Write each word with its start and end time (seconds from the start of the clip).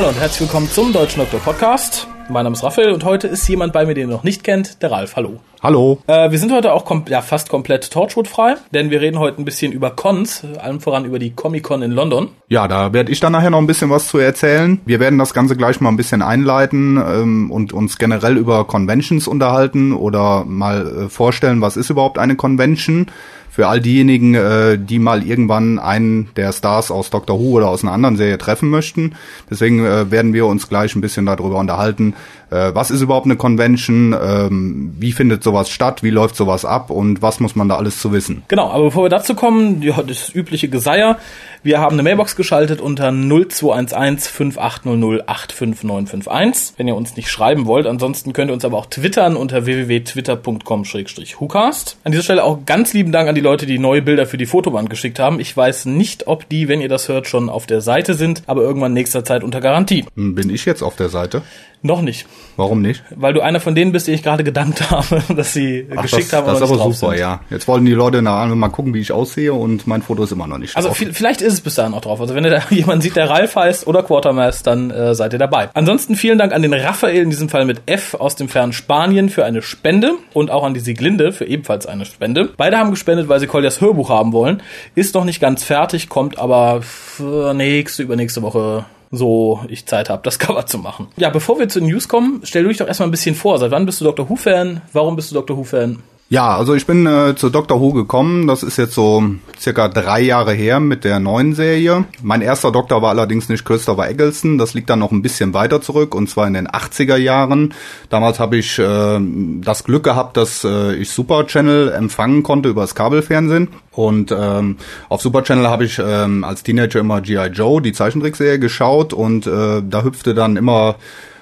Hallo 0.00 0.08
und 0.08 0.18
herzlich 0.18 0.48
willkommen 0.48 0.70
zum 0.70 0.94
Deutschen 0.94 1.18
Doktor 1.18 1.40
Podcast. 1.40 2.08
Mein 2.30 2.44
Name 2.44 2.56
ist 2.56 2.62
Raphael 2.62 2.92
und 2.92 3.04
heute 3.04 3.28
ist 3.28 3.46
jemand 3.48 3.74
bei 3.74 3.84
mir, 3.84 3.92
den 3.92 4.08
ihr 4.08 4.14
noch 4.14 4.24
nicht 4.24 4.42
kennt, 4.42 4.82
der 4.82 4.90
Ralf. 4.92 5.14
Hallo. 5.14 5.40
Hallo. 5.62 5.98
Äh, 6.06 6.30
wir 6.30 6.38
sind 6.38 6.52
heute 6.52 6.72
auch 6.72 6.86
kom 6.86 7.04
ja, 7.06 7.20
fast 7.20 7.50
komplett 7.50 7.90
Torchwood-frei, 7.90 8.54
denn 8.72 8.88
wir 8.88 9.02
reden 9.02 9.18
heute 9.18 9.42
ein 9.42 9.44
bisschen 9.44 9.72
über 9.72 9.90
Cons, 9.90 10.42
allem 10.58 10.80
voran 10.80 11.04
über 11.04 11.18
die 11.18 11.32
Comic-Con 11.32 11.82
in 11.82 11.90
London. 11.90 12.28
Ja, 12.48 12.66
da 12.66 12.94
werde 12.94 13.12
ich 13.12 13.20
dann 13.20 13.32
nachher 13.32 13.50
noch 13.50 13.58
ein 13.58 13.66
bisschen 13.66 13.90
was 13.90 14.08
zu 14.08 14.16
erzählen. 14.16 14.80
Wir 14.86 15.00
werden 15.00 15.18
das 15.18 15.34
Ganze 15.34 15.54
gleich 15.54 15.82
mal 15.82 15.90
ein 15.90 15.98
bisschen 15.98 16.22
einleiten 16.22 16.96
ähm, 16.96 17.50
und 17.50 17.74
uns 17.74 17.98
generell 17.98 18.38
über 18.38 18.64
Conventions 18.64 19.28
unterhalten 19.28 19.92
oder 19.92 20.46
mal 20.46 20.86
äh, 20.86 21.08
vorstellen, 21.10 21.60
was 21.60 21.76
ist 21.76 21.90
überhaupt 21.90 22.18
eine 22.18 22.36
Convention 22.36 23.08
für 23.50 23.68
all 23.68 23.80
diejenigen, 23.80 24.34
äh, 24.34 24.78
die 24.78 24.98
mal 24.98 25.26
irgendwann 25.26 25.78
einen 25.78 26.30
der 26.36 26.52
Stars 26.52 26.90
aus 26.90 27.10
Doctor 27.10 27.38
Who 27.38 27.56
oder 27.56 27.68
aus 27.68 27.82
einer 27.82 27.92
anderen 27.92 28.16
Serie 28.16 28.38
treffen 28.38 28.70
möchten. 28.70 29.16
Deswegen 29.50 29.84
äh, 29.84 30.10
werden 30.10 30.32
wir 30.32 30.46
uns 30.46 30.68
gleich 30.68 30.94
ein 30.94 31.00
bisschen 31.00 31.26
darüber 31.26 31.58
unterhalten, 31.58 32.14
äh, 32.50 32.74
was 32.74 32.90
ist 32.90 33.00
überhaupt 33.00 33.26
eine 33.26 33.36
Convention, 33.36 34.14
ähm, 34.20 34.94
wie 34.98 35.12
findet 35.12 35.42
sowas 35.42 35.70
statt, 35.70 36.02
wie 36.02 36.10
läuft 36.10 36.36
sowas 36.36 36.64
ab 36.64 36.90
und 36.90 37.22
was 37.22 37.40
muss 37.40 37.54
man 37.54 37.68
da 37.68 37.76
alles 37.76 38.00
zu 38.00 38.12
wissen. 38.12 38.42
Genau, 38.48 38.70
aber 38.70 38.84
bevor 38.84 39.04
wir 39.04 39.08
dazu 39.08 39.34
kommen, 39.34 39.82
ja, 39.82 40.02
das 40.02 40.34
übliche 40.34 40.68
Geseier. 40.68 41.18
Wir 41.62 41.78
haben 41.78 41.92
eine 41.92 42.02
Mailbox 42.02 42.36
geschaltet 42.36 42.80
unter 42.80 43.12
0211 43.12 44.26
5800 44.26 45.28
85951, 45.28 46.78
wenn 46.78 46.88
ihr 46.88 46.96
uns 46.96 47.16
nicht 47.16 47.30
schreiben 47.30 47.66
wollt. 47.66 47.86
Ansonsten 47.86 48.32
könnt 48.32 48.50
ihr 48.50 48.54
uns 48.54 48.64
aber 48.64 48.78
auch 48.78 48.86
twittern 48.86 49.36
unter 49.36 49.66
www.twitter.com-hucast. 49.66 51.98
An 52.02 52.12
dieser 52.12 52.24
Stelle 52.24 52.44
auch 52.44 52.64
ganz 52.64 52.94
lieben 52.94 53.12
Dank 53.12 53.28
an 53.28 53.34
die 53.34 53.42
Leute, 53.42 53.66
die 53.66 53.78
neue 53.78 54.00
Bilder 54.00 54.24
für 54.24 54.38
die 54.38 54.46
Fotoband 54.46 54.88
geschickt 54.88 55.18
haben. 55.18 55.38
Ich 55.38 55.54
weiß 55.54 55.84
nicht, 55.84 56.28
ob 56.28 56.48
die, 56.48 56.68
wenn 56.68 56.80
ihr 56.80 56.88
das 56.88 57.08
hört, 57.08 57.26
schon 57.26 57.50
auf 57.50 57.66
der 57.66 57.82
Seite 57.82 58.14
sind, 58.14 58.42
aber 58.46 58.62
irgendwann 58.62 58.94
nächster 58.94 59.22
Zeit 59.22 59.44
unter 59.44 59.60
Garantie. 59.60 60.06
Bin 60.14 60.48
ich 60.48 60.64
jetzt 60.64 60.82
auf 60.82 60.96
der 60.96 61.10
Seite? 61.10 61.42
Noch 61.82 62.02
nicht. 62.02 62.26
Warum 62.56 62.82
nicht? 62.82 63.02
Weil 63.16 63.32
du 63.32 63.40
einer 63.40 63.58
von 63.58 63.74
denen 63.74 63.92
bist, 63.92 64.06
die 64.06 64.12
ich 64.12 64.22
gerade 64.22 64.44
gedankt 64.44 64.90
habe, 64.90 65.22
dass 65.34 65.54
sie 65.54 65.86
Ach, 65.96 66.02
geschickt 66.02 66.24
das, 66.30 66.32
haben. 66.34 66.46
Das 66.48 66.56
ist 66.60 66.62
aber 66.62 66.92
super, 66.92 67.10
sind. 67.12 67.20
ja. 67.20 67.40
Jetzt 67.48 67.66
wollen 67.68 67.86
die 67.86 67.92
Leute 67.92 68.20
na, 68.20 68.44
mal 68.54 68.68
gucken, 68.68 68.92
wie 68.92 69.00
ich 69.00 69.12
aussehe 69.12 69.54
und 69.54 69.86
mein 69.86 70.02
Foto 70.02 70.24
ist 70.24 70.32
immer 70.32 70.46
noch 70.46 70.58
nicht 70.58 70.76
Also 70.76 70.88
drauf. 70.88 70.98
viel- 70.98 71.14
vielleicht 71.14 71.40
ist 71.40 71.54
es 71.54 71.60
bis 71.62 71.76
dahin 71.76 71.94
auch 71.94 72.02
drauf. 72.02 72.20
Also 72.20 72.34
wenn 72.34 72.44
ihr 72.44 72.50
da 72.50 72.60
jemanden 72.70 73.00
sieht, 73.00 73.16
der 73.16 73.30
Ralf 73.30 73.56
heißt 73.56 73.86
oder 73.86 74.02
Quartermass, 74.02 74.62
dann 74.62 74.90
äh, 74.90 75.14
seid 75.14 75.32
ihr 75.32 75.38
dabei. 75.38 75.70
Ansonsten 75.72 76.16
vielen 76.16 76.36
Dank 76.38 76.52
an 76.52 76.60
den 76.60 76.74
Raphael, 76.74 77.22
in 77.22 77.30
diesem 77.30 77.48
Fall 77.48 77.64
mit 77.64 77.80
F 77.86 78.12
aus 78.14 78.36
dem 78.36 78.50
fernen 78.50 78.74
Spanien 78.74 79.30
für 79.30 79.46
eine 79.46 79.62
Spende 79.62 80.12
und 80.34 80.50
auch 80.50 80.64
an 80.64 80.74
die 80.74 80.80
Sieglinde 80.80 81.32
für 81.32 81.46
ebenfalls 81.46 81.86
eine 81.86 82.04
Spende. 82.04 82.50
Beide 82.58 82.76
haben 82.76 82.90
gespendet, 82.90 83.28
weil 83.30 83.40
sie 83.40 83.46
Koljas 83.46 83.80
Hörbuch 83.80 84.10
haben 84.10 84.34
wollen. 84.34 84.62
Ist 84.94 85.14
noch 85.14 85.24
nicht 85.24 85.40
ganz 85.40 85.64
fertig, 85.64 86.10
kommt 86.10 86.38
aber 86.38 86.82
für 86.82 87.54
nächste, 87.54 88.02
übernächste 88.02 88.42
Woche 88.42 88.84
so 89.10 89.60
ich 89.68 89.86
Zeit 89.86 90.08
habe, 90.10 90.22
das 90.22 90.38
Cover 90.40 90.66
zu 90.66 90.78
machen. 90.78 91.08
Ja, 91.16 91.30
bevor 91.30 91.58
wir 91.58 91.68
zu 91.68 91.80
den 91.80 91.88
News 91.88 92.08
kommen, 92.08 92.40
stell 92.44 92.62
du 92.62 92.68
dich 92.68 92.78
doch 92.78 92.86
erstmal 92.86 93.08
ein 93.08 93.12
bisschen 93.12 93.34
vor. 93.34 93.58
Seit 93.58 93.70
wann 93.70 93.86
bist 93.86 94.00
du 94.00 94.04
Dr. 94.04 94.28
Who-Fan? 94.28 94.82
Warum 94.92 95.16
bist 95.16 95.30
du 95.30 95.34
Dr. 95.34 95.56
Who-Fan? 95.56 96.02
Ja, 96.32 96.56
also 96.56 96.74
ich 96.74 96.86
bin 96.86 97.06
äh, 97.06 97.34
zu 97.34 97.50
Dr. 97.50 97.80
Who 97.80 97.92
gekommen. 97.92 98.46
Das 98.46 98.62
ist 98.62 98.76
jetzt 98.76 98.94
so 98.94 99.24
circa 99.58 99.88
drei 99.88 100.20
Jahre 100.20 100.52
her 100.52 100.78
mit 100.78 101.02
der 101.02 101.18
neuen 101.18 101.54
Serie. 101.54 102.04
Mein 102.22 102.40
erster 102.40 102.70
Doktor 102.70 103.02
war 103.02 103.10
allerdings 103.10 103.48
nicht 103.48 103.64
Christopher 103.64 104.08
Eccleston. 104.08 104.56
Das 104.56 104.72
liegt 104.72 104.88
dann 104.90 105.00
noch 105.00 105.10
ein 105.10 105.22
bisschen 105.22 105.54
weiter 105.54 105.82
zurück 105.82 106.14
und 106.14 106.30
zwar 106.30 106.46
in 106.46 106.54
den 106.54 106.68
80er 106.68 107.16
Jahren. 107.16 107.74
Damals 108.10 108.38
habe 108.38 108.58
ich 108.58 108.78
äh, 108.78 109.18
das 109.60 109.82
Glück 109.82 110.04
gehabt, 110.04 110.36
dass 110.36 110.62
äh, 110.62 110.94
ich 110.94 111.10
Super 111.10 111.48
Channel 111.48 111.90
empfangen 111.90 112.44
konnte 112.44 112.68
über 112.68 112.82
das 112.82 112.94
Kabelfernsehen. 112.94 113.66
Und 113.90 114.30
ähm, 114.30 114.76
auf 115.08 115.22
Super 115.22 115.42
Channel 115.42 115.66
habe 115.66 115.84
ich 115.84 115.98
ähm, 115.98 116.44
als 116.44 116.62
Teenager 116.62 117.00
immer 117.00 117.22
G.I. 117.22 117.48
Joe, 117.48 117.82
die 117.82 117.92
Zeichentrickserie, 117.92 118.60
geschaut 118.60 119.12
und 119.12 119.48
äh, 119.48 119.82
da 119.82 120.04
hüpfte 120.04 120.34
dann 120.34 120.56
immer 120.56 120.94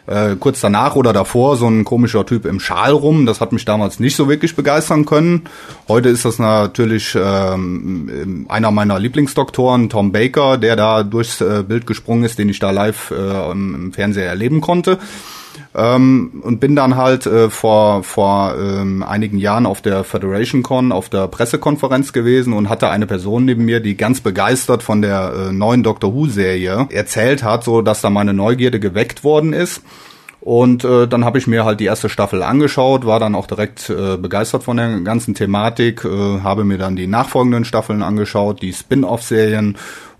äh, 0.09 0.37
kurz 0.37 0.61
danach 0.61 0.97
oder 0.97 1.13
davor 1.13 1.57
so 1.57 1.69
ein 1.69 1.85
komischer 1.85 2.25
Typ 2.25 2.47
im 2.47 2.61
Schal 2.61 2.93
rum. 2.93 3.27
Das 3.27 3.41
hat 3.41 3.53
mich 3.53 3.65
damals 3.65 4.01
nicht 4.01 4.17
so 4.17 4.29
wirklich 4.29 4.57
begeistern 4.57 5.05
können. 5.05 5.43
Heute 5.87 6.09
ist 6.09 6.25
das 6.25 6.39
natürlich 6.39 7.17
ähm, 7.21 8.47
einer 8.49 8.71
meiner 8.71 8.99
Lieblingsdoktoren, 8.99 9.89
Tom 9.89 10.13
Baker, 10.13 10.59
der 10.59 10.77
da 10.77 11.03
durchs 11.03 11.41
äh, 11.41 11.63
Bild 11.67 11.87
gesprungen 11.87 12.25
ist, 12.25 12.39
den 12.39 12.49
ich 12.49 12.59
da 12.59 12.71
live 12.71 13.11
äh, 13.11 13.51
im 13.51 13.93
Fernseher 13.93 14.27
erleben 14.27 14.61
konnte. 14.61 14.99
Ähm, 15.75 16.43
und 16.43 16.61
bin 16.61 16.75
dann 16.75 16.97
halt 16.97 17.27
äh, 17.27 17.51
vor 17.51 18.03
vor 18.03 18.55
ähm, 18.59 19.03
einigen 19.03 19.39
Jahren 19.39 19.67
auf 19.67 19.83
der 19.83 20.03
Federation 20.03 20.63
Con 20.63 20.93
auf 20.93 21.09
der 21.09 21.29
Pressekonferenz 21.29 22.13
gewesen 22.13 22.55
und 22.55 22.69
hatte 22.69 22.89
eine 22.89 23.07
Person 23.07 23.45
neben 23.45 23.67
mir, 23.67 23.81
die 23.81 23.97
ganz 23.97 24.21
begeistert 24.21 24.83
von 24.83 25.03
der 25.03 25.33
äh, 25.35 25.53
neuen 25.53 25.83
Doctor 25.83 26.15
Who 26.15 26.27
Serie 26.27 26.89
erzählt 26.91 27.43
hat, 27.43 27.65
so 27.65 27.83
dass 27.83 28.01
da 28.01 28.09
meine 28.09 28.33
Neugierde 28.33 28.81
geweckt 28.81 29.25
worden 29.25 29.53
ist. 29.53 29.83
Und 30.41 30.85
äh, 30.85 31.09
dann 31.09 31.25
habe 31.25 31.39
ich 31.39 31.47
mir 31.47 31.65
halt 31.65 31.81
die 31.81 31.87
erste 31.87 32.09
Staffel 32.09 32.43
angeschaut, 32.43 33.05
war 33.05 33.19
dann 33.19 33.35
auch 33.35 33.47
direkt 33.47 33.91
äh, 33.91 34.17
begeistert 34.17 34.63
von 34.63 34.77
der 34.77 35.01
ganzen 35.01 35.35
Thematik, 35.35 36.05
äh, 36.05 36.41
habe 36.41 36.65
mir 36.65 36.79
dann 36.79 36.97
die 36.97 37.09
nachfolgenden 37.09 37.65
Staffeln 37.65 38.03
angeschaut, 38.03 38.63
die 38.63 38.73
Spin-off-Serien 38.73 39.77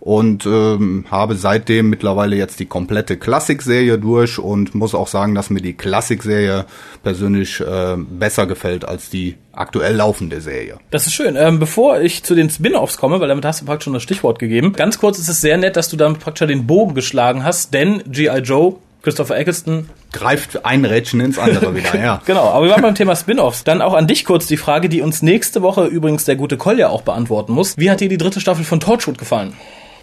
und 0.09 0.47
ähm, 0.47 1.05
habe 1.11 1.35
seitdem 1.35 1.91
mittlerweile 1.91 2.35
jetzt 2.35 2.61
die 2.61 2.65
komplette 2.65 3.19
Klassik-Serie 3.19 3.99
durch 3.99 4.39
und 4.39 4.75
muss 4.75 4.95
auch 4.95 5.07
sagen, 5.07 5.35
dass 5.35 5.51
mir 5.51 5.61
die 5.61 5.75
Klassik-Serie 5.75 6.65
persönlich 7.03 7.61
äh, 7.61 7.97
besser 7.99 8.47
gefällt 8.47 8.89
als 8.89 9.11
die 9.11 9.37
aktuell 9.53 9.97
laufende 9.97 10.41
Serie. 10.41 10.79
Das 10.91 11.07
ist 11.07 11.13
schön. 11.13 11.37
Ähm, 11.37 11.59
bevor 11.59 12.01
ich 12.01 12.25
zu 12.25 12.35
den 12.35 12.49
Spin-offs 12.49 12.97
komme, 12.97 13.21
weil 13.21 13.29
damit 13.29 13.45
hast 13.45 13.61
du 13.61 13.67
praktisch 13.67 13.85
schon 13.85 13.93
das 13.93 14.03
Stichwort 14.03 14.39
gegeben. 14.39 14.73
Ganz 14.73 14.99
kurz 14.99 15.19
ist 15.19 15.29
es 15.29 15.43
sehr 15.43 15.59
nett, 15.59 15.77
dass 15.77 15.91
du 15.91 15.99
damit 15.99 16.21
praktisch 16.21 16.49
den 16.49 16.67
Bogen 16.67 16.95
geschlagen 16.95 17.45
hast, 17.45 17.75
denn 17.75 18.03
G.I. 18.07 18.39
Joe, 18.39 18.77
Christopher 19.03 19.37
Eccleston, 19.37 19.91
Greift 20.13 20.65
ein 20.65 20.87
Rädchen 20.87 21.21
ins 21.21 21.39
andere 21.39 21.77
wieder, 21.77 21.95
ja. 22.03 22.23
genau. 22.25 22.49
Aber 22.49 22.65
wir 22.65 22.73
waren 22.73 22.81
beim 22.81 22.95
Thema 22.95 23.15
Spin-offs. 23.15 23.63
Dann 23.65 23.83
auch 23.83 23.93
an 23.93 24.07
dich 24.07 24.25
kurz 24.25 24.47
die 24.47 24.57
Frage, 24.57 24.89
die 24.89 25.03
uns 25.03 25.21
nächste 25.21 25.61
Woche 25.61 25.85
übrigens 25.85 26.25
der 26.25 26.37
gute 26.37 26.57
Kolja 26.57 26.89
auch 26.89 27.03
beantworten 27.03 27.53
muss. 27.53 27.77
Wie 27.77 27.91
hat 27.91 28.01
dir 28.01 28.09
die 28.09 28.17
dritte 28.17 28.41
Staffel 28.41 28.65
von 28.65 28.81
Torchwood 28.81 29.19
gefallen? 29.19 29.53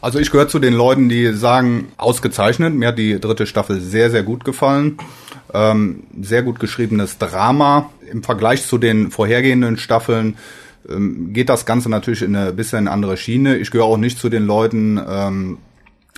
Also 0.01 0.19
ich 0.19 0.31
gehöre 0.31 0.47
zu 0.47 0.59
den 0.59 0.73
Leuten, 0.73 1.09
die 1.09 1.33
sagen, 1.33 1.87
ausgezeichnet. 1.97 2.73
Mir 2.73 2.89
hat 2.89 2.99
die 2.99 3.19
dritte 3.19 3.47
Staffel 3.47 3.79
sehr, 3.79 4.11
sehr 4.11 4.23
gut 4.23 4.45
gefallen. 4.45 4.97
Ähm, 5.53 6.03
sehr 6.21 6.43
gut 6.43 6.59
geschriebenes 6.59 7.17
Drama. 7.17 7.89
Im 8.11 8.23
Vergleich 8.23 8.65
zu 8.65 8.77
den 8.77 9.09
vorhergehenden 9.09 9.77
Staffeln 9.77 10.37
ähm, 10.89 11.33
geht 11.33 11.49
das 11.49 11.65
Ganze 11.65 11.89
natürlich 11.89 12.21
in 12.21 12.35
eine 12.35 12.53
bisschen 12.53 12.87
andere 12.87 13.17
Schiene. 13.17 13.57
Ich 13.57 13.71
gehöre 13.71 13.85
auch 13.85 13.97
nicht 13.97 14.19
zu 14.19 14.29
den 14.29 14.45
Leuten, 14.45 14.99
ähm, 15.07 15.57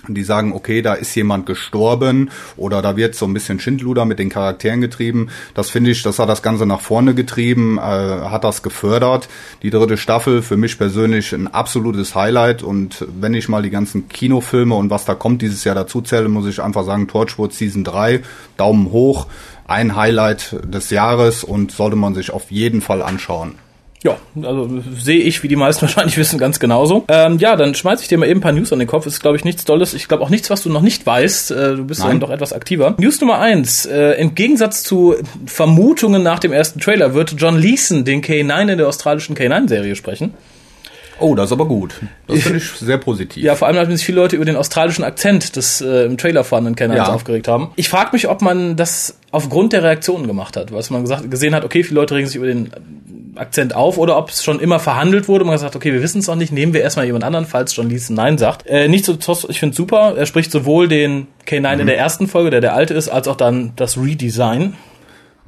die 0.06 0.22
sagen, 0.22 0.52
okay, 0.52 0.80
da 0.80 0.94
ist 0.94 1.14
jemand 1.16 1.44
gestorben 1.44 2.30
oder 2.56 2.82
da 2.82 2.96
wird 2.96 3.16
so 3.16 3.26
ein 3.26 3.34
bisschen 3.34 3.58
Schindluder 3.58 4.04
mit 4.04 4.18
den 4.18 4.28
Charakteren 4.28 4.80
getrieben. 4.80 5.28
Das 5.54 5.70
finde 5.70 5.90
ich, 5.90 6.02
das 6.02 6.18
hat 6.20 6.28
das 6.28 6.42
Ganze 6.42 6.66
nach 6.66 6.80
vorne 6.80 7.14
getrieben, 7.14 7.78
äh, 7.78 7.80
hat 7.80 8.44
das 8.44 8.62
gefördert. 8.62 9.28
Die 9.62 9.70
dritte 9.70 9.96
Staffel 9.96 10.42
für 10.42 10.56
mich 10.56 10.78
persönlich 10.78 11.32
ein 11.32 11.48
absolutes 11.48 12.14
Highlight 12.14 12.62
und 12.62 13.06
wenn 13.20 13.34
ich 13.34 13.48
mal 13.48 13.62
die 13.62 13.70
ganzen 13.70 14.08
Kinofilme 14.08 14.74
und 14.74 14.90
was 14.90 15.04
da 15.04 15.14
kommt 15.14 15.42
dieses 15.42 15.64
Jahr 15.64 15.74
dazu 15.74 16.00
zähle, 16.00 16.28
muss 16.28 16.46
ich 16.46 16.62
einfach 16.62 16.84
sagen, 16.84 17.08
Torchwood 17.08 17.52
Season 17.52 17.82
3, 17.82 18.22
Daumen 18.56 18.92
hoch, 18.92 19.26
ein 19.66 19.96
Highlight 19.96 20.56
des 20.64 20.90
Jahres 20.90 21.42
und 21.42 21.72
sollte 21.72 21.96
man 21.96 22.14
sich 22.14 22.30
auf 22.30 22.50
jeden 22.50 22.80
Fall 22.80 23.02
anschauen. 23.02 23.56
Ja, 24.04 24.16
also 24.42 24.80
sehe 24.96 25.18
ich, 25.18 25.42
wie 25.42 25.48
die 25.48 25.56
meisten 25.56 25.82
wahrscheinlich 25.86 26.16
wissen, 26.16 26.38
ganz 26.38 26.60
genauso. 26.60 27.04
Ähm, 27.08 27.38
ja, 27.38 27.56
dann 27.56 27.74
schmeiß 27.74 28.00
ich 28.00 28.08
dir 28.08 28.16
mal 28.16 28.26
eben 28.28 28.38
ein 28.38 28.42
paar 28.42 28.52
News 28.52 28.72
an 28.72 28.78
den 28.78 28.86
Kopf. 28.86 29.06
Ist, 29.06 29.20
glaube 29.20 29.36
ich, 29.36 29.44
nichts 29.44 29.64
Dolles. 29.64 29.92
Ich 29.94 30.06
glaube 30.06 30.22
auch 30.22 30.30
nichts, 30.30 30.50
was 30.50 30.62
du 30.62 30.70
noch 30.70 30.82
nicht 30.82 31.04
weißt. 31.04 31.50
Äh, 31.50 31.76
du 31.76 31.84
bist 31.84 32.00
Nein. 32.00 32.10
dann 32.10 32.20
doch 32.20 32.30
etwas 32.30 32.52
aktiver. 32.52 32.94
News 32.98 33.20
Nummer 33.20 33.38
eins. 33.40 33.86
Äh, 33.86 34.12
Im 34.20 34.34
Gegensatz 34.36 34.84
zu 34.84 35.16
Vermutungen 35.46 36.22
nach 36.22 36.38
dem 36.38 36.52
ersten 36.52 36.78
Trailer 36.80 37.14
wird 37.14 37.34
John 37.38 37.58
Leeson 37.58 38.04
den 38.04 38.22
K9 38.22 38.70
in 38.72 38.78
der 38.78 38.86
australischen 38.86 39.36
K9-Serie 39.36 39.96
sprechen. 39.96 40.34
Oh, 41.20 41.34
das 41.34 41.46
ist 41.46 41.52
aber 41.52 41.66
gut. 41.66 41.96
Das 42.28 42.38
finde 42.42 42.58
ich 42.58 42.64
sehr 42.70 42.98
positiv. 42.98 43.42
Ja, 43.42 43.56
vor 43.56 43.66
allem, 43.66 43.76
weil 43.76 43.90
sich 43.96 44.06
viele 44.06 44.20
Leute 44.20 44.36
über 44.36 44.44
den 44.44 44.54
australischen 44.54 45.02
Akzent 45.02 45.56
des 45.56 45.80
äh, 45.80 46.04
im 46.04 46.16
Trailer 46.16 46.44
vorhandenen 46.44 46.76
K9s 46.76 46.96
Ja. 46.96 47.06
aufgeregt 47.12 47.48
haben. 47.48 47.72
Ich 47.74 47.88
frage 47.88 48.10
mich, 48.12 48.28
ob 48.28 48.42
man 48.42 48.76
das 48.76 49.18
aufgrund 49.32 49.72
der 49.72 49.82
Reaktionen 49.82 50.28
gemacht 50.28 50.56
hat. 50.56 50.70
Was 50.72 50.90
man 50.90 51.02
gesagt, 51.02 51.28
gesehen 51.28 51.56
hat, 51.56 51.64
okay, 51.64 51.82
viele 51.82 51.98
Leute 52.00 52.14
regen 52.14 52.28
sich 52.28 52.36
über 52.36 52.46
den 52.46 52.70
Akzent 53.38 53.74
auf 53.74 53.98
oder 53.98 54.16
ob 54.16 54.30
es 54.30 54.44
schon 54.44 54.60
immer 54.60 54.80
verhandelt 54.80 55.28
wurde. 55.28 55.44
Man 55.44 55.52
hat 55.52 55.60
gesagt, 55.60 55.76
okay, 55.76 55.92
wir 55.92 56.02
wissen 56.02 56.18
es 56.18 56.26
noch 56.26 56.36
nicht, 56.36 56.52
nehmen 56.52 56.72
wir 56.72 56.82
erstmal 56.82 57.06
jemand 57.06 57.24
anderen, 57.24 57.46
falls 57.46 57.74
John 57.74 57.88
Leeson 57.88 58.16
Nein 58.16 58.38
sagt. 58.38 58.66
Äh, 58.66 58.88
Nichtsdestotrotz, 58.88 59.46
ich 59.48 59.60
finde 59.60 59.76
super. 59.76 60.14
Er 60.16 60.26
spricht 60.26 60.50
sowohl 60.50 60.88
den 60.88 61.26
K9 61.46 61.78
in 61.78 61.86
der 61.86 61.98
ersten 61.98 62.28
Folge, 62.28 62.50
der 62.50 62.60
der 62.60 62.74
alte 62.74 62.94
ist, 62.94 63.08
als 63.08 63.28
auch 63.28 63.36
dann 63.36 63.72
das 63.76 63.96
Redesign. 63.96 64.74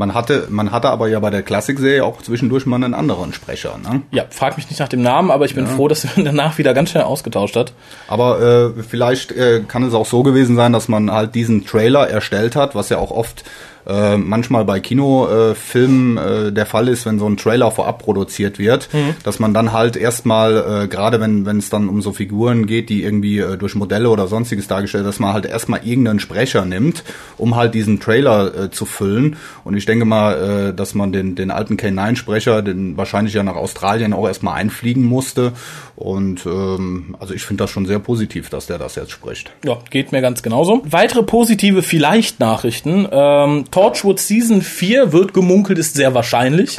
Man 0.01 0.15
hatte, 0.15 0.47
man 0.49 0.73
hatte 0.73 0.89
aber 0.89 1.09
ja 1.09 1.21
bei 1.21 1.29
der 1.29 1.43
Klassikserie 1.43 2.03
auch 2.03 2.23
zwischendurch 2.23 2.65
mal 2.65 2.77
einen 2.77 2.95
anderen 2.95 3.35
Sprecher. 3.35 3.77
Ne? 3.77 4.01
Ja, 4.13 4.25
frag 4.31 4.57
mich 4.57 4.71
nicht 4.71 4.79
nach 4.79 4.89
dem 4.89 5.03
Namen, 5.03 5.31
aber 5.31 5.45
ich 5.45 5.55
bin 5.55 5.67
froh, 5.67 5.89
dass 5.89 6.05
er 6.07 6.23
danach 6.25 6.57
wieder 6.57 6.73
ganz 6.73 6.89
schnell 6.89 7.03
ausgetauscht 7.03 7.55
hat. 7.55 7.75
Aber 8.09 8.73
äh, 8.79 8.83
vielleicht 8.83 9.31
äh, 9.33 9.61
kann 9.69 9.83
es 9.83 9.93
auch 9.93 10.07
so 10.07 10.23
gewesen 10.23 10.57
sein, 10.57 10.73
dass 10.73 10.89
man 10.89 11.11
halt 11.11 11.35
diesen 11.35 11.67
Trailer 11.67 12.09
erstellt 12.09 12.57
hat, 12.57 12.75
was 12.75 12.89
ja 12.89 12.97
auch 12.97 13.11
oft 13.11 13.45
äh, 13.87 14.17
manchmal 14.17 14.65
bei 14.65 14.81
Kinofilmen 14.81 16.17
äh, 16.17 16.53
der 16.53 16.67
Fall 16.67 16.89
ist, 16.89 17.07
wenn 17.07 17.19
so 17.19 17.27
ein 17.27 17.37
Trailer 17.37 17.71
vorab 17.71 18.03
produziert 18.03 18.59
wird, 18.59 18.93
mhm. 18.93 19.15
dass 19.25 19.39
man 19.39 19.55
dann 19.55 19.73
halt 19.73 19.97
erstmal, 19.97 20.85
äh, 20.85 20.89
gerade 20.89 21.21
wenn 21.21 21.47
wenn 21.47 21.59
es 21.59 21.71
dann 21.71 21.89
um 21.89 22.03
so 22.03 22.13
Figuren 22.13 22.67
geht, 22.67 22.89
die 22.91 23.03
irgendwie 23.03 23.39
äh, 23.39 23.57
durch 23.57 23.75
Modelle 23.75 24.11
oder 24.11 24.27
sonstiges 24.27 24.67
dargestellt, 24.67 25.07
dass 25.07 25.19
man 25.19 25.33
halt 25.33 25.47
erstmal 25.47 25.87
irgendeinen 25.87 26.21
Sprecher 26.21 26.65
nimmt, 26.65 27.05
um 27.37 27.57
halt 27.57 27.75
diesen 27.75 28.01
Trailer 28.01 28.65
äh, 28.65 28.71
zu 28.71 28.85
füllen. 28.85 29.37
Und 29.65 29.77
ich 29.77 29.87
denke 29.87 30.05
mal, 30.05 30.71
äh, 30.71 30.75
dass 30.75 30.95
man 30.95 31.13
den 31.13 31.35
den 31.35 31.51
alten 31.51 31.77
K9-Sprecher, 31.77 32.63
den 32.63 32.97
wahrscheinlich 32.97 33.35
ja 33.35 33.43
nach 33.43 33.57
Australien 33.57 34.13
auch 34.13 34.27
erstmal 34.27 34.55
einfliegen 34.55 35.05
musste. 35.05 35.53
Und 35.97 36.47
ähm, 36.47 37.17
also 37.19 37.35
ich 37.35 37.43
finde 37.43 37.65
das 37.65 37.71
schon 37.71 37.87
sehr 37.87 37.99
positiv, 37.99 38.49
dass 38.49 38.67
der 38.67 38.79
das 38.79 38.95
jetzt 38.95 39.11
spricht. 39.11 39.51
Ja, 39.65 39.79
geht 39.91 40.13
mir 40.13 40.23
ganz 40.23 40.43
genauso. 40.43 40.83
Weitere 40.85 41.23
positive 41.23 41.83
Vielleicht-Nachrichten. 41.83 43.07
Ähm, 43.11 43.65
Torchwood 43.71 44.19
Season 44.19 44.63
4 44.63 45.13
wird 45.13 45.35
gemunkelt, 45.35 45.79
ist 45.79 45.95
sehr 45.95 46.15
wahrscheinlich. 46.15 46.79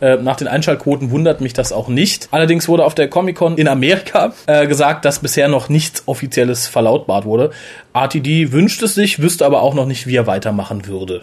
Äh, 0.00 0.16
nach 0.18 0.36
den 0.36 0.46
Einschaltquoten 0.46 1.10
wundert 1.10 1.40
mich 1.40 1.52
das 1.52 1.72
auch 1.72 1.88
nicht. 1.88 2.28
Allerdings 2.30 2.68
wurde 2.68 2.84
auf 2.84 2.94
der 2.94 3.08
Comic-Con 3.08 3.56
in 3.56 3.66
Amerika 3.66 4.32
äh, 4.46 4.66
gesagt, 4.66 5.04
dass 5.04 5.18
bisher 5.18 5.48
noch 5.48 5.68
nichts 5.68 6.04
Offizielles 6.06 6.68
verlautbart 6.68 7.24
wurde. 7.24 7.50
RTD 7.94 8.52
wünscht 8.52 8.82
es 8.82 8.94
sich, 8.94 9.20
wüsste 9.20 9.44
aber 9.44 9.62
auch 9.62 9.74
noch 9.74 9.86
nicht, 9.86 10.06
wie 10.06 10.16
er 10.16 10.26
weitermachen 10.26 10.86
würde. 10.86 11.22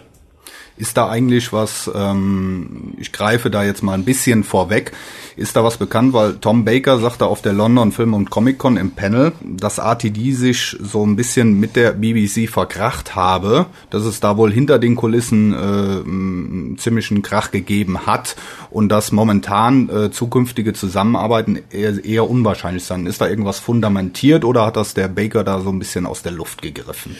Ist 0.78 0.96
da 0.96 1.08
eigentlich 1.08 1.52
was, 1.52 1.90
ähm, 1.94 2.92
ich 2.98 3.12
greife 3.12 3.50
da 3.50 3.64
jetzt 3.64 3.82
mal 3.82 3.94
ein 3.94 4.04
bisschen 4.04 4.44
vorweg, 4.44 4.92
ist 5.36 5.56
da 5.56 5.64
was 5.64 5.78
bekannt, 5.78 6.12
weil 6.12 6.34
Tom 6.34 6.64
Baker 6.64 6.98
sagte 6.98 7.26
auf 7.26 7.40
der 7.40 7.54
London 7.54 7.92
Film 7.92 8.12
und 8.12 8.30
Comic 8.30 8.58
Con 8.58 8.76
im 8.76 8.90
Panel, 8.90 9.32
dass 9.42 9.78
RTD 9.78 10.32
sich 10.32 10.76
so 10.80 11.04
ein 11.04 11.16
bisschen 11.16 11.58
mit 11.58 11.76
der 11.76 11.92
BBC 11.92 12.48
verkracht 12.48 13.16
habe, 13.16 13.66
dass 13.90 14.04
es 14.04 14.20
da 14.20 14.36
wohl 14.36 14.52
hinter 14.52 14.78
den 14.78 14.96
Kulissen 14.96 15.52
äh, 15.52 15.56
einen 15.56 16.76
ziemlichen 16.78 17.22
Krach 17.22 17.50
gegeben 17.50 18.06
hat 18.06 18.36
und 18.70 18.90
dass 18.90 19.12
momentan 19.12 19.88
äh, 19.88 20.10
zukünftige 20.10 20.74
Zusammenarbeiten 20.74 21.58
eher, 21.70 22.04
eher 22.04 22.28
unwahrscheinlich 22.28 22.84
sind. 22.84 23.06
Ist 23.06 23.20
da 23.20 23.28
irgendwas 23.28 23.58
fundamentiert 23.58 24.44
oder 24.44 24.66
hat 24.66 24.76
das 24.76 24.94
der 24.94 25.08
Baker 25.08 25.42
da 25.42 25.60
so 25.60 25.70
ein 25.70 25.78
bisschen 25.78 26.06
aus 26.06 26.22
der 26.22 26.32
Luft 26.32 26.60
gegriffen? 26.60 27.16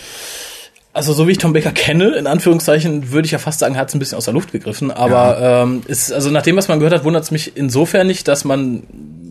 Also 0.97 1.13
so 1.13 1.29
wie 1.29 1.33
ich 1.33 1.39
Tom 1.39 1.53
Baker 1.53 1.73
kenne, 1.73 2.17
in 2.17 2.27
Anführungszeichen, 2.27 3.13
würde 3.13 3.27
ich 3.27 3.33
ja 3.33 3.39
fast 3.39 3.59
sagen, 3.59 3.77
hat 3.77 3.89
es 3.89 3.95
ein 3.95 3.99
bisschen 3.99 4.17
aus 4.17 4.25
der 4.25 4.33
Luft 4.33 4.51
gegriffen. 4.51 4.91
Aber 4.91 5.41
ja. 5.41 5.63
ähm, 5.63 5.83
ist, 5.87 6.11
also 6.11 6.31
nach 6.31 6.41
dem, 6.43 6.57
was 6.57 6.69
man 6.69 6.79
gehört 6.79 6.95
hat, 6.95 7.05
wundert 7.05 7.23
es 7.23 7.31
mich 7.31 7.55
insofern 7.55 8.07
nicht, 8.07 8.27
dass 8.29 8.45
man 8.45 8.83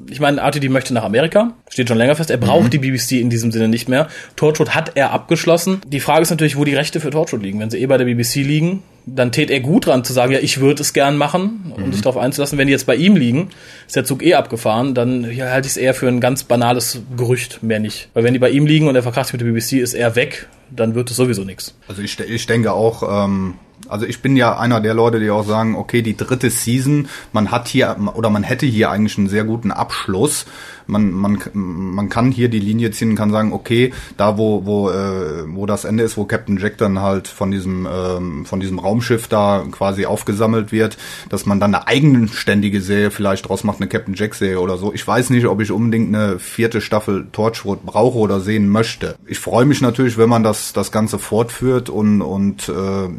ich 0.10 0.20
meine, 0.20 0.42
RTD 0.42 0.70
möchte 0.70 0.94
nach 0.94 1.04
Amerika, 1.04 1.54
steht 1.70 1.88
schon 1.88 1.98
länger 1.98 2.16
fest. 2.16 2.30
Er 2.30 2.38
braucht 2.38 2.66
mhm. 2.66 2.70
die 2.70 2.78
BBC 2.80 3.14
in 3.14 3.30
diesem 3.30 3.52
Sinne 3.52 3.68
nicht 3.68 3.90
mehr. 3.90 4.08
Torchwood 4.36 4.76
hat 4.76 4.92
er 4.96 5.12
abgeschlossen. 5.12 5.82
Die 5.88 6.00
Frage 6.00 6.22
ist 6.22 6.30
natürlich, 6.30 6.58
wo 6.58 6.64
die 6.64 6.76
Rechte 6.76 7.00
für 7.00 7.10
Torchwood 7.10 7.42
liegen. 7.42 7.60
Wenn 7.60 7.70
sie 7.70 7.80
eh 7.80 7.86
bei 7.86 7.98
der 7.98 8.06
BBC 8.06 8.36
liegen, 8.36 8.84
dann 9.06 9.32
tät 9.32 9.50
er 9.50 9.60
gut 9.60 9.88
dran 9.88 10.04
zu 10.04 10.14
sagen, 10.14 10.32
ja, 10.32 10.40
ich 10.40 10.60
würde 10.60 10.82
es 10.82 10.94
gern 10.94 11.18
machen 11.18 11.74
und 11.76 11.88
mhm. 11.88 11.94
sich 11.94 12.02
darauf 12.02 12.18
einzulassen. 12.18 12.58
Wenn 12.58 12.68
die 12.68 12.74
jetzt 12.74 12.88
bei 12.88 12.96
ihm 12.96 13.16
liegen, 13.16 13.50
ist 13.88 13.96
der 13.96 14.06
Zug 14.06 14.24
eh 14.24 14.36
abgefahren, 14.36 14.94
dann 14.94 15.32
ja, 15.32 15.50
halte 15.52 15.68
ich 15.68 15.74
es 15.74 15.78
eher 15.78 15.94
für 15.94 16.08
ein 16.08 16.20
ganz 16.20 16.44
banales 16.44 17.02
Gerücht, 17.16 17.64
mehr 17.64 17.80
nicht. 17.80 18.10
Weil 18.14 18.24
wenn 18.24 18.34
die 18.34 18.40
bei 18.40 18.50
ihm 18.50 18.66
liegen 18.66 18.88
und 18.88 18.96
er 18.96 19.04
verkracht 19.04 19.32
mit 19.34 19.42
der 19.42 19.48
BBC, 19.48 19.74
ist 19.74 19.94
er 19.94 20.16
weg, 20.16 20.48
dann 20.70 20.96
wird 20.96 21.10
es 21.10 21.18
sowieso 21.18 21.44
nichts. 21.44 21.76
Also 21.88 22.02
ich, 22.02 22.20
ich 22.20 22.46
denke 22.48 22.74
auch, 22.74 23.26
ähm, 23.26 23.56
also 23.90 24.06
ich 24.06 24.22
bin 24.22 24.36
ja 24.36 24.58
einer 24.58 24.82
der 24.82 24.94
Leute, 24.94 25.20
die 25.20 25.30
auch 25.30 25.46
sagen, 25.46 25.76
okay, 25.76 26.02
die 26.02 26.18
dritte 26.18 26.50
Season, 26.50 27.08
man 27.32 27.52
hat 27.52 27.68
hier 27.68 27.96
oder 28.16 28.30
man 28.30 28.44
hätte 28.44 28.66
hier 28.66 28.90
eigentlich 28.90 29.18
einen 29.18 29.30
sehr 29.30 29.44
guten 29.44 29.72
Abschluss 29.72 30.46
man, 30.88 31.12
man, 31.12 31.40
man 31.54 32.10
kann 32.10 32.32
hier 32.32 32.50
die 32.50 32.60
Linie 32.60 32.92
ziehen 32.92 33.16
kann 33.16 33.32
sagen, 33.32 33.54
okay, 33.54 33.94
da 34.18 34.38
wo, 34.38 34.66
wo, 34.66 34.90
äh, 34.90 35.44
wo 35.48 35.66
das 35.66 35.86
Ende 35.86 36.04
ist, 36.04 36.18
wo 36.18 36.26
Captain 36.26 36.58
Jack 36.58 36.78
dann 36.78 37.02
halt 37.02 37.28
von 37.28 37.52
diesem, 37.52 37.88
ähm, 37.92 38.46
von 38.46 38.60
diesem 38.60 38.80
Raumschiff 38.80 39.28
da 39.28 39.64
quasi 39.72 40.06
aufgesammelt 40.06 40.72
wird, 40.72 40.98
dass 41.30 41.46
man 41.46 41.60
dann 41.60 41.74
eine 41.74 41.88
eigenständige 41.88 42.82
Serie 42.82 43.12
vielleicht 43.12 43.50
draus 43.50 43.64
macht, 43.64 43.80
eine 43.80 43.88
Captain 43.88 44.16
Jack 44.16 44.36
Serie 44.36 44.60
oder 44.60 44.78
so. 44.78 44.94
Ich 44.94 45.06
weiß 45.06 45.30
nicht, 45.30 45.48
ob 45.48 45.62
ich 45.62 45.72
unbedingt 45.72 46.14
eine 46.14 46.40
vierte 46.40 46.82
Staffel 46.82 47.28
Torchwood 47.32 47.86
brauche 47.86 48.18
oder 48.18 48.40
sehen 48.40 48.70
möchte. 48.70 49.16
Ich 49.26 49.40
freue 49.40 49.66
mich 49.66 49.82
natürlich, 49.82 50.18
wenn 50.18 50.30
man 50.30 50.44
das, 50.44 50.74
das 50.74 50.92
Ganze 50.92 51.20
fortführt 51.20 51.90
und, 51.90 52.22
und 52.22 52.70
äh, 52.70 53.10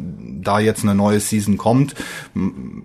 da 0.41 0.59
jetzt 0.59 0.83
eine 0.83 0.95
neue 0.95 1.19
Season 1.19 1.57
kommt. 1.57 1.95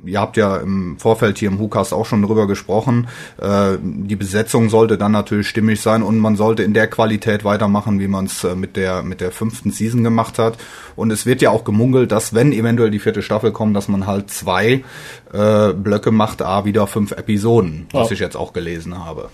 Ihr 0.05 0.21
habt 0.21 0.37
ja 0.37 0.57
im 0.57 0.99
Vorfeld 0.99 1.39
hier 1.39 1.49
im 1.49 1.59
WhoCast 1.59 1.93
auch 1.93 2.07
schon 2.07 2.23
drüber 2.23 2.47
gesprochen. 2.47 3.09
Äh, 3.41 3.79
die 3.83 4.17
Besetzung 4.17 4.69
sollte 4.73 4.99
dann 4.99 5.13
natürlich 5.13 5.49
stimmig 5.49 5.81
sein 5.81 6.03
und 6.03 6.19
man 6.19 6.35
sollte 6.35 6.65
in 6.65 6.75
der 6.75 6.89
Qualität 6.89 7.45
weitermachen, 7.45 8.01
wie 8.01 8.09
man 8.09 8.25
es 8.25 8.43
äh, 8.43 8.57
mit 8.57 8.75
der 8.77 9.05
mit 9.05 9.21
der 9.21 9.31
fünften 9.31 9.71
Season 9.71 10.03
gemacht 10.03 10.41
hat. 10.41 10.59
Und 10.97 11.13
es 11.13 11.27
wird 11.27 11.43
ja 11.43 11.51
auch 11.51 11.63
gemungelt, 11.63 12.11
dass 12.11 12.35
wenn 12.35 12.53
eventuell 12.53 12.91
die 12.91 12.99
vierte 12.99 13.23
Staffel 13.23 13.53
kommt, 13.53 13.77
dass 13.77 13.87
man 13.87 14.07
halt 14.07 14.31
zwei 14.31 14.83
äh, 15.33 15.73
Blöcke 15.73 16.11
macht, 16.11 16.43
a 16.43 16.65
wieder 16.65 16.87
fünf 16.87 17.13
Episoden, 17.13 17.87
was 17.93 18.11
ja. 18.11 18.15
ich 18.15 18.21
jetzt 18.21 18.37
auch 18.37 18.53
gelesen 18.53 19.05
habe 19.05 19.31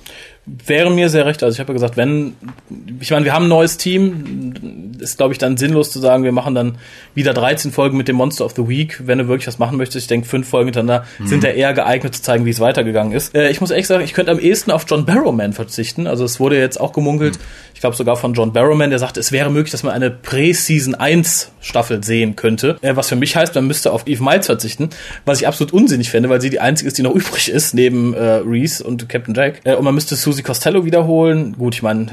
wäre 0.67 0.91
mir 0.91 1.09
sehr 1.09 1.27
recht. 1.27 1.43
Also 1.43 1.55
ich 1.55 1.61
habe 1.61 1.73
ja 1.73 1.75
gesagt, 1.75 1.97
wenn, 1.97 2.35
ich 3.01 3.11
meine, 3.11 3.25
wir 3.25 3.33
haben 3.33 3.47
ein 3.47 3.49
neues 3.49 3.77
Team, 3.77 4.95
ist 4.99 5.19
glaube 5.19 5.33
ich 5.33 5.39
dann 5.39 5.57
sinnlos 5.57 5.91
zu 5.91 5.99
sagen, 5.99 6.25
wir 6.25 6.33
machen 6.33 6.55
dann 6.55 6.79
wieder 7.15 7.35
13 7.35 7.73
Folgen 7.73 7.97
mit 7.97 8.09
dem 8.09 8.17
Monster 8.17 8.45
of 8.45 8.55
the 8.57 8.69
Week, 8.69 9.03
wenn 9.05 9.19
du 9.19 9.29
wirklich 9.29 9.47
was 9.47 9.59
machen 9.59 9.77
möchtest. 9.77 10.05
Ich 10.05 10.09
denke, 10.09 10.27
fünf 10.27 10.49
Folgen 10.49 10.69
hintereinander 10.69 11.07
mhm. 11.19 11.27
sind 11.27 11.45
ja 11.45 11.51
eher 11.51 11.73
geeignet 11.75 12.15
zu 12.15 12.23
zeigen, 12.23 12.45
wie 12.45 12.51
es 12.51 12.61
weitergegangen 12.61 13.13
ist. 13.13 13.35
Äh, 13.35 13.51
ich 13.51 13.61
muss 13.61 13.71
echt 13.71 13.89
sagen, 13.89 14.05
ich 14.05 14.15
könnte 14.15 14.33
am 14.33 14.39
ehesten 14.39 14.71
auf 14.71 14.87
John 14.89 15.05
Barrowman 15.05 15.53
verzichten. 15.53 16.07
Also 16.07 16.25
es 16.25 16.41
wurde 16.41 16.59
jetzt 16.59 16.81
auch 16.81 16.93
gemunkelt, 16.93 17.39
mhm. 17.39 17.43
Ich 17.79 17.81
glaube 17.81 17.95
sogar 17.95 18.17
von 18.17 18.35
John 18.35 18.53
Barrowman, 18.53 18.91
der 18.91 18.99
sagt, 18.99 19.19
es 19.19 19.31
wäre 19.31 19.53
möglich, 19.53 19.71
dass 19.71 19.85
man 19.85 19.93
eine 19.93 20.11
Pre-Season 20.11 20.97
1 20.97 21.53
Staffel 21.61 22.03
sehen 22.03 22.35
könnte. 22.35 22.77
Äh, 22.81 22.97
was 22.97 23.09
für 23.09 23.15
mich 23.15 23.37
heißt, 23.37 23.55
man 23.55 23.69
müsste 23.69 23.93
auf 23.93 24.09
Eve 24.09 24.21
Miles 24.21 24.47
verzichten, 24.47 24.91
was 25.25 25.41
ich 25.41 25.47
absolut 25.47 25.73
unsinnig 25.73 26.11
fände, 26.11 26.29
weil 26.29 26.41
sie 26.41 26.51
die 26.51 26.59
einzige 26.59 26.89
ist, 26.89 26.99
die 26.99 27.03
noch 27.03 27.15
übrig 27.15 27.49
ist, 27.49 27.75
neben 27.75 28.15
äh, 28.15 28.43
Reese 28.45 28.83
und 28.83 29.09
Captain 29.09 29.33
Jack. 29.33 29.61
Äh, 29.63 29.77
und 29.77 29.85
man 29.85 29.95
müsste 29.95 30.17
Susie 30.17 30.43
Costello 30.43 30.85
wiederholen. 30.87 31.55
Gut, 31.57 31.77
ich 31.77 31.83
meine, 31.85 32.09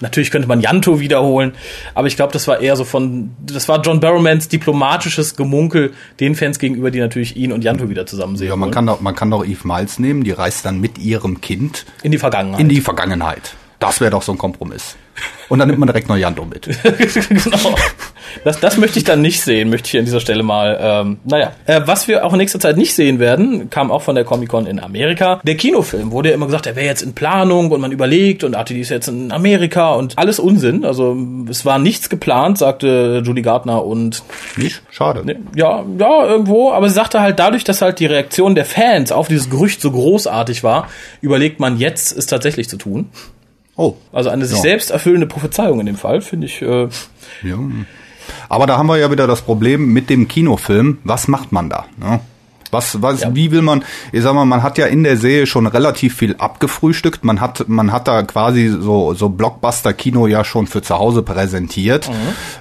natürlich 0.00 0.30
könnte 0.30 0.48
man 0.48 0.62
Janto 0.62 0.98
wiederholen, 0.98 1.52
aber 1.92 2.06
ich 2.06 2.16
glaube, 2.16 2.32
das 2.32 2.48
war 2.48 2.60
eher 2.62 2.74
so 2.74 2.84
von, 2.84 3.32
das 3.44 3.68
war 3.68 3.82
John 3.82 4.00
Barrowmans 4.00 4.48
diplomatisches 4.48 5.36
Gemunkel 5.36 5.92
den 6.20 6.34
Fans 6.34 6.58
gegenüber, 6.58 6.90
die 6.90 7.00
natürlich 7.00 7.36
ihn 7.36 7.52
und 7.52 7.64
Janto 7.64 7.90
wieder 7.90 8.06
zusammen 8.06 8.38
sehen. 8.38 8.48
Ja, 8.48 8.56
man 8.56 8.68
wollen. 8.68 8.72
kann 8.72 8.86
doch, 8.86 9.02
man 9.02 9.14
kann 9.14 9.30
doch 9.30 9.44
Eve 9.44 9.68
Miles 9.68 9.98
nehmen, 9.98 10.24
die 10.24 10.30
reist 10.30 10.64
dann 10.64 10.80
mit 10.80 10.96
ihrem 10.96 11.42
Kind 11.42 11.84
in 12.02 12.12
die 12.12 12.18
Vergangenheit. 12.18 12.60
In 12.60 12.70
die 12.70 12.80
Vergangenheit. 12.80 13.56
Das 13.78 14.00
wäre 14.00 14.10
doch 14.10 14.22
so 14.22 14.32
ein 14.32 14.38
Kompromiss. 14.38 14.96
Und 15.48 15.60
dann 15.60 15.68
nimmt 15.68 15.78
man 15.78 15.86
direkt 15.86 16.08
noch 16.08 16.16
Janto 16.16 16.44
mit. 16.44 16.68
genau. 16.82 17.74
Das, 18.44 18.58
das 18.58 18.76
möchte 18.76 18.98
ich 18.98 19.04
dann 19.04 19.22
nicht 19.22 19.40
sehen, 19.40 19.70
möchte 19.70 19.88
ich 19.88 19.98
an 19.98 20.04
dieser 20.04 20.20
Stelle 20.20 20.42
mal. 20.42 20.78
Ähm, 20.80 21.18
naja, 21.24 21.52
äh, 21.66 21.82
was 21.84 22.08
wir 22.08 22.24
auch 22.24 22.32
in 22.32 22.38
nächster 22.38 22.58
Zeit 22.58 22.76
nicht 22.76 22.94
sehen 22.94 23.18
werden, 23.20 23.70
kam 23.70 23.90
auch 23.90 24.02
von 24.02 24.16
der 24.16 24.24
Comic-Con 24.24 24.66
in 24.66 24.80
Amerika. 24.80 25.40
Der 25.44 25.56
Kinofilm 25.56 26.10
wurde 26.10 26.30
ja 26.30 26.34
immer 26.34 26.46
gesagt, 26.46 26.66
der 26.66 26.74
wäre 26.74 26.86
jetzt 26.86 27.02
in 27.02 27.14
Planung 27.14 27.70
und 27.70 27.80
man 27.80 27.92
überlegt 27.92 28.42
und 28.42 28.54
RTD 28.54 28.80
ist 28.80 28.90
jetzt 28.90 29.08
in 29.08 29.30
Amerika 29.30 29.94
und 29.94 30.18
alles 30.18 30.40
Unsinn. 30.40 30.84
Also 30.84 31.16
es 31.48 31.64
war 31.64 31.78
nichts 31.78 32.08
geplant, 32.08 32.58
sagte 32.58 33.22
Julie 33.24 33.42
Gardner 33.42 33.84
und... 33.84 34.22
Nicht? 34.56 34.82
Schade. 34.90 35.24
Ne, 35.24 35.36
ja, 35.54 35.84
ja, 35.98 36.26
irgendwo. 36.26 36.72
Aber 36.72 36.88
sie 36.88 36.94
sagte 36.94 37.20
halt, 37.20 37.38
dadurch, 37.38 37.62
dass 37.62 37.82
halt 37.82 38.00
die 38.00 38.06
Reaktion 38.06 38.56
der 38.56 38.64
Fans 38.64 39.12
auf 39.12 39.28
dieses 39.28 39.48
Gerücht 39.48 39.80
so 39.80 39.92
großartig 39.92 40.64
war, 40.64 40.88
überlegt 41.20 41.60
man 41.60 41.78
jetzt, 41.78 42.16
es 42.16 42.26
tatsächlich 42.26 42.68
zu 42.68 42.76
tun. 42.76 43.10
Oh. 43.76 43.94
Also 44.12 44.30
eine 44.30 44.46
sich 44.46 44.56
ja. 44.56 44.62
selbst 44.62 44.90
erfüllende 44.90 45.26
Prophezeiung 45.26 45.80
in 45.80 45.86
dem 45.86 45.96
Fall, 45.96 46.22
finde 46.22 46.46
ich. 46.46 46.62
Äh, 46.62 46.88
ja. 47.42 47.58
Aber 48.48 48.66
da 48.66 48.76
haben 48.78 48.86
wir 48.86 48.96
ja 48.96 49.10
wieder 49.10 49.26
das 49.26 49.42
Problem 49.42 49.92
mit 49.92 50.10
dem 50.10 50.28
Kinofilm. 50.28 50.98
Was 51.04 51.28
macht 51.28 51.52
man 51.52 51.68
da? 51.68 51.86
Ne? 51.96 52.20
Was, 52.72 53.02
was, 53.02 53.22
ja. 53.22 53.34
wie 53.34 53.50
will 53.50 53.62
man, 53.62 53.84
ich 54.12 54.22
sag 54.22 54.34
mal, 54.34 54.44
man 54.44 54.62
hat 54.62 54.78
ja 54.78 54.86
in 54.86 55.04
der 55.04 55.16
Serie 55.16 55.46
schon 55.46 55.66
relativ 55.66 56.16
viel 56.16 56.36
abgefrühstückt. 56.36 57.24
Man 57.24 57.40
hat, 57.40 57.68
man 57.68 57.92
hat 57.92 58.08
da 58.08 58.22
quasi 58.22 58.68
so, 58.68 59.14
so 59.14 59.28
Blockbuster-Kino 59.28 60.26
ja 60.26 60.44
schon 60.44 60.66
für 60.66 60.82
zu 60.82 60.98
Hause 60.98 61.22
präsentiert, 61.22 62.08
mhm. 62.08 62.14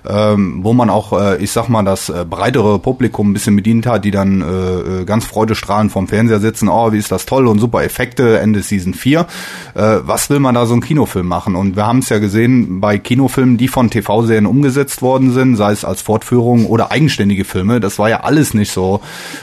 ähm, 0.07 0.59
wo 0.63 0.74
man 0.74 0.89
auch, 0.89 1.13
äh, 1.13 1.38
ich 1.38 1.51
sag 1.51 1.69
mal, 1.69 1.83
das 1.83 2.09
äh, 2.09 2.25
breitere 2.29 2.79
Publikum 2.79 3.31
ein 3.31 3.33
bisschen 3.33 3.55
bedient 3.55 3.85
hat, 3.85 4.05
die 4.05 4.12
dann 4.12 4.41
äh, 4.41 5.01
äh 5.01 5.05
ganz 5.05 5.25
freudestrahlend 5.25 5.91
vorm 5.91 6.07
Fernseher 6.07 6.39
sitzen, 6.39 6.69
oh, 6.69 6.91
wie 6.91 6.97
ist 6.97 7.12
das 7.12 7.25
toll 7.25 7.47
und 7.47 7.59
super 7.59 7.83
Effekte, 7.83 8.39
Ende 8.39 8.62
Season 8.62 8.93
4. 8.93 9.27
Äh, 9.74 9.81
was 10.03 10.29
will 10.29 10.39
man 10.39 10.55
da 10.55 10.65
so 10.65 10.74
einen 10.74 10.81
Kinofilm 10.81 11.27
machen? 11.27 11.55
Und 11.55 11.75
wir 11.75 11.85
haben 11.85 12.00
es 12.00 12.09
ja 12.09 12.19
gesehen 12.19 12.79
bei 12.79 12.97
Kinofilmen, 12.97 13.57
die 13.57 13.67
von 13.67 13.89
TV-Serien 13.89 14.45
umgesetzt 14.45 15.01
worden 15.01 15.31
sind, 15.31 15.55
sei 15.55 15.71
es 15.71 15.85
als 15.85 16.01
Fortführung 16.01 16.65
oder 16.67 16.91
eigenständige 16.91 17.45
Filme, 17.45 17.79
das 17.79 18.00
war 18.00 18.09
ja 18.09 18.21
alles 18.21 18.53
nicht 18.53 18.71
so, 18.71 19.01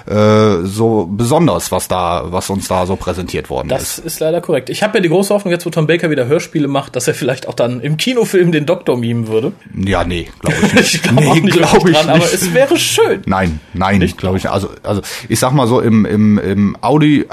äh, 0.08 0.51
so 0.64 1.08
besonders, 1.10 1.72
was 1.72 1.88
da, 1.88 2.24
was 2.26 2.50
uns 2.50 2.68
da 2.68 2.86
so 2.86 2.96
präsentiert 2.96 3.50
worden 3.50 3.68
das 3.68 3.82
ist. 3.82 3.98
Das 3.98 4.04
ist 4.04 4.20
leider 4.20 4.40
korrekt. 4.40 4.70
Ich 4.70 4.82
habe 4.82 4.98
ja 4.98 5.02
die 5.02 5.08
große 5.08 5.32
Hoffnung, 5.32 5.52
jetzt 5.52 5.66
wo 5.66 5.70
Tom 5.70 5.86
Baker 5.86 6.10
wieder 6.10 6.26
Hörspiele 6.26 6.68
macht, 6.68 6.96
dass 6.96 7.08
er 7.08 7.14
vielleicht 7.14 7.48
auch 7.48 7.54
dann 7.54 7.80
im 7.80 7.96
Kinofilm 7.96 8.52
den 8.52 8.66
Doktor 8.66 8.96
mimen 8.96 9.28
würde. 9.28 9.52
Ja, 9.74 10.04
nee, 10.04 10.28
glaube 10.40 10.56
ich 10.66 10.74
nicht. 10.74 10.94
ich 10.94 11.02
glaube 11.02 11.22
nee, 11.22 11.40
nicht 11.40 11.56
glaub 11.56 11.86
ich 11.88 11.94
dran, 11.94 12.06
nicht. 12.06 12.14
aber 12.14 12.24
es 12.24 12.54
wäre 12.54 12.76
schön. 12.76 13.22
Nein, 13.26 13.60
nein, 13.74 13.98
nicht 13.98 14.18
glaube 14.18 14.38
ich. 14.38 14.48
Also, 14.48 14.70
also 14.82 15.02
ich 15.28 15.38
sag 15.38 15.52
mal 15.52 15.66
so 15.66 15.80
im 15.80 16.04
im 16.04 16.38
im, 16.38 16.76
Audi, 16.80 17.26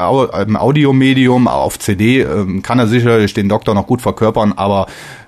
im 0.47 0.55
Audiomedium 0.55 1.47
auf 1.47 1.79
CD 1.79 2.21
ähm, 2.21 2.61
kann 2.61 2.79
er 2.79 2.87
sicherlich 2.87 3.33
den 3.33 3.49
Doktor 3.49 3.73
noch 3.75 3.87
gut 3.87 4.01
verkörpern, 4.01 4.53
aber 4.55 4.87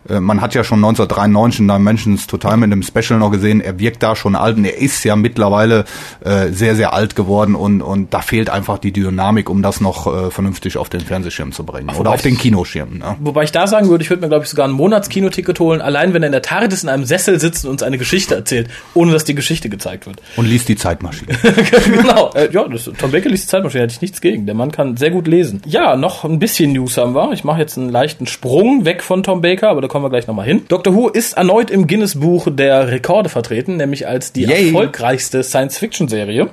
äh, 0.09 0.19
man 0.19 0.41
hat 0.41 0.55
ja 0.55 0.63
schon 0.63 0.79
1993 0.79 1.61
in 1.61 1.67
Dimensions 1.67 2.27
total 2.27 2.57
mit 2.57 2.71
dem 2.71 2.83
Special 2.83 3.19
noch 3.19 3.31
gesehen, 3.31 3.61
er 3.61 3.79
wirkt 3.79 4.01
da 4.03 4.15
schon 4.15 4.35
alt 4.35 4.57
und 4.57 4.65
er 4.65 4.77
ist 4.77 5.03
ja 5.03 5.15
mittlerweile 5.15 5.85
äh, 6.23 6.49
sehr, 6.51 6.75
sehr 6.75 6.93
alt 6.93 7.15
geworden 7.15 7.55
und, 7.55 7.81
und 7.81 8.13
da 8.13 8.21
fehlt 8.21 8.49
einfach 8.49 8.77
die 8.77 8.91
Dynamik, 8.91 9.49
um 9.49 9.61
das 9.61 9.81
noch 9.81 10.07
äh, 10.07 10.31
vernünftig 10.31 10.77
auf 10.77 10.89
den 10.89 11.01
Fernsehschirm 11.01 11.51
zu 11.51 11.65
bringen. 11.65 11.89
Oder 11.97 12.11
auf 12.11 12.21
den 12.21 12.37
Kinoschirm. 12.37 12.99
Ne? 12.99 13.15
Wobei 13.19 13.43
ich 13.43 13.51
da 13.51 13.67
sagen 13.67 13.89
würde, 13.89 14.03
ich 14.03 14.09
würde 14.09 14.21
mir, 14.21 14.29
glaube 14.29 14.45
ich, 14.45 14.49
sogar 14.49 14.67
ein 14.67 14.71
Monatskinoticket 14.71 15.59
holen, 15.59 15.81
allein 15.81 16.13
wenn 16.13 16.23
er 16.23 16.27
in 16.27 16.31
der 16.31 16.41
TARDIS 16.41 16.83
in 16.83 16.89
einem 16.89 17.05
Sessel 17.05 17.39
sitzt 17.39 17.65
und 17.65 17.71
uns 17.71 17.83
eine 17.83 17.97
Geschichte 17.97 18.35
erzählt, 18.35 18.69
ohne 18.93 19.11
dass 19.11 19.23
die 19.23 19.35
Geschichte 19.35 19.69
gezeigt 19.69 20.05
wird. 20.05 20.21
Und 20.35 20.45
liest 20.45 20.69
die 20.69 20.75
Zeitmaschine. 20.75 21.37
genau. 21.85 22.31
Äh, 22.33 22.49
ja, 22.51 22.67
das, 22.67 22.89
Tom 22.97 23.11
Baker 23.11 23.29
liest 23.29 23.45
die 23.45 23.47
Zeitmaschine, 23.49 23.83
hätte 23.83 23.93
ich 23.93 24.01
nichts 24.01 24.21
gegen. 24.21 24.45
Der 24.45 24.55
Mann 24.55 24.71
kann 24.71 24.97
sehr 24.97 25.11
gut 25.11 25.27
lesen. 25.27 25.61
Ja, 25.65 25.95
noch 25.95 26.23
ein 26.23 26.39
bisschen 26.39 26.73
News 26.73 26.97
haben 26.97 27.13
wir. 27.13 27.31
Ich 27.33 27.43
mache 27.43 27.59
jetzt 27.59 27.77
einen 27.77 27.89
leichten 27.89 28.27
Sprung 28.27 28.85
weg 28.85 29.03
von 29.03 29.23
Tom 29.23 29.41
Baker, 29.41 29.69
aber 29.69 29.81
da 29.81 29.87
kommen 29.91 30.05
wir 30.05 30.09
gleich 30.09 30.25
nochmal 30.25 30.45
hin. 30.45 30.63
Doctor 30.69 30.95
Who 30.95 31.09
ist 31.09 31.33
erneut 31.33 31.69
im 31.69 31.85
Guinness-Buch 31.85 32.47
der 32.49 32.87
Rekorde 32.87 33.27
vertreten, 33.27 33.75
nämlich 33.75 34.07
als 34.07 34.31
die 34.31 34.45
Yay. 34.45 34.67
erfolgreichste 34.67 35.43
Science-Fiction-Serie. 35.43 36.49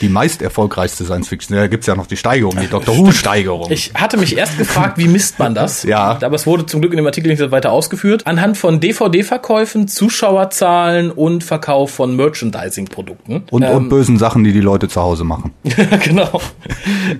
Die 0.00 0.08
meist 0.08 0.42
erfolgreichste 0.42 1.04
Science-Fiction. 1.04 1.56
Da 1.56 1.68
gibt's 1.68 1.86
ja 1.86 1.94
noch 1.94 2.08
die 2.08 2.16
Steigerung, 2.16 2.56
die 2.60 2.66
Doctor 2.66 2.96
Who-Steigerung. 2.96 3.70
Ich 3.70 3.92
hatte 3.94 4.16
mich 4.16 4.36
erst 4.36 4.58
gefragt, 4.58 4.98
wie 4.98 5.06
misst 5.06 5.38
man 5.38 5.54
das? 5.54 5.84
Ja. 5.90 6.18
Aber 6.20 6.34
es 6.34 6.46
wurde 6.46 6.66
zum 6.66 6.80
Glück 6.80 6.92
in 6.92 6.96
dem 6.96 7.06
Artikel 7.06 7.28
nicht 7.28 7.50
weiter 7.52 7.70
ausgeführt. 7.70 8.26
Anhand 8.26 8.56
von 8.58 8.80
DVD-Verkäufen, 8.80 9.86
Zuschauerzahlen 9.88 11.10
und 11.12 11.44
Verkauf 11.44 11.92
von 11.92 12.16
Merchandising-Produkten. 12.16 13.44
Und, 13.50 13.62
Ähm, 13.62 13.76
und 13.76 13.88
bösen 13.88 14.18
Sachen, 14.18 14.42
die 14.42 14.52
die 14.52 14.60
Leute 14.60 14.88
zu 14.88 15.00
Hause 15.00 15.22
machen. 15.24 15.52
genau. 16.04 16.40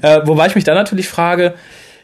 Äh, 0.02 0.20
wobei 0.24 0.46
ich 0.48 0.54
mich 0.56 0.64
dann 0.64 0.74
natürlich 0.76 1.08
frage, 1.08 1.54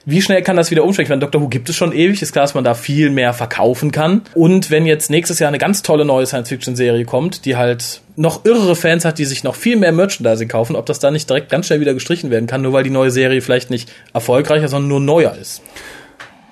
wie 0.09 0.23
schnell 0.23 0.41
kann 0.43 0.57
das 0.57 0.71
wieder 0.71 0.85
umschwenken? 0.85 1.11
Meine, 1.11 1.21
Doctor 1.21 1.43
Who 1.43 1.49
gibt 1.49 1.69
es 1.69 1.75
schon 1.75 1.93
ewig, 1.93 2.23
ist 2.23 2.31
klar, 2.31 2.45
dass 2.45 2.55
man 2.55 2.63
da 2.63 2.75
viel 2.75 3.11
mehr 3.11 3.33
verkaufen 3.33 3.91
kann. 3.91 4.23
Und 4.35 4.71
wenn 4.71 4.87
jetzt 4.87 5.11
nächstes 5.11 5.41
Jahr 5.41 5.49
eine 5.49 5.59
ganz 5.59 5.83
tolle 5.83 6.05
neue 6.05 6.27
Science-Fiction-Serie 6.27 7.05
kommt, 7.05 7.45
die 7.45 7.57
halt 7.57 8.01
noch 8.15 8.45
irre 8.45 8.77
Fans 8.77 9.05
hat, 9.05 9.19
die 9.19 9.25
sich 9.25 9.43
noch 9.43 9.57
viel 9.57 9.77
mehr 9.77 9.91
Merchandising 9.91 10.49
kaufen, 10.49 10.77
ob 10.77 10.87
das 10.87 11.01
dann 11.01 11.13
nicht 11.13 11.29
direkt 11.29 11.49
ganz 11.49 11.67
schnell 11.67 11.81
wieder 11.81 11.93
gestrichen 11.93 12.31
werden 12.31 12.47
kann, 12.47 12.63
nur 12.63 12.73
weil 12.73 12.85
die 12.85 12.91
neue 12.91 13.11
Serie 13.11 13.43
vielleicht 13.43 13.69
nicht 13.69 13.93
erfolgreicher, 14.15 14.69
sondern 14.69 14.89
nur 14.89 15.01
neuer 15.01 15.35
ist. 15.35 15.61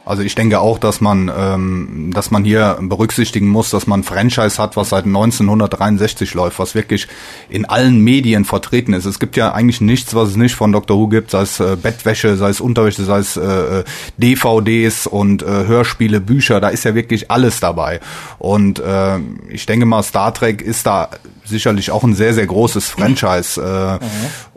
Also 0.06 0.22
ich 0.22 0.34
denke 0.34 0.60
auch, 0.60 0.78
dass 0.78 1.00
man, 1.00 1.30
ähm, 1.34 2.10
dass 2.12 2.30
man 2.30 2.44
hier 2.44 2.78
berücksichtigen 2.80 3.48
muss, 3.48 3.70
dass 3.70 3.86
man 3.86 4.00
ein 4.00 4.04
Franchise 4.04 4.60
hat, 4.62 4.76
was 4.76 4.90
seit 4.90 5.06
1963 5.06 6.34
läuft, 6.34 6.58
was 6.58 6.74
wirklich 6.74 7.08
in 7.48 7.64
allen 7.64 8.00
Medien 8.00 8.44
vertreten 8.44 8.92
ist. 8.92 9.06
Es 9.06 9.18
gibt 9.18 9.36
ja 9.36 9.52
eigentlich 9.52 9.80
nichts, 9.80 10.14
was 10.14 10.30
es 10.30 10.36
nicht 10.36 10.54
von 10.54 10.72
Dr. 10.72 10.98
Who 10.98 11.08
gibt, 11.08 11.30
sei 11.30 11.42
es 11.42 11.58
äh, 11.58 11.76
Bettwäsche, 11.80 12.36
sei 12.36 12.50
es 12.50 12.60
Unterwäsche, 12.60 13.04
sei 13.04 13.18
es 13.18 13.36
äh, 13.36 13.80
äh, 13.80 13.84
DVDs 14.18 15.06
und 15.06 15.42
äh, 15.42 15.46
Hörspiele, 15.46 16.20
Bücher, 16.20 16.60
da 16.60 16.68
ist 16.68 16.84
ja 16.84 16.94
wirklich 16.94 17.30
alles 17.30 17.60
dabei. 17.60 18.00
Und 18.38 18.80
äh, 18.80 19.18
ich 19.48 19.64
denke 19.64 19.86
mal, 19.86 20.02
Star 20.02 20.34
Trek 20.34 20.60
ist 20.60 20.86
da 20.86 21.08
sicherlich 21.44 21.90
auch 21.90 22.02
ein 22.04 22.14
sehr, 22.14 22.34
sehr 22.34 22.46
großes 22.46 22.88
Franchise. 22.88 23.60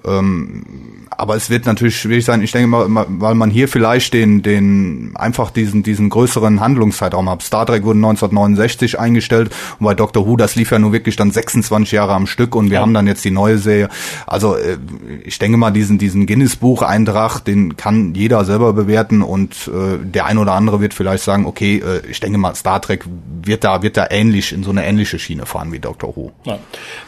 Äh, 0.06 0.10
ähm, 0.10 0.64
aber 1.20 1.36
es 1.36 1.50
wird 1.50 1.66
natürlich 1.66 2.00
schwierig 2.00 2.26
sein. 2.26 2.44
Ich 2.44 2.52
denke 2.52 2.68
mal, 2.68 2.86
weil 3.08 3.34
man 3.34 3.50
hier 3.50 3.68
vielleicht 3.68 4.14
den, 4.14 4.44
den, 4.44 5.14
einfach 5.16 5.50
diesen, 5.50 5.82
diesen 5.82 6.10
größeren 6.10 6.60
Handlungszeitraum 6.60 7.28
hat. 7.30 7.42
Star 7.42 7.66
Trek 7.66 7.84
wurde 7.86 7.98
1969 7.98 9.00
eingestellt 9.00 9.50
und 9.80 9.86
bei 9.86 9.96
Doctor 9.96 10.28
Who, 10.28 10.38
das 10.38 10.56
lief 10.56 10.70
ja 10.72 10.78
nur 10.78 10.94
wirklich 10.94 11.16
dann 11.16 11.32
26 11.32 11.92
Jahre 11.92 12.14
am 12.14 12.28
Stück 12.28 12.56
und 12.56 12.66
wir 12.70 12.76
Ja. 12.76 12.82
haben 12.82 12.94
dann 12.94 13.08
jetzt 13.08 13.26
die 13.26 13.32
neue 13.32 13.58
Serie. 13.58 13.90
Also, 14.28 14.56
äh, 14.58 14.78
ich 15.24 15.40
denke 15.40 15.58
mal, 15.58 15.72
diesen, 15.72 15.98
diesen 15.98 16.28
Guinness-Buch-Eintrag, 16.28 17.40
den 17.40 17.76
kann 17.78 18.14
jeder 18.14 18.46
selber 18.46 18.74
bewerten 18.74 19.24
und 19.24 19.68
äh, 19.74 19.98
der 20.04 20.26
ein 20.26 20.38
oder 20.38 20.54
andere 20.54 20.82
wird 20.82 20.94
vielleicht 20.94 21.24
sagen, 21.24 21.46
okay, 21.48 21.78
äh, 21.84 22.02
ich 22.10 22.20
denke 22.20 22.38
mal, 22.38 22.54
Star 22.54 22.80
Trek 22.82 23.06
wird 23.44 23.64
da, 23.64 23.82
wird 23.82 23.98
da 23.98 24.06
ähnlich, 24.12 24.54
in 24.54 24.64
so 24.64 24.70
eine 24.70 24.86
ähnliche 24.86 25.18
Schiene 25.18 25.46
fahren 25.48 25.72
wie 25.72 25.80
Doctor 25.80 26.16
Who. 26.16 26.32
Ja. 26.44 26.60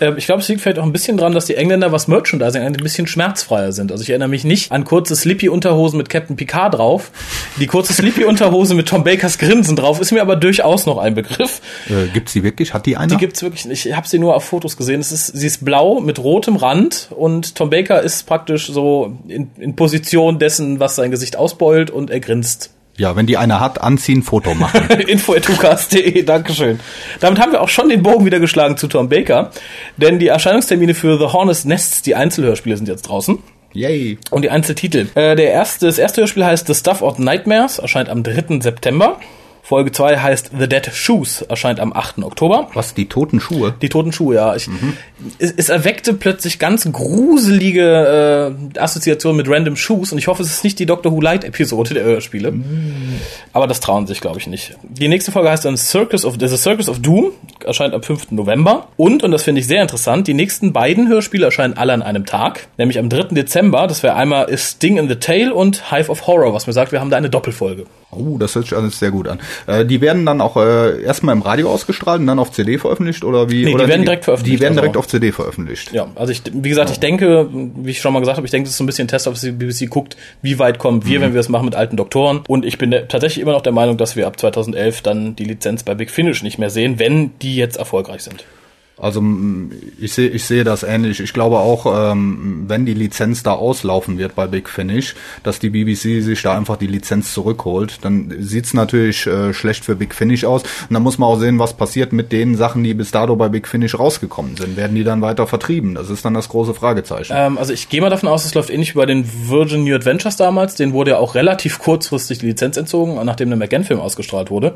Ähm, 0.02 0.16
ich 0.18 0.26
glaube, 0.26 0.42
es 0.42 0.48
liegt 0.48 0.62
vielleicht 0.62 0.80
auch 0.80 0.84
ein 0.84 0.92
bisschen 0.92 1.18
dran, 1.18 1.34
dass 1.34 1.46
die 1.46 1.56
Engländer, 1.56 1.92
was 1.92 2.08
Merchandising 2.08 2.62
ein 2.62 2.74
bisschen 2.74 3.08
schmerzfreier 3.08 3.72
sind. 3.72 3.92
Also 3.92 4.04
ich 4.04 4.10
erinnere 4.10 4.30
mich 4.30 4.44
nicht 4.44 4.72
an 4.72 4.86
kurze 4.86 5.16
Slippy-Unterhosen 5.16 5.98
mit 5.98 6.10
Captain 6.10 6.36
Picard 6.36 6.76
drauf. 6.76 7.12
Die 7.60 7.68
kurze 7.68 7.94
Slippy-Unterhose 7.94 8.74
mit 8.76 8.88
Tom 8.88 9.04
Bakers 9.04 9.38
Grinsen 9.38 9.76
drauf 9.76 10.00
ist 10.00 10.12
mir 10.12 10.22
aber 10.22 10.36
durchaus 10.36 10.86
noch 10.86 10.98
ein 10.98 11.16
Begriff. 11.16 11.62
Äh, 11.90 12.08
gibt's 12.14 12.34
die 12.34 12.44
wirklich? 12.44 12.74
Hat 12.74 12.86
die 12.86 12.98
einer? 12.98 13.08
Die 13.08 13.18
gibt's 13.18 13.42
wirklich 13.42 13.66
nicht. 13.66 13.86
Ich 13.86 13.96
habe 13.96 14.08
sie 14.08 14.20
nur 14.20 14.36
auf 14.36 14.46
Fotos 14.46 14.78
gesehen. 14.78 15.00
Es 15.00 15.12
ist, 15.12 15.28
sie 15.28 15.48
ist 15.48 15.66
blau 15.66 16.00
mit 16.00 16.20
rotem 16.20 16.56
Rand 16.56 17.10
und 17.16 17.56
Tom 17.56 17.70
Baker 17.70 18.02
ist 18.02 18.26
praktisch 18.26 18.68
so 18.68 19.18
in, 19.28 19.52
in 19.58 19.76
Position 19.76 20.40
dessen, 20.40 20.80
was 20.80 20.96
sein 20.96 21.12
Gesicht 21.12 21.36
ausbeult 21.36 21.92
und 21.92 22.10
er 22.10 22.20
grinst. 22.20 22.72
Ja, 23.00 23.16
wenn 23.16 23.26
die 23.26 23.38
einer 23.38 23.60
hat, 23.60 23.82
anziehen, 23.82 24.22
Foto 24.22 24.54
machen. 24.54 24.90
Info.tukas.de, 25.08 26.22
Dankeschön. 26.24 26.80
Damit 27.20 27.40
haben 27.40 27.52
wir 27.52 27.62
auch 27.62 27.70
schon 27.70 27.90
den 27.90 28.04
Bogen 28.04 28.26
wieder 28.26 28.40
geschlagen 28.40 28.78
zu 28.78 28.88
Tom 28.88 29.10
Baker, 29.10 29.52
denn 29.98 30.20
die 30.20 30.28
Erscheinungstermine 30.28 30.94
für 30.94 31.18
The 31.18 31.34
Hornets 31.34 31.66
Nests, 31.66 32.02
die 32.02 32.16
Einzelhörspiele 32.16 32.78
sind 32.78 32.88
jetzt 32.88 33.04
draußen. 33.04 33.40
Yay. 33.74 34.18
Und 34.32 34.44
die 34.44 34.50
Einzeltitel. 34.50 35.08
Äh, 35.16 35.36
der 35.36 35.52
erste, 35.52 35.86
das 35.86 35.98
erste 35.98 36.22
Hörspiel 36.22 36.44
heißt 36.44 36.68
The 36.68 36.74
Stuff 36.74 37.02
of 37.02 37.20
Nightmares, 37.20 37.80
erscheint 37.80 38.10
am 38.10 38.24
3. 38.24 38.60
September. 38.62 39.18
Folge 39.70 39.92
2 39.92 40.18
heißt 40.18 40.50
The 40.58 40.68
Dead 40.68 40.90
Shoes, 40.92 41.44
erscheint 41.44 41.80
am 41.80 41.94
8. 41.94 42.24
Oktober. 42.24 42.70
Was, 42.74 42.96
die 42.96 43.06
toten 43.06 43.40
Schuhe? 43.40 43.76
Die 43.84 43.90
toten 43.90 44.12
Schuhe, 44.12 44.34
ja. 44.34 44.56
Ich, 44.56 44.68
es, 45.38 45.52
es 45.52 45.70
erweckte 45.70 46.16
plötzlich 46.16 46.58
ganz 46.58 46.92
gruselige 46.92 48.56
äh, 48.74 48.80
Assoziationen 48.80 49.38
mit 49.38 49.48
Random 49.48 49.76
Shoes 49.76 50.12
und 50.12 50.18
ich 50.18 50.26
hoffe, 50.26 50.42
es 50.42 50.50
ist 50.50 50.64
nicht 50.64 50.80
die 50.80 50.88
Doctor 50.88 51.12
Who 51.12 51.22
Light 51.22 51.44
Episode 51.44 51.94
der 51.94 52.04
Hörspiele. 52.04 52.52
Aber 53.54 53.68
das 53.68 53.80
trauen 53.80 54.08
sich, 54.08 54.22
glaube 54.22 54.40
ich, 54.40 54.48
nicht. 54.48 54.76
Die 54.82 55.08
nächste 55.08 55.32
Folge 55.32 55.52
heißt 55.52 55.66
dann 55.66 55.78
Circus 55.78 56.26
of, 56.26 56.38
The 56.40 56.48
Circus 56.48 56.90
of 56.90 56.98
Doom, 56.98 57.32
erscheint 57.64 57.94
am 57.94 58.02
5. 58.02 58.32
November. 58.32 58.88
Und, 58.98 59.22
und 59.22 59.30
das 59.30 59.44
finde 59.44 59.62
ich 59.62 59.68
sehr 59.68 59.84
interessant, 59.84 60.26
die 60.26 60.34
nächsten 60.34 60.74
beiden 60.74 61.08
Hörspiele 61.08 61.46
erscheinen 61.46 61.76
alle 61.76 61.94
an 61.94 62.02
einem 62.02 62.26
Tag, 62.26 62.70
nämlich 62.78 62.98
am 62.98 63.08
3. 63.08 63.36
Dezember. 63.36 63.86
Das 63.86 64.02
wäre 64.02 64.16
einmal 64.16 64.52
A 64.52 64.58
Sting 64.58 64.98
in 64.98 65.08
the 65.08 65.18
Tail 65.18 65.52
und 65.52 65.92
Hive 65.92 66.10
of 66.10 66.26
Horror, 66.26 66.56
was 66.56 66.66
mir 66.66 66.74
sagt, 66.74 66.92
wir 66.92 67.00
haben 67.02 67.12
da 67.12 67.18
eine 67.18 67.30
Doppelfolge. 67.30 67.86
Oh, 68.12 68.38
das 68.40 68.56
hört 68.56 68.66
sich 68.66 68.76
alles 68.76 68.98
sehr 68.98 69.12
gut 69.12 69.28
an. 69.28 69.40
Äh, 69.68 69.86
die 69.86 70.02
werden 70.02 70.26
dann 70.26 70.42
auch 70.42 70.58
äh, 70.58 71.02
erstmal 71.02 71.36
im 71.36 71.42
Radio 71.42 71.70
ausgestrahlt 71.72 72.20
und 72.22 72.28
dann 72.28 72.40
auf 72.40 72.52
CD 72.52 72.78
veröffentlicht 72.78 73.24
oder 73.24 73.50
wie? 73.50 73.64
Nee, 73.64 73.70
die 73.70 73.74
oder 73.74 73.88
werden 73.88 74.04
direkt 74.04 74.26
veröffentlicht, 74.26 74.58
Die 74.60 74.64
werden 74.64 74.76
direkt 74.76 74.96
also- 74.96 75.00
auf 75.00 75.08
CD 75.08 75.32
veröffentlicht. 75.32 75.92
Ja, 75.92 76.08
also 76.16 76.32
ich, 76.32 76.42
wie 76.52 76.70
gesagt, 76.70 76.90
ich 76.92 77.00
denke, 77.00 77.48
wie 77.52 77.92
ich 77.92 78.02
schon 78.02 78.14
mal 78.14 78.20
gesagt 78.20 78.38
habe, 78.38 78.46
ich 78.46 78.52
denke, 78.52 78.66
das 78.66 78.72
ist 78.72 78.78
so 78.78 78.84
ein 78.84 78.88
bisschen 78.88 79.06
ein 79.06 79.10
Test, 79.10 79.28
ob 79.28 79.36
die 79.36 79.52
BBC 79.52 79.90
guckt, 79.90 80.18
wie 80.42 80.60
weit 80.60 80.80
kommen 80.80 81.06
wir, 81.06 81.22
wenn 81.22 81.34
wir 81.34 81.40
das 81.40 81.50
machen 81.50 81.66
mit 81.66 81.76
alten 81.76 81.98
Doktoren. 81.98 82.42
Und 82.48 82.66
ich 82.66 82.78
bin 82.78 82.92
tatsächlich 82.92 83.42
immer 83.42 83.54
noch 83.54 83.62
der 83.62 83.74
Meinung, 83.74 83.98
dass 83.98 84.16
wir 84.16 84.28
ab 84.28 84.40
2011 84.40 85.02
dann 85.02 85.36
die 85.36 85.46
Lizenz 85.46 85.84
bei 85.84 85.96
Big 85.96 86.12
Finish 86.12 86.44
nicht 86.44 86.58
mehr 86.60 86.70
sehen, 86.70 87.00
wenn 87.00 87.32
die 87.40 87.56
jetzt 87.56 87.78
erfolgreich 87.78 88.22
sind. 88.24 88.44
Also 89.02 89.24
ich 90.00 90.14
sehe 90.14 90.30
ich 90.30 90.44
sehe 90.44 90.64
das 90.64 90.84
ähnlich. 90.84 91.20
Ich 91.22 91.34
glaube 91.34 91.60
auch, 91.60 92.12
ähm, 92.12 92.66
wenn 92.68 92.86
die 92.86 92.94
Lizenz 92.94 93.44
da 93.44 93.54
auslaufen 93.54 94.18
wird 94.18 94.36
bei 94.36 94.48
Big 94.48 94.68
Finish, 94.70 95.16
dass 95.44 95.60
die 95.60 95.70
BBC 95.70 96.22
sich 96.22 96.42
da 96.42 96.58
einfach 96.58 96.76
die 96.76 96.88
Lizenz 96.88 97.34
zurückholt, 97.34 98.00
dann 98.02 98.34
sieht's 98.40 98.74
natürlich 98.74 99.26
äh, 99.26 99.54
schlecht 99.54 99.86
für 99.86 99.96
Big 99.96 100.14
Finish 100.14 100.44
aus. 100.44 100.64
Und 100.64 100.94
dann 100.94 101.04
muss 101.04 101.18
man 101.18 101.30
auch 101.30 101.40
sehen, 101.40 101.60
was 101.60 101.74
passiert 101.74 102.12
mit 102.12 102.32
den 102.32 102.56
Sachen, 102.56 102.84
die 102.84 102.94
bis 102.94 103.12
dato 103.12 103.36
bei 103.36 103.48
Big 103.48 103.68
Finish 103.68 103.98
rausgekommen 103.98 104.58
sind. 104.58 104.76
Werden 104.76 104.96
die 104.96 105.04
dann 105.04 105.22
weiter 105.22 105.48
vertrieben? 105.48 105.96
Das 105.96 106.10
ist 106.10 106.26
dann 106.26 106.34
das 106.34 106.50
große 106.50 106.74
Fragezeichen. 106.74 107.34
Ähm, 107.36 107.58
also 107.58 107.72
ich 107.72 107.88
gehe 107.88 108.02
mal 108.02 108.10
davon 108.10 108.28
aus, 108.28 108.46
es 108.46 108.54
läuft 108.54 108.70
ähnlich 108.70 108.96
wie 108.96 109.00
bei 109.00 109.06
den 109.06 109.26
Virgin 109.48 109.86
New 109.86 109.96
Adventures 109.96 110.36
damals. 110.36 110.76
Den 110.76 110.92
wurde 110.92 111.12
ja 111.12 111.18
auch 111.18 111.36
relativ 111.36 111.80
kurzfristig 111.80 112.40
die 112.40 112.48
Lizenz 112.48 112.76
entzogen, 112.76 113.18
nachdem 113.24 113.50
der 113.50 113.58
McGann-Film 113.58 114.00
ausgestrahlt 114.00 114.52
wurde. 114.52 114.76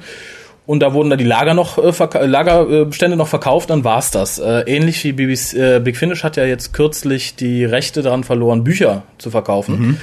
Und 0.65 0.79
da 0.79 0.93
wurden 0.93 1.10
da 1.10 1.17
die 1.17 1.25
Lager 1.25 1.53
noch 1.53 1.77
äh, 1.77 1.89
verka- 1.91 2.25
Lagerbestände 2.25 3.17
noch 3.17 3.27
verkauft, 3.27 3.70
dann 3.70 3.84
war's 3.84 4.12
das. 4.12 4.39
Äh, 4.39 4.62
ähnlich 4.67 5.03
wie 5.03 5.12
BBC, 5.12 5.53
äh, 5.55 5.79
Big 5.79 5.98
Finish 5.98 6.24
hat 6.24 6.38
ja 6.38 6.46
jetzt 6.46 6.72
kürzlich 6.74 7.36
die 7.36 7.65
Rechte 7.65 8.01
daran 8.01 8.24
verloren, 8.24 8.63
Bücher 8.63 9.03
zu 9.17 9.29
verkaufen. 9.29 10.00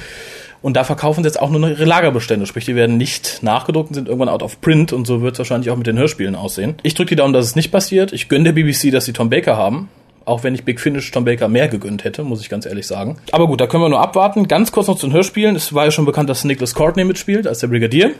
Und 0.61 0.77
da 0.77 0.83
verkaufen 0.83 1.23
sie 1.23 1.27
jetzt 1.27 1.41
auch 1.41 1.49
nur 1.49 1.59
noch 1.59 1.69
ihre 1.69 1.85
Lagerbestände, 1.85 2.45
sprich, 2.45 2.65
die 2.65 2.75
werden 2.75 2.97
nicht 2.97 3.39
nachgedruckt 3.41 3.89
und 3.89 3.95
sind 3.95 4.07
irgendwann 4.07 4.29
out 4.29 4.43
of 4.43 4.61
print 4.61 4.93
und 4.93 5.07
so 5.07 5.23
wird 5.23 5.33
es 5.33 5.39
wahrscheinlich 5.39 5.71
auch 5.71 5.75
mit 5.77 5.87
den 5.87 5.97
Hörspielen 5.97 6.35
aussehen. 6.35 6.75
Ich 6.83 6.93
drücke 6.93 7.09
die 7.09 7.15
Daumen, 7.15 7.33
dass 7.33 7.45
es 7.45 7.55
nicht 7.55 7.71
passiert. 7.71 8.13
Ich 8.13 8.29
gönne 8.29 8.43
der 8.43 8.51
BBC, 8.51 8.91
dass 8.91 9.05
sie 9.05 9.13
Tom 9.13 9.31
Baker 9.31 9.57
haben. 9.57 9.89
Auch 10.23 10.43
wenn 10.43 10.53
ich 10.53 10.63
Big 10.63 10.79
Finish 10.79 11.09
Tom 11.09 11.25
Baker 11.25 11.47
mehr 11.47 11.67
gegönnt 11.67 12.03
hätte, 12.03 12.23
muss 12.23 12.41
ich 12.41 12.49
ganz 12.49 12.67
ehrlich 12.67 12.85
sagen. 12.85 13.17
Aber 13.31 13.47
gut, 13.47 13.59
da 13.59 13.65
können 13.65 13.83
wir 13.83 13.89
nur 13.89 13.99
abwarten. 14.01 14.47
Ganz 14.47 14.71
kurz 14.71 14.85
noch 14.85 14.99
zu 14.99 15.07
den 15.07 15.13
Hörspielen. 15.13 15.55
Es 15.55 15.73
war 15.73 15.85
ja 15.85 15.91
schon 15.91 16.05
bekannt, 16.05 16.29
dass 16.29 16.43
Nicholas 16.43 16.75
Courtney 16.75 17.05
mitspielt 17.05 17.47
als 17.47 17.57
der 17.57 17.67
Brigadier. 17.67 18.11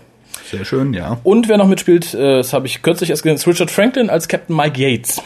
Sehr 0.50 0.66
schön, 0.66 0.94
ja. 0.94 1.20
Und 1.24 1.48
wer 1.48 1.58
noch 1.58 1.68
mitspielt, 1.68 2.14
äh, 2.14 2.38
das 2.38 2.54
habe 2.54 2.68
ich 2.68 2.82
kürzlich 2.82 3.10
erst 3.10 3.24
gesehen, 3.24 3.36
ist 3.36 3.48
Richard 3.48 3.72
Franklin 3.72 4.10
als 4.10 4.28
Captain 4.28 4.56
Mike 4.56 4.80
Yates. 4.82 5.22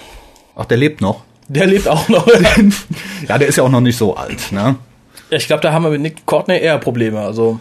Ach, 0.55 0.65
der 0.65 0.77
lebt 0.77 1.01
noch. 1.01 1.23
Der 1.47 1.67
lebt 1.67 1.87
auch 1.87 2.09
noch. 2.09 2.27
Ja, 3.27 3.37
der 3.37 3.47
ist 3.47 3.55
ja 3.55 3.63
auch 3.63 3.69
noch 3.69 3.81
nicht 3.81 3.97
so 3.97 4.15
alt, 4.15 4.51
ne? 4.51 4.75
ja, 5.29 5.37
ich 5.37 5.47
glaube, 5.47 5.61
da 5.61 5.71
haben 5.71 5.83
wir 5.83 5.89
mit 5.91 6.01
Nick 6.01 6.25
Courtney 6.25 6.59
eher 6.59 6.77
Probleme. 6.77 7.19
Also 7.19 7.59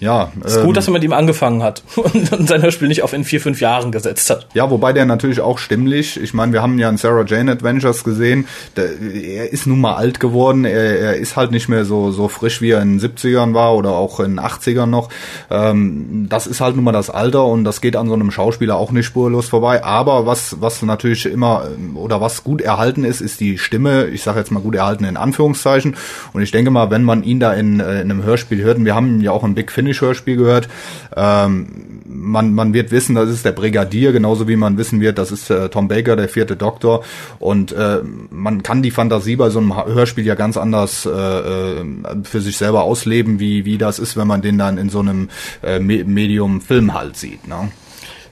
Ja, 0.00 0.32
ist 0.44 0.56
ähm, 0.56 0.66
gut, 0.66 0.76
dass 0.76 0.88
er 0.88 0.92
mit 0.92 1.04
ihm 1.04 1.12
angefangen 1.12 1.62
hat 1.62 1.82
und 1.96 2.48
sein 2.48 2.62
Hörspiel 2.62 2.88
nicht 2.88 3.02
auf 3.02 3.12
in 3.12 3.24
vier, 3.24 3.40
fünf 3.40 3.60
Jahren 3.60 3.92
gesetzt 3.92 4.28
hat. 4.28 4.48
Ja, 4.52 4.68
wobei 4.70 4.92
der 4.92 5.06
natürlich 5.06 5.40
auch 5.40 5.58
stimmlich, 5.58 6.20
ich 6.20 6.34
meine, 6.34 6.52
wir 6.52 6.62
haben 6.62 6.78
ja 6.78 6.88
in 6.88 6.96
Sarah 6.96 7.24
Jane 7.24 7.52
Adventures 7.52 8.04
gesehen, 8.04 8.46
der, 8.76 9.00
er 9.00 9.52
ist 9.52 9.66
nun 9.66 9.80
mal 9.80 9.94
alt 9.94 10.20
geworden, 10.20 10.64
er, 10.64 10.98
er 10.98 11.16
ist 11.16 11.36
halt 11.36 11.52
nicht 11.52 11.68
mehr 11.68 11.84
so, 11.84 12.10
so 12.10 12.28
frisch, 12.28 12.60
wie 12.60 12.72
er 12.72 12.82
in 12.82 12.98
den 12.98 13.00
70ern 13.00 13.54
war 13.54 13.74
oder 13.74 13.90
auch 13.90 14.20
in 14.20 14.32
den 14.32 14.40
80ern 14.40 14.86
noch. 14.86 15.08
Ähm, 15.50 16.26
das 16.28 16.46
ist 16.46 16.60
halt 16.60 16.74
nun 16.74 16.84
mal 16.84 16.92
das 16.92 17.08
Alter 17.08 17.46
und 17.46 17.64
das 17.64 17.80
geht 17.80 17.96
an 17.96 18.08
so 18.08 18.14
einem 18.14 18.30
Schauspieler 18.30 18.76
auch 18.76 18.90
nicht 18.90 19.06
spurlos 19.06 19.48
vorbei. 19.48 19.84
Aber 19.84 20.26
was, 20.26 20.60
was 20.60 20.82
natürlich 20.82 21.24
immer 21.24 21.68
oder 21.94 22.20
was 22.20 22.44
gut 22.44 22.60
erhalten 22.60 23.04
ist, 23.04 23.20
ist 23.20 23.40
die 23.40 23.58
Stimme, 23.58 24.06
ich 24.06 24.22
sage 24.22 24.40
jetzt 24.40 24.50
mal 24.50 24.60
gut 24.60 24.74
erhalten 24.74 25.04
in 25.04 25.16
Anführungszeichen. 25.16 25.96
Und 26.32 26.42
ich 26.42 26.50
denke 26.50 26.70
mal, 26.70 26.90
wenn 26.90 27.04
man 27.04 27.22
ihn 27.22 27.40
da 27.40 27.54
in, 27.54 27.80
äh, 27.80 28.02
in 28.02 28.10
einem 28.10 28.24
Hörspiel 28.24 28.62
hört, 28.62 28.76
und 28.78 28.84
wir 28.84 28.94
haben 28.94 29.20
ja 29.20 29.30
auch 29.30 29.44
ein 29.44 29.54
Big 29.54 29.70
Finish 29.70 29.83
Hörspiel 29.92 30.36
gehört. 30.36 30.68
Ähm, 31.16 32.00
man, 32.06 32.54
man 32.54 32.74
wird 32.74 32.90
wissen, 32.90 33.14
das 33.14 33.28
ist 33.30 33.44
der 33.44 33.52
Brigadier, 33.52 34.12
genauso 34.12 34.48
wie 34.48 34.56
man 34.56 34.78
wissen 34.78 35.00
wird, 35.00 35.18
das 35.18 35.32
ist 35.32 35.50
äh, 35.50 35.68
Tom 35.68 35.88
Baker, 35.88 36.16
der 36.16 36.28
vierte 36.28 36.56
Doktor. 36.56 37.04
Und 37.38 37.72
äh, 37.72 38.00
man 38.30 38.62
kann 38.62 38.82
die 38.82 38.90
Fantasie 38.90 39.36
bei 39.36 39.50
so 39.50 39.58
einem 39.58 39.74
Hörspiel 39.74 40.24
ja 40.24 40.34
ganz 40.34 40.56
anders 40.56 41.06
äh, 41.06 41.10
äh, 41.10 41.84
für 42.24 42.40
sich 42.40 42.56
selber 42.56 42.84
ausleben, 42.84 43.40
wie, 43.40 43.64
wie 43.64 43.78
das 43.78 43.98
ist, 43.98 44.16
wenn 44.16 44.26
man 44.26 44.42
den 44.42 44.58
dann 44.58 44.78
in 44.78 44.88
so 44.88 45.00
einem 45.00 45.28
äh, 45.62 45.78
Medium 45.78 46.60
Film 46.60 46.94
halt 46.94 47.16
sieht. 47.16 47.46
Ne? 47.48 47.70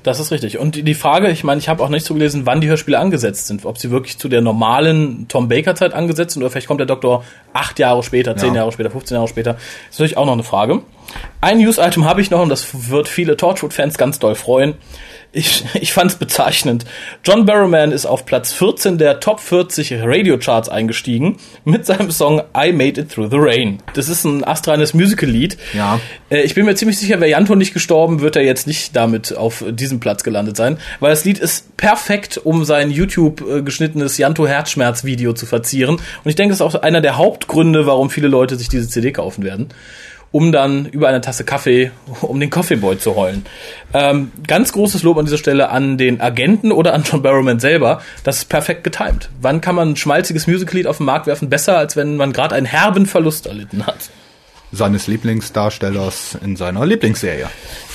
Das 0.03 0.19
ist 0.19 0.33
richtig. 0.33 0.59
Und 0.59 0.75
die 0.87 0.95
Frage, 0.95 1.31
ich 1.31 1.45
meine, 1.45 1.61
ich 1.61 1.69
habe 1.69 1.83
auch 1.83 1.89
nicht 1.89 2.05
so 2.05 2.15
gelesen, 2.15 2.45
wann 2.45 2.61
die 2.61 2.69
Hörspiele 2.69 2.99
angesetzt 2.99 3.47
sind. 3.47 3.65
Ob 3.65 3.79
sie 3.79 3.91
wirklich 3.91 4.19
zu 4.19 4.29
der 4.29 4.41
normalen 4.41 5.27
Tom 5.29 5.49
Baker-Zeit 5.49 5.95
angesetzt 5.95 6.35
sind 6.35 6.43
oder 6.43 6.51
vielleicht 6.51 6.67
kommt 6.67 6.81
der 6.81 6.87
Doktor 6.87 7.25
acht 7.53 7.79
Jahre 7.79 8.03
später, 8.03 8.37
zehn 8.37 8.55
ja. 8.55 8.63
Jahre 8.63 8.73
später, 8.73 8.91
15 8.91 9.15
Jahre 9.15 9.29
später. 9.29 9.53
Das 9.55 9.63
ist 9.91 9.99
natürlich 10.01 10.17
auch 10.17 10.27
noch 10.27 10.33
eine 10.33 10.43
Frage. 10.43 10.83
Ein 11.41 11.59
News-Item 11.59 12.05
habe 12.05 12.21
ich 12.21 12.31
noch 12.31 12.41
und 12.41 12.51
das 12.51 12.91
wird 12.91 13.09
viele 13.09 13.37
Torchwood-Fans 13.37 13.99
ganz 13.99 14.19
doll 14.19 14.37
freuen. 14.37 14.75
Ich, 15.33 15.65
ich 15.75 15.93
fand 15.93 16.11
es 16.11 16.17
bezeichnend. 16.17 16.85
John 17.25 17.47
Barrowman 17.47 17.91
ist 17.91 18.05
auf 18.05 18.27
Platz 18.27 18.53
14 18.53 18.99
der 18.99 19.19
Top 19.19 19.41
40 19.41 19.95
Radio-Charts 20.03 20.69
eingestiegen 20.69 21.39
mit 21.65 21.87
seinem 21.87 22.11
Song 22.11 22.43
I 22.57 22.73
Made 22.73 23.01
It 23.01 23.11
Through 23.11 23.31
the 23.31 23.39
Rain. 23.39 23.79
Das 23.95 24.09
ist 24.09 24.25
ein 24.25 24.45
astreines 24.45 24.93
Musical-Lied. 24.95 25.57
Ja. 25.73 26.01
Äh, 26.31 26.43
ich 26.43 26.55
bin 26.55 26.67
mir 26.67 26.75
ziemlich 26.75 26.99
sicher, 26.99 27.19
wäre 27.19 27.31
Janto 27.31 27.55
nicht 27.55 27.73
gestorben, 27.73 28.21
wird 28.21 28.37
er 28.37 28.43
jetzt 28.43 28.67
nicht 28.67 28.95
damit 28.95 29.35
auf 29.35 29.65
diesem 29.69 30.01
Platz 30.01 30.23
gelandet 30.23 30.57
sein, 30.57 30.79
weil 31.01 31.11
das 31.11 31.25
Lied 31.25 31.39
ist 31.39 31.77
perfekt, 31.77 32.39
um 32.45 32.65
sein 32.65 32.91
YouTube 32.91 33.41
äh, 33.41 33.63
geschnittenes 33.63 34.19
Janto 34.19 34.47
Herzschmerz-Video 34.47 35.33
zu 35.33 35.47
verzieren. 35.47 35.97
Und 35.97 36.29
ich 36.29 36.37
denke, 36.37 36.51
das 36.51 36.61
ist 36.61 36.77
auch 36.77 36.83
einer 36.83 37.01
der 37.01 37.17
Hauptgründe, 37.17 37.87
warum 37.87 38.11
viele 38.11 38.29
Leute 38.29 38.57
sich 38.57 38.69
diese 38.69 38.87
CD 38.89 39.13
kaufen 39.13 39.43
werden 39.43 39.69
um 40.33 40.51
dann 40.51 40.87
über 40.87 41.09
eine 41.09 41.21
Tasse 41.21 41.45
Kaffee, 41.45 41.93
um 42.23 42.41
den 42.41 42.51
Coffeeboy 42.51 42.99
zu 42.99 43.15
heulen. 43.15 43.45
Ähm, 43.93 44.33
ganz 44.47 44.73
großes 44.73 45.03
Lob 45.03 45.19
an 45.19 45.27
dieser 45.27 45.39
Stelle 45.39 45.69
an 45.69 45.99
den 45.99 46.21
Agenten 46.21 46.73
oder 46.73 46.95
an 46.95 47.05
John 47.05 47.23
Barrowman 47.23 47.61
selber. 47.61 48.01
Das 48.25 48.39
ist 48.39 48.49
perfekt 48.49 48.83
getimed. 48.83 49.29
Wann 49.41 49.61
kann 49.61 49.75
man 49.75 49.91
ein 49.91 49.97
schmalziges 49.97 50.47
Musicallied 50.47 50.87
auf 50.87 50.97
den 50.97 51.07
Markt 51.07 51.27
werfen? 51.27 51.51
Besser, 51.51 51.77
als 51.77 51.95
wenn 51.95 52.17
man 52.17 52.33
gerade 52.33 52.55
einen 52.55 52.67
herben 52.67 53.07
Verlust 53.07 53.47
erlitten 53.47 53.87
hat. 53.87 54.11
Seines 54.73 55.07
Lieblingsdarstellers 55.07 56.39
in 56.43 56.57
seiner 56.57 56.87
Lieblingsserie. 56.87 57.51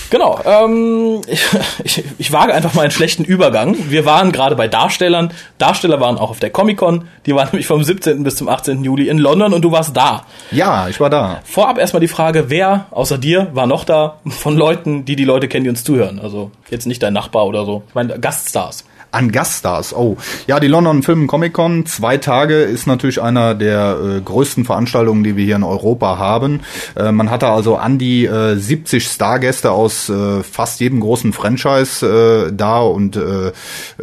Genau, 0.09 0.39
ähm, 0.45 1.21
ich, 1.27 1.45
ich, 1.83 2.03
ich 2.17 2.31
wage 2.31 2.53
einfach 2.53 2.73
mal 2.73 2.83
einen 2.83 2.91
schlechten 2.91 3.23
Übergang. 3.23 3.75
Wir 3.89 4.05
waren 4.05 4.31
gerade 4.31 4.55
bei 4.55 4.67
Darstellern. 4.67 5.31
Darsteller 5.57 5.99
waren 5.99 6.17
auch 6.17 6.29
auf 6.29 6.39
der 6.39 6.49
Comic-Con. 6.49 7.07
Die 7.25 7.35
waren 7.35 7.47
nämlich 7.51 7.67
vom 7.67 7.83
17. 7.83 8.23
bis 8.23 8.37
zum 8.37 8.47
18. 8.47 8.83
Juli 8.83 9.09
in 9.09 9.17
London 9.17 9.53
und 9.53 9.61
du 9.61 9.71
warst 9.71 9.95
da. 9.95 10.25
Ja, 10.51 10.87
ich 10.87 10.99
war 10.99 11.09
da. 11.09 11.41
Vorab 11.43 11.77
erstmal 11.77 12.01
die 12.01 12.07
Frage, 12.07 12.49
wer 12.49 12.87
außer 12.91 13.17
dir 13.17 13.49
war 13.53 13.67
noch 13.67 13.83
da 13.83 14.19
von 14.27 14.55
Leuten, 14.55 15.05
die 15.05 15.15
die 15.15 15.25
Leute 15.25 15.47
kennen, 15.47 15.63
die 15.63 15.69
uns 15.69 15.83
zuhören? 15.83 16.19
Also 16.19 16.51
jetzt 16.69 16.85
nicht 16.85 17.03
dein 17.03 17.13
Nachbar 17.13 17.45
oder 17.45 17.65
so. 17.65 17.83
Ich 17.87 17.95
meine, 17.95 18.19
Gaststars 18.19 18.85
an 19.11 19.31
Gaststars. 19.31 19.93
Oh, 19.95 20.17
ja, 20.47 20.59
die 20.59 20.67
London 20.67 21.03
Film 21.03 21.27
Comic 21.27 21.53
Con, 21.53 21.85
zwei 21.85 22.17
Tage, 22.17 22.55
ist 22.55 22.87
natürlich 22.87 23.21
einer 23.21 23.55
der 23.55 23.97
äh, 24.17 24.21
größten 24.21 24.65
Veranstaltungen, 24.65 25.23
die 25.23 25.35
wir 25.35 25.45
hier 25.45 25.55
in 25.55 25.63
Europa 25.63 26.17
haben. 26.17 26.61
Äh, 26.95 27.11
man 27.11 27.29
hatte 27.29 27.47
also 27.47 27.77
an 27.77 27.97
die 27.97 28.25
äh, 28.25 28.55
70 28.55 29.03
Stargäste 29.03 29.71
aus 29.71 30.09
äh, 30.09 30.43
fast 30.43 30.79
jedem 30.79 30.99
großen 30.99 31.33
Franchise 31.33 32.05
äh, 32.05 32.53
da 32.53 32.79
und 32.79 33.15
äh, 33.15 33.51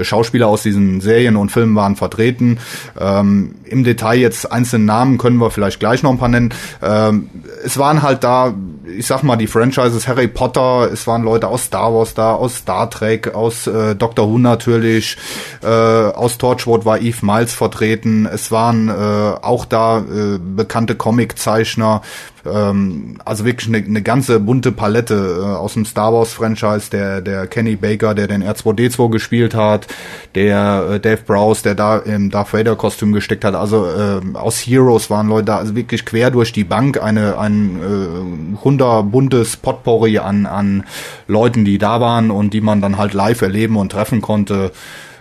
Schauspieler 0.02 0.48
aus 0.48 0.62
diesen 0.62 1.00
Serien 1.00 1.36
und 1.36 1.50
Filmen 1.50 1.76
waren 1.76 1.96
vertreten. 1.96 2.58
Ähm, 2.98 3.56
Im 3.64 3.84
Detail 3.84 4.18
jetzt 4.18 4.50
einzelne 4.50 4.84
Namen 4.84 5.18
können 5.18 5.38
wir 5.38 5.50
vielleicht 5.50 5.80
gleich 5.80 6.02
noch 6.02 6.10
ein 6.10 6.18
paar 6.18 6.28
nennen. 6.28 6.52
Ähm, 6.82 7.30
es 7.64 7.78
waren 7.78 8.02
halt 8.02 8.24
da, 8.24 8.54
ich 8.86 9.06
sag 9.06 9.22
mal, 9.22 9.36
die 9.36 9.46
Franchises 9.46 10.08
Harry 10.08 10.28
Potter, 10.28 10.90
es 10.92 11.06
waren 11.06 11.22
Leute 11.22 11.48
aus 11.48 11.64
Star 11.64 11.94
Wars 11.94 12.14
da, 12.14 12.34
aus 12.34 12.56
Star 12.56 12.90
Trek, 12.90 13.34
aus 13.34 13.66
äh, 13.66 13.94
Doctor 13.94 14.28
Who 14.28 14.38
natürlich. 14.38 15.16
Äh, 15.62 15.66
aus 15.66 16.38
Torchwood 16.38 16.84
war 16.84 17.00
Eve 17.00 17.24
Miles 17.24 17.54
vertreten. 17.54 18.26
Es 18.26 18.50
waren 18.50 18.88
äh, 18.88 18.92
auch 18.92 19.64
da 19.64 19.98
äh, 19.98 20.38
bekannte 20.38 20.94
Comiczeichner. 20.94 22.02
Ähm, 22.46 23.18
also 23.24 23.44
wirklich 23.44 23.68
eine, 23.68 23.78
eine 23.78 24.02
ganze 24.02 24.40
bunte 24.40 24.72
Palette 24.72 25.14
äh, 25.14 25.44
aus 25.44 25.74
dem 25.74 25.84
Star 25.84 26.12
Wars 26.12 26.32
Franchise. 26.32 26.90
Der, 26.90 27.20
der 27.20 27.46
Kenny 27.46 27.76
Baker, 27.76 28.14
der 28.14 28.26
den 28.26 28.42
R2D2 28.42 29.10
gespielt 29.10 29.54
hat. 29.54 29.86
Der 30.34 30.88
äh, 30.92 31.00
Dave 31.00 31.22
Browse, 31.26 31.62
der 31.62 31.74
da 31.74 31.98
im 31.98 32.30
Darth 32.30 32.52
Vader 32.52 32.76
Kostüm 32.76 33.12
gesteckt 33.12 33.44
hat. 33.44 33.54
Also 33.54 33.86
äh, 33.86 34.20
aus 34.36 34.58
Heroes 34.58 35.10
waren 35.10 35.28
Leute 35.28 35.46
da. 35.46 35.58
Also 35.58 35.74
wirklich 35.76 36.04
quer 36.04 36.30
durch 36.30 36.52
die 36.52 36.64
Bank 36.64 37.02
eine, 37.02 37.38
ein 37.38 37.76
äh, 37.76 38.58
hunderbuntes 38.64 39.56
Potpourri 39.56 40.18
an, 40.18 40.46
an 40.46 40.84
Leuten, 41.28 41.64
die 41.64 41.78
da 41.78 42.00
waren 42.00 42.30
und 42.30 42.54
die 42.54 42.60
man 42.60 42.80
dann 42.80 42.98
halt 42.98 43.14
live 43.14 43.42
erleben 43.42 43.76
und 43.76 43.92
treffen 43.92 44.20
konnte 44.20 44.72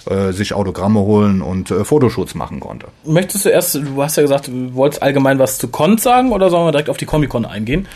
äh, 0.09 0.31
sich 0.31 0.53
Autogramme 0.53 0.99
holen 0.99 1.41
und 1.41 1.71
äh, 1.71 1.83
Fotoshoots 1.83 2.35
machen 2.35 2.59
konnte. 2.59 2.87
Möchtest 3.05 3.45
du 3.45 3.49
erst, 3.49 3.75
du 3.75 4.01
hast 4.01 4.17
ja 4.17 4.23
gesagt, 4.23 4.47
du 4.47 4.73
wolltest 4.73 5.01
allgemein 5.01 5.39
was 5.39 5.57
zu 5.57 5.67
Con 5.67 5.97
sagen 5.97 6.31
oder 6.31 6.49
sollen 6.49 6.65
wir 6.65 6.71
direkt 6.71 6.89
auf 6.89 6.97
die 6.97 7.05
Comic-Con 7.05 7.45
eingehen? 7.45 7.87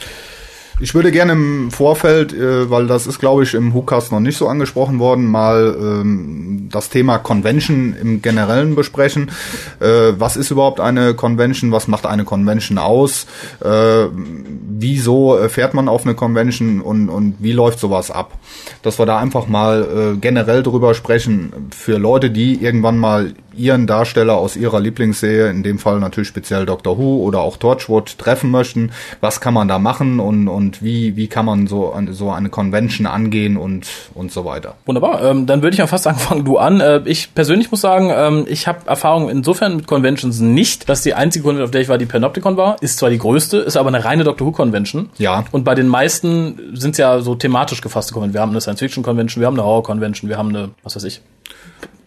Ich 0.80 0.94
würde 0.94 1.12
gerne 1.12 1.32
im 1.32 1.72
Vorfeld, 1.72 2.34
äh, 2.34 2.70
weil 2.70 2.86
das 2.86 3.08
ist, 3.08 3.18
glaube 3.18 3.42
ich, 3.42 3.56
im 3.56 3.74
Hookcast 3.74 4.12
noch 4.12 4.20
nicht 4.20 4.38
so 4.38 4.48
angesprochen 4.48 5.00
worden, 5.00 5.26
mal 5.26 5.76
ähm, 5.80 6.70
das 6.72 6.90
Thema 6.90 7.18
Convention 7.18 7.96
im 8.00 8.22
Generellen 8.22 8.76
besprechen. 8.76 9.32
Äh, 9.80 10.14
was 10.18 10.38
ist 10.38 10.52
überhaupt 10.52 10.80
eine 10.80 11.16
Convention? 11.16 11.72
Was 11.72 11.88
macht 11.88 12.06
eine 12.06 12.26
Convention 12.26 12.78
aus? 12.78 13.26
Äh, 13.60 14.06
wieso 14.14 15.40
fährt 15.50 15.74
man 15.74 15.90
auf 15.90 16.06
eine 16.06 16.14
Convention 16.14 16.82
und, 16.82 17.10
und 17.10 17.38
wie 17.40 17.54
läuft 17.54 17.80
sowas 17.80 18.12
ab? 18.12 18.38
Dass 18.84 19.00
wir 19.00 19.08
da 19.08 19.18
einfach 19.18 19.48
mal 19.48 20.14
äh, 20.16 20.18
generell 20.18 20.62
drüber 20.62 20.94
sprechen 20.94 21.70
für 21.76 21.98
Leute, 21.98 22.30
die 22.30 22.64
irgendwann 22.64 23.00
mal 23.00 23.34
ihren 23.58 23.88
Darsteller 23.88 24.36
aus 24.36 24.56
ihrer 24.56 24.80
Lieblingsserie, 24.80 25.50
in 25.50 25.64
dem 25.64 25.80
Fall 25.80 26.00
natürlich 26.00 26.28
speziell 26.28 26.66
Doctor 26.66 26.98
Who 26.98 27.24
oder 27.24 27.40
auch 27.42 27.58
Torchwood, 27.58 28.18
treffen 28.18 28.52
möchten. 28.52 28.92
Was 29.22 29.42
kann 29.42 29.54
man 29.54 29.68
da 29.68 29.80
machen 29.80 30.20
und, 30.20 30.48
und 30.48 30.84
wie, 30.84 31.16
wie 31.16 31.28
kann 31.28 31.46
man 31.46 31.68
so, 31.68 31.94
so 32.12 32.32
eine 32.32 32.50
Convention 32.50 33.08
angehen 33.08 33.58
und, 33.58 33.88
und 34.14 34.32
so 34.32 34.46
weiter. 34.46 34.76
Wunderbar, 34.86 35.24
ähm, 35.24 35.46
dann 35.46 35.62
würde 35.62 35.74
ich 35.74 35.80
ja 35.80 35.88
fast 35.88 36.08
anfangen, 36.08 36.46
du 36.46 36.58
an. 36.58 36.80
Äh, 36.80 37.02
ich 37.06 37.34
persönlich 37.34 37.72
muss 37.72 37.82
sagen, 37.82 38.12
ähm, 38.14 38.46
ich 38.48 38.68
habe 38.68 38.88
Erfahrung 38.88 39.30
insofern 39.30 39.76
mit 39.76 39.88
Conventions 39.88 40.40
nicht, 40.40 40.90
dass 40.90 41.02
die 41.02 41.14
einzige 41.14 41.44
Convention, 41.44 41.66
auf 41.66 41.72
der 41.72 41.82
ich 41.82 41.90
war, 41.90 41.98
die 41.98 42.06
Panopticon 42.06 42.58
war, 42.58 42.82
ist 42.82 42.98
zwar 42.98 43.10
die 43.10 43.18
größte, 43.18 43.58
ist 43.58 43.78
aber 43.78 43.90
eine 43.90 44.04
reine 44.04 44.24
Doctor 44.24 44.48
Who 44.48 44.52
Convention. 44.52 45.10
Ja. 45.18 45.46
Und 45.52 45.64
bei 45.64 45.76
den 45.76 45.88
meisten 45.88 46.60
sind 46.74 46.92
es 46.92 46.98
ja 46.98 47.20
so 47.20 47.36
thematisch 47.36 47.82
gefasste 47.82 48.14
Conventions. 48.14 48.34
Wir 48.36 48.42
haben 48.42 48.52
eine 48.52 48.62
Science 48.62 48.80
Fiction 48.80 49.04
Convention, 49.04 49.42
wir 49.42 49.48
haben 49.48 49.56
eine 49.56 49.64
Horror 49.64 49.84
Convention, 49.84 50.30
wir 50.30 50.38
haben 50.38 50.50
eine, 50.50 50.70
was 50.84 50.96
weiß 50.96 51.04
ich, 51.04 51.22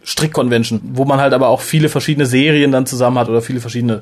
Strickconvention, 0.03 0.81
wo 0.93 1.05
man 1.05 1.19
halt 1.19 1.33
aber 1.33 1.49
auch 1.49 1.61
viele 1.61 1.89
verschiedene 1.89 2.25
Serien 2.25 2.71
dann 2.71 2.85
zusammen 2.85 3.19
hat 3.19 3.29
oder 3.29 3.41
viele 3.41 3.59
verschiedene 3.59 4.01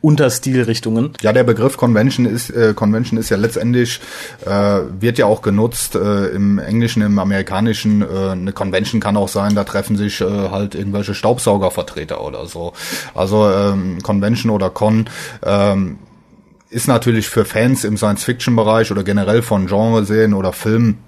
Unterstilrichtungen. 0.00 1.12
Ja, 1.22 1.32
der 1.32 1.44
Begriff 1.44 1.76
Convention 1.76 2.26
ist 2.26 2.50
äh, 2.50 2.74
Convention 2.74 3.18
ist 3.18 3.30
ja 3.30 3.36
letztendlich 3.36 4.00
äh, 4.44 4.80
wird 5.00 5.18
ja 5.18 5.26
auch 5.26 5.42
genutzt 5.42 5.94
äh, 5.94 6.26
im 6.28 6.58
Englischen, 6.58 7.02
im 7.02 7.18
Amerikanischen. 7.18 8.02
Äh, 8.02 8.30
eine 8.32 8.52
Convention 8.52 9.00
kann 9.00 9.16
auch 9.16 9.28
sein, 9.28 9.54
da 9.54 9.64
treffen 9.64 9.96
sich 9.96 10.20
äh, 10.20 10.24
halt 10.24 10.74
irgendwelche 10.74 11.14
Staubsaugervertreter 11.14 12.22
oder 12.22 12.46
so. 12.46 12.72
Also 13.14 13.50
ähm, 13.50 14.02
Convention 14.02 14.50
oder 14.50 14.70
Con 14.70 15.08
ähm, 15.44 15.98
ist 16.68 16.88
natürlich 16.88 17.28
für 17.28 17.44
Fans 17.44 17.84
im 17.84 17.96
Science-Fiction-Bereich 17.96 18.90
oder 18.90 19.02
generell 19.02 19.42
von 19.42 19.66
Genreserien 19.66 20.34
oder 20.34 20.52
Filmen 20.52 20.98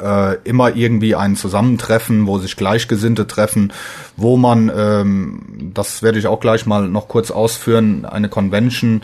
äh, 0.00 0.36
immer 0.44 0.74
irgendwie 0.74 1.14
ein 1.14 1.36
Zusammentreffen, 1.36 2.26
wo 2.26 2.38
sich 2.38 2.56
Gleichgesinnte 2.56 3.26
treffen, 3.26 3.72
wo 4.16 4.36
man, 4.36 4.70
ähm, 4.74 5.40
das 5.74 6.02
werde 6.02 6.18
ich 6.18 6.26
auch 6.26 6.40
gleich 6.40 6.66
mal 6.66 6.88
noch 6.88 7.08
kurz 7.08 7.30
ausführen, 7.30 8.04
eine 8.04 8.28
Convention 8.28 9.02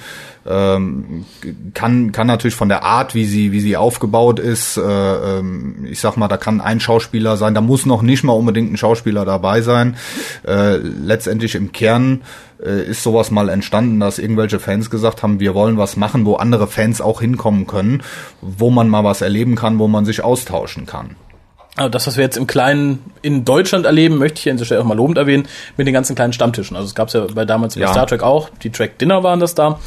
Ähm, 0.51 1.27
kann, 1.75 2.11
kann 2.13 2.27
natürlich 2.27 2.55
von 2.55 2.71
der 2.71 2.83
Art, 2.83 3.15
wie 3.15 3.27
sie, 3.27 3.53
wie 3.53 3.61
sie 3.61 3.77
aufgebaut 3.77 4.39
ist, 4.39 4.79
äh, 4.79 4.81
ähm, 4.83 5.87
ich 5.91 6.01
sag 6.01 6.17
mal, 6.17 6.29
da 6.29 6.39
kann 6.39 6.63
ein 6.63 6.81
Schauspieler 6.81 7.37
sein, 7.37 7.55
da 7.55 7.61
muss 7.61 7.85
noch 7.85 8.01
nicht 8.01 8.25
mal 8.25 8.33
unbedingt 8.33 8.73
ein 8.73 8.79
Schauspieler 8.79 9.27
dabei 9.27 9.61
sein. 9.61 9.97
Äh, 10.47 10.77
letztendlich 10.77 11.55
im 11.55 11.73
Kern 11.73 12.23
äh, 12.65 12.83
ist 12.83 13.03
sowas 13.03 13.31
mal 13.31 13.51
entstanden, 13.51 14.01
dass 14.01 14.19
irgendwelche 14.19 14.59
Fans 14.59 14.89
gesagt 14.89 15.23
haben, 15.23 15.39
wir 15.39 15.55
wollen 15.55 15.77
was 15.77 15.97
machen, 15.97 16.25
wo 16.25 16.37
andere 16.37 16.67
Fans 16.67 17.03
auch 17.03 17.21
hinkommen 17.21 17.67
können, 17.67 18.03
wo 18.41 18.71
man 18.71 18.89
mal 18.89 19.05
was 19.05 19.21
erleben 19.21 19.55
kann, 19.55 19.79
wo 19.79 19.87
man 19.87 20.07
sich 20.07 20.25
austauschen 20.25 20.87
kann. 20.87 21.17
Also 21.77 21.91
das, 21.91 22.07
was 22.07 22.17
wir 22.17 22.25
jetzt 22.25 22.37
im 22.37 22.47
Kleinen 22.47 23.05
in 23.23 23.45
Deutschland 23.45 23.87
erleben, 23.87 24.19
möchte 24.19 24.39
ich 24.39 24.43
hier 24.45 24.53
an 24.53 24.57
dieser 24.57 24.65
Stelle 24.65 24.81
auch 24.81 24.87
mal 24.87 24.97
lobend 24.97 25.19
erwähnen, 25.19 25.47
mit 25.77 25.87
den 25.87 25.95
ganzen 25.95 26.17
kleinen 26.17 26.33
Stammtischen. 26.33 26.77
Also 26.77 26.89
es 26.89 26.95
gab 26.95 27.09
es 27.09 27.15
ja 27.15 27.27
bei 27.33 27.45
damals 27.45 27.75
bei 27.75 27.83
ja. 27.83 27.93
Star 27.93 28.07
Trek 28.07 28.23
auch, 28.23 28.49
die 28.63 28.71
Track 28.71 28.99
Dinner 28.99 29.23
waren 29.23 29.39
das 29.39 29.55
da. 29.55 29.79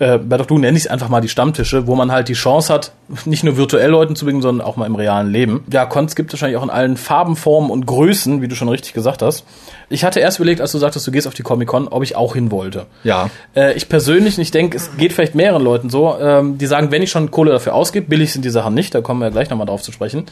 Äh, 0.00 0.18
bei 0.18 0.36
Doctor 0.36 0.56
Who 0.56 0.60
nenne 0.60 0.76
ich 0.76 0.84
es 0.84 0.90
einfach 0.90 1.08
mal 1.08 1.20
die 1.20 1.28
Stammtische, 1.28 1.86
wo 1.86 1.96
man 1.96 2.12
halt 2.12 2.28
die 2.28 2.34
Chance 2.34 2.72
hat, 2.72 2.92
nicht 3.24 3.42
nur 3.42 3.56
virtuell 3.56 3.90
Leuten 3.90 4.14
zu 4.14 4.24
begegnen, 4.24 4.42
sondern 4.42 4.66
auch 4.66 4.76
mal 4.76 4.86
im 4.86 4.94
realen 4.94 5.30
Leben. 5.30 5.64
Ja, 5.72 5.86
Cons 5.86 6.14
gibt 6.14 6.30
es 6.30 6.34
wahrscheinlich 6.34 6.56
auch 6.56 6.62
in 6.62 6.70
allen 6.70 6.96
Farben, 6.96 7.34
Formen 7.34 7.70
und 7.70 7.86
Größen, 7.86 8.40
wie 8.40 8.48
du 8.48 8.54
schon 8.54 8.68
richtig 8.68 8.92
gesagt 8.92 9.22
hast. 9.22 9.44
Ich 9.88 10.04
hatte 10.04 10.20
erst 10.20 10.38
überlegt, 10.38 10.60
als 10.60 10.72
du 10.72 10.78
sagtest, 10.78 11.06
du 11.06 11.10
gehst 11.10 11.26
auf 11.26 11.34
die 11.34 11.42
Comic-Con, 11.42 11.88
ob 11.88 12.02
ich 12.02 12.14
auch 12.14 12.34
hin 12.34 12.50
wollte. 12.50 12.86
Ja. 13.02 13.30
Äh, 13.56 13.74
ich 13.74 13.88
persönlich, 13.88 14.38
ich 14.38 14.50
denke, 14.50 14.76
es 14.76 14.96
geht 14.96 15.12
vielleicht 15.12 15.34
mehreren 15.34 15.62
Leuten 15.62 15.90
so, 15.90 16.16
ähm, 16.20 16.58
die 16.58 16.66
sagen, 16.66 16.90
wenn 16.90 17.02
ich 17.02 17.10
schon 17.10 17.30
Kohle 17.30 17.50
dafür 17.50 17.74
ausgebe, 17.74 18.06
billig 18.06 18.32
sind 18.32 18.44
die 18.44 18.50
Sachen 18.50 18.74
nicht, 18.74 18.94
da 18.94 19.00
kommen 19.00 19.20
wir 19.20 19.26
ja 19.26 19.32
gleich 19.32 19.50
nochmal 19.50 19.66
drauf 19.66 19.82
zu 19.82 19.92
sprechen 19.92 20.26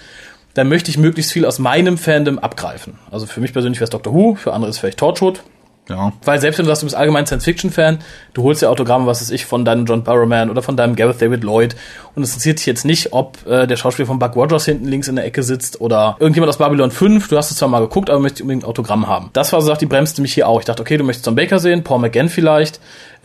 dann 0.54 0.70
möchte 0.70 0.90
ich 0.90 0.96
möglichst 0.96 1.32
viel 1.32 1.44
aus 1.44 1.58
meinem 1.58 1.98
Fandom 1.98 2.38
abgreifen. 2.38 2.98
Also 3.10 3.26
für 3.26 3.42
mich 3.42 3.52
persönlich 3.52 3.78
wäre 3.78 3.84
es 3.84 3.90
Doctor 3.90 4.14
Who, 4.14 4.36
für 4.36 4.54
andere 4.54 4.70
ist 4.70 4.76
es 4.76 4.80
vielleicht 4.80 4.98
Torchwood. 4.98 5.42
Ja. 5.88 6.12
Weil 6.24 6.40
selbst 6.40 6.58
wenn 6.58 6.64
du 6.64 6.68
sagst, 6.68 6.82
du 6.82 6.86
bist 6.86 6.96
allgemein 6.96 7.26
Science-Fiction-Fan, 7.26 7.98
du 8.34 8.42
holst 8.42 8.62
ja 8.62 8.68
Autogramme, 8.68 9.06
was 9.06 9.20
weiß 9.20 9.30
ich, 9.30 9.46
von 9.46 9.64
deinem 9.64 9.86
John 9.86 10.02
Barrowman 10.02 10.50
oder 10.50 10.62
von 10.62 10.76
deinem 10.76 10.96
Gareth 10.96 11.22
David 11.22 11.44
Lloyd 11.44 11.76
und 12.14 12.24
es 12.24 12.30
interessiert 12.30 12.58
dich 12.58 12.66
jetzt 12.66 12.84
nicht, 12.84 13.12
ob 13.12 13.46
äh, 13.46 13.66
der 13.66 13.76
Schauspieler 13.76 14.06
von 14.06 14.18
Buck 14.18 14.34
Rogers 14.34 14.64
hinten 14.64 14.86
links 14.86 15.06
in 15.06 15.16
der 15.16 15.24
Ecke 15.24 15.42
sitzt 15.42 15.80
oder 15.80 16.16
irgendjemand 16.18 16.48
aus 16.48 16.58
Babylon 16.58 16.90
5, 16.90 17.28
du 17.28 17.36
hast 17.36 17.50
es 17.50 17.56
zwar 17.56 17.68
mal 17.68 17.80
geguckt, 17.80 18.10
aber 18.10 18.18
möchtest 18.18 18.42
unbedingt 18.42 18.64
Autogramm 18.64 19.06
haben. 19.06 19.30
Das 19.32 19.52
war 19.52 19.62
so, 19.62 19.72
die 19.74 19.86
bremste 19.86 20.22
mich 20.22 20.34
hier 20.34 20.48
auch. 20.48 20.58
Ich 20.58 20.64
dachte, 20.64 20.82
okay, 20.82 20.96
du 20.96 21.04
möchtest 21.04 21.26
John 21.26 21.36
Baker 21.36 21.58
sehen, 21.60 21.84
Paul 21.84 22.00
McGann 22.00 22.28
vielleicht, 22.28 22.80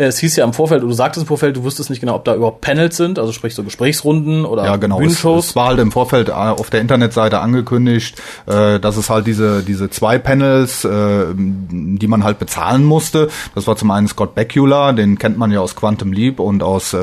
es 0.07 0.19
hieß 0.19 0.35
ja 0.35 0.45
im 0.45 0.53
Vorfeld, 0.53 0.83
du 0.83 0.91
sagtest 0.91 1.23
im 1.23 1.27
Vorfeld, 1.27 1.55
du 1.55 1.63
wusstest 1.63 1.89
nicht 1.89 1.99
genau, 1.99 2.15
ob 2.15 2.25
da 2.25 2.35
überhaupt 2.35 2.61
Panels 2.61 2.97
sind, 2.97 3.19
also 3.19 3.31
sprich 3.31 3.55
so 3.55 3.63
Gesprächsrunden 3.63 4.45
oder 4.45 4.65
ja, 4.65 4.75
genau. 4.77 4.97
Bühnenshows. 4.97 5.45
Es, 5.45 5.49
es 5.51 5.55
war 5.55 5.67
halt 5.67 5.79
im 5.79 5.91
Vorfeld 5.91 6.29
äh, 6.29 6.31
auf 6.31 6.69
der 6.69 6.81
Internetseite 6.81 7.39
angekündigt, 7.39 8.21
äh, 8.47 8.79
dass 8.79 8.97
es 8.97 9.09
halt 9.09 9.27
diese, 9.27 9.63
diese 9.63 9.89
zwei 9.89 10.17
Panels, 10.17 10.83
äh, 10.85 11.25
die 11.35 12.07
man 12.07 12.23
halt 12.23 12.39
bezahlen 12.39 12.83
musste. 12.83 13.29
Das 13.55 13.67
war 13.67 13.75
zum 13.75 13.91
einen 13.91 14.07
Scott 14.07 14.35
Bakula, 14.35 14.93
den 14.93 15.17
kennt 15.17 15.37
man 15.37 15.51
ja 15.51 15.59
aus 15.59 15.75
Quantum 15.75 16.13
Leap 16.13 16.39
und 16.39 16.63
aus 16.63 16.93
äh, 16.93 16.97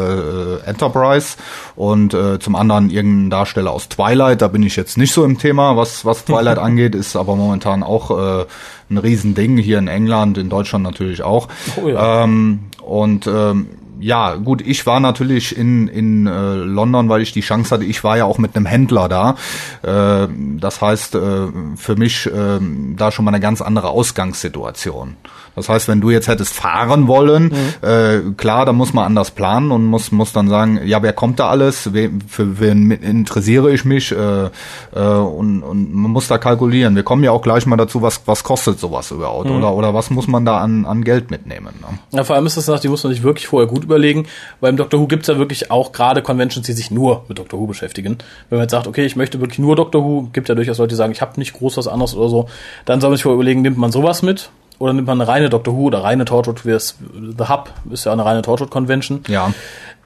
Enterprise 0.66 1.36
und 1.76 2.14
äh, 2.14 2.38
zum 2.38 2.56
anderen 2.56 2.90
irgendein 2.90 3.30
Darsteller 3.30 3.72
aus 3.72 3.88
Twilight. 3.88 4.42
Da 4.42 4.48
bin 4.48 4.62
ich 4.62 4.76
jetzt 4.76 4.98
nicht 4.98 5.12
so 5.12 5.24
im 5.24 5.38
Thema, 5.38 5.76
was, 5.76 6.04
was 6.04 6.24
Twilight 6.24 6.58
angeht, 6.58 6.94
ist 6.94 7.16
aber 7.16 7.36
momentan 7.36 7.82
auch 7.82 8.40
äh, 8.42 8.46
ein 8.90 8.98
Riesending 8.98 9.56
hier 9.58 9.78
in 9.78 9.88
England, 9.88 10.38
in 10.38 10.48
Deutschland 10.48 10.84
natürlich 10.84 11.22
auch. 11.22 11.48
Oh 11.76 11.88
ja. 11.88 12.24
ähm, 12.24 12.60
und 12.82 13.26
ähm, 13.26 13.66
ja, 14.00 14.36
gut, 14.36 14.62
ich 14.64 14.86
war 14.86 15.00
natürlich 15.00 15.56
in, 15.56 15.88
in 15.88 16.26
äh, 16.26 16.54
London, 16.54 17.08
weil 17.08 17.20
ich 17.20 17.32
die 17.32 17.40
Chance 17.40 17.74
hatte, 17.74 17.84
ich 17.84 18.04
war 18.04 18.16
ja 18.16 18.24
auch 18.24 18.38
mit 18.38 18.54
einem 18.54 18.66
Händler 18.66 19.08
da. 19.08 19.36
Äh, 19.82 20.28
das 20.58 20.80
heißt, 20.80 21.16
äh, 21.16 21.48
für 21.76 21.96
mich 21.96 22.26
äh, 22.26 22.60
da 22.96 23.10
schon 23.10 23.24
mal 23.24 23.32
eine 23.32 23.40
ganz 23.40 23.60
andere 23.60 23.88
Ausgangssituation. 23.88 25.16
Das 25.58 25.68
heißt, 25.68 25.88
wenn 25.88 26.00
du 26.00 26.10
jetzt 26.10 26.28
hättest 26.28 26.54
fahren 26.54 27.06
wollen, 27.06 27.44
mhm. 27.44 27.88
äh, 27.88 28.20
klar, 28.36 28.64
da 28.64 28.72
muss 28.72 28.92
man 28.92 29.04
anders 29.04 29.30
planen 29.32 29.70
und 29.70 29.84
muss, 29.84 30.12
muss 30.12 30.32
dann 30.32 30.48
sagen, 30.48 30.80
ja, 30.84 31.02
wer 31.02 31.12
kommt 31.12 31.38
da 31.38 31.48
alles, 31.48 31.92
We 31.92 32.10
für 32.28 32.60
wen 32.60 32.90
interessiere 32.90 33.72
ich 33.72 33.84
mich 33.84 34.12
äh, 34.12 34.46
äh, 34.94 35.00
und, 35.00 35.62
und 35.62 35.94
man 35.94 36.10
muss 36.10 36.28
da 36.28 36.38
kalkulieren. 36.38 36.94
Wir 36.96 37.02
kommen 37.02 37.24
ja 37.24 37.32
auch 37.32 37.42
gleich 37.42 37.66
mal 37.66 37.76
dazu, 37.76 38.02
was, 38.02 38.22
was 38.26 38.44
kostet 38.44 38.78
sowas 38.78 39.10
überhaupt 39.10 39.50
mhm. 39.50 39.56
oder, 39.56 39.74
oder 39.74 39.94
was 39.94 40.10
muss 40.10 40.28
man 40.28 40.44
da 40.44 40.58
an, 40.58 40.86
an 40.86 41.04
Geld 41.04 41.30
mitnehmen. 41.30 41.74
Ne? 41.80 41.98
Ja, 42.12 42.24
vor 42.24 42.36
allem 42.36 42.46
ist 42.46 42.56
das, 42.56 42.80
die 42.80 42.88
muss 42.88 43.02
man 43.04 43.12
sich 43.12 43.22
wirklich 43.22 43.46
vorher 43.48 43.68
gut 43.68 43.84
überlegen, 43.84 44.26
weil 44.60 44.70
im 44.70 44.76
Doctor 44.76 45.00
Who 45.00 45.06
gibt's 45.06 45.28
ja 45.28 45.38
wirklich 45.38 45.70
auch 45.70 45.92
gerade 45.92 46.22
Conventions, 46.22 46.66
die 46.66 46.72
sich 46.72 46.90
nur 46.90 47.24
mit 47.28 47.38
Doctor 47.38 47.58
Who 47.58 47.66
beschäftigen. 47.66 48.18
Wenn 48.48 48.58
man 48.58 48.64
jetzt 48.64 48.72
sagt, 48.72 48.86
okay, 48.86 49.04
ich 49.04 49.16
möchte 49.16 49.40
wirklich 49.40 49.58
nur 49.58 49.76
Doctor 49.76 50.04
Who, 50.04 50.28
gibt 50.32 50.48
ja 50.48 50.54
durchaus 50.54 50.78
Leute, 50.78 50.90
die 50.90 50.96
sagen, 50.96 51.12
ich 51.12 51.20
habe 51.20 51.38
nicht 51.38 51.54
groß 51.54 51.76
was 51.76 51.88
anderes 51.88 52.14
oder 52.14 52.28
so, 52.28 52.48
dann 52.84 53.00
soll 53.00 53.10
man 53.10 53.16
sich 53.16 53.22
vorher 53.24 53.36
überlegen, 53.36 53.62
nimmt 53.62 53.78
man 53.78 53.92
sowas 53.92 54.22
mit 54.22 54.50
oder 54.78 54.92
nimmt 54.92 55.06
man 55.06 55.20
eine 55.20 55.28
reine 55.28 55.48
Doctor 55.48 55.74
Who 55.74 55.84
oder 55.84 56.04
reine 56.04 56.24
Torchwood, 56.24 56.64
wie 56.64 56.70
es 56.70 56.96
The 57.12 57.48
Hub 57.48 57.72
ist 57.90 58.04
ja 58.04 58.12
eine 58.12 58.24
reine 58.24 58.42
Torchwood 58.42 58.70
Convention. 58.70 59.22
Ja. 59.28 59.52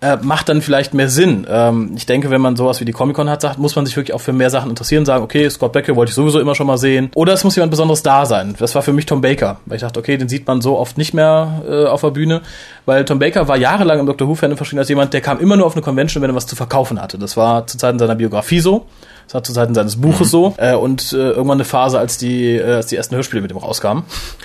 Äh, 0.00 0.16
macht 0.20 0.48
dann 0.48 0.62
vielleicht 0.62 0.94
mehr 0.94 1.08
Sinn. 1.08 1.46
Ähm, 1.48 1.92
ich 1.94 2.06
denke, 2.06 2.28
wenn 2.30 2.40
man 2.40 2.56
sowas 2.56 2.80
wie 2.80 2.84
die 2.84 2.90
Comic 2.90 3.14
Con 3.14 3.30
hat, 3.30 3.40
sagt, 3.40 3.58
muss 3.58 3.76
man 3.76 3.86
sich 3.86 3.96
wirklich 3.96 4.12
auch 4.14 4.20
für 4.20 4.32
mehr 4.32 4.50
Sachen 4.50 4.68
interessieren, 4.68 5.04
sagen, 5.04 5.22
okay, 5.22 5.48
Scott 5.48 5.72
Becker 5.72 5.94
wollte 5.94 6.10
ich 6.10 6.16
sowieso 6.16 6.40
immer 6.40 6.56
schon 6.56 6.66
mal 6.66 6.76
sehen. 6.76 7.10
Oder 7.14 7.34
es 7.34 7.44
muss 7.44 7.54
jemand 7.54 7.70
Besonderes 7.70 8.02
da 8.02 8.26
sein. 8.26 8.56
Das 8.58 8.74
war 8.74 8.82
für 8.82 8.92
mich 8.92 9.06
Tom 9.06 9.20
Baker, 9.20 9.58
weil 9.66 9.76
ich 9.76 9.82
dachte, 9.82 10.00
okay, 10.00 10.16
den 10.16 10.28
sieht 10.28 10.44
man 10.44 10.60
so 10.60 10.76
oft 10.76 10.98
nicht 10.98 11.14
mehr 11.14 11.62
äh, 11.68 11.84
auf 11.84 12.00
der 12.00 12.10
Bühne, 12.10 12.40
weil 12.84 13.04
Tom 13.04 13.20
Baker 13.20 13.46
war 13.46 13.56
jahrelang 13.56 14.00
im 14.00 14.06
Doctor 14.06 14.26
Who 14.26 14.34
Fan 14.34 14.56
verschieden 14.56 14.80
als 14.80 14.88
jemand, 14.88 15.14
der 15.14 15.20
kam 15.20 15.38
immer 15.38 15.56
nur 15.56 15.66
auf 15.66 15.74
eine 15.74 15.82
Convention, 15.82 16.20
wenn 16.20 16.30
er 16.30 16.34
was 16.34 16.48
zu 16.48 16.56
verkaufen 16.56 17.00
hatte. 17.00 17.16
Das 17.16 17.36
war 17.36 17.68
zu 17.68 17.78
Zeiten 17.78 18.00
seiner 18.00 18.16
Biografie 18.16 18.58
so. 18.58 18.86
Das 19.26 19.34
war 19.34 19.44
zu 19.44 19.52
Zeiten 19.52 19.74
seines 19.74 20.00
Buches 20.00 20.30
so. 20.30 20.54
Äh, 20.58 20.74
und 20.74 21.12
äh, 21.12 21.16
irgendwann 21.16 21.56
eine 21.56 21.64
Phase, 21.64 21.98
als 21.98 22.18
die, 22.18 22.56
äh, 22.56 22.74
als 22.74 22.86
die 22.86 22.96
ersten 22.96 23.14
Hörspiele 23.14 23.42
mit 23.42 23.50
ihm 23.50 23.56
rauskamen. 23.56 24.04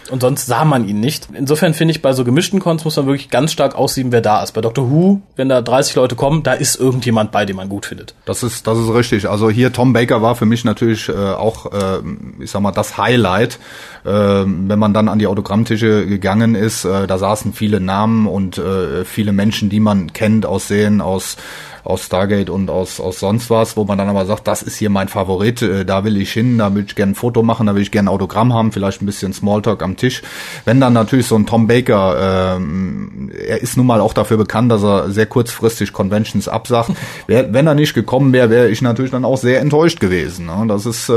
Und 0.09 0.21
sonst 0.21 0.45
sah 0.45 0.65
man 0.65 0.87
ihn 0.87 0.99
nicht. 0.99 1.27
Insofern 1.33 1.73
finde 1.73 1.91
ich, 1.91 2.01
bei 2.01 2.13
so 2.13 2.23
gemischten 2.23 2.59
Cons 2.59 2.85
muss 2.85 2.95
man 2.95 3.07
wirklich 3.07 3.29
ganz 3.29 3.51
stark 3.51 3.75
aussieben, 3.75 4.11
wer 4.11 4.21
da 4.21 4.41
ist. 4.41 4.53
Bei 4.53 4.61
Doctor 4.61 4.89
Who, 4.89 5.21
wenn 5.35 5.49
da 5.49 5.61
30 5.61 5.95
Leute 5.95 6.15
kommen, 6.15 6.43
da 6.43 6.53
ist 6.53 6.79
irgendjemand 6.79 7.31
bei, 7.31 7.45
den 7.45 7.55
man 7.55 7.69
gut 7.69 7.85
findet. 7.85 8.15
Das 8.25 8.43
ist, 8.43 8.67
das 8.67 8.77
ist 8.77 8.93
richtig. 8.93 9.29
Also 9.29 9.49
hier 9.49 9.73
Tom 9.73 9.93
Baker 9.93 10.21
war 10.21 10.35
für 10.35 10.45
mich 10.45 10.63
natürlich 10.63 11.09
äh, 11.09 11.13
auch, 11.13 11.71
äh, 11.71 11.99
ich 12.39 12.51
sag 12.51 12.61
mal, 12.61 12.71
das 12.71 12.97
Highlight. 12.97 13.59
Äh, 14.05 14.09
wenn 14.09 14.79
man 14.79 14.93
dann 14.93 15.09
an 15.09 15.19
die 15.19 15.27
Autogrammtische 15.27 16.05
gegangen 16.05 16.55
ist, 16.55 16.85
äh, 16.85 17.07
da 17.07 17.17
saßen 17.17 17.53
viele 17.53 17.81
Namen 17.81 18.27
und 18.27 18.57
äh, 18.57 19.03
viele 19.03 19.33
Menschen, 19.33 19.69
die 19.69 19.79
man 19.79 20.13
kennt, 20.13 20.45
aus 20.45 20.67
Serien, 20.67 21.01
aus 21.01 21.37
aus 21.87 22.03
Stargate 22.03 22.49
und 22.49 22.69
aus, 22.69 22.99
aus 22.99 23.19
sonst 23.19 23.49
was, 23.49 23.77
wo 23.77 23.85
man 23.85 23.97
dann 23.97 24.09
aber 24.09 24.25
sagt, 24.25 24.47
das 24.47 24.61
ist 24.61 24.75
hier 24.75 24.89
mein 24.89 25.07
Favorit, 25.07 25.61
äh, 25.61 25.85
da 25.85 26.03
will 26.03 26.17
ich 26.17 26.31
hin, 26.33 26.57
da 26.57 26.75
will 26.75 26.83
ich 26.85 26.95
gerne 26.95 27.13
ein 27.13 27.15
Foto 27.15 27.43
machen, 27.43 27.67
da 27.67 27.75
will 27.75 27.81
ich 27.81 27.91
gerne 27.91 28.09
ein 28.09 28.13
Autogramm 28.13 28.53
haben, 28.53 28.71
vielleicht 28.73 29.01
ein 29.01 29.05
bisschen 29.05 29.31
Smalltalk 29.31 29.81
am 29.81 29.95
Tisch. 29.95 30.21
Wenn 30.65 30.81
dann 30.81 30.93
natürlich 30.93 31.27
so 31.27 31.35
ein 31.37 31.45
Tom 31.45 31.67
Baker, 31.67 32.57
ähm, 32.57 33.31
er 33.47 33.61
ist 33.61 33.77
nun 33.77 33.87
mal 33.87 34.01
auch 34.01 34.13
dafür 34.13 34.37
bekannt, 34.37 34.69
dass 34.71 34.83
er 34.83 35.11
sehr 35.11 35.27
kurzfristig 35.27 35.93
Conventions 35.93 36.49
absagt. 36.49 36.91
Wär, 37.27 37.53
wenn 37.53 37.65
er 37.65 37.73
nicht 37.73 37.93
gekommen 37.93 38.33
wäre, 38.33 38.49
wäre 38.49 38.69
ich 38.69 38.81
natürlich 38.81 39.11
dann 39.11 39.23
auch 39.23 39.37
sehr 39.37 39.61
enttäuscht 39.61 40.01
gewesen. 40.01 40.47
Ne? 40.47 40.65
Das 40.67 40.85
ist 40.85 41.09
äh, 41.09 41.13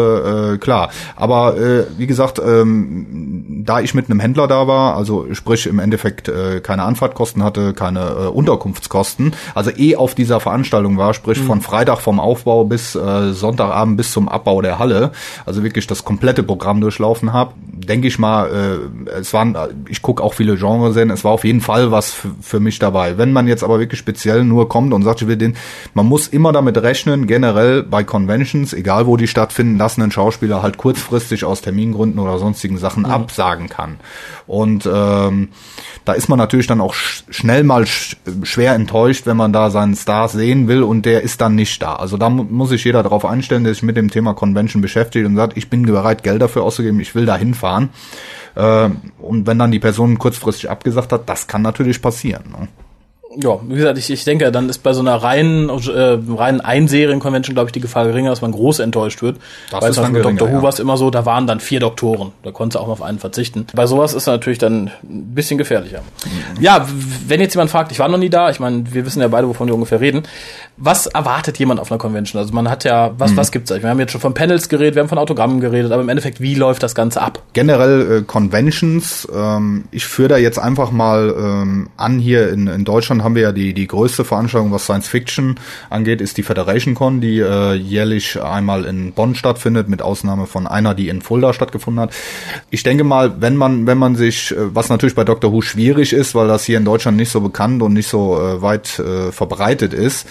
äh, 0.55 0.59
klar. 0.59 0.91
Aber 1.17 1.57
äh, 1.59 1.87
wie 1.99 2.07
gesagt, 2.07 2.41
ähm, 2.45 3.65
da 3.65 3.81
ich 3.81 3.95
mit 3.95 4.09
einem 4.09 4.21
Händler 4.21 4.47
da 4.47 4.69
war, 4.69 4.97
also 4.97 5.27
sprich 5.35 5.67
im 5.67 5.81
Endeffekt 5.81 6.29
äh, 6.29 6.61
keine 6.61 6.85
Anfahrtkosten 6.85 7.43
hatte, 7.43 7.75
keine 7.75 8.01
äh, 8.01 8.27
Unterkunftskosten, 8.29 9.35
also 9.55 9.71
eh 9.77 9.97
auf 9.97 10.15
dieser 10.15 10.39
Veranstaltung 10.39 10.60
Veranstaltung 10.61 10.99
war, 10.99 11.15
sprich 11.15 11.41
mhm. 11.41 11.47
von 11.47 11.61
Freitag 11.61 12.01
vom 12.01 12.21
Aufbau 12.21 12.65
bis 12.65 12.95
äh, 12.95 13.33
Sonntagabend 13.33 13.97
bis 13.97 14.13
zum 14.13 14.29
Abbau 14.29 14.61
der 14.61 14.79
Halle, 14.79 15.13
also 15.47 15.63
wirklich 15.63 15.87
das 15.87 16.05
komplette 16.05 16.43
Programm 16.43 16.81
durchlaufen 16.81 17.33
habe, 17.33 17.53
denke 17.57 18.09
ich 18.09 18.19
mal, 18.19 18.81
äh, 19.07 19.11
es 19.21 19.33
waren, 19.33 19.57
ich 19.89 20.03
gucke 20.03 20.23
auch 20.23 20.35
viele 20.35 20.57
Genres 20.57 20.97
es 20.97 21.25
war 21.25 21.33
auf 21.33 21.45
jeden 21.45 21.61
Fall 21.61 21.91
was 21.91 22.15
für 22.41 22.61
mich 22.61 22.79
dabei. 22.79 23.17
Wenn 23.17 23.33
man 23.33 23.49
jetzt 23.49 23.65
aber 23.65 23.79
wirklich 23.79 23.99
speziell 23.99 24.45
nur 24.45 24.69
kommt 24.69 24.93
und 24.93 25.03
sagt, 25.03 25.23
ich 25.23 25.29
will 25.29 25.37
den, 25.37 25.57
man 25.95 26.07
muss 26.07 26.29
immer 26.29 26.53
damit 26.53 26.77
rechnen, 26.79 27.27
generell 27.27 27.83
bei 27.83 28.05
Conventions, 28.05 28.75
egal 28.75 29.07
wo 29.07 29.17
die 29.17 29.27
stattfinden, 29.27 29.79
dass 29.79 29.99
ein 29.99 30.11
Schauspieler 30.11 30.63
halt 30.63 30.77
kurzfristig 30.77 31.45
aus 31.45 31.63
Termingründen 31.63 32.19
oder 32.19 32.39
sonstigen 32.39 32.77
Sachen 32.79 33.05
mhm. 33.05 33.11
absagen 33.11 33.69
kann. 33.69 33.97
Und 34.47 34.89
ähm, 34.93 35.49
da 36.05 36.13
ist 36.13 36.29
man 36.29 36.39
natürlich 36.39 36.67
dann 36.67 36.81
auch 36.81 36.95
sch 36.95 37.25
schnell 37.31 37.65
mal 37.65 37.87
sch 37.87 38.17
schwer 38.43 38.75
enttäuscht, 38.75 39.27
wenn 39.27 39.37
man 39.37 39.53
da 39.53 39.71
seinen 39.71 39.95
Star 39.95 40.29
sehen 40.29 40.50
will 40.69 40.83
und 40.83 41.07
der 41.07 41.23
ist 41.23 41.41
dann 41.41 41.55
nicht 41.55 41.81
da. 41.83 41.95
Also 41.97 42.17
da 42.17 42.29
mu 42.29 42.45
muss 42.45 42.71
sich 42.71 42.85
jeder 42.85 43.03
darauf 43.03 43.25
einstellen, 43.25 43.65
der 43.65 43.75
sich 43.75 43.83
mit 43.83 43.97
dem 43.97 44.11
Thema 44.11 44.35
Convention 44.35 44.83
beschäftigt 44.83 45.27
und 45.27 45.37
sagt, 45.37 45.57
ich 45.57 45.71
bin 45.71 45.83
bereit, 45.83 46.23
Geld 46.23 46.43
dafür 46.43 46.63
auszugeben, 46.63 47.01
ich 47.01 47.15
will 47.15 47.27
da 47.27 47.37
hinfahren. 47.37 47.91
Äh, 48.55 48.91
und 49.19 49.47
wenn 49.47 49.59
dann 49.59 49.71
die 49.71 49.79
Person 49.79 50.19
kurzfristig 50.19 50.71
abgesagt 50.71 51.13
hat, 51.13 51.29
das 51.29 51.47
kann 51.47 51.63
natürlich 51.63 52.03
passieren. 52.03 52.45
Ne? 52.51 52.69
Ja, 53.37 53.61
wie 53.63 53.77
gesagt, 53.77 53.97
ich, 53.97 54.11
ich 54.11 54.25
denke, 54.25 54.51
dann 54.51 54.69
ist 54.69 54.79
bei 54.79 54.93
so 54.93 55.01
einer 55.01 55.15
reinen, 55.15 55.69
äh, 55.69 56.19
reinen 56.37 56.61
Einserien-Convention, 56.61 57.55
glaube 57.55 57.69
ich, 57.69 57.73
die 57.73 57.81
Gefahr 57.81 58.05
geringer, 58.05 58.31
dass 58.31 58.43
man 58.43 58.51
groß 58.51 58.81
enttäuscht 58.81 59.23
wird. 59.23 59.37
Das 59.71 59.83
Weil 59.83 59.91
ist 59.91 59.99
dann 60.01 60.13
Dr. 60.15 60.49
Who 60.49 60.57
ja. 60.57 60.63
war 60.63 60.71
es 60.71 60.81
immer 60.81 60.97
so, 60.97 61.11
da 61.11 61.25
waren 61.27 61.47
dann 61.47 61.61
vier 61.61 61.79
Doktoren. 61.79 62.33
Da 62.43 62.51
konntest 62.51 62.75
du 62.75 62.81
auch 62.81 62.89
mal 62.89 62.95
auf 62.95 63.03
einen 63.03 63.21
verzichten. 63.21 63.69
Bei 63.73 63.87
sowas 63.87 64.15
ist 64.15 64.27
natürlich 64.27 64.59
dann 64.59 64.91
ein 65.05 65.33
bisschen 65.33 65.59
gefährlicher. 65.59 66.01
Mhm. 66.25 66.61
Ja, 66.61 66.89
wenn 67.29 67.41
jetzt 67.41 67.55
jemand 67.55 67.71
fragt, 67.71 67.93
ich 67.93 68.01
war 68.01 68.09
noch 68.09 68.19
nie 68.19 68.31
da, 68.31 68.51
ich 68.51 68.59
meine, 68.59 68.93
wir 68.93 69.07
wissen 69.07 69.21
ja 69.21 69.29
beide, 69.29 69.47
wovon 69.47 69.69
wir 69.69 69.75
ungefähr 69.75 70.01
reden. 70.01 70.25
Was 70.77 71.07
erwartet 71.07 71.57
jemand 71.59 71.79
auf 71.79 71.93
einer 71.93 71.99
Convention? 71.99 72.41
Also 72.41 72.53
man 72.53 72.69
hat 72.69 72.83
ja, 72.83 73.13
was, 73.17 73.31
mhm. 73.31 73.37
was 73.37 73.53
gibt's 73.53 73.69
da? 73.69 73.81
Wir 73.81 73.91
haben 73.91 74.01
jetzt 74.01 74.11
schon 74.11 74.21
von 74.21 74.35
Panels 74.35 74.69
geredet, 74.69 74.97
wir 74.97 75.03
haben 75.03 75.09
von 75.09 75.19
Autogrammen 75.19 75.61
geredet, 75.61 75.93
aber 75.93 76.03
im 76.03 76.09
Endeffekt, 76.09 76.41
wie 76.41 76.57
läuft 76.57 76.83
das 76.83 76.97
Ganze 76.97 77.23
ab? 77.23 77.41
Generell 77.53 78.19
äh, 78.19 78.23
Conventions, 78.23 79.29
ähm, 79.33 79.85
ich 79.93 80.05
führe 80.07 80.31
da 80.31 80.37
jetzt 80.37 80.59
einfach 80.59 80.91
mal 80.91 81.33
ähm, 81.39 81.91
an 81.97 82.19
hier 82.19 82.51
in, 82.51 82.67
in 82.67 82.85
Deutschland 82.85 83.20
Deutschland 83.21 83.25
haben 83.25 83.35
wir 83.35 83.43
ja 83.43 83.53
die, 83.53 83.75
die 83.75 83.87
größte 83.87 84.25
Veranstaltung, 84.25 84.73
was 84.73 84.85
Science 84.85 85.09
Fiction 85.09 85.57
angeht, 85.91 86.21
ist 86.21 86.37
die 86.37 86.43
Federation 86.43 86.95
Con, 86.95 87.21
die 87.21 87.39
äh, 87.39 87.75
jährlich 87.75 88.41
einmal 88.43 88.85
in 88.85 89.13
Bonn 89.13 89.35
stattfindet, 89.35 89.89
mit 89.89 90.03
Ausnahme 90.03 90.47
von 90.47 90.67
einer, 90.67 90.95
die 90.95 91.09
in 91.09 91.21
Fulda 91.21 91.53
stattgefunden 91.53 92.01
hat. 92.01 92.13
Ich 92.71 92.83
denke 92.83 93.05
mal, 93.05 93.41
wenn 93.41 93.57
man, 93.57 93.87
wenn 93.87 93.99
man 93.99 94.17
sich, 94.17 94.53
äh, 94.53 94.75
was 94.75 94.89
natürlich 94.89 95.15
bei 95.15 95.25
Dr. 95.25 95.53
Who 95.53 95.61
schwierig 95.61 96.13
ist, 96.13 96.35
weil 96.35 96.49
das 96.49 96.65
hier 96.65 96.79
in 96.79 96.85
Deutschland 96.85 97.17
nicht 97.17 97.31
so 97.31 97.41
bekannt 97.41 97.83
und 97.83 97.93
nicht 97.93 98.09
so 98.09 98.39
äh, 98.39 98.63
weit 98.63 98.99
äh, 98.99 99.33
verbreitet 99.33 99.93
ist, 99.93 100.27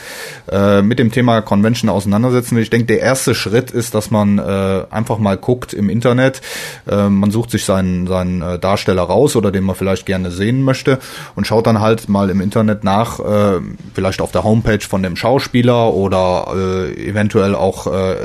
äh, 0.51 0.81
mit 0.81 0.99
dem 0.99 1.11
Thema 1.11 1.41
Convention 1.41 1.89
auseinandersetzen 1.89 2.55
will. 2.55 2.63
Ich 2.63 2.69
denke, 2.69 2.87
der 2.87 3.01
erste 3.01 3.35
Schritt 3.35 3.71
ist, 3.71 3.93
dass 3.93 4.09
man 4.09 4.39
äh, 4.39 4.85
einfach 4.89 5.19
mal 5.19 5.37
guckt 5.37 5.73
im 5.73 5.89
Internet. 5.89 6.41
Äh, 6.89 7.09
man 7.09 7.31
sucht 7.31 7.51
sich 7.51 7.65
seinen, 7.65 8.07
seinen 8.07 8.41
äh, 8.41 8.59
Darsteller 8.59 9.03
raus 9.03 9.35
oder 9.35 9.51
den 9.51 9.63
man 9.63 9.75
vielleicht 9.75 10.05
gerne 10.05 10.31
sehen 10.31 10.63
möchte 10.63 10.97
und 11.35 11.45
schaut 11.45 11.67
dann 11.67 11.79
halt 11.79 12.09
mal 12.09 12.29
im 12.29 12.41
Internet 12.41 12.78
nach, 12.83 13.19
äh, 13.19 13.59
vielleicht 13.93 14.21
auf 14.21 14.31
der 14.31 14.43
Homepage 14.43 14.79
von 14.79 15.03
dem 15.03 15.15
Schauspieler 15.15 15.93
oder 15.93 16.47
äh, 16.55 17.07
eventuell 17.07 17.55
auch, 17.55 17.87
äh, 17.87 18.15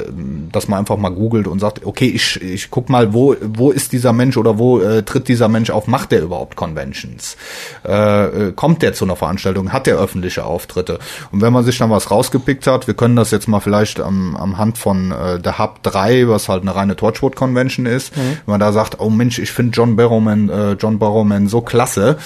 dass 0.52 0.68
man 0.68 0.80
einfach 0.80 0.96
mal 0.96 1.10
googelt 1.10 1.46
und 1.46 1.58
sagt, 1.58 1.84
okay, 1.84 2.06
ich, 2.06 2.40
ich 2.42 2.70
guck 2.70 2.88
mal, 2.88 3.12
wo, 3.12 3.34
wo 3.40 3.70
ist 3.70 3.92
dieser 3.92 4.12
Mensch 4.12 4.36
oder 4.36 4.58
wo 4.58 4.80
äh, 4.80 5.02
tritt 5.02 5.28
dieser 5.28 5.48
Mensch 5.48 5.70
auf, 5.70 5.86
macht 5.86 6.12
der 6.12 6.22
überhaupt 6.22 6.56
Conventions? 6.56 7.36
Äh, 7.84 8.48
äh, 8.48 8.52
kommt 8.52 8.82
der 8.82 8.94
zu 8.94 9.04
einer 9.04 9.16
Veranstaltung, 9.16 9.72
hat 9.72 9.86
der 9.86 9.96
öffentliche 9.96 10.44
Auftritte? 10.44 10.98
Und 11.32 11.40
wenn 11.40 11.52
man 11.52 11.64
sich 11.64 11.78
dann 11.78 11.90
was 11.90 12.10
rausgepickt 12.10 12.66
hat, 12.66 12.86
wir 12.86 12.94
können 12.94 13.16
das 13.16 13.30
jetzt 13.30 13.48
mal 13.48 13.60
vielleicht 13.60 14.00
am, 14.00 14.36
am 14.36 14.58
Hand 14.58 14.78
von 14.78 15.12
äh, 15.12 15.38
The 15.42 15.52
Hub 15.58 15.82
3, 15.82 16.28
was 16.28 16.48
halt 16.48 16.62
eine 16.62 16.74
reine 16.74 16.96
Torchwood 16.96 17.36
Convention 17.36 17.86
ist, 17.86 18.16
mhm. 18.16 18.38
wenn 18.46 18.52
man 18.52 18.60
da 18.60 18.72
sagt, 18.72 19.00
oh 19.00 19.10
Mensch, 19.10 19.38
ich 19.38 19.52
finde 19.52 19.72
John 19.72 19.96
Barrowman, 19.96 20.48
äh, 20.48 20.72
John 20.72 20.98
Barrowman 20.98 21.48
so 21.48 21.60
klasse, 21.60 22.18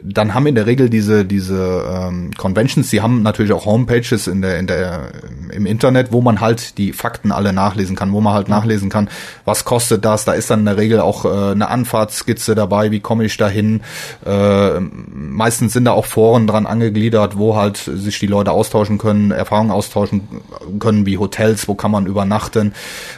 dann 0.00 0.34
haben 0.34 0.46
in 0.46 0.54
der 0.54 0.66
Regel 0.66 0.90
diese 0.90 1.24
diese 1.24 1.84
ähm, 1.90 2.30
Conventions, 2.36 2.90
die 2.90 3.00
haben 3.00 3.22
natürlich 3.22 3.52
auch 3.52 3.66
Homepages 3.66 4.28
in 4.28 4.42
der 4.42 4.58
in 4.58 4.66
der 4.66 5.10
im 5.50 5.66
Internet, 5.66 6.12
wo 6.12 6.20
man 6.20 6.40
halt 6.40 6.78
die 6.78 6.92
Fakten 6.92 7.32
alle 7.32 7.52
nachlesen 7.52 7.96
kann, 7.96 8.12
wo 8.12 8.20
man 8.20 8.34
halt 8.34 8.48
nachlesen 8.48 8.90
kann, 8.90 9.08
was 9.44 9.64
kostet 9.64 10.04
das. 10.04 10.24
Da 10.24 10.34
ist 10.34 10.50
dann 10.50 10.60
in 10.60 10.66
der 10.66 10.76
Regel 10.76 11.00
auch 11.00 11.24
äh, 11.24 11.52
eine 11.52 11.68
Anfahrtskizze 11.68 12.54
dabei, 12.54 12.90
wie 12.90 13.00
komme 13.00 13.24
ich 13.24 13.36
dahin. 13.36 13.80
Äh, 14.24 14.80
meistens 14.80 15.72
sind 15.72 15.86
da 15.86 15.92
auch 15.92 16.06
Foren 16.06 16.46
dran 16.46 16.66
angegliedert, 16.66 17.36
wo 17.36 17.56
halt 17.56 17.78
sich 17.78 18.18
die 18.20 18.26
Leute 18.26 18.52
austauschen 18.52 18.98
können, 18.98 19.32
Erfahrungen 19.32 19.72
austauschen 19.72 20.28
können, 20.78 21.06
wie 21.06 21.18
Hotels, 21.18 21.66
wo 21.66 21.74
kann 21.74 21.90
man 21.90 22.06
übernachten. 22.06 22.72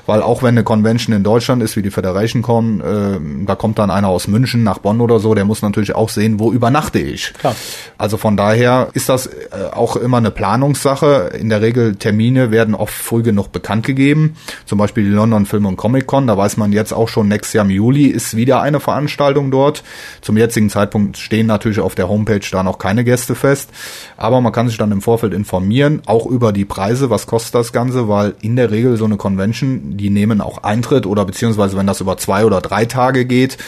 Weil 0.06 0.22
auch 0.22 0.42
wenn 0.42 0.54
eine 0.54 0.64
Convention 0.64 1.14
in 1.14 1.24
Deutschland 1.24 1.62
ist, 1.62 1.76
wie 1.76 1.82
die 1.82 1.90
Federation 1.90 2.42
Con, 2.42 2.80
äh, 2.80 3.44
da 3.46 3.54
kommt 3.54 3.78
dann 3.78 3.90
einer 3.90 4.08
aus 4.08 4.28
München 4.28 4.62
nach 4.62 4.78
Bonn 4.78 5.00
oder 5.00 5.18
so, 5.18 5.34
der 5.34 5.44
muss 5.44 5.60
natürlich 5.60 5.94
auch 5.94 6.08
sehen, 6.08 6.38
wo 6.38 6.52
über 6.52 6.69
übernachte 6.70 6.98
ich. 6.98 7.32
Klar. 7.34 7.54
Also 7.98 8.16
von 8.16 8.36
daher 8.36 8.88
ist 8.94 9.08
das 9.08 9.26
äh, 9.26 9.30
auch 9.72 9.96
immer 9.96 10.18
eine 10.18 10.30
Planungssache. 10.30 11.32
In 11.38 11.48
der 11.48 11.60
Regel 11.60 11.96
Termine 11.96 12.50
werden 12.50 12.74
oft 12.74 12.94
früh 12.94 13.22
genug 13.22 13.52
bekannt 13.52 13.84
gegeben. 13.84 14.36
Zum 14.64 14.78
Beispiel 14.78 15.04
die 15.04 15.10
London 15.10 15.46
Film 15.46 15.66
und 15.66 15.76
Comic 15.76 16.06
Con, 16.06 16.26
da 16.26 16.36
weiß 16.36 16.56
man 16.56 16.72
jetzt 16.72 16.92
auch 16.92 17.08
schon, 17.08 17.28
nächstes 17.28 17.52
Jahr 17.54 17.64
im 17.64 17.70
Juli 17.70 18.06
ist 18.06 18.36
wieder 18.36 18.62
eine 18.62 18.80
Veranstaltung 18.80 19.50
dort. 19.50 19.82
Zum 20.20 20.36
jetzigen 20.36 20.70
Zeitpunkt 20.70 21.18
stehen 21.18 21.46
natürlich 21.46 21.80
auf 21.80 21.94
der 21.94 22.08
Homepage 22.08 22.40
da 22.50 22.62
noch 22.62 22.78
keine 22.78 23.04
Gäste 23.04 23.34
fest. 23.34 23.70
Aber 24.16 24.40
man 24.40 24.52
kann 24.52 24.68
sich 24.68 24.78
dann 24.78 24.92
im 24.92 25.02
Vorfeld 25.02 25.34
informieren, 25.34 26.02
auch 26.06 26.26
über 26.26 26.52
die 26.52 26.64
Preise, 26.64 27.10
was 27.10 27.26
kostet 27.26 27.54
das 27.54 27.72
Ganze, 27.72 28.08
weil 28.08 28.34
in 28.40 28.56
der 28.56 28.70
Regel 28.70 28.96
so 28.96 29.04
eine 29.04 29.16
Convention, 29.16 29.96
die 29.96 30.10
nehmen 30.10 30.40
auch 30.40 30.62
Eintritt 30.62 31.06
oder 31.06 31.24
beziehungsweise 31.24 31.76
wenn 31.76 31.86
das 31.86 32.00
über 32.00 32.16
zwei 32.16 32.44
oder 32.44 32.60
drei 32.60 32.84
Tage 32.84 33.24
geht, 33.24 33.58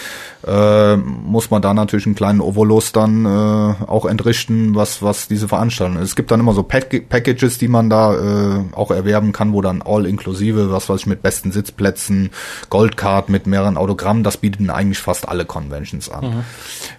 äh, 0.47 0.97
muss 0.97 1.51
man 1.51 1.63
da 1.63 1.73
natürlich 1.75 2.07
einen 2.07 2.15
kleinen 2.15 2.41
Ovolus 2.41 2.93
dann 2.93 3.25
äh, 3.25 3.29
auch 3.87 4.07
entrichten, 4.07 4.75
was 4.75 5.03
was 5.03 5.29
diese 5.29 5.49
Veranstaltung 5.49 5.97
ist. 5.99 6.11
Es 6.11 6.17
gibt 6.17 6.31
dann 6.31 6.41
immer 6.41 6.53
so 6.53 6.63
Pack 6.63 7.09
Packages, 7.09 7.59
die 7.59 7.69
man 7.69 7.89
da 7.89 8.15
äh, 8.15 8.65
auch 8.73 8.91
erwerben 8.91 9.33
kann, 9.33 9.53
wo 9.53 9.61
dann 9.61 9.83
all 9.83 10.07
inklusive, 10.07 10.73
was 10.73 10.89
weiß 10.89 11.01
ich, 11.01 11.07
mit 11.07 11.23
besten 11.23 11.53
Sitzplätzen, 11.53 12.31
Goldcard 12.71 13.29
mit 13.29 13.47
mehreren 13.47 13.77
Autogrammen, 13.77 14.25
das 14.25 14.37
bieten 14.37 14.71
eigentlich 14.71 14.99
fast 14.99 15.29
alle 15.29 15.45
Conventions 15.45 16.11
an. 16.11 16.25
Mhm. 16.25 16.45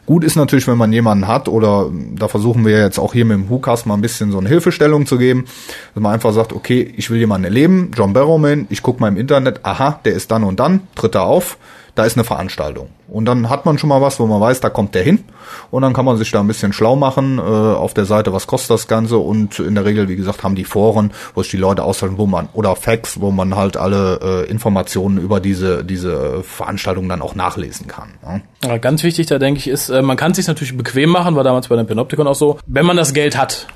Gut 0.05 0.23
ist 0.23 0.35
natürlich, 0.35 0.67
wenn 0.67 0.77
man 0.77 0.93
jemanden 0.93 1.27
hat 1.27 1.47
oder 1.47 1.89
da 2.15 2.27
versuchen 2.27 2.65
wir 2.65 2.79
jetzt 2.79 2.99
auch 2.99 3.13
hier 3.13 3.25
mit 3.25 3.37
dem 3.37 3.49
Hukas 3.49 3.85
mal 3.85 3.95
ein 3.95 4.01
bisschen 4.01 4.31
so 4.31 4.37
eine 4.37 4.49
Hilfestellung 4.49 5.05
zu 5.05 5.17
geben, 5.17 5.45
dass 5.93 6.01
man 6.01 6.13
einfach 6.13 6.33
sagt, 6.33 6.53
okay, 6.53 6.93
ich 6.97 7.09
will 7.09 7.19
jemanden 7.19 7.45
erleben, 7.45 7.91
John 7.95 8.13
Barrowman, 8.13 8.67
ich 8.69 8.81
gucke 8.81 9.01
mal 9.01 9.09
im 9.09 9.17
Internet, 9.17 9.61
aha, 9.63 9.99
der 10.05 10.13
ist 10.13 10.31
dann 10.31 10.43
und 10.43 10.59
dann, 10.59 10.81
tritt 10.95 11.15
er 11.15 11.23
auf, 11.23 11.57
da 11.95 12.05
ist 12.05 12.17
eine 12.17 12.23
Veranstaltung. 12.23 12.89
Und 13.07 13.25
dann 13.25 13.49
hat 13.49 13.65
man 13.65 13.77
schon 13.77 13.89
mal 13.89 14.01
was, 14.01 14.19
wo 14.19 14.25
man 14.25 14.41
weiß, 14.41 14.59
da 14.59 14.69
kommt 14.69 14.95
der 14.95 15.03
hin. 15.03 15.23
Und 15.69 15.83
dann 15.83 15.93
kann 15.93 16.05
man 16.05 16.17
sich 16.17 16.31
da 16.31 16.39
ein 16.39 16.47
bisschen 16.47 16.73
schlau 16.73 16.95
machen 16.95 17.37
äh, 17.37 17.41
auf 17.41 17.93
der 17.93 18.05
Seite, 18.05 18.33
was 18.33 18.47
kostet 18.47 18.71
das 18.71 18.87
Ganze. 18.87 19.17
Und 19.17 19.59
in 19.59 19.75
der 19.75 19.85
Regel, 19.85 20.09
wie 20.09 20.15
gesagt, 20.15 20.43
haben 20.43 20.55
die 20.55 20.63
Foren, 20.63 21.11
wo 21.35 21.43
sich 21.43 21.51
die 21.51 21.57
Leute 21.57 21.83
austauschen, 21.83 22.17
wo 22.17 22.25
man, 22.25 22.49
oder 22.53 22.75
Facts, 22.75 23.21
wo 23.21 23.29
man 23.29 23.55
halt 23.55 23.77
alle 23.77 24.45
äh, 24.47 24.49
Informationen 24.49 25.19
über 25.19 25.39
diese, 25.39 25.83
diese 25.83 26.41
Veranstaltung 26.43 27.07
dann 27.07 27.21
auch 27.21 27.35
nachlesen 27.35 27.87
kann. 27.87 28.09
Ja. 28.23 28.41
Ja, 28.67 28.77
ganz 28.77 29.03
wichtig, 29.03 29.27
da 29.27 29.37
denke 29.37 29.59
ich, 29.59 29.67
ist, 29.67 29.89
äh, 29.89 30.01
man 30.01 30.17
kann 30.17 30.31
es 30.31 30.37
sich 30.37 30.47
natürlich 30.47 30.75
bequem 30.75 31.09
machen, 31.09 31.35
war 31.35 31.43
damals 31.43 31.67
bei 31.67 31.75
den 31.75 31.85
Panopticon 31.85 32.27
auch 32.27 32.35
so, 32.35 32.57
wenn 32.65 32.85
man 32.85 32.97
das 32.97 33.13
Geld 33.13 33.37
hat 33.37 33.67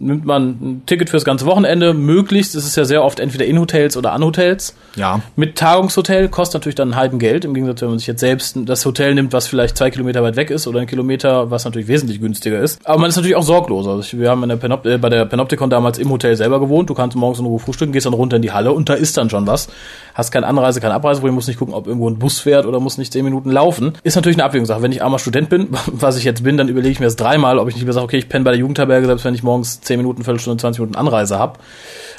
nimmt 0.00 0.24
man 0.24 0.48
ein 0.60 0.82
Ticket 0.86 1.10
fürs 1.10 1.24
ganze 1.24 1.44
Wochenende, 1.46 1.92
möglichst, 1.92 2.54
ist 2.54 2.64
es 2.64 2.76
ja 2.76 2.84
sehr 2.84 3.02
oft 3.02 3.18
entweder 3.18 3.44
in 3.44 3.58
Hotels 3.58 3.96
oder 3.96 4.12
an 4.12 4.24
Hotels. 4.24 4.76
Ja. 4.94 5.20
Mit 5.34 5.56
Tagungshotel 5.56 6.28
kostet 6.28 6.60
natürlich 6.60 6.76
dann 6.76 6.92
einen 6.92 7.00
halben 7.00 7.18
Geld, 7.18 7.44
im 7.44 7.54
Gegensatz, 7.54 7.82
wenn 7.82 7.90
man 7.90 7.98
sich 7.98 8.06
jetzt 8.06 8.20
selbst 8.20 8.56
das 8.64 8.84
Hotel 8.86 9.14
nimmt, 9.14 9.32
was 9.32 9.48
vielleicht 9.48 9.76
zwei 9.76 9.90
Kilometer 9.90 10.22
weit 10.22 10.36
weg 10.36 10.50
ist 10.50 10.66
oder 10.68 10.80
ein 10.80 10.86
Kilometer, 10.86 11.50
was 11.50 11.64
natürlich 11.64 11.88
wesentlich 11.88 12.20
günstiger 12.20 12.60
ist. 12.60 12.80
Aber 12.84 12.98
man 12.98 13.08
ist 13.08 13.16
natürlich 13.16 13.36
auch 13.36 13.42
sorgloser. 13.42 13.92
Also 13.92 14.18
wir 14.18 14.30
haben 14.30 14.42
in 14.44 14.50
der 14.50 14.56
Panop 14.56 14.86
äh, 14.86 14.98
bei 14.98 15.08
der 15.08 15.24
Panopticon 15.24 15.68
damals 15.68 15.98
im 15.98 16.10
Hotel 16.10 16.36
selber 16.36 16.60
gewohnt. 16.60 16.88
Du 16.90 16.94
kannst 16.94 17.16
morgens 17.16 17.40
in 17.40 17.46
Ruhe 17.46 17.58
frühstücken, 17.58 17.92
gehst 17.92 18.06
dann 18.06 18.14
runter 18.14 18.36
in 18.36 18.42
die 18.42 18.52
Halle 18.52 18.72
und 18.72 18.88
da 18.88 18.94
ist 18.94 19.16
dann 19.16 19.30
schon 19.30 19.46
was. 19.46 19.68
Hast 20.14 20.30
keine 20.30 20.46
Anreise, 20.46 20.80
keine 20.80 20.94
Abreise, 20.94 21.22
wo 21.22 21.26
du 21.26 21.32
musst 21.32 21.48
nicht 21.48 21.58
gucken, 21.58 21.74
ob 21.74 21.86
irgendwo 21.86 22.08
ein 22.08 22.18
Bus 22.18 22.38
fährt 22.38 22.66
oder 22.66 22.78
musst 22.78 22.98
nicht 22.98 23.12
zehn 23.12 23.24
Minuten 23.24 23.50
laufen. 23.50 23.92
Ist 24.04 24.16
natürlich 24.16 24.36
eine 24.36 24.44
Abwägungssache. 24.44 24.82
Wenn 24.82 24.92
ich 24.92 25.02
armer 25.02 25.18
Student 25.18 25.48
bin, 25.48 25.68
was 25.86 26.16
ich 26.16 26.24
jetzt 26.24 26.44
bin, 26.44 26.56
dann 26.56 26.68
überlege 26.68 26.92
ich 26.92 27.00
mir 27.00 27.06
das 27.06 27.16
dreimal, 27.16 27.58
ob 27.58 27.68
ich 27.68 27.74
nicht 27.74 27.84
mehr 27.84 27.92
sage, 27.92 28.04
okay, 28.04 28.18
ich 28.18 28.28
penne 28.28 28.44
bei 28.44 28.52
der 28.52 28.60
Jugendherberge, 28.60 29.06
selbst 29.06 29.24
wenn 29.24 29.34
ich 29.34 29.42
morgens 29.42 29.80
zehn 29.88 29.98
Minuten, 29.98 30.22
Viertelstunde, 30.22 30.60
20 30.60 30.80
Minuten 30.80 30.96
Anreise 30.96 31.38
habe. 31.38 31.58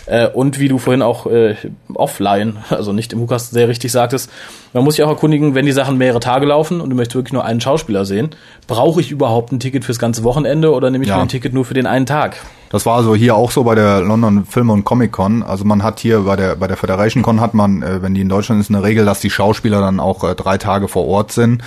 Äh, 0.05 0.27
und 0.27 0.59
wie 0.59 0.67
du 0.67 0.77
vorhin 0.77 1.01
auch 1.01 1.27
äh, 1.27 1.55
offline, 1.93 2.57
also 2.69 2.91
nicht 2.91 3.13
im 3.13 3.19
Hukas 3.19 3.51
sehr 3.51 3.67
richtig 3.67 3.91
sagtest, 3.91 4.29
man 4.73 4.83
muss 4.83 4.95
sich 4.95 5.03
auch 5.03 5.09
erkundigen, 5.09 5.55
wenn 5.55 5.65
die 5.65 5.71
Sachen 5.71 5.97
mehrere 5.97 6.19
Tage 6.19 6.45
laufen 6.45 6.81
und 6.81 6.89
du 6.89 6.95
möchtest 6.95 7.15
wirklich 7.15 7.33
nur 7.33 7.45
einen 7.45 7.61
Schauspieler 7.61 8.05
sehen, 8.05 8.29
brauche 8.67 9.01
ich 9.01 9.11
überhaupt 9.11 9.51
ein 9.51 9.59
Ticket 9.59 9.85
fürs 9.85 9.99
ganze 9.99 10.23
Wochenende 10.23 10.73
oder 10.73 10.89
nehme 10.91 11.03
ich 11.03 11.09
ja. 11.09 11.17
mir 11.17 11.23
ein 11.23 11.29
Ticket 11.29 11.53
nur 11.53 11.65
für 11.65 11.73
den 11.73 11.87
einen 11.87 12.05
Tag? 12.05 12.37
Das 12.69 12.85
war 12.85 12.97
also 12.97 13.15
hier 13.15 13.35
auch 13.35 13.49
so 13.49 13.63
bei 13.63 13.73
der 13.73 14.01
London 14.01 14.45
Film 14.45 14.69
und 14.69 14.85
Comic 14.85 15.11
Con. 15.11 15.41
Also 15.41 15.65
man 15.65 15.81
hat 15.81 15.99
hier 15.99 16.21
bei 16.21 16.35
der 16.35 16.55
bei 16.55 16.67
der 16.67 16.77
Federation 16.77 17.23
Con 17.23 17.41
hat 17.41 17.55
man, 17.55 17.81
äh, 17.81 18.03
wenn 18.03 18.13
die 18.13 18.21
in 18.21 18.29
Deutschland 18.29 18.61
ist, 18.61 18.69
eine 18.69 18.83
Regel, 18.83 19.05
dass 19.05 19.19
die 19.19 19.31
Schauspieler 19.31 19.81
dann 19.81 19.99
auch 19.99 20.23
äh, 20.23 20.35
drei 20.35 20.59
Tage 20.59 20.87
vor 20.87 21.07
Ort 21.07 21.31
sind. 21.31 21.63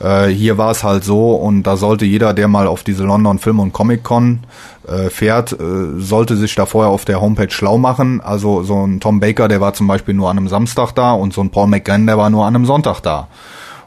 Äh, 0.00 0.26
hier 0.26 0.58
war 0.58 0.72
es 0.72 0.82
halt 0.82 1.04
so 1.04 1.34
und 1.34 1.62
da 1.62 1.76
sollte 1.76 2.04
jeder, 2.04 2.34
der 2.34 2.48
mal 2.48 2.66
auf 2.66 2.82
diese 2.82 3.04
London 3.04 3.38
Film 3.38 3.60
und 3.60 3.72
Comic 3.72 4.02
Con 4.02 4.40
äh, 4.88 5.08
fährt, 5.08 5.52
äh, 5.52 5.56
sollte 5.98 6.36
sich 6.36 6.54
da 6.56 6.66
vorher 6.66 6.90
auf 6.90 7.04
der 7.04 7.20
Homepage 7.20 7.50
schlau 7.50 7.78
machen. 7.78 8.20
Also 8.20 8.64
so 8.64 8.84
ein 8.84 8.98
Tom 8.98 9.20
Baker, 9.20 9.46
der 9.46 9.60
war 9.60 9.72
zum 9.74 9.86
Beispiel 9.86 10.14
nur 10.14 10.30
an 10.30 10.38
einem 10.38 10.48
Samstag 10.48 10.92
da 10.92 11.12
und 11.12 11.32
so 11.32 11.42
ein 11.42 11.50
Paul 11.50 11.68
McGann, 11.68 12.06
der 12.06 12.18
war 12.18 12.28
nur 12.28 12.39
an 12.46 12.54
einem 12.54 12.66
Sonntag 12.66 13.00
da. 13.00 13.28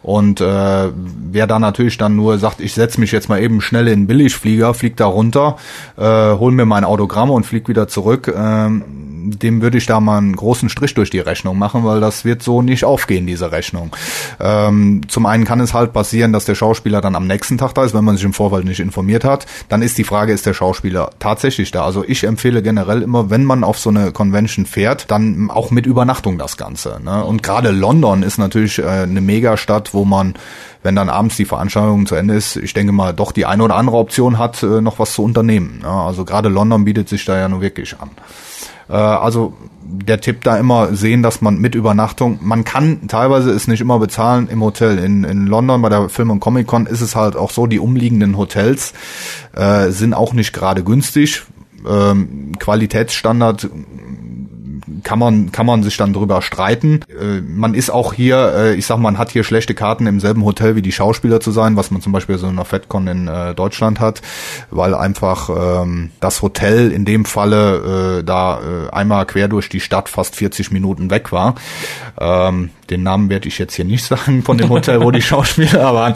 Und 0.04 0.42
äh, 0.42 0.90
wer 1.32 1.48
da 1.48 1.60
natürlich 1.60 1.98
dann 1.98 2.18
nur 2.18 2.38
sagt, 2.38 2.60
ich 2.60 2.74
setze 2.74 3.00
mich 3.00 3.14
jetzt 3.14 3.30
mal 3.30 3.42
eben 3.42 3.62
schnell 3.62 3.88
in 3.88 4.02
den 4.02 4.08
Billigflieger, 4.08 4.74
flieg 4.74 4.98
da 4.98 5.06
runter, 5.06 5.56
äh, 5.98 6.04
hol 6.04 6.52
mir 6.52 6.66
mein 6.66 6.84
Autogramm 6.84 7.32
und 7.32 7.46
flieg 7.46 7.70
wieder 7.70 7.88
zurück, 7.88 8.28
äh, 8.28 8.70
dem 9.24 9.62
würde 9.62 9.78
ich 9.78 9.86
da 9.86 10.00
mal 10.00 10.18
einen 10.18 10.36
großen 10.36 10.70
Strich 10.70 10.94
durch 10.94 11.10
die 11.10 11.20
Rechnung 11.20 11.58
machen, 11.58 11.84
weil 11.84 12.02
das 12.02 12.26
wird 12.26 12.44
so 12.44 12.62
nicht 12.62 12.86
aufgehen, 12.86 13.26
diese 13.26 13.52
Rechnung. 13.52 13.96
Ähm, 14.40 15.02
zum 15.08 15.26
einen 15.26 15.46
kann 15.46 15.60
es 15.60 15.74
halt 15.74 15.94
passieren, 15.94 16.34
dass 16.34 16.46
der 16.46 16.56
Schauspieler 16.56 17.02
dann 17.02 17.16
am 17.16 17.28
nächsten 17.28 17.58
Tag 17.58 17.74
da 17.74 17.84
ist, 17.84 17.94
wenn 17.94 18.04
man 18.04 18.16
sich 18.16 18.26
im 18.26 18.34
Vorfeld 18.34 18.66
nicht 18.66 18.80
informiert 18.80 19.24
hat. 19.24 19.46
Dann 19.70 19.82
ist 19.82 19.98
die 19.98 20.04
Frage, 20.04 20.34
ist 20.34 20.46
der 20.46 20.54
Schauspieler 20.54 21.12
tatsächlich 21.20 21.72
da? 21.72 21.86
Also 21.86 22.04
ich 22.06 22.24
empfehle 22.24 22.62
generell 22.62 23.02
immer, 23.02 23.30
wenn 23.30 23.46
man 23.46 23.64
auf 23.64 23.80
so 23.80 23.90
eine 23.90 24.12
Convention 24.12 24.66
fährt, 24.66 25.10
dann 25.12 25.50
auch 25.50 25.72
mit 25.72 25.86
Übernachtung 25.86 26.38
das 26.38 26.58
Ganze. 26.58 27.00
Ne? 27.04 27.24
Und 27.24 27.44
gerade 27.44 27.72
London 27.72 28.24
ist 28.24 28.38
natürlich 28.38 28.80
äh, 28.80 28.84
eine 28.84 29.22
Megastadt, 29.22 29.94
wo 29.94 30.06
man, 30.06 30.36
wenn 30.82 30.96
dann 30.96 31.10
abends 31.10 31.38
die 31.38 31.46
Veranstaltung 31.46 32.06
zu 32.06 32.16
Ende 32.16 32.34
ist, 32.34 32.56
ich 32.56 32.74
denke 32.74 32.92
mal, 32.92 33.14
doch 33.14 33.32
die 33.32 33.46
eine 33.46 33.64
oder 33.64 33.76
andere 33.76 33.98
Option 33.98 34.38
hat, 34.38 34.64
äh, 34.64 34.82
noch 34.82 35.00
was 35.00 35.14
zu 35.14 35.24
unternehmen. 35.24 35.80
Ja, 35.84 36.06
also 36.06 36.26
gerade 36.26 36.50
London 36.50 36.86
bietet 36.86 37.10
sich 37.10 37.26
da 37.26 37.38
ja 37.38 37.48
nur 37.48 37.62
wirklich 37.62 37.96
an. 38.00 38.10
Äh, 38.90 38.94
also 38.94 39.54
der 39.86 40.22
Tipp 40.22 40.44
da 40.44 40.58
immer 40.58 40.96
sehen, 40.96 41.24
dass 41.24 41.42
man 41.42 41.58
mit 41.58 41.76
Übernachtung, 41.76 42.40
man 42.42 42.64
kann 42.64 43.08
teilweise 43.08 43.52
es 43.52 43.68
nicht 43.68 43.82
immer 43.82 44.00
bezahlen 44.00 44.48
im 44.48 44.64
Hotel. 44.64 44.98
In, 44.98 45.24
in 45.24 45.46
London 45.46 45.82
bei 45.82 45.90
der 45.90 46.10
Film- 46.10 46.32
und 46.32 46.40
Comic-Con 46.40 46.86
ist 46.86 47.02
es 47.02 47.16
halt 47.16 47.36
auch 47.36 47.52
so, 47.52 47.68
die 47.68 47.80
umliegenden 47.80 48.38
Hotels 48.38 48.94
äh, 49.54 49.90
sind 49.90 50.14
auch 50.14 50.34
nicht 50.34 50.54
gerade 50.54 50.84
günstig. 50.84 51.44
Ähm, 51.88 52.54
Qualitätsstandard 52.60 53.70
kann 55.04 55.20
man 55.20 55.52
kann 55.52 55.66
man 55.66 55.84
sich 55.84 55.98
dann 55.98 56.14
drüber 56.14 56.42
streiten. 56.42 57.02
Äh, 57.10 57.42
man 57.42 57.74
ist 57.74 57.90
auch 57.90 58.14
hier, 58.14 58.54
äh, 58.56 58.76
ich 58.76 58.86
sag, 58.86 58.98
man 58.98 59.18
hat 59.18 59.32
hier 59.32 59.44
schlechte 59.44 59.76
Karten 59.76 60.08
im 60.08 60.20
selben 60.20 60.44
Hotel 60.46 60.76
wie 60.76 60.82
die 60.82 60.92
Schauspieler 60.92 61.40
zu 61.40 61.52
sein, 61.52 61.76
was 61.76 61.92
man 61.92 62.02
zum 62.02 62.12
Beispiel 62.12 62.38
so 62.38 62.48
in 62.48 62.54
einer 62.54 62.66
FedCon 62.66 63.08
in 63.08 63.28
äh, 63.28 63.54
Deutschland 63.54 64.00
hat, 64.00 64.22
weil 64.72 64.96
einfach 64.96 65.50
ähm, 65.84 66.12
das 66.20 66.42
Hotel 66.42 66.92
in 66.92 67.06
dem 67.06 67.26
Falle 67.26 68.20
äh, 68.20 68.24
da 68.24 68.60
äh, 68.60 68.90
einmal 68.92 69.26
quer 69.26 69.48
durch 69.48 69.70
die 69.70 69.80
Stadt 69.80 70.10
fast 70.10 70.36
40 70.36 70.72
Minuten 70.72 71.10
weg 71.10 71.32
war. 71.32 71.56
Ähm, 72.20 72.70
den 72.90 73.04
Namen 73.04 73.30
werde 73.30 73.48
ich 73.48 73.58
jetzt 73.58 73.76
hier 73.76 73.86
nicht 73.86 74.04
sagen 74.06 74.44
von 74.44 74.58
dem 74.58 74.70
Hotel, 74.70 75.02
wo 75.02 75.12
die 75.12 75.22
Schauspieler 75.34 75.94
waren. 75.94 76.14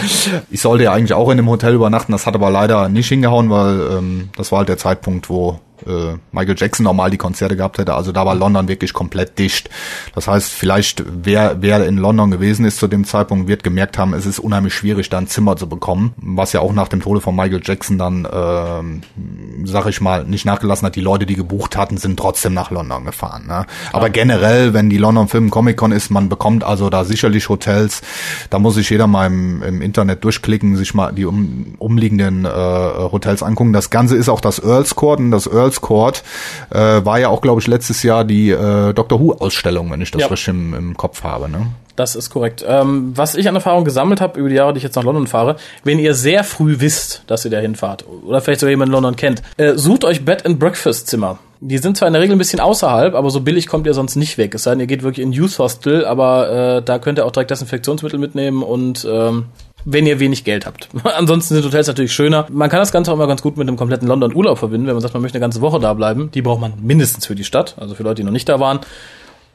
Ich 0.50 0.62
sollte 0.62 0.86
ja 0.86 0.94
eigentlich 0.94 1.14
auch 1.14 1.30
in 1.30 1.38
dem 1.38 1.50
Hotel 1.50 1.74
übernachten, 1.74 2.12
das 2.12 2.26
hat 2.26 2.36
aber 2.36 2.50
leider 2.50 2.90
nicht 2.90 3.08
hingehauen, 3.08 3.50
weil 3.50 3.80
ähm, 3.98 4.30
das 4.36 4.52
war 4.52 4.60
halt 4.60 4.70
der 4.70 4.78
Zeitpunkt, 4.78 5.30
wo 5.30 5.60
äh, 5.88 6.18
Michael 6.32 6.56
Jackson 6.58 6.84
normal 6.84 7.10
die 7.10 7.18
Konzerte 7.18 7.56
gehabt 7.56 7.78
hätte. 7.78 7.94
Also 7.94 8.12
da 8.12 8.26
war 8.26 8.36
London 8.36 8.68
wirklich 8.68 8.94
komplett 8.94 9.40
dicht. 9.40 9.70
Das 10.14 10.28
heißt, 10.28 10.52
vielleicht 10.52 11.04
wer, 11.08 11.62
wer 11.62 11.86
in 11.86 11.98
London 11.98 12.32
gewesen 12.32 12.66
ist 12.66 12.78
zu 12.78 12.88
dem 12.88 13.06
Zeitpunkt, 13.06 13.48
wird 13.48 13.64
gemerkt 13.64 13.98
haben, 13.98 14.14
es 14.14 14.26
ist 14.26 14.40
unheimlich 14.40 14.74
schwierig, 14.74 15.10
da 15.10 15.18
ein 15.18 15.28
Zimmer 15.28 15.56
zu 15.56 15.68
bekommen. 15.68 16.14
Was 16.18 16.54
ja 16.54 16.60
auch 16.60 16.74
nach 16.74 16.88
dem 16.88 17.02
Tode 17.02 17.22
von 17.22 17.36
Michael 17.36 17.62
Jackson 17.64 17.98
dann, 17.98 18.26
äh, 18.26 19.66
sag 19.66 19.88
ich 19.88 20.02
mal, 20.02 20.24
nicht 20.26 20.46
nachgelassen 20.46 20.86
hat. 20.86 20.96
Die 20.96 21.02
Leute, 21.02 21.26
die 21.26 21.36
gebucht 21.36 21.78
hatten, 21.78 21.98
sind 21.98 22.18
trotzdem 22.18 22.54
nach 22.54 22.72
London 22.72 23.06
gefahren. 23.06 23.48
Ne? 23.48 23.66
Aber 23.94 24.10
generell, 24.10 24.74
wenn 24.74 24.90
die 24.90 24.98
London 24.98 25.28
Film 25.28 25.50
Comic 25.50 25.78
Con 25.78 25.92
ist, 25.92 26.10
man 26.10 26.30
bekommt 26.30 26.64
also 26.64 26.90
da 26.90 27.06
sicherlich 27.06 27.50
Hotels. 27.50 28.02
Da 28.50 28.60
muss 28.60 28.76
sich 28.76 28.90
jeder 28.90 29.08
mal 29.08 29.28
im, 29.28 29.64
im 29.64 29.82
Internet 29.82 30.24
durchklicken, 30.24 30.76
sich 30.76 30.94
mal 30.94 31.12
die 31.12 31.26
um, 31.26 31.76
umliegenden 31.78 32.46
äh, 32.46 32.50
Hotels 32.50 33.44
angucken. 33.44 33.74
Das 33.74 33.90
Ganze 33.90 34.16
ist 34.16 34.30
auch 34.30 34.42
das 34.42 34.60
Earls 34.64 34.96
Court 34.96 35.20
und 35.20 35.32
das 35.32 35.48
Earls 35.48 35.77
Court 35.82 36.24
äh, 36.70 36.78
war 36.78 37.20
ja 37.20 37.30
auch, 37.30 37.42
glaube 37.42 37.62
ich, 37.62 37.68
letztes 37.68 38.04
Jahr 38.04 38.24
die 38.24 38.50
äh, 38.50 38.94
Doctor 38.94 39.20
Who-Ausstellung, 39.20 39.92
wenn 39.92 40.02
ich 40.02 40.12
das 40.12 40.22
ja. 40.22 40.28
richtig 40.28 40.50
im, 40.50 40.74
im 40.74 40.98
Kopf 40.98 41.24
habe. 41.24 41.50
Ne? 41.50 41.68
Das 41.98 42.16
ist 42.16 42.30
korrekt. 42.30 42.64
Ähm, 42.68 43.12
was 43.16 43.34
ich 43.34 43.50
an 43.50 43.56
Erfahrung 43.56 43.84
gesammelt 43.84 44.22
habe 44.22 44.40
über 44.40 44.50
die 44.50 44.56
Jahre, 44.56 44.72
die 44.74 44.78
ich 44.78 44.84
jetzt 44.84 44.96
nach 44.96 45.04
London 45.04 45.26
fahre, 45.26 45.56
wenn 45.84 45.98
ihr 45.98 46.14
sehr 46.14 46.44
früh 46.44 46.80
wisst, 46.80 47.24
dass 47.26 47.44
ihr 47.44 47.52
da 47.52 47.58
hinfahrt 47.58 48.06
oder 48.26 48.40
vielleicht 48.40 48.60
sogar 48.60 48.70
jemanden 48.70 48.94
in 48.94 49.02
London 49.02 49.16
kennt, 49.16 49.42
äh, 49.58 49.74
sucht 49.74 50.06
euch 50.06 50.24
Bed 50.24 50.46
and 50.46 50.60
Breakfast 50.60 51.08
Zimmer. 51.08 51.40
Die 51.60 51.80
sind 51.80 51.98
zwar 51.98 52.08
in 52.08 52.14
der 52.14 52.22
Regel 52.22 52.36
ein 52.36 52.38
bisschen 52.38 52.60
außerhalb, 52.60 53.16
aber 53.16 53.32
so 53.32 53.42
billig 53.42 53.66
kommt 53.66 53.88
ihr 53.88 53.96
sonst 53.96 54.16
nicht 54.16 54.38
weg. 54.38 54.54
Es 54.54 54.64
sei 54.64 54.72
denn, 54.72 54.82
ihr 54.82 54.88
geht 54.88 55.02
wirklich 55.02 55.26
in 55.26 55.34
Youth 55.34 55.58
Hostel, 55.58 56.06
aber 56.06 56.78
äh, 56.78 56.82
da 56.84 57.00
könnt 57.00 57.18
ihr 57.18 57.26
auch 57.26 57.32
direkt 57.32 57.50
Desinfektionsmittel 57.50 58.20
mitnehmen 58.20 58.62
und 58.62 59.08
ähm, 59.10 59.46
wenn 59.90 60.06
ihr 60.06 60.20
wenig 60.20 60.44
Geld 60.44 60.66
habt. 60.66 60.90
Ansonsten 61.04 61.56
sind 61.56 61.64
Hotels 61.64 61.88
natürlich 61.88 62.12
schöner. 62.12 62.46
Man 62.52 62.70
kann 62.70 62.80
das 62.80 62.92
Ganze 62.92 63.10
auch 63.10 63.16
immer 63.16 63.28
ganz 63.28 63.42
gut 63.42 63.56
mit 63.56 63.68
einem 63.68 63.78
kompletten 63.78 64.06
London-Urlaub 64.08 64.58
verbinden, 64.58 64.86
wenn 64.86 64.96
man 64.96 65.02
sagt, 65.02 65.14
man 65.14 65.24
möchte 65.24 65.38
eine 65.38 65.42
ganze 65.42 65.62
Woche 65.62 65.80
da 65.80 65.94
bleiben. 65.94 66.30
Die 66.34 66.42
braucht 66.42 66.60
man 66.60 66.74
mindestens 66.82 67.26
für 67.26 67.36
die 67.36 67.46
Stadt, 67.46 67.76
also 67.80 67.96
für 67.96 68.04
Leute, 68.04 68.16
die 68.16 68.26
noch 68.26 68.34
nicht 68.34 68.50
da 68.50 68.60
waren. 68.60 68.82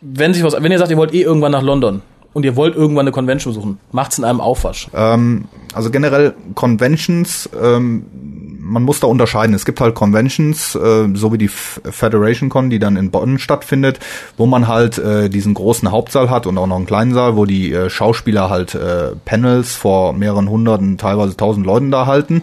Wenn, 0.01 0.33
sich 0.33 0.43
was, 0.43 0.55
wenn 0.61 0.73
ihr 0.73 0.79
sagt, 0.79 0.91
ihr 0.91 0.97
wollt 0.97 1.13
eh 1.13 1.21
irgendwann 1.21 1.53
nach 1.53 1.63
London, 1.63 2.01
und 2.33 2.45
ihr 2.45 2.57
wollt 2.57 2.75
irgendwann 2.75 3.05
eine 3.05 3.13
Convention 3.13 3.53
besuchen, 3.53 3.79
macht's 3.91 4.19
in 4.19 4.25
einem 4.25 4.41
Aufwasch. 4.41 4.89
Ähm, 4.95 5.45
also 5.75 5.91
generell 5.91 6.35
Conventions, 6.55 7.49
ähm, 7.61 8.07
man 8.63 8.85
muss 8.85 9.01
da 9.01 9.09
unterscheiden. 9.09 9.55
Es 9.55 9.65
gibt 9.65 9.81
halt 9.81 9.95
Conventions, 9.95 10.75
äh, 10.75 11.09
so 11.15 11.33
wie 11.33 11.39
die 11.39 11.49
Federation 11.49 12.49
Con, 12.49 12.71
die 12.71 12.79
dann 12.79 12.97
in 12.97 13.11
Bonn 13.11 13.39
stattfindet, 13.39 13.99
wo 14.37 14.47
man 14.47 14.69
halt 14.69 14.99
äh, 14.99 15.29
diesen 15.29 15.55
großen 15.55 15.91
Hauptsaal 15.91 16.31
hat 16.31 16.47
und 16.47 16.57
auch 16.59 16.67
noch 16.67 16.77
einen 16.77 16.87
kleinen 16.87 17.13
Saal, 17.13 17.37
wo 17.37 17.45
die 17.45 17.73
äh, 17.73 17.91
Schauspieler 17.91 18.51
halt 18.51 18.75
äh, 18.75 19.11
Panels 19.25 19.75
vor 19.75 20.13
mehreren 20.13 20.49
hunderten, 20.49 20.97
teilweise 20.97 21.37
tausend 21.37 21.67
Leuten 21.67 21.91
da 21.91 22.07
halten. 22.07 22.43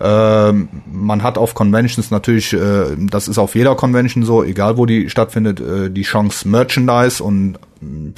Ähm, 0.00 0.68
man 0.90 1.22
hat 1.22 1.38
auf 1.38 1.54
Conventions 1.54 2.10
natürlich, 2.10 2.52
äh, 2.52 2.96
das 2.98 3.28
ist 3.28 3.38
auf 3.38 3.54
jeder 3.54 3.76
Convention 3.76 4.24
so, 4.24 4.42
egal 4.42 4.76
wo 4.76 4.86
die 4.86 5.08
stattfindet, 5.10 5.60
äh, 5.60 5.90
die 5.90 6.02
Chance 6.02 6.48
Merchandise 6.48 7.22
und 7.22 7.58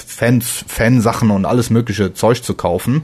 Fans, 0.06 0.64
Fansachen 0.66 1.30
und 1.30 1.46
alles 1.46 1.70
mögliche 1.70 2.12
Zeug 2.14 2.42
zu 2.42 2.54
kaufen. 2.54 3.02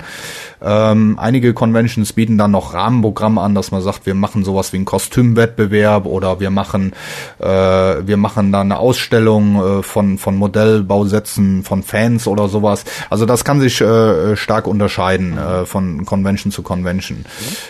Ähm, 0.62 1.18
einige 1.18 1.55
Conventions 1.55 2.12
bieten 2.12 2.37
dann 2.37 2.51
noch 2.51 2.75
Rahmenprogramme 2.75 3.40
an, 3.40 3.55
dass 3.55 3.70
man 3.70 3.81
sagt, 3.81 4.07
wir 4.07 4.14
machen 4.14 4.44
sowas 4.44 4.73
wie 4.73 4.77
einen 4.77 4.85
Kostümwettbewerb 4.85 6.07
oder 6.07 6.40
wir 6.40 6.51
machen 6.51 6.92
äh, 7.38 7.46
wir 7.46 8.16
machen 8.16 8.53
dann 8.53 8.73
eine 8.73 8.79
Ausstellung 8.79 9.81
äh, 9.81 9.83
von 9.83 10.18
von 10.18 10.37
Modellbausätzen 10.37 11.62
von 11.62 11.83
Fans 11.83 12.27
oder 12.27 12.49
sowas. 12.49 12.85
Also 13.09 13.27
das 13.27 13.44
kann 13.44 13.61
sich 13.61 13.81
äh, 13.81 14.37
stark 14.37 14.66
unterscheiden 14.66 15.38
äh, 15.38 15.64
von 15.64 16.05
Convention 16.05 16.53
zu 16.53 16.62
Convention. 16.62 17.18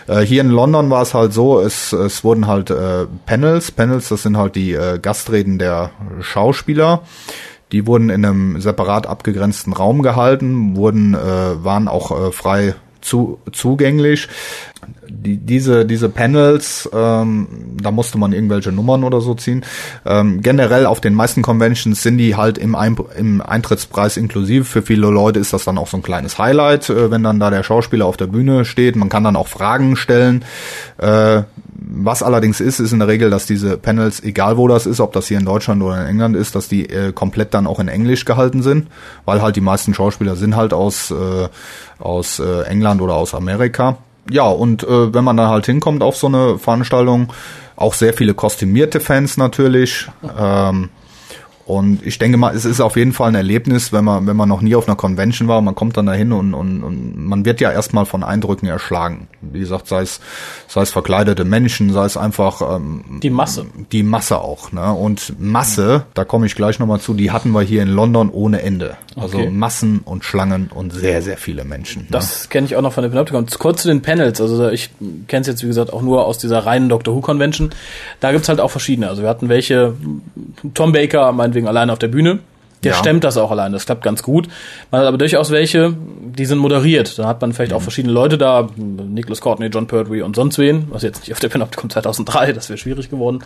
Mhm. 0.08 0.12
Äh, 0.12 0.20
hier 0.26 0.40
in 0.40 0.50
London 0.50 0.90
war 0.90 1.02
es 1.02 1.14
halt 1.14 1.32
so, 1.32 1.60
es 1.60 1.92
es 1.92 2.24
wurden 2.24 2.46
halt 2.46 2.70
äh, 2.70 3.06
Panels, 3.26 3.70
Panels, 3.70 4.08
das 4.08 4.22
sind 4.22 4.36
halt 4.36 4.56
die 4.56 4.72
äh, 4.72 4.98
Gastreden 4.98 5.58
der 5.58 5.90
Schauspieler. 6.20 7.02
Die 7.72 7.86
wurden 7.86 8.10
in 8.10 8.24
einem 8.24 8.60
separat 8.60 9.06
abgegrenzten 9.06 9.72
Raum 9.72 10.02
gehalten, 10.02 10.76
wurden, 10.76 11.14
äh, 11.14 11.18
waren 11.64 11.88
auch 11.88 12.28
äh, 12.28 12.32
frei 12.32 12.74
zu, 13.00 13.38
zugänglich 13.52 14.28
die, 15.22 15.36
diese, 15.36 15.84
diese 15.84 16.08
Panels, 16.08 16.88
ähm, 16.92 17.48
da 17.80 17.90
musste 17.90 18.18
man 18.18 18.32
irgendwelche 18.32 18.72
Nummern 18.72 19.04
oder 19.04 19.20
so 19.20 19.34
ziehen. 19.34 19.64
Ähm, 20.06 20.40
generell 20.40 20.86
auf 20.86 21.00
den 21.00 21.14
meisten 21.14 21.42
Conventions 21.42 22.02
sind 22.02 22.18
die 22.18 22.36
halt 22.36 22.58
im, 22.58 22.74
Ein 22.74 22.96
im 23.16 23.40
Eintrittspreis 23.40 24.16
inklusive. 24.16 24.64
Für 24.64 24.82
viele 24.82 25.08
Leute 25.08 25.38
ist 25.38 25.52
das 25.52 25.64
dann 25.64 25.78
auch 25.78 25.88
so 25.88 25.98
ein 25.98 26.02
kleines 26.02 26.38
Highlight, 26.38 26.90
äh, 26.90 27.10
wenn 27.10 27.22
dann 27.22 27.40
da 27.40 27.50
der 27.50 27.62
Schauspieler 27.62 28.06
auf 28.06 28.16
der 28.16 28.28
Bühne 28.28 28.64
steht. 28.64 28.96
Man 28.96 29.08
kann 29.08 29.24
dann 29.24 29.36
auch 29.36 29.48
Fragen 29.48 29.96
stellen. 29.96 30.44
Äh, 30.98 31.42
was 31.92 32.22
allerdings 32.22 32.60
ist, 32.60 32.78
ist 32.78 32.92
in 32.92 32.98
der 32.98 33.08
Regel, 33.08 33.30
dass 33.30 33.46
diese 33.46 33.76
Panels, 33.76 34.22
egal 34.22 34.56
wo 34.56 34.68
das 34.68 34.86
ist, 34.86 35.00
ob 35.00 35.12
das 35.12 35.28
hier 35.28 35.38
in 35.38 35.44
Deutschland 35.44 35.82
oder 35.82 36.00
in 36.02 36.06
England 36.06 36.36
ist, 36.36 36.54
dass 36.54 36.68
die 36.68 36.88
äh, 36.88 37.12
komplett 37.12 37.52
dann 37.54 37.66
auch 37.66 37.80
in 37.80 37.88
Englisch 37.88 38.24
gehalten 38.24 38.62
sind, 38.62 38.88
weil 39.24 39.42
halt 39.42 39.56
die 39.56 39.60
meisten 39.60 39.92
Schauspieler 39.92 40.36
sind 40.36 40.56
halt 40.56 40.72
aus, 40.72 41.10
äh, 41.10 41.48
aus 41.98 42.38
äh, 42.38 42.62
England 42.62 43.00
oder 43.00 43.14
aus 43.14 43.34
Amerika 43.34 43.98
ja, 44.28 44.44
und 44.44 44.82
äh, 44.82 45.14
wenn 45.14 45.24
man 45.24 45.36
dann 45.36 45.48
halt 45.48 45.66
hinkommt 45.66 46.02
auf 46.02 46.16
so 46.16 46.26
eine 46.26 46.58
Veranstaltung, 46.58 47.32
auch 47.76 47.94
sehr 47.94 48.12
viele 48.12 48.34
kostümierte 48.34 49.00
Fans 49.00 49.36
natürlich. 49.36 50.06
Ähm, 50.38 50.90
und 51.70 52.04
ich 52.04 52.18
denke 52.18 52.36
mal, 52.36 52.52
es 52.52 52.64
ist 52.64 52.80
auf 52.80 52.96
jeden 52.96 53.12
Fall 53.12 53.28
ein 53.28 53.36
Erlebnis, 53.36 53.92
wenn 53.92 54.04
man, 54.04 54.26
wenn 54.26 54.36
man 54.36 54.48
noch 54.48 54.60
nie 54.60 54.74
auf 54.74 54.88
einer 54.88 54.96
Convention 54.96 55.46
war, 55.46 55.60
man 55.60 55.76
kommt 55.76 55.96
dann 55.96 56.06
dahin 56.06 56.32
und, 56.32 56.52
und, 56.52 56.82
und 56.82 57.16
man 57.16 57.44
wird 57.44 57.60
ja 57.60 57.70
erstmal 57.70 58.06
von 58.06 58.24
Eindrücken 58.24 58.66
erschlagen. 58.66 59.28
Wie 59.40 59.60
gesagt, 59.60 59.86
sei 59.86 60.02
es, 60.02 60.20
sei 60.66 60.82
es 60.82 60.90
verkleidete 60.90 61.44
Menschen, 61.44 61.92
sei 61.92 62.04
es 62.06 62.16
einfach 62.16 62.76
ähm, 62.76 63.20
die 63.22 63.30
Masse. 63.30 63.66
Die 63.92 64.02
Masse 64.02 64.40
auch. 64.40 64.72
Ne? 64.72 64.92
Und 64.92 65.38
Masse, 65.38 66.06
da 66.14 66.24
komme 66.24 66.46
ich 66.46 66.56
gleich 66.56 66.80
nochmal 66.80 66.98
zu, 66.98 67.14
die 67.14 67.30
hatten 67.30 67.52
wir 67.52 67.62
hier 67.62 67.82
in 67.82 67.90
London 67.90 68.30
ohne 68.30 68.62
Ende. 68.62 68.96
Also 69.16 69.38
okay. 69.38 69.50
Massen 69.50 70.00
und 70.04 70.24
Schlangen 70.24 70.70
und 70.74 70.92
sehr, 70.92 71.20
sehr 71.20 71.36
viele 71.36 71.64
Menschen. 71.64 72.02
Ne? 72.02 72.08
Das 72.10 72.44
ne? 72.44 72.48
kenne 72.48 72.66
ich 72.66 72.76
auch 72.76 72.82
noch 72.82 72.92
von 72.92 73.02
der 73.02 73.10
Panopticon. 73.10 73.46
Kurz 73.58 73.82
zu 73.82 73.88
den 73.88 74.02
Panels. 74.02 74.40
Also 74.40 74.68
ich 74.70 74.90
kenne 75.26 75.42
es 75.42 75.46
jetzt, 75.46 75.62
wie 75.62 75.66
gesagt, 75.66 75.92
auch 75.92 76.02
nur 76.02 76.26
aus 76.26 76.38
dieser 76.38 76.60
reinen 76.60 76.88
Doctor 76.88 77.14
Who 77.14 77.20
Convention. 77.20 77.70
Da 78.20 78.32
gibt's 78.32 78.48
halt 78.48 78.60
auch 78.60 78.70
verschiedene. 78.70 79.08
Also 79.08 79.22
wir 79.22 79.28
hatten 79.28 79.48
welche, 79.48 79.94
Tom 80.74 80.92
Baker, 80.92 81.32
meinetwegen 81.32 81.60
meinetwegen 81.60 81.68
alleine 81.68 81.92
auf 81.92 81.98
der 81.98 82.08
Bühne. 82.08 82.38
Der 82.82 82.92
ja. 82.92 82.98
stemmt 82.98 83.24
das 83.24 83.36
auch 83.36 83.50
allein, 83.50 83.72
das 83.72 83.84
klappt 83.84 84.02
ganz 84.02 84.22
gut. 84.22 84.48
Man 84.90 85.02
hat 85.02 85.08
aber 85.08 85.18
durchaus 85.18 85.50
welche, 85.50 85.94
die 85.94 86.46
sind 86.46 86.58
moderiert. 86.58 87.18
Da 87.18 87.26
hat 87.26 87.40
man 87.40 87.52
vielleicht 87.52 87.72
mhm. 87.72 87.76
auch 87.76 87.82
verschiedene 87.82 88.12
Leute 88.12 88.38
da, 88.38 88.68
Nicholas 88.76 89.40
Courtney, 89.40 89.66
John 89.66 89.86
Pertwee 89.86 90.22
und 90.22 90.34
sonst 90.34 90.58
wen, 90.58 90.86
was 90.90 91.02
jetzt 91.02 91.20
nicht 91.20 91.32
auf 91.32 91.40
der 91.40 91.50
Panopticon 91.50 91.90
2003, 91.90 92.52
das 92.52 92.68
wäre 92.68 92.78
schwierig 92.78 93.10
geworden. 93.10 93.44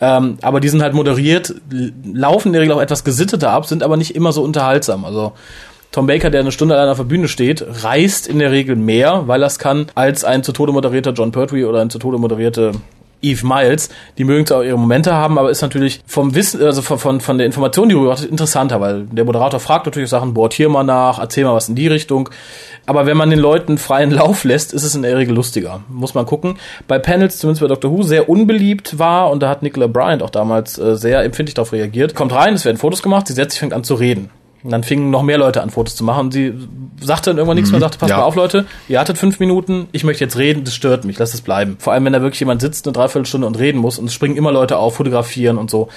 Ähm, 0.00 0.38
aber 0.42 0.60
die 0.60 0.68
sind 0.68 0.82
halt 0.82 0.94
moderiert, 0.94 1.54
laufen 2.04 2.48
in 2.48 2.52
der 2.52 2.62
Regel 2.62 2.74
auch 2.74 2.80
etwas 2.80 3.02
gesitteter 3.02 3.50
ab, 3.50 3.66
sind 3.66 3.82
aber 3.82 3.96
nicht 3.96 4.14
immer 4.14 4.32
so 4.32 4.42
unterhaltsam. 4.44 5.04
Also 5.04 5.32
Tom 5.90 6.06
Baker, 6.06 6.30
der 6.30 6.40
eine 6.40 6.52
Stunde 6.52 6.76
allein 6.76 6.90
auf 6.90 6.98
der 6.98 7.04
Bühne 7.04 7.28
steht, 7.28 7.64
reist 7.82 8.26
in 8.26 8.38
der 8.38 8.52
Regel 8.52 8.76
mehr, 8.76 9.24
weil 9.26 9.42
er 9.42 9.46
es 9.46 9.58
kann, 9.58 9.86
als 9.94 10.22
ein 10.22 10.44
zu 10.44 10.52
Tode 10.52 10.72
moderierter 10.72 11.12
John 11.12 11.32
Pertwee 11.32 11.64
oder 11.64 11.80
ein 11.80 11.90
zu 11.90 11.98
Tode 11.98 12.18
moderierte 12.18 12.72
Eve 13.22 13.46
Miles. 13.46 13.88
Die 14.16 14.24
mögen 14.24 14.46
zwar 14.46 14.58
auch 14.58 14.64
ihre 14.64 14.78
Momente 14.78 15.14
haben, 15.14 15.38
aber 15.38 15.50
ist 15.50 15.62
natürlich 15.62 16.00
vom 16.06 16.34
Wissen, 16.34 16.62
also 16.62 16.82
von, 16.82 16.98
von, 16.98 17.20
von 17.20 17.38
der 17.38 17.46
Information, 17.46 17.88
die 17.88 17.94
du 17.94 18.10
hast, 18.10 18.24
interessanter, 18.24 18.80
weil 18.80 19.04
der 19.04 19.24
Moderator 19.24 19.60
fragt 19.60 19.86
natürlich 19.86 20.10
Sachen, 20.10 20.34
bohrt 20.34 20.52
hier 20.52 20.68
mal 20.68 20.84
nach, 20.84 21.18
erzähl 21.18 21.44
mal 21.44 21.54
was 21.54 21.68
in 21.68 21.74
die 21.74 21.88
Richtung. 21.88 22.30
Aber 22.86 23.06
wenn 23.06 23.16
man 23.16 23.30
den 23.30 23.38
Leuten 23.38 23.76
freien 23.76 24.10
Lauf 24.10 24.44
lässt, 24.44 24.72
ist 24.72 24.82
es 24.82 24.94
in 24.94 25.02
der 25.02 25.16
Regel 25.16 25.34
lustiger. 25.34 25.80
Muss 25.88 26.14
man 26.14 26.24
gucken. 26.24 26.58
Bei 26.86 26.98
Panels, 26.98 27.38
zumindest 27.38 27.60
bei 27.60 27.68
Doctor 27.68 27.90
Who, 27.90 28.02
sehr 28.02 28.28
unbeliebt 28.28 28.98
war 28.98 29.30
und 29.30 29.42
da 29.42 29.50
hat 29.50 29.62
Nicola 29.62 29.88
Bryant 29.88 30.22
auch 30.22 30.30
damals 30.30 30.78
äh, 30.78 30.96
sehr 30.96 31.22
empfindlich 31.22 31.54
darauf 31.54 31.72
reagiert. 31.72 32.14
Kommt 32.14 32.32
rein, 32.32 32.54
es 32.54 32.64
werden 32.64 32.78
Fotos 32.78 33.02
gemacht, 33.02 33.26
sie 33.26 33.34
setzt 33.34 33.52
sich, 33.52 33.60
fängt 33.60 33.74
an 33.74 33.84
zu 33.84 33.94
reden. 33.94 34.30
Und 34.62 34.70
dann 34.70 34.82
fingen 34.82 35.10
noch 35.10 35.22
mehr 35.22 35.38
Leute 35.38 35.62
an, 35.62 35.70
Fotos 35.70 35.94
zu 35.94 36.02
machen. 36.02 36.26
Und 36.26 36.32
sie 36.32 36.52
sagte 37.00 37.30
dann 37.30 37.38
irgendwann 37.38 37.56
nichts 37.56 37.70
mehr, 37.70 37.78
mhm. 37.78 37.82
sagte, 37.82 37.98
pass 37.98 38.10
ja. 38.10 38.18
mal 38.18 38.24
auf, 38.24 38.34
Leute, 38.34 38.66
ihr 38.88 38.98
hattet 38.98 39.16
fünf 39.16 39.38
Minuten, 39.38 39.88
ich 39.92 40.02
möchte 40.02 40.24
jetzt 40.24 40.36
reden, 40.36 40.64
das 40.64 40.74
stört 40.74 41.04
mich, 41.04 41.18
lasst 41.18 41.34
es 41.34 41.40
bleiben. 41.40 41.76
Vor 41.78 41.92
allem, 41.92 42.04
wenn 42.04 42.12
da 42.12 42.22
wirklich 42.22 42.40
jemand 42.40 42.60
sitzt 42.60 42.86
eine 42.86 42.92
Dreiviertelstunde 42.92 43.46
und 43.46 43.58
reden 43.58 43.78
muss 43.78 43.98
und 43.98 44.06
es 44.06 44.14
springen 44.14 44.36
immer 44.36 44.50
Leute 44.50 44.78
auf, 44.78 44.96
fotografieren 44.96 45.58
und 45.58 45.70
so. 45.70 45.88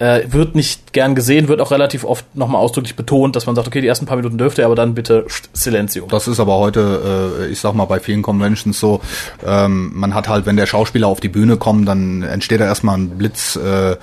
Äh, 0.00 0.22
wird 0.32 0.54
nicht 0.54 0.92
gern 0.92 1.14
gesehen, 1.14 1.48
wird 1.48 1.60
auch 1.60 1.70
relativ 1.70 2.04
oft 2.04 2.34
nochmal 2.34 2.60
ausdrücklich 2.60 2.96
betont, 2.96 3.36
dass 3.36 3.46
man 3.46 3.54
sagt, 3.54 3.68
okay, 3.68 3.82
die 3.82 3.86
ersten 3.86 4.06
paar 4.06 4.16
Minuten 4.16 4.38
dürfte, 4.38 4.64
aber 4.64 4.74
dann 4.74 4.94
bitte 4.94 5.26
Silencio. 5.52 6.06
Das 6.08 6.26
ist 6.26 6.40
aber 6.40 6.56
heute, 6.56 7.42
äh, 7.42 7.52
ich 7.52 7.60
sag 7.60 7.74
mal, 7.74 7.84
bei 7.84 8.00
vielen 8.00 8.22
Conventions 8.22 8.80
so, 8.80 9.02
ähm, 9.46 9.92
man 9.94 10.14
hat 10.14 10.28
halt, 10.28 10.46
wenn 10.46 10.56
der 10.56 10.66
Schauspieler 10.66 11.06
auf 11.06 11.20
die 11.20 11.28
Bühne 11.28 11.58
kommt, 11.58 11.86
dann 11.86 12.22
entsteht 12.22 12.60
da 12.60 12.64
erstmal 12.64 12.96
ein 12.96 13.10
Blitz, 13.10 13.56
äh, 13.56 13.96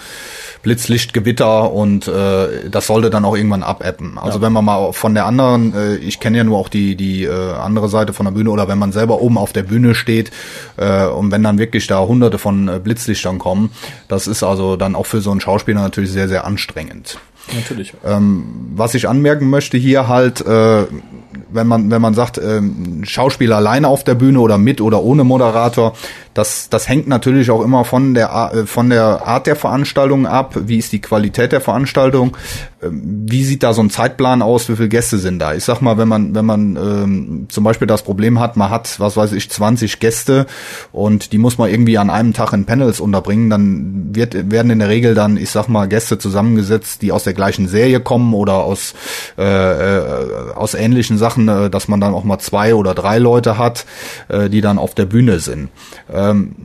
Blitzlichtgewitter 0.62 1.72
und 1.72 2.08
äh, 2.08 2.70
das 2.70 2.88
sollte 2.88 3.10
dann 3.10 3.26
auch 3.26 3.36
irgendwann 3.36 3.64
abappen. 3.64 4.20
Also 4.20 4.38
ja. 4.38 4.46
wenn 4.46 4.54
man 4.54 4.66
mal 4.66 4.94
von 4.94 5.16
der 5.16 5.26
anderen, 5.26 5.74
äh, 5.74 5.96
ich 5.96 6.20
kenne 6.20 6.38
ja 6.38 6.44
nur 6.44 6.60
auch 6.60 6.70
die 6.70 6.96
die 6.96 7.24
äh, 7.24 7.54
andere 7.54 7.90
Seite 7.90 8.14
von 8.14 8.26
der 8.26 8.34
Bühne 8.34 8.52
oder 8.52 8.68
wenn 8.68 8.78
man 8.78 8.92
selber 8.92 9.22
oben 9.22 9.38
auf 9.38 9.52
der 9.52 9.64
Bühne 9.64 9.96
steht 9.96 10.32
äh, 10.78 11.08
und 11.08 11.32
wenn 11.32 11.42
dann 11.42 11.58
wirklich 11.58 11.88
da 11.88 12.02
hunderte 12.02 12.38
von 12.38 12.68
äh, 12.68 12.80
Blitzlichtern 12.80 13.40
kommen, 13.40 13.72
das 14.08 14.28
ist 14.28 14.44
also 14.44 14.76
dann 14.76 14.94
auch 14.96 15.06
für 15.06 15.22
so 15.22 15.32
einen 15.32 15.42
Schauspieler 15.42 15.87
natürlich 15.88 16.12
sehr 16.12 16.28
sehr 16.28 16.46
anstrengend. 16.46 17.18
Natürlich. 17.56 17.94
Ähm, 18.06 18.72
was 18.76 18.94
ich 18.94 19.08
anmerken 19.08 19.50
möchte 19.50 19.78
hier 19.78 20.08
halt, 20.08 20.42
äh, 20.42 20.86
wenn 21.52 21.68
man 21.68 21.92
wenn 21.92 22.02
man 22.02 22.14
sagt, 22.14 22.38
ähm, 22.38 23.04
Schauspieler 23.04 23.58
alleine 23.58 23.88
auf 23.88 24.04
der 24.04 24.16
Bühne 24.16 24.40
oder 24.40 24.58
mit 24.58 24.82
oder 24.82 25.02
ohne 25.02 25.24
Moderator, 25.24 25.94
das, 26.38 26.70
das 26.70 26.88
hängt 26.88 27.08
natürlich 27.08 27.50
auch 27.50 27.64
immer 27.64 27.84
von 27.84 28.14
der, 28.14 28.52
äh, 28.54 28.66
von 28.68 28.92
der 28.92 29.26
Art 29.26 29.48
der 29.48 29.56
Veranstaltung 29.56 30.28
ab. 30.28 30.54
Wie 30.56 30.78
ist 30.78 30.92
die 30.94 31.02
Qualität 31.02 31.52
der 31.52 31.62
Veranstaltung? 31.62 32.38
Ähm, 32.84 33.26
wie 33.28 33.44
sieht 33.44 33.64
da 33.64 33.74
so 33.74 33.82
ein 33.82 33.90
Zeitplan 33.90 34.44
aus? 34.44 34.70
Wie 34.70 34.76
viele 34.76 34.90
Gäste 34.90 35.18
sind 35.18 35.40
da? 35.40 35.56
Ich 35.56 35.64
sag 35.64 35.82
mal, 35.82 35.98
wenn 35.98 36.08
man, 36.08 36.36
wenn 36.36 36.46
man 36.46 36.76
ähm, 36.76 37.46
zum 37.50 37.64
Beispiel 37.64 37.88
das 37.88 38.04
Problem 38.04 38.40
hat, 38.40 38.56
man 38.56 38.70
hat, 38.70 39.00
was 39.00 39.18
weiß 39.18 39.32
ich, 39.32 39.50
20 39.50 40.00
Gäste 40.00 40.46
und 40.92 41.34
die 41.34 41.40
muss 41.40 41.58
man 41.58 41.72
irgendwie 41.72 41.98
an 41.98 42.12
einem 42.12 42.34
Tag 42.34 42.54
in 42.54 42.66
Panels 42.66 43.00
unterbringen, 43.00 43.50
dann 43.50 44.16
wird, 44.16 44.52
werden 44.52 44.70
in 44.70 44.78
der 44.78 44.90
Regel 44.90 45.16
dann, 45.16 45.38
ich 45.38 45.50
sag 45.50 45.68
mal, 45.70 45.88
Gäste 45.88 46.20
zusammengesetzt, 46.20 47.02
die 47.02 47.12
aus 47.12 47.24
der 47.24 47.34
gleichen 47.34 47.68
Serie 47.68 48.00
kommen 48.00 48.36
oder 48.36 48.58
aus, 48.58 48.94
äh, 49.40 49.44
äh, 49.44 50.54
aus 50.54 50.76
ähnlichen 50.76 51.18
Sachen, 51.18 51.27
äh, 51.36 51.70
dass 51.70 51.88
man 51.88 52.00
dann 52.00 52.14
auch 52.14 52.24
mal 52.24 52.40
zwei 52.40 52.76
oder 52.76 52.94
drei 52.94 53.18
Leute 53.18 53.58
hat, 53.58 53.86
äh, 54.28 54.50
die 54.50 54.62
dann 54.62 54.78
auf 54.78 54.94
der 54.94 55.06
Bühne 55.06 55.40
sind. 55.40 55.70
Äh, 56.14 56.28
ähm, 56.28 56.56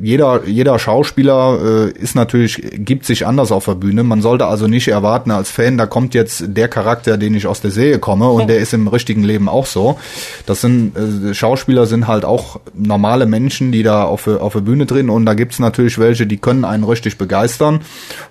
jeder, 0.00 0.44
jeder 0.46 0.78
Schauspieler 0.78 1.58
äh, 1.62 1.90
ist 1.92 2.16
natürlich, 2.16 2.60
gibt 2.74 3.04
sich 3.04 3.26
anders 3.26 3.52
auf 3.52 3.66
der 3.66 3.74
Bühne. 3.74 4.02
Man 4.02 4.20
sollte 4.20 4.46
also 4.46 4.66
nicht 4.66 4.88
erwarten 4.88 5.30
als 5.30 5.50
Fan, 5.50 5.78
da 5.78 5.86
kommt 5.86 6.14
jetzt 6.14 6.44
der 6.48 6.66
Charakter, 6.66 7.16
den 7.16 7.34
ich 7.34 7.46
aus 7.46 7.60
der 7.60 7.70
Serie 7.70 7.98
komme 8.00 8.28
und 8.28 8.48
der 8.48 8.58
ist 8.58 8.74
im 8.74 8.88
richtigen 8.88 9.22
Leben 9.22 9.48
auch 9.48 9.66
so. 9.66 9.98
Das 10.46 10.60
sind, 10.60 10.96
äh, 10.96 11.34
Schauspieler 11.34 11.86
sind 11.86 12.08
halt 12.08 12.24
auch 12.24 12.58
normale 12.74 13.26
Menschen, 13.26 13.70
die 13.70 13.82
da 13.82 14.04
auf, 14.04 14.26
auf 14.26 14.54
der 14.54 14.60
Bühne 14.60 14.86
drehen 14.86 15.08
und 15.08 15.24
da 15.24 15.34
gibt's 15.34 15.58
natürlich 15.58 15.98
welche, 15.98 16.26
die 16.26 16.38
können 16.38 16.64
einen 16.64 16.84
richtig 16.84 17.16
begeistern 17.16 17.80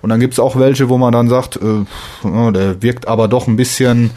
und 0.02 0.10
dann 0.10 0.20
gibt's 0.20 0.38
auch 0.38 0.56
welche, 0.56 0.88
wo 0.88 0.98
man 0.98 1.12
dann 1.12 1.28
sagt, 1.28 1.56
äh, 1.56 2.50
der 2.52 2.82
wirkt 2.82 3.08
aber 3.08 3.28
doch 3.28 3.46
ein 3.46 3.56
bisschen 3.56 4.10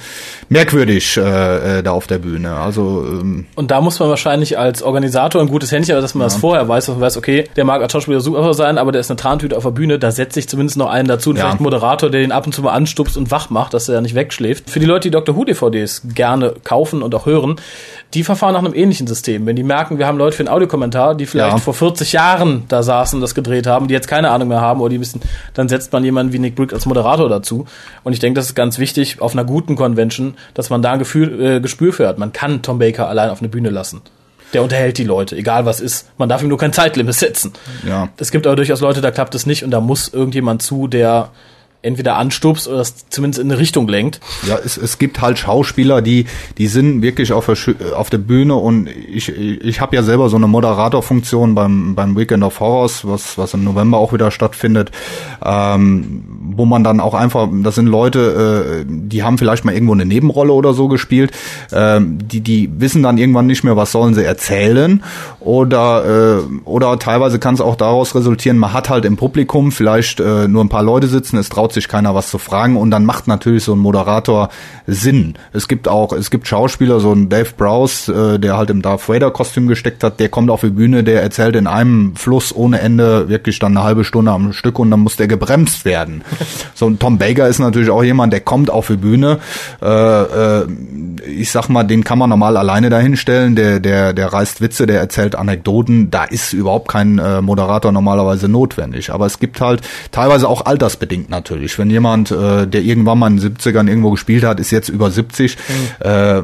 merkwürdig 0.50 1.18
äh, 1.18 1.80
äh, 1.80 1.84
da 1.84 1.92
auf 1.92 2.08
der 2.08 2.20
Bühne. 2.20 2.56
Also 2.56 3.06
ähm, 3.08 3.46
und 3.56 3.72
da 3.72 3.82
muss 3.82 4.00
man 4.00 4.10
wahrscheinlich 4.10 4.58
als 4.58 4.84
Organisator 4.84 5.42
ein 5.42 5.48
gutes 5.48 5.72
Händchen, 5.72 5.94
aber 5.96 6.02
dass 6.02 6.16
man 6.16 6.22
ja. 6.22 6.26
das 6.28 6.36
vorher 6.38 6.68
weiß, 6.68 6.86
dass 6.86 6.96
man 6.96 7.02
weiß, 7.02 7.18
okay, 7.18 7.46
der 7.56 7.66
mag 7.66 7.82
als 7.82 7.92
Schauspieler 7.92 8.22
super 8.22 8.54
sein, 8.54 8.78
aber 8.78 8.92
der 8.92 9.02
ist 9.02 9.10
eine 9.10 9.18
Trantüte 9.18 9.58
auf 9.58 9.64
der 9.64 9.72
Bühne, 9.72 10.00
da 10.00 10.12
setzt 10.12 10.34
sich 10.34 10.48
zumindest 10.48 10.78
noch 10.78 10.90
einen 10.90 11.08
dazu 11.08 11.32
und 11.32 11.38
ja. 11.38 11.44
vielleicht 11.44 11.58
einen 11.58 11.64
Moderator, 11.64 12.10
der 12.10 12.22
den 12.22 12.32
ab 12.32 12.46
und 12.46 12.54
zu 12.54 12.62
mal 12.62 12.74
anstupst 12.74 13.18
und 13.18 13.32
wach 13.32 13.50
macht, 13.50 13.74
dass 13.74 13.90
er 13.90 14.02
nicht 14.02 14.16
wegschläft. 14.16 14.70
Für 14.70 14.80
die 14.80 14.86
Leute, 14.86 15.10
die 15.10 15.12
Dr. 15.12 15.36
Who 15.36 15.46
DVDs 15.46 16.04
gerne 16.14 16.54
kaufen 16.64 17.02
und 17.02 17.14
auch 17.16 17.26
hören, 17.26 17.56
die 18.14 18.24
verfahren 18.24 18.54
nach 18.54 18.64
einem 18.64 18.74
ähnlichen 18.74 19.08
System. 19.08 19.46
Wenn 19.46 19.56
die 19.56 19.64
merken, 19.64 19.98
wir 19.98 20.08
haben 20.08 20.18
Leute 20.18 20.38
für 20.38 20.42
einen 20.42 20.50
Audiokommentar, 20.50 21.16
die 21.16 21.26
vielleicht 21.26 21.58
ja. 21.58 21.58
vor 21.58 21.74
40 21.74 22.14
Jahren 22.14 22.64
da 22.70 22.84
saßen 22.84 23.18
und 23.18 23.22
das 23.22 23.36
gedreht 23.36 23.68
haben, 23.68 23.88
die 23.88 23.94
jetzt 23.94 24.08
keine 24.08 24.30
Ahnung 24.32 24.48
mehr 24.48 24.62
haben 24.62 24.80
oder 24.80 24.92
die 24.92 25.02
wissen, 25.02 25.22
dann 25.54 25.68
setzt 25.68 25.92
man 25.92 26.04
jemanden 26.04 26.32
wie 26.32 26.40
Nick 26.40 26.56
Brick 26.56 26.72
als 26.72 26.86
Moderator 26.86 27.28
dazu. 27.28 27.66
Und 28.04 28.14
ich 28.14 28.20
denke, 28.20 28.40
das 28.40 28.48
ist 28.48 28.56
ganz 28.56 28.80
wichtig 28.80 29.22
auf 29.22 29.34
einer 29.34 29.44
guten 29.44 29.76
Convention, 29.76 30.35
dass 30.54 30.70
man 30.70 30.82
da 30.82 30.94
ein 30.94 31.00
Gefühl, 31.00 31.42
äh, 31.42 31.60
Gespür 31.60 31.94
für 31.94 32.08
hat. 32.08 32.18
Man 32.18 32.34
kann 32.34 32.62
Tom 32.62 32.80
Baker 32.80 33.08
allein 33.08 33.30
auf 33.30 33.40
eine 33.40 33.50
Bühne 33.50 33.70
lassen 33.70 34.02
der 34.54 34.64
unterhält 34.64 34.98
die 34.98 35.04
Leute, 35.04 35.36
egal 35.36 35.66
was 35.66 35.82
ist. 35.82 36.08
Man 36.18 36.30
darf 36.30 36.42
ihm 36.42 36.48
nur 36.48 36.58
kein 36.58 36.72
Zeitlimit 36.72 37.14
setzen. 37.14 37.52
Ja. 37.86 38.08
Es 38.18 38.32
gibt 38.32 38.48
aber 38.48 38.56
durchaus 38.56 38.80
Leute, 38.80 39.02
da 39.02 39.12
klappt 39.12 39.36
es 39.36 39.46
nicht 39.46 39.64
und 39.64 39.72
da 39.72 39.82
muss 39.82 40.08
irgendjemand 40.08 40.62
zu, 40.62 40.88
der 40.88 41.32
entweder 41.86 42.18
anstupst 42.18 42.68
oder 42.68 42.78
das 42.78 43.08
zumindest 43.10 43.42
in 43.42 43.52
eine 43.52 43.60
Richtung 43.60 43.88
lenkt. 43.88 44.20
Ja, 44.48 44.58
es, 44.64 44.76
es 44.76 44.98
gibt 44.98 45.22
halt 45.22 45.38
Schauspieler, 45.38 46.02
die 46.02 46.26
die 46.58 46.68
sind 46.68 47.02
wirklich 47.02 47.32
auf 47.32 47.46
der, 47.46 47.98
auf 47.98 48.10
der 48.10 48.18
Bühne 48.18 48.56
und 48.56 48.88
ich, 48.88 49.30
ich 49.30 49.82
habe 49.82 49.96
ja 49.96 50.04
selber 50.04 50.30
so 50.30 50.36
eine 50.36 50.48
Moderatorfunktion 50.48 51.54
beim 51.54 51.94
beim 51.94 52.18
Weekend 52.18 52.44
of 52.44 52.60
Horrors, 52.60 53.08
was 53.08 53.38
was 53.38 53.54
im 53.54 53.64
November 53.64 54.00
auch 54.00 54.14
wieder 54.14 54.32
stattfindet, 54.32 54.92
ähm, 55.44 56.45
wo 56.56 56.66
man 56.66 56.84
dann 56.84 57.00
auch 57.00 57.14
einfach, 57.14 57.48
das 57.64 57.76
sind 57.76 57.88
Leute, 57.88 58.84
äh, 58.84 58.86
die 58.88 59.24
haben 59.24 59.38
vielleicht 59.38 59.66
mal 59.66 59.74
irgendwo 59.74 59.94
eine 59.94 60.06
Nebenrolle 60.06 60.54
oder 60.54 60.74
so 60.74 60.88
gespielt, 60.88 61.32
ähm, 61.72 62.20
die 62.28 62.42
die 62.42 62.70
wissen 62.78 63.04
dann 63.04 63.18
irgendwann 63.18 63.48
nicht 63.48 63.64
mehr, 63.64 63.78
was 63.78 63.92
sollen 63.92 64.14
sie 64.14 64.24
erzählen 64.24 65.04
oder 65.40 66.40
äh, 66.40 66.44
oder 66.66 66.98
teilweise 67.00 67.40
kann 67.40 67.56
es 67.56 67.62
auch 67.62 67.76
daraus 67.76 68.16
resultieren, 68.16 68.58
man 68.58 68.74
hat 68.74 68.90
halt 68.90 69.06
im 69.06 69.18
Publikum 69.18 69.72
vielleicht 69.72 70.20
äh, 70.20 70.48
nur 70.48 70.64
ein 70.64 70.70
paar 70.70 70.84
Leute 70.84 71.08
sitzen, 71.08 71.38
es 71.38 71.50
traut 71.50 71.74
sich 71.74 71.88
keiner 71.88 72.16
was 72.16 72.30
zu 72.30 72.38
fragen 72.38 72.78
und 72.78 72.92
dann 72.92 73.06
macht 73.06 73.28
natürlich 73.28 73.64
so 73.64 73.74
ein 73.74 73.80
Moderator 73.80 74.50
Sinn. 74.88 75.36
Es 75.54 75.68
gibt 75.68 75.88
auch, 75.88 76.14
es 76.14 76.30
gibt 76.30 76.48
Schauspieler, 76.48 77.00
so 77.00 77.12
ein 77.12 77.30
Dave 77.30 77.50
Browse, 77.58 78.36
äh, 78.36 78.40
der 78.40 78.58
halt 78.58 78.70
im 78.70 78.82
Darth 78.82 79.08
Vader 79.08 79.32
Kostüm 79.32 79.68
gesteckt 79.68 80.04
hat, 80.04 80.20
der 80.20 80.30
kommt 80.30 80.50
auf 80.50 80.62
die 80.62 80.70
Bühne, 80.70 81.04
der 81.04 81.22
erzählt 81.22 81.56
in 81.56 81.68
einem 81.68 82.16
Fluss 82.16 82.56
ohne 82.56 82.80
Ende 82.80 83.30
wirklich 83.30 83.60
dann 83.60 83.78
eine 83.78 83.86
halbe 83.86 84.04
Stunde 84.04 84.32
am 84.32 84.54
Stück 84.54 84.80
und 84.80 84.92
dann 84.92 85.00
muss 85.00 85.16
der 85.16 85.28
gebremst 85.28 85.86
werden. 85.86 86.24
So 86.74 86.88
ein 86.88 87.00
Tom 87.00 87.18
Baker 87.18 87.48
ist 87.48 87.60
natürlich 87.60 87.90
auch 87.90 88.04
jemand, 88.04 88.34
der 88.34 88.42
kommt 88.42 88.70
auf 88.70 88.88
die 88.88 88.98
Bühne. 88.98 89.40
Äh, 89.82 89.88
äh, 89.88 90.66
ich 91.28 91.52
sag 91.52 91.70
mal, 91.70 91.84
den 91.84 92.04
kann 92.04 92.20
man 92.20 92.30
normal 92.30 92.58
alleine 92.58 92.90
dahinstellen, 92.90 93.56
der, 93.56 93.80
der, 93.80 94.14
der 94.14 94.32
reißt 94.32 94.62
Witze, 94.62 94.86
der 94.86 95.00
erzählt 95.00 95.36
Anekdoten, 95.36 96.12
da 96.12 96.24
ist 96.24 96.54
überhaupt 96.54 96.88
kein 96.88 97.20
äh, 97.20 97.42
Moderator 97.42 97.92
normalerweise 97.92 98.48
notwendig. 98.48 99.12
Aber 99.12 99.26
es 99.26 99.40
gibt 99.40 99.62
halt 99.62 99.82
teilweise 100.12 100.48
auch 100.48 100.66
altersbedingt 100.66 101.30
natürlich. 101.30 101.78
Wenn 101.78 101.90
jemand, 101.90 102.32
äh, 102.32 102.68
der 102.68 102.82
irgendwann 102.82 103.20
mal 103.20 103.28
in 103.32 103.38
den 103.38 103.56
70ern 103.56 103.88
irgendwo 103.88 104.12
gespielt 104.12 104.44
hat, 104.44 104.60
ist 104.60 104.72
jetzt 104.72 104.90
über 104.90 105.12
70, 105.12 105.58
mhm. 105.58 106.08
äh, 106.08 106.42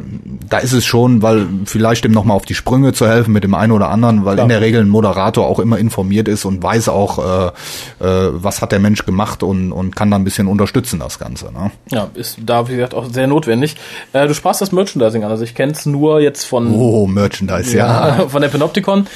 da 0.50 0.58
ist 0.58 0.74
es 0.74 0.86
schon, 0.86 1.22
weil 1.22 1.48
vielleicht 1.66 2.04
dem 2.04 2.12
nochmal 2.12 2.38
auf 2.38 2.46
die 2.46 2.56
Sprünge 2.56 2.94
zu 2.94 3.08
helfen 3.08 3.34
mit 3.34 3.44
dem 3.44 3.54
einen 3.54 3.72
oder 3.72 3.89
anderen, 3.89 4.26
weil 4.26 4.36
Klar. 4.36 4.46
in 4.46 4.50
der 4.50 4.62
Regel 4.62 4.82
ein 4.82 4.89
Moderator 4.89 5.48
auch 5.48 5.60
immer 5.60 5.78
informiert 5.78 6.28
ist 6.28 6.46
und 6.46 6.62
weiß 6.62 6.89
auch, 6.89 7.52
äh, 8.00 8.06
äh, 8.06 8.30
was 8.34 8.62
hat 8.62 8.72
der 8.72 8.80
Mensch 8.80 9.06
gemacht 9.06 9.44
und, 9.44 9.72
und 9.72 9.81
kann 9.90 10.12
da 10.12 10.18
ein 10.18 10.24
bisschen 10.24 10.48
unterstützen, 10.48 11.00
das 11.00 11.18
Ganze. 11.18 11.52
Ne? 11.52 11.72
Ja, 11.90 12.10
ist 12.14 12.38
da, 12.46 12.68
wie 12.68 12.76
gesagt, 12.76 12.94
auch 12.94 13.10
sehr 13.10 13.26
notwendig. 13.26 13.76
Äh, 14.14 14.28
du 14.28 14.36
sprachst 14.36 14.62
das 14.62 14.72
Merchandising 14.72 15.24
an, 15.24 15.32
also 15.32 15.44
ich 15.44 15.56
kenne 15.56 15.72
es 15.72 15.88
nur 15.88 16.20
jetzt 16.20 16.44
von... 16.44 16.74
Oh, 16.74 17.08
Merchandise, 17.08 17.76
ja. 17.76 18.20
ja. 18.20 18.28
Von 18.30 18.42
der 18.42 18.50
Panopticon. 18.50 19.08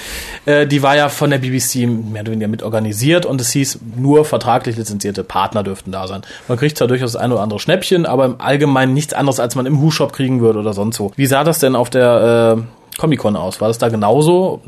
Äh, 0.46 0.66
die 0.66 0.82
war 0.82 0.96
ja 0.96 1.10
von 1.10 1.30
der 1.30 1.38
BBC 1.38 1.88
mehr 1.88 2.22
oder 2.22 2.32
weniger 2.32 2.48
mit 2.48 2.64
organisiert 2.64 3.26
und 3.26 3.40
es 3.40 3.52
hieß, 3.52 3.80
nur 3.96 4.26
vertraglich 4.26 4.78
lizenzierte 4.78 5.24
Partner 5.24 5.64
dürften 5.64 5.92
da 5.92 6.08
sein. 6.08 6.22
Man 6.48 6.58
kriegt 6.58 6.78
zwar 6.78 6.88
durchaus 6.88 7.14
das 7.14 7.22
ein 7.22 7.32
oder 7.32 7.42
andere 7.42 7.60
Schnäppchen, 7.60 8.06
aber 8.06 8.26
im 8.26 8.42
Allgemeinen 8.42 8.94
nichts 8.94 9.14
anderes, 9.14 9.40
als 9.40 9.56
man 9.56 9.66
im 9.66 9.80
Hu-Shop 9.82 10.14
kriegen 10.14 10.42
würde 10.42 10.60
oder 10.60 10.74
sonst 10.74 11.00
wo. 11.00 11.12
Wie 11.16 11.26
sah 11.26 11.44
das 11.44 11.60
denn 11.60 11.76
auf 11.76 11.90
der 11.90 12.58
äh, 12.58 13.00
Comic-Con 13.00 13.36
aus? 13.36 13.62
War 13.62 13.68
das 13.68 13.78
da 13.78 13.90
genauso? 13.90 14.62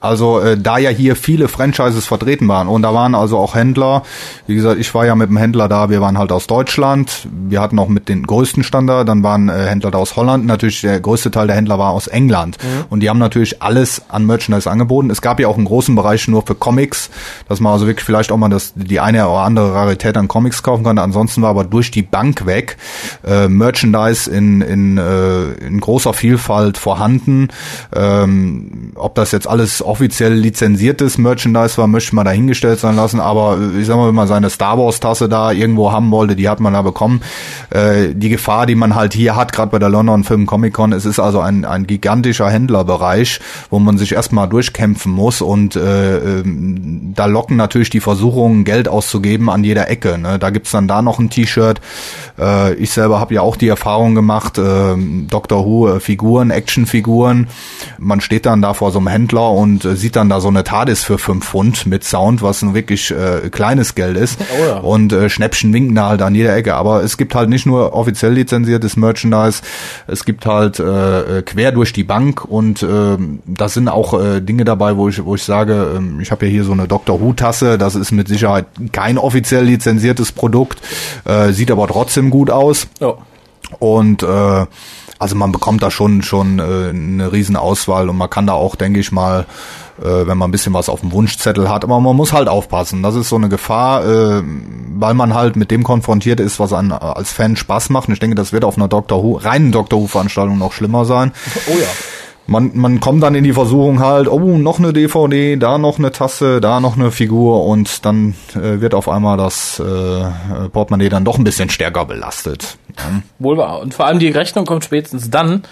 Also 0.00 0.40
äh, 0.40 0.58
da 0.58 0.78
ja 0.78 0.90
hier 0.90 1.16
viele 1.16 1.48
Franchises 1.48 2.04
vertreten 2.04 2.48
waren 2.48 2.68
und 2.68 2.82
da 2.82 2.92
waren 2.92 3.14
also 3.14 3.38
auch 3.38 3.54
Händler. 3.54 4.02
Wie 4.46 4.54
gesagt, 4.54 4.78
ich 4.78 4.94
war 4.94 5.06
ja 5.06 5.14
mit 5.14 5.30
dem 5.30 5.36
Händler 5.36 5.68
da, 5.68 5.90
wir 5.90 6.00
waren 6.00 6.18
halt 6.18 6.32
aus 6.32 6.46
Deutschland. 6.46 7.26
Wir 7.32 7.60
hatten 7.60 7.78
auch 7.78 7.88
mit 7.88 8.08
den 8.08 8.26
größten 8.26 8.62
Standard, 8.62 9.08
dann 9.08 9.22
waren 9.22 9.48
äh, 9.48 9.66
Händler 9.66 9.90
da 9.90 9.98
aus 9.98 10.16
Holland. 10.16 10.46
Natürlich 10.46 10.82
der 10.82 11.00
größte 11.00 11.30
Teil 11.30 11.46
der 11.46 11.56
Händler 11.56 11.78
war 11.78 11.92
aus 11.92 12.08
England. 12.08 12.58
Mhm. 12.62 12.84
Und 12.90 13.00
die 13.00 13.08
haben 13.08 13.18
natürlich 13.18 13.62
alles 13.62 14.02
an 14.08 14.26
Merchandise 14.26 14.70
angeboten. 14.70 15.10
Es 15.10 15.22
gab 15.22 15.40
ja 15.40 15.48
auch 15.48 15.56
einen 15.56 15.64
großen 15.64 15.94
Bereich 15.94 16.28
nur 16.28 16.42
für 16.42 16.54
Comics, 16.54 17.10
dass 17.48 17.60
man 17.60 17.72
also 17.72 17.86
wirklich 17.86 18.04
vielleicht 18.04 18.30
auch 18.32 18.36
mal 18.36 18.48
das, 18.50 18.72
die 18.74 19.00
eine 19.00 19.26
oder 19.26 19.40
andere 19.40 19.74
Rarität 19.74 20.16
an 20.16 20.28
Comics 20.28 20.62
kaufen 20.62 20.84
konnte. 20.84 21.02
Ansonsten 21.02 21.42
war 21.42 21.50
aber 21.50 21.64
durch 21.64 21.90
die 21.90 22.02
Bank 22.02 22.46
weg 22.46 22.76
äh, 23.26 23.48
Merchandise 23.48 24.30
in, 24.30 24.60
in, 24.60 24.98
äh, 24.98 25.52
in 25.66 25.80
großer 25.80 26.12
Vielfalt 26.12 26.76
vorhanden. 26.76 27.48
Ähm, 27.94 28.92
ob 28.94 29.14
das 29.14 29.32
jetzt 29.32 29.48
alles 29.48 29.82
offiziell 29.86 30.34
lizenziertes 30.34 31.18
Merchandise 31.18 31.78
war, 31.78 31.86
möchte 31.86 32.14
man 32.14 32.24
dahingestellt 32.24 32.78
sein 32.78 32.96
lassen. 32.96 33.20
Aber 33.20 33.58
ich 33.78 33.86
sag 33.86 33.96
mal, 33.96 34.08
wenn 34.08 34.14
man 34.14 34.28
seine 34.28 34.50
Star 34.50 34.78
Wars 34.78 35.00
Tasse 35.00 35.28
da 35.28 35.52
irgendwo 35.52 35.92
haben 35.92 36.10
wollte, 36.10 36.36
die 36.36 36.48
hat 36.48 36.60
man 36.60 36.72
da 36.72 36.82
bekommen. 36.82 37.22
Äh, 37.70 38.14
die 38.14 38.28
Gefahr, 38.28 38.66
die 38.66 38.74
man 38.74 38.94
halt 38.94 39.14
hier 39.14 39.36
hat, 39.36 39.52
gerade 39.52 39.70
bei 39.70 39.78
der 39.78 39.88
London 39.88 40.24
Film 40.24 40.46
Comic 40.46 40.74
Con, 40.74 40.92
es 40.92 41.04
ist 41.04 41.18
also 41.18 41.40
ein, 41.40 41.64
ein 41.64 41.86
gigantischer 41.86 42.50
Händlerbereich, 42.50 43.40
wo 43.70 43.78
man 43.78 43.98
sich 43.98 44.12
erstmal 44.12 44.48
durchkämpfen 44.48 45.12
muss 45.12 45.40
und 45.40 45.76
äh, 45.76 46.18
ähm, 46.18 47.12
da 47.14 47.26
locken 47.26 47.56
natürlich 47.56 47.90
die 47.90 48.00
Versuchungen, 48.00 48.64
Geld 48.64 48.88
auszugeben 48.88 49.48
an 49.50 49.64
jeder 49.64 49.88
Ecke. 49.88 50.18
Ne? 50.18 50.38
Da 50.38 50.50
gibt's 50.50 50.70
dann 50.70 50.88
da 50.88 51.02
noch 51.02 51.18
ein 51.18 51.30
T-Shirt. 51.30 51.80
Äh, 52.38 52.74
ich 52.74 52.90
selber 52.90 53.20
habe 53.20 53.34
ja 53.34 53.42
auch 53.42 53.56
die 53.56 53.68
Erfahrung 53.68 54.14
gemacht, 54.14 54.58
äh, 54.58 54.94
Doctor 55.28 55.64
Who 55.64 55.88
äh, 55.88 56.00
Figuren, 56.00 56.50
Actionfiguren. 56.50 57.48
Man 57.98 58.20
steht 58.20 58.46
dann 58.46 58.62
da 58.62 58.74
vor 58.74 58.92
so 58.92 58.98
einem 58.98 59.08
Händler 59.08 59.50
und 59.50 59.75
und 59.76 59.84
äh, 59.84 59.94
sieht 59.94 60.16
dann 60.16 60.30
da 60.30 60.40
so 60.40 60.48
eine 60.48 60.64
TARDIS 60.64 61.04
für 61.04 61.18
fünf 61.18 61.46
Pfund 61.48 61.86
mit 61.86 62.02
Sound, 62.02 62.40
was 62.40 62.62
ein 62.62 62.74
wirklich 62.74 63.10
äh, 63.10 63.50
kleines 63.50 63.94
Geld 63.94 64.16
ist. 64.16 64.38
Oh 64.40 64.64
ja. 64.64 64.78
Und 64.78 65.12
äh, 65.12 65.28
Schnäppchen 65.28 65.72
winken 65.72 65.94
da 65.94 66.08
halt 66.08 66.22
an 66.22 66.34
jeder 66.34 66.56
Ecke. 66.56 66.74
Aber 66.74 67.02
es 67.02 67.18
gibt 67.18 67.34
halt 67.34 67.50
nicht 67.50 67.66
nur 67.66 67.92
offiziell 67.92 68.32
lizenziertes 68.32 68.96
Merchandise, 68.96 69.60
es 70.06 70.24
gibt 70.24 70.46
halt 70.46 70.80
äh, 70.80 71.38
äh 71.38 71.42
quer 71.42 71.72
durch 71.72 71.92
die 71.92 72.04
Bank 72.04 72.44
und 72.44 72.82
äh, 72.82 73.18
da 73.46 73.68
sind 73.68 73.88
auch 73.88 74.18
äh, 74.18 74.40
Dinge 74.40 74.64
dabei, 74.64 74.96
wo 74.96 75.08
ich, 75.08 75.22
wo 75.22 75.34
ich 75.34 75.42
sage, 75.42 76.00
äh, 76.00 76.22
ich 76.22 76.30
habe 76.30 76.46
ja 76.46 76.52
hier 76.52 76.64
so 76.64 76.72
eine 76.72 76.88
Dr. 76.88 77.20
Who-Tasse, 77.20 77.76
das 77.76 77.94
ist 77.94 78.12
mit 78.12 78.28
Sicherheit 78.28 78.66
kein 78.92 79.18
offiziell 79.18 79.64
lizenziertes 79.64 80.32
Produkt, 80.32 80.80
äh, 81.24 81.52
sieht 81.52 81.70
aber 81.70 81.86
trotzdem 81.86 82.30
gut 82.30 82.50
aus. 82.50 82.88
Ja. 83.00 83.14
Und 83.78 84.22
äh, 84.22 84.66
also 85.18 85.34
man 85.36 85.52
bekommt 85.52 85.82
da 85.82 85.90
schon 85.90 86.22
schon 86.22 86.58
äh, 86.58 86.90
eine 86.90 87.32
riesen 87.32 87.56
Auswahl 87.56 88.08
und 88.08 88.16
man 88.16 88.30
kann 88.30 88.46
da 88.46 88.52
auch, 88.52 88.76
denke 88.76 89.00
ich 89.00 89.12
mal, 89.12 89.46
äh, 90.00 90.26
wenn 90.26 90.38
man 90.38 90.48
ein 90.48 90.52
bisschen 90.52 90.74
was 90.74 90.88
auf 90.88 91.00
dem 91.00 91.12
Wunschzettel 91.12 91.68
hat, 91.68 91.84
aber 91.84 91.98
man 92.00 92.16
muss 92.16 92.32
halt 92.32 92.48
aufpassen. 92.48 93.02
Das 93.02 93.14
ist 93.14 93.28
so 93.28 93.36
eine 93.36 93.48
Gefahr, 93.48 94.04
äh, 94.04 94.42
weil 94.94 95.14
man 95.14 95.34
halt 95.34 95.56
mit 95.56 95.70
dem 95.70 95.84
konfrontiert 95.84 96.40
ist, 96.40 96.60
was 96.60 96.72
an, 96.72 96.92
als 96.92 97.32
Fan 97.32 97.56
Spaß 97.56 97.90
macht. 97.90 98.08
Und 98.08 98.14
ich 98.14 98.20
denke, 98.20 98.36
das 98.36 98.52
wird 98.52 98.64
auf 98.64 98.76
einer 98.76 98.88
Doctor 98.88 99.22
Who, 99.22 99.36
reinen 99.36 99.72
Doctor 99.72 100.00
Who 100.00 100.06
Veranstaltung 100.06 100.58
noch 100.58 100.72
schlimmer 100.72 101.04
sein. 101.04 101.32
Oh 101.68 101.78
ja 101.78 101.88
man, 102.46 102.70
man 102.74 103.00
kommt 103.00 103.22
dann 103.22 103.34
in 103.34 103.44
die 103.44 103.52
Versuchung 103.52 104.00
halt, 104.00 104.28
oh, 104.28 104.56
noch 104.56 104.78
eine 104.78 104.92
DVD, 104.92 105.56
da 105.56 105.78
noch 105.78 105.98
eine 105.98 106.12
Tasse, 106.12 106.60
da 106.60 106.80
noch 106.80 106.96
eine 106.96 107.10
Figur 107.10 107.64
und 107.64 108.04
dann 108.04 108.34
äh, 108.54 108.80
wird 108.80 108.94
auf 108.94 109.08
einmal 109.08 109.36
das 109.36 109.80
äh, 109.80 110.68
Portemonnaie 110.68 111.08
dann 111.08 111.24
doch 111.24 111.38
ein 111.38 111.44
bisschen 111.44 111.70
stärker 111.70 112.04
belastet. 112.04 112.78
Ja. 112.96 113.22
Wohl 113.38 113.56
wahr. 113.56 113.80
Und 113.80 113.94
vor 113.94 114.06
allem 114.06 114.18
die 114.18 114.28
Rechnung 114.28 114.64
kommt 114.64 114.84
spätestens 114.84 115.30
dann, 115.30 115.62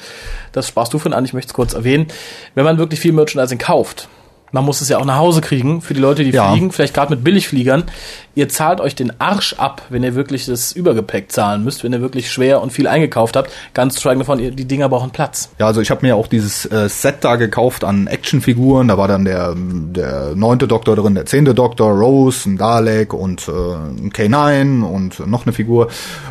das 0.52 0.68
sprachst 0.68 0.92
du 0.92 0.98
von 0.98 1.12
an, 1.12 1.24
ich 1.24 1.32
möchte 1.32 1.48
es 1.48 1.54
kurz 1.54 1.74
erwähnen, 1.74 2.06
wenn 2.54 2.64
man 2.64 2.78
wirklich 2.78 3.00
viel 3.00 3.12
Merchandising 3.12 3.58
kauft 3.58 4.08
man 4.54 4.64
muss 4.64 4.80
es 4.80 4.88
ja 4.88 4.98
auch 4.98 5.04
nach 5.04 5.18
Hause 5.18 5.40
kriegen 5.40 5.82
für 5.82 5.94
die 5.94 6.00
Leute, 6.00 6.22
die 6.22 6.30
ja. 6.30 6.52
fliegen, 6.52 6.70
vielleicht 6.70 6.94
gerade 6.94 7.12
mit 7.12 7.24
Billigfliegern. 7.24 7.84
Ihr 8.34 8.48
zahlt 8.48 8.80
euch 8.80 8.94
den 8.94 9.12
Arsch 9.20 9.54
ab, 9.54 9.82
wenn 9.90 10.02
ihr 10.02 10.14
wirklich 10.14 10.46
das 10.46 10.72
Übergepäck 10.72 11.30
zahlen 11.30 11.64
müsst, 11.64 11.84
wenn 11.84 11.92
ihr 11.92 12.00
wirklich 12.00 12.30
schwer 12.30 12.62
und 12.62 12.72
viel 12.72 12.86
eingekauft 12.86 13.36
habt. 13.36 13.50
Ganz 13.74 13.94
zu 13.94 14.02
schweigen 14.02 14.20
davon, 14.20 14.38
die 14.38 14.64
Dinger 14.64 14.88
brauchen 14.88 15.10
Platz. 15.10 15.50
Ja, 15.58 15.66
also 15.66 15.80
ich 15.80 15.90
habe 15.90 16.04
mir 16.04 16.16
auch 16.16 16.26
dieses 16.26 16.66
äh, 16.66 16.88
Set 16.88 17.16
da 17.20 17.36
gekauft 17.36 17.84
an 17.84 18.06
Actionfiguren. 18.06 18.88
Da 18.88 18.98
war 18.98 19.08
dann 19.08 19.24
der 19.24 19.54
der 19.56 20.34
neunte 20.34 20.68
Doktor 20.68 20.96
drin, 20.96 21.14
der 21.14 21.26
zehnte 21.26 21.54
Doktor, 21.54 21.92
Rose, 21.92 22.48
ein 22.48 22.58
Dalek 22.58 23.14
und 23.14 23.48
äh, 23.48 23.50
ein 23.50 24.10
K9 24.12 24.82
und 24.82 25.26
noch 25.26 25.46
eine 25.46 25.52
Figur. 25.52 25.88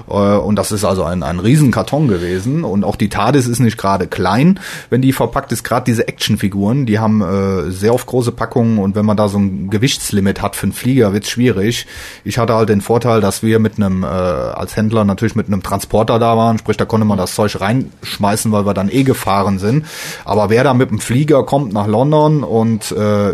Äh, 0.09 0.13
und 0.13 0.55
das 0.55 0.71
ist 0.71 0.83
also 0.83 1.03
ein, 1.03 1.23
ein 1.23 1.39
Riesenkarton 1.39 2.07
gewesen. 2.07 2.63
Und 2.63 2.83
auch 2.83 2.95
die 2.95 3.09
TARDIS 3.09 3.47
ist 3.47 3.59
nicht 3.59 3.77
gerade 3.77 4.07
klein, 4.07 4.59
wenn 4.89 5.01
die 5.01 5.13
verpackt 5.13 5.51
ist. 5.51 5.63
Gerade 5.63 5.85
diese 5.85 6.07
Actionfiguren, 6.07 6.85
die 6.85 6.99
haben 6.99 7.21
äh, 7.21 7.71
sehr 7.71 7.93
oft 7.93 8.07
große 8.07 8.31
Packungen 8.31 8.79
und 8.79 8.95
wenn 8.95 9.05
man 9.05 9.17
da 9.17 9.27
so 9.27 9.37
ein 9.37 9.69
Gewichtslimit 9.69 10.41
hat 10.41 10.55
für 10.55 10.63
einen 10.63 10.73
Flieger, 10.73 11.13
wird's 11.13 11.29
schwierig. 11.29 11.87
Ich 12.23 12.37
hatte 12.37 12.53
halt 12.53 12.69
den 12.69 12.81
Vorteil, 12.81 13.21
dass 13.21 13.43
wir 13.43 13.59
mit 13.59 13.77
einem, 13.77 14.03
äh, 14.03 14.07
als 14.07 14.75
Händler 14.75 15.03
natürlich 15.03 15.35
mit 15.35 15.47
einem 15.47 15.63
Transporter 15.63 16.19
da 16.19 16.37
waren, 16.37 16.57
sprich, 16.57 16.77
da 16.77 16.85
konnte 16.85 17.05
man 17.05 17.17
das 17.17 17.35
Zeug 17.35 17.59
reinschmeißen, 17.59 18.51
weil 18.51 18.65
wir 18.65 18.73
dann 18.73 18.89
eh 18.89 19.03
gefahren 19.03 19.59
sind. 19.59 19.85
Aber 20.25 20.49
wer 20.49 20.63
da 20.63 20.73
mit 20.73 20.89
dem 20.89 20.99
Flieger 20.99 21.43
kommt 21.43 21.73
nach 21.73 21.87
London 21.87 22.43
und 22.43 22.91
äh, 22.91 23.33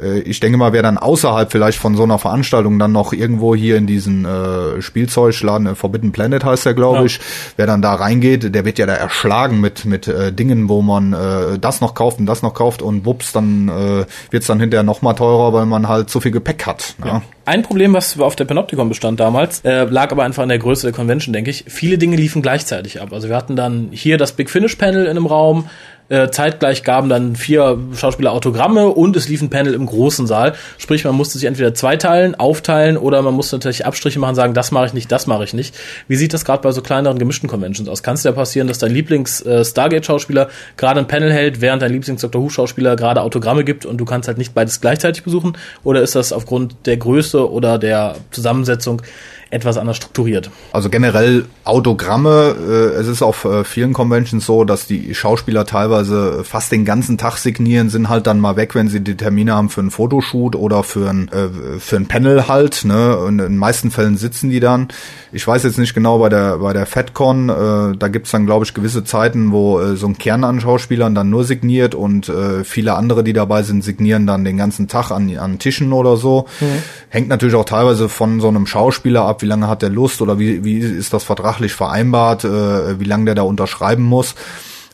äh, 0.00 0.20
ich 0.20 0.40
denke 0.40 0.58
mal, 0.58 0.72
wer 0.72 0.82
dann 0.82 0.98
außerhalb 0.98 1.50
vielleicht 1.50 1.78
von 1.78 1.96
so 1.96 2.02
einer 2.02 2.18
Veranstaltung 2.18 2.78
dann 2.78 2.92
noch 2.92 3.12
irgendwo 3.12 3.54
hier 3.54 3.76
in 3.76 3.86
diesen 3.86 4.24
äh, 4.24 4.80
Spielzeugladen, 4.82 5.66
äh, 5.66 5.74
Forbidden 5.74 6.12
Planet 6.12 6.44
heißt 6.44 6.66
der, 6.66 6.74
glaube 6.74 6.98
ja. 6.98 7.04
ich, 7.04 7.20
wer 7.56 7.66
dann 7.66 7.82
da 7.82 7.94
reingeht, 7.94 8.54
der 8.54 8.64
wird 8.64 8.78
ja 8.78 8.86
da 8.86 8.94
erschlagen 8.94 9.60
mit 9.60 9.84
mit 9.84 10.08
äh, 10.08 10.32
Dingen, 10.32 10.68
wo 10.68 10.82
man 10.82 11.12
äh, 11.12 11.58
das 11.58 11.80
noch 11.80 11.94
kauft 11.94 12.18
und 12.18 12.26
das 12.26 12.42
noch 12.42 12.54
kauft 12.54 12.82
und 12.82 13.04
wups, 13.04 13.32
dann 13.32 13.68
äh, 13.68 14.06
wird's 14.30 14.46
dann 14.46 14.60
hinterher 14.60 14.82
noch 14.84 15.02
mal 15.02 15.14
teurer, 15.14 15.52
weil 15.52 15.66
man 15.66 15.88
halt 15.88 16.10
so 16.10 16.20
viel 16.20 16.32
Gepäck 16.32 16.66
hat. 16.66 16.94
Ja. 17.00 17.06
ja. 17.06 17.22
Ein 17.46 17.62
Problem, 17.62 17.94
was 17.94 18.18
auf 18.18 18.34
der 18.34 18.44
Panopticon 18.44 18.88
bestand 18.88 19.20
damals, 19.20 19.60
äh, 19.60 19.84
lag 19.84 20.10
aber 20.10 20.24
einfach 20.24 20.42
in 20.42 20.48
der 20.48 20.58
Größe 20.58 20.88
der 20.88 20.92
Convention, 20.92 21.32
denke 21.32 21.50
ich. 21.50 21.64
Viele 21.68 21.96
Dinge 21.96 22.16
liefen 22.16 22.42
gleichzeitig 22.42 23.00
ab. 23.00 23.12
Also 23.12 23.28
wir 23.28 23.36
hatten 23.36 23.54
dann 23.54 23.90
hier 23.92 24.18
das 24.18 24.32
Big 24.32 24.50
Finish 24.50 24.74
Panel 24.74 25.04
in 25.04 25.10
einem 25.10 25.26
Raum, 25.26 25.68
äh, 26.08 26.30
zeitgleich 26.30 26.82
gaben 26.82 27.08
dann 27.08 27.36
vier 27.36 27.78
Schauspieler 27.94 28.32
Autogramme 28.32 28.88
und 28.88 29.16
es 29.16 29.28
lief 29.28 29.42
ein 29.42 29.50
Panel 29.50 29.74
im 29.74 29.86
großen 29.86 30.26
Saal. 30.26 30.54
Sprich, 30.78 31.04
man 31.04 31.14
musste 31.14 31.38
sich 31.38 31.46
entweder 31.46 31.74
zweiteilen, 31.74 32.34
aufteilen 32.34 32.96
oder 32.96 33.22
man 33.22 33.34
musste 33.34 33.56
natürlich 33.56 33.86
Abstriche 33.86 34.18
machen, 34.18 34.34
sagen, 34.34 34.54
das 34.54 34.70
mache 34.70 34.86
ich 34.86 34.94
nicht, 34.94 35.10
das 35.10 35.26
mache 35.26 35.44
ich 35.44 35.54
nicht. 35.54 35.74
Wie 36.08 36.16
sieht 36.16 36.32
das 36.32 36.44
gerade 36.44 36.62
bei 36.62 36.70
so 36.72 36.82
kleineren 36.82 37.18
gemischten 37.18 37.48
Conventions 37.48 37.88
aus? 37.88 38.02
Kann 38.02 38.14
es 38.14 38.22
ja 38.22 38.32
passieren, 38.32 38.68
dass 38.68 38.78
dein 38.78 38.92
Lieblings-Stargate-Schauspieler 38.92 40.48
äh, 40.48 40.50
gerade 40.76 41.00
ein 41.00 41.08
Panel 41.08 41.32
hält, 41.32 41.60
während 41.60 41.82
dein 41.82 41.92
Lieblings-Doctor 41.92 42.40
Who-Schauspieler 42.40 42.96
gerade 42.96 43.22
Autogramme 43.22 43.64
gibt 43.64 43.86
und 43.86 43.98
du 43.98 44.04
kannst 44.04 44.28
halt 44.28 44.38
nicht 44.38 44.54
beides 44.54 44.80
gleichzeitig 44.80 45.24
besuchen? 45.24 45.56
Oder 45.82 46.02
ist 46.02 46.14
das 46.14 46.32
aufgrund 46.32 46.76
der 46.86 46.96
Größe 46.96 47.50
oder 47.50 47.78
der 47.78 48.16
Zusammensetzung 48.30 49.02
etwas 49.50 49.78
anders 49.78 49.96
strukturiert. 49.96 50.50
Also 50.72 50.90
generell 50.90 51.44
Autogramme, 51.62 52.56
äh, 52.58 52.98
es 52.98 53.06
ist 53.06 53.22
auf 53.22 53.44
äh, 53.44 53.62
vielen 53.62 53.92
Conventions 53.92 54.44
so, 54.44 54.64
dass 54.64 54.88
die 54.88 55.14
Schauspieler 55.14 55.64
teilweise 55.64 56.42
fast 56.42 56.72
den 56.72 56.84
ganzen 56.84 57.16
Tag 57.16 57.36
signieren, 57.36 57.88
sind 57.88 58.08
halt 58.08 58.26
dann 58.26 58.40
mal 58.40 58.56
weg, 58.56 58.74
wenn 58.74 58.88
sie 58.88 59.00
die 59.00 59.16
Termine 59.16 59.54
haben 59.54 59.70
für 59.70 59.80
einen 59.80 59.92
Fotoshoot 59.92 60.56
oder 60.56 60.82
für 60.82 61.08
ein, 61.08 61.28
äh, 61.28 61.78
für 61.78 61.96
ein 61.96 62.06
Panel 62.06 62.48
halt. 62.48 62.84
Ne? 62.84 63.16
Und 63.18 63.38
in 63.38 63.38
den 63.38 63.56
meisten 63.56 63.92
Fällen 63.92 64.16
sitzen 64.16 64.50
die 64.50 64.58
dann. 64.58 64.88
Ich 65.30 65.46
weiß 65.46 65.62
jetzt 65.62 65.78
nicht 65.78 65.94
genau 65.94 66.18
bei 66.18 66.28
der 66.28 66.58
bei 66.58 66.72
der 66.72 66.86
FedCon, 66.86 67.48
äh, 67.48 67.96
da 67.96 68.08
gibt's 68.08 68.32
dann 68.32 68.46
glaube 68.46 68.64
ich 68.64 68.74
gewisse 68.74 69.04
Zeiten, 69.04 69.52
wo 69.52 69.78
äh, 69.78 69.96
so 69.96 70.08
ein 70.08 70.18
Kern 70.18 70.42
an 70.42 70.60
Schauspielern 70.60 71.14
dann 71.14 71.30
nur 71.30 71.44
signiert 71.44 71.94
und 71.94 72.28
äh, 72.28 72.64
viele 72.64 72.94
andere, 72.94 73.22
die 73.22 73.32
dabei 73.32 73.62
sind, 73.62 73.84
signieren 73.84 74.26
dann 74.26 74.44
den 74.44 74.56
ganzen 74.56 74.88
Tag 74.88 75.12
an, 75.12 75.36
an 75.36 75.60
Tischen 75.60 75.92
oder 75.92 76.16
so. 76.16 76.46
Mhm. 76.60 76.82
Hängt 77.10 77.28
natürlich 77.28 77.54
auch 77.54 77.64
teilweise 77.64 78.08
von 78.08 78.40
so 78.40 78.48
einem 78.48 78.66
Schauspieler 78.66 79.24
ab, 79.24 79.35
wie 79.42 79.46
lange 79.46 79.68
hat 79.68 79.82
der 79.82 79.90
Lust 79.90 80.22
oder 80.22 80.38
wie, 80.38 80.64
wie 80.64 80.78
ist 80.78 81.12
das 81.12 81.24
vertraglich 81.24 81.72
vereinbart, 81.72 82.44
äh, 82.44 83.00
wie 83.00 83.04
lange 83.04 83.26
der 83.26 83.34
da 83.34 83.42
unterschreiben 83.42 84.04
muss. 84.04 84.34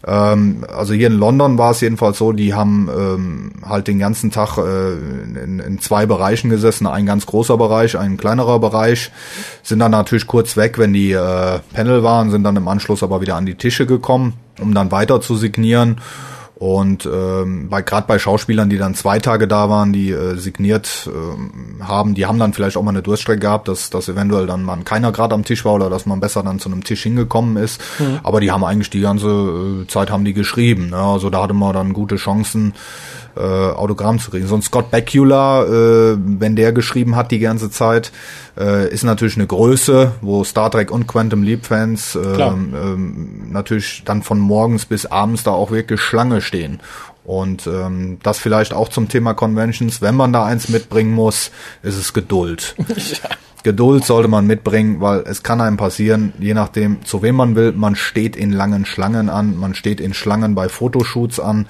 Ähm, 0.06 0.64
also 0.68 0.94
hier 0.94 1.06
in 1.06 1.18
London 1.18 1.58
war 1.58 1.70
es 1.70 1.80
jedenfalls 1.80 2.18
so, 2.18 2.32
die 2.32 2.54
haben 2.54 2.88
ähm, 2.94 3.52
halt 3.64 3.86
den 3.86 3.98
ganzen 3.98 4.30
Tag 4.30 4.58
äh, 4.58 4.92
in, 4.92 5.60
in 5.64 5.80
zwei 5.80 6.06
Bereichen 6.06 6.50
gesessen, 6.50 6.86
ein 6.86 7.06
ganz 7.06 7.26
großer 7.26 7.56
Bereich, 7.56 7.96
ein 7.96 8.16
kleinerer 8.16 8.58
Bereich, 8.58 9.12
sind 9.62 9.78
dann 9.78 9.92
natürlich 9.92 10.26
kurz 10.26 10.56
weg, 10.56 10.78
wenn 10.78 10.92
die 10.92 11.12
äh, 11.12 11.60
Panel 11.72 12.02
waren, 12.02 12.30
sind 12.30 12.42
dann 12.44 12.56
im 12.56 12.68
Anschluss 12.68 13.02
aber 13.02 13.20
wieder 13.20 13.36
an 13.36 13.46
die 13.46 13.54
Tische 13.54 13.86
gekommen, 13.86 14.34
um 14.60 14.74
dann 14.74 14.90
weiter 14.90 15.20
zu 15.20 15.36
signieren. 15.36 16.00
Und 16.54 17.06
ähm, 17.06 17.68
bei 17.68 17.82
gerade 17.82 18.06
bei 18.06 18.18
Schauspielern, 18.18 18.70
die 18.70 18.78
dann 18.78 18.94
zwei 18.94 19.18
Tage 19.18 19.48
da 19.48 19.68
waren, 19.68 19.92
die 19.92 20.10
äh, 20.10 20.36
signiert 20.36 21.10
äh, 21.12 21.82
haben, 21.82 22.14
die 22.14 22.26
haben 22.26 22.38
dann 22.38 22.52
vielleicht 22.52 22.76
auch 22.76 22.82
mal 22.82 22.90
eine 22.90 23.02
Durststrecke 23.02 23.40
gehabt, 23.40 23.66
dass, 23.66 23.90
dass 23.90 24.08
eventuell 24.08 24.46
dann 24.46 24.62
mal 24.62 24.78
keiner 24.84 25.10
gerade 25.10 25.34
am 25.34 25.44
Tisch 25.44 25.64
war 25.64 25.74
oder 25.74 25.90
dass 25.90 26.06
man 26.06 26.20
besser 26.20 26.42
dann 26.42 26.60
zu 26.60 26.68
einem 26.68 26.84
Tisch 26.84 27.02
hingekommen 27.02 27.56
ist. 27.56 27.80
Mhm. 27.98 28.20
Aber 28.22 28.40
die 28.40 28.52
haben 28.52 28.64
eigentlich 28.64 28.90
die 28.90 29.00
ganze 29.00 29.28
äh, 29.28 29.86
Zeit 29.88 30.10
haben 30.10 30.24
die 30.24 30.34
geschrieben. 30.34 30.90
Ne? 30.90 30.98
Also 30.98 31.30
da 31.30 31.42
hatte 31.42 31.54
man 31.54 31.74
dann 31.74 31.92
gute 31.94 32.16
Chancen, 32.16 32.74
äh, 33.36 33.40
Autogramm 33.40 34.18
zu 34.18 34.30
kriegen. 34.30 34.46
So 34.46 34.54
ein 34.54 34.62
Scott 34.62 34.90
Bakula, 34.90 35.64
äh, 35.64 36.16
wenn 36.18 36.56
der 36.56 36.72
geschrieben 36.72 37.16
hat 37.16 37.30
die 37.30 37.38
ganze 37.38 37.70
Zeit, 37.70 38.12
äh, 38.58 38.88
ist 38.92 39.04
natürlich 39.04 39.36
eine 39.36 39.46
Größe, 39.46 40.12
wo 40.20 40.44
Star 40.44 40.70
Trek 40.70 40.90
und 40.90 41.06
Quantum 41.06 41.42
Leap 41.42 41.66
Fans 41.66 42.14
äh, 42.14 42.20
ähm, 42.20 43.50
natürlich 43.50 44.02
dann 44.04 44.22
von 44.22 44.38
morgens 44.38 44.84
bis 44.84 45.06
abends 45.06 45.42
da 45.42 45.52
auch 45.52 45.70
wirklich 45.70 46.00
Schlange 46.00 46.40
stehen. 46.40 46.80
Und 47.24 47.68
ähm, 47.68 48.18
das 48.22 48.38
vielleicht 48.38 48.74
auch 48.74 48.88
zum 48.88 49.08
Thema 49.08 49.34
Conventions, 49.34 50.02
wenn 50.02 50.16
man 50.16 50.32
da 50.32 50.44
eins 50.44 50.68
mitbringen 50.68 51.12
muss, 51.12 51.52
ist 51.82 51.96
es 51.96 52.12
Geduld. 52.12 52.74
ja. 52.88 53.30
Geduld 53.62 54.04
sollte 54.04 54.28
man 54.28 54.46
mitbringen, 54.46 55.00
weil 55.00 55.20
es 55.20 55.42
kann 55.42 55.60
einem 55.60 55.76
passieren, 55.76 56.32
je 56.38 56.54
nachdem, 56.54 57.04
zu 57.04 57.22
wem 57.22 57.36
man 57.36 57.54
will. 57.54 57.72
Man 57.72 57.94
steht 57.96 58.36
in 58.36 58.52
langen 58.52 58.84
Schlangen 58.86 59.28
an, 59.28 59.56
man 59.56 59.74
steht 59.74 60.00
in 60.00 60.14
Schlangen 60.14 60.54
bei 60.54 60.68
Fotoshoots 60.68 61.38
an. 61.40 61.66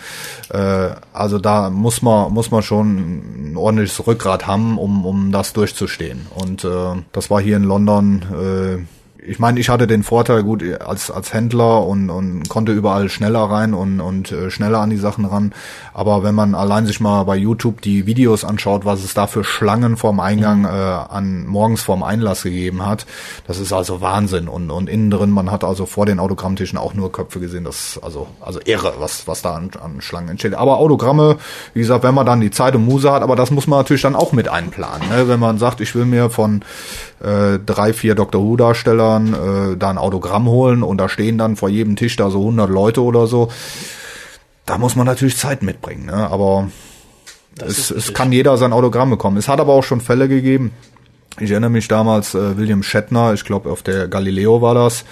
Äh, 0.50 0.90
also 1.12 1.38
da 1.38 1.70
muss 1.70 2.02
man 2.02 2.32
muss 2.32 2.50
man 2.50 2.62
schon 2.62 3.52
ein 3.52 3.56
ordentliches 3.56 4.06
Rückgrat 4.06 4.46
haben, 4.46 4.78
um 4.78 5.04
um 5.04 5.32
das 5.32 5.52
durchzustehen. 5.52 6.26
Und 6.34 6.64
äh, 6.64 7.02
das 7.12 7.30
war 7.30 7.40
hier 7.40 7.56
in 7.56 7.64
London. 7.64 8.22
Äh, 8.32 9.01
ich 9.24 9.38
meine, 9.38 9.60
ich 9.60 9.68
hatte 9.68 9.86
den 9.86 10.02
Vorteil 10.02 10.42
gut 10.42 10.64
als 10.80 11.10
als 11.10 11.32
Händler 11.32 11.86
und, 11.86 12.10
und 12.10 12.48
konnte 12.48 12.72
überall 12.72 13.08
schneller 13.08 13.40
rein 13.40 13.72
und 13.72 14.00
und 14.00 14.32
äh, 14.32 14.50
schneller 14.50 14.80
an 14.80 14.90
die 14.90 14.96
Sachen 14.96 15.24
ran. 15.24 15.54
Aber 15.94 16.24
wenn 16.24 16.34
man 16.34 16.54
allein 16.54 16.86
sich 16.86 16.98
mal 16.98 17.22
bei 17.24 17.36
YouTube 17.36 17.80
die 17.82 18.06
Videos 18.06 18.44
anschaut, 18.44 18.84
was 18.84 19.04
es 19.04 19.14
da 19.14 19.26
für 19.26 19.44
Schlangen 19.44 19.96
vorm 19.96 20.18
Eingang 20.18 20.60
mhm. 20.60 20.66
äh, 20.66 20.70
an 20.70 21.46
morgens 21.46 21.82
vorm 21.82 22.02
Einlass 22.02 22.42
gegeben 22.42 22.84
hat, 22.84 23.06
das 23.46 23.58
ist 23.58 23.72
also 23.72 24.00
Wahnsinn. 24.00 24.48
Und 24.48 24.70
und 24.70 24.88
innen 24.88 25.10
drin, 25.10 25.30
man 25.30 25.50
hat 25.50 25.62
also 25.62 25.86
vor 25.86 26.04
den 26.04 26.18
Autogrammtischen 26.18 26.78
auch 26.78 26.94
nur 26.94 27.12
Köpfe 27.12 27.38
gesehen. 27.38 27.64
Das 27.64 28.00
also 28.02 28.26
also 28.40 28.58
irre, 28.64 28.94
was 28.98 29.28
was 29.28 29.42
da 29.42 29.54
an, 29.54 29.70
an 29.80 30.00
Schlangen 30.00 30.30
entsteht. 30.30 30.54
Aber 30.54 30.78
Autogramme, 30.78 31.36
wie 31.74 31.80
gesagt, 31.80 32.02
wenn 32.02 32.14
man 32.14 32.26
dann 32.26 32.40
die 32.40 32.50
Zeit 32.50 32.74
und 32.74 32.84
Muse 32.84 33.12
hat, 33.12 33.22
aber 33.22 33.36
das 33.36 33.52
muss 33.52 33.68
man 33.68 33.78
natürlich 33.78 34.02
dann 34.02 34.16
auch 34.16 34.32
mit 34.32 34.48
einplanen. 34.48 35.08
Ne? 35.08 35.28
Wenn 35.28 35.38
man 35.38 35.58
sagt, 35.58 35.80
ich 35.80 35.94
will 35.94 36.06
mir 36.06 36.28
von 36.28 36.64
äh, 37.22 37.58
drei, 37.64 37.92
vier 37.92 38.14
Dr. 38.14 38.42
Who 38.42 38.56
Darstellern 38.56 39.34
äh, 39.34 39.76
da 39.76 39.90
ein 39.90 39.98
Autogramm 39.98 40.48
holen 40.48 40.82
und 40.82 40.98
da 40.98 41.08
stehen 41.08 41.38
dann 41.38 41.56
vor 41.56 41.68
jedem 41.68 41.96
Tisch 41.96 42.16
da 42.16 42.30
so 42.30 42.40
100 42.40 42.68
Leute 42.68 43.02
oder 43.02 43.26
so. 43.26 43.48
da 44.66 44.78
muss 44.78 44.96
man 44.96 45.06
natürlich 45.06 45.36
Zeit 45.36 45.62
mitbringen, 45.62 46.06
ne? 46.06 46.30
aber 46.30 46.68
es, 47.60 47.90
es 47.90 48.14
kann 48.14 48.32
jeder 48.32 48.56
sein 48.56 48.72
Autogramm 48.72 49.10
bekommen. 49.10 49.36
Es 49.36 49.48
hat 49.48 49.60
aber 49.60 49.72
auch 49.72 49.84
schon 49.84 50.00
Fälle 50.00 50.28
gegeben. 50.28 50.72
Ich 51.40 51.50
erinnere 51.50 51.70
mich 51.70 51.88
damals, 51.88 52.34
äh, 52.34 52.56
William 52.56 52.82
Shatner, 52.82 53.32
ich 53.32 53.44
glaube 53.44 53.70
auf 53.70 53.82
der 53.82 54.08
Galileo 54.08 54.60
war 54.60 54.74
das, 54.74 55.04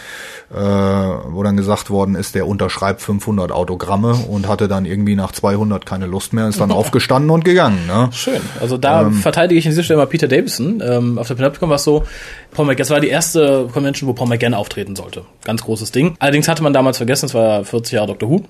äh, 0.53 0.57
wo 0.57 1.43
dann 1.43 1.57
gesagt 1.57 1.91
worden 1.91 2.15
ist, 2.15 2.35
der 2.35 2.47
unterschreibt 2.47 3.01
500 3.01 3.53
Autogramme 3.53 4.15
und 4.15 4.49
hatte 4.49 4.69
dann 4.69 4.85
irgendwie 4.85 5.15
nach 5.17 5.33
200 5.33 5.87
keine 5.87 6.07
Lust 6.07 6.33
mehr, 6.33 6.49
ist 6.49 6.61
dann 6.61 6.71
aufgestanden 6.81 7.31
und 7.31 7.45
gegangen. 7.45 7.87
Ne? 7.87 8.11
Schön. 8.13 8.41
Also 8.61 8.77
da 8.77 9.03
ähm, 9.03 9.15
verteidige 9.15 9.59
ich 9.59 9.67
in 9.67 9.73
dieser 9.73 9.83
Stelle 9.83 9.99
mal 9.99 10.07
Peter 10.07 10.29
Davison. 10.29 10.83
Ähm, 10.85 11.19
auf 11.19 11.29
der 11.29 11.35
Panopticon 11.35 11.69
war 11.69 11.77
es 11.77 11.85
so, 11.85 12.05
Paul 12.53 12.67
McGann, 12.67 12.79
das 12.79 12.91
war 12.91 13.01
die 13.01 13.09
erste 13.09 13.69
Convention, 13.73 14.09
wo 14.09 14.13
Paul 14.13 14.29
McGann 14.29 14.55
auftreten 14.55 14.97
sollte. 14.97 15.23
Ganz 15.45 15.63
großes 15.63 15.93
Ding. 15.93 16.17
Allerdings 16.19 16.49
hatte 16.49 16.63
man 16.63 16.73
damals 16.73 16.97
vergessen, 16.99 17.27
es 17.27 17.35
war 17.35 17.65
40 17.65 17.93
Jahre 17.95 18.09
Doctor 18.09 18.29
Who 18.29 18.45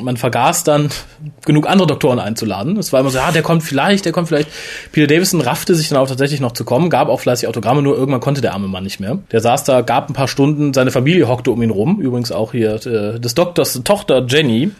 man 0.00 0.16
vergaß 0.16 0.64
dann 0.64 0.90
genug 1.44 1.68
andere 1.68 1.86
Doktoren 1.86 2.18
einzuladen. 2.18 2.76
Es 2.76 2.92
war 2.92 3.00
immer 3.00 3.10
so, 3.10 3.18
ja, 3.18 3.32
der 3.32 3.42
kommt 3.42 3.62
vielleicht, 3.62 4.04
der 4.04 4.12
kommt 4.12 4.28
vielleicht. 4.28 4.48
Peter 4.92 5.06
Davison 5.06 5.40
raffte 5.40 5.74
sich 5.74 5.88
dann 5.88 5.98
auch 5.98 6.08
tatsächlich 6.08 6.40
noch 6.40 6.52
zu 6.52 6.64
kommen, 6.64 6.90
gab 6.90 7.08
auch 7.08 7.20
fleißig 7.20 7.48
Autogramme, 7.48 7.82
nur 7.82 7.96
irgendwann 7.96 8.20
konnte 8.20 8.40
der 8.40 8.54
arme 8.54 8.68
Mann 8.68 8.84
nicht 8.84 9.00
mehr. 9.00 9.18
Der 9.30 9.40
saß 9.40 9.64
da, 9.64 9.80
gab 9.80 10.08
ein 10.08 10.14
paar 10.14 10.28
Stunden, 10.28 10.72
seine 10.72 10.90
Familie 10.90 11.28
hockte 11.28 11.50
um 11.50 11.62
ihn 11.62 11.70
rum, 11.70 12.00
übrigens 12.00 12.32
auch 12.32 12.52
hier 12.52 12.74
äh, 12.86 13.20
des 13.20 13.34
Doktors 13.34 13.80
Tochter 13.84 14.24
Jenny. 14.26 14.70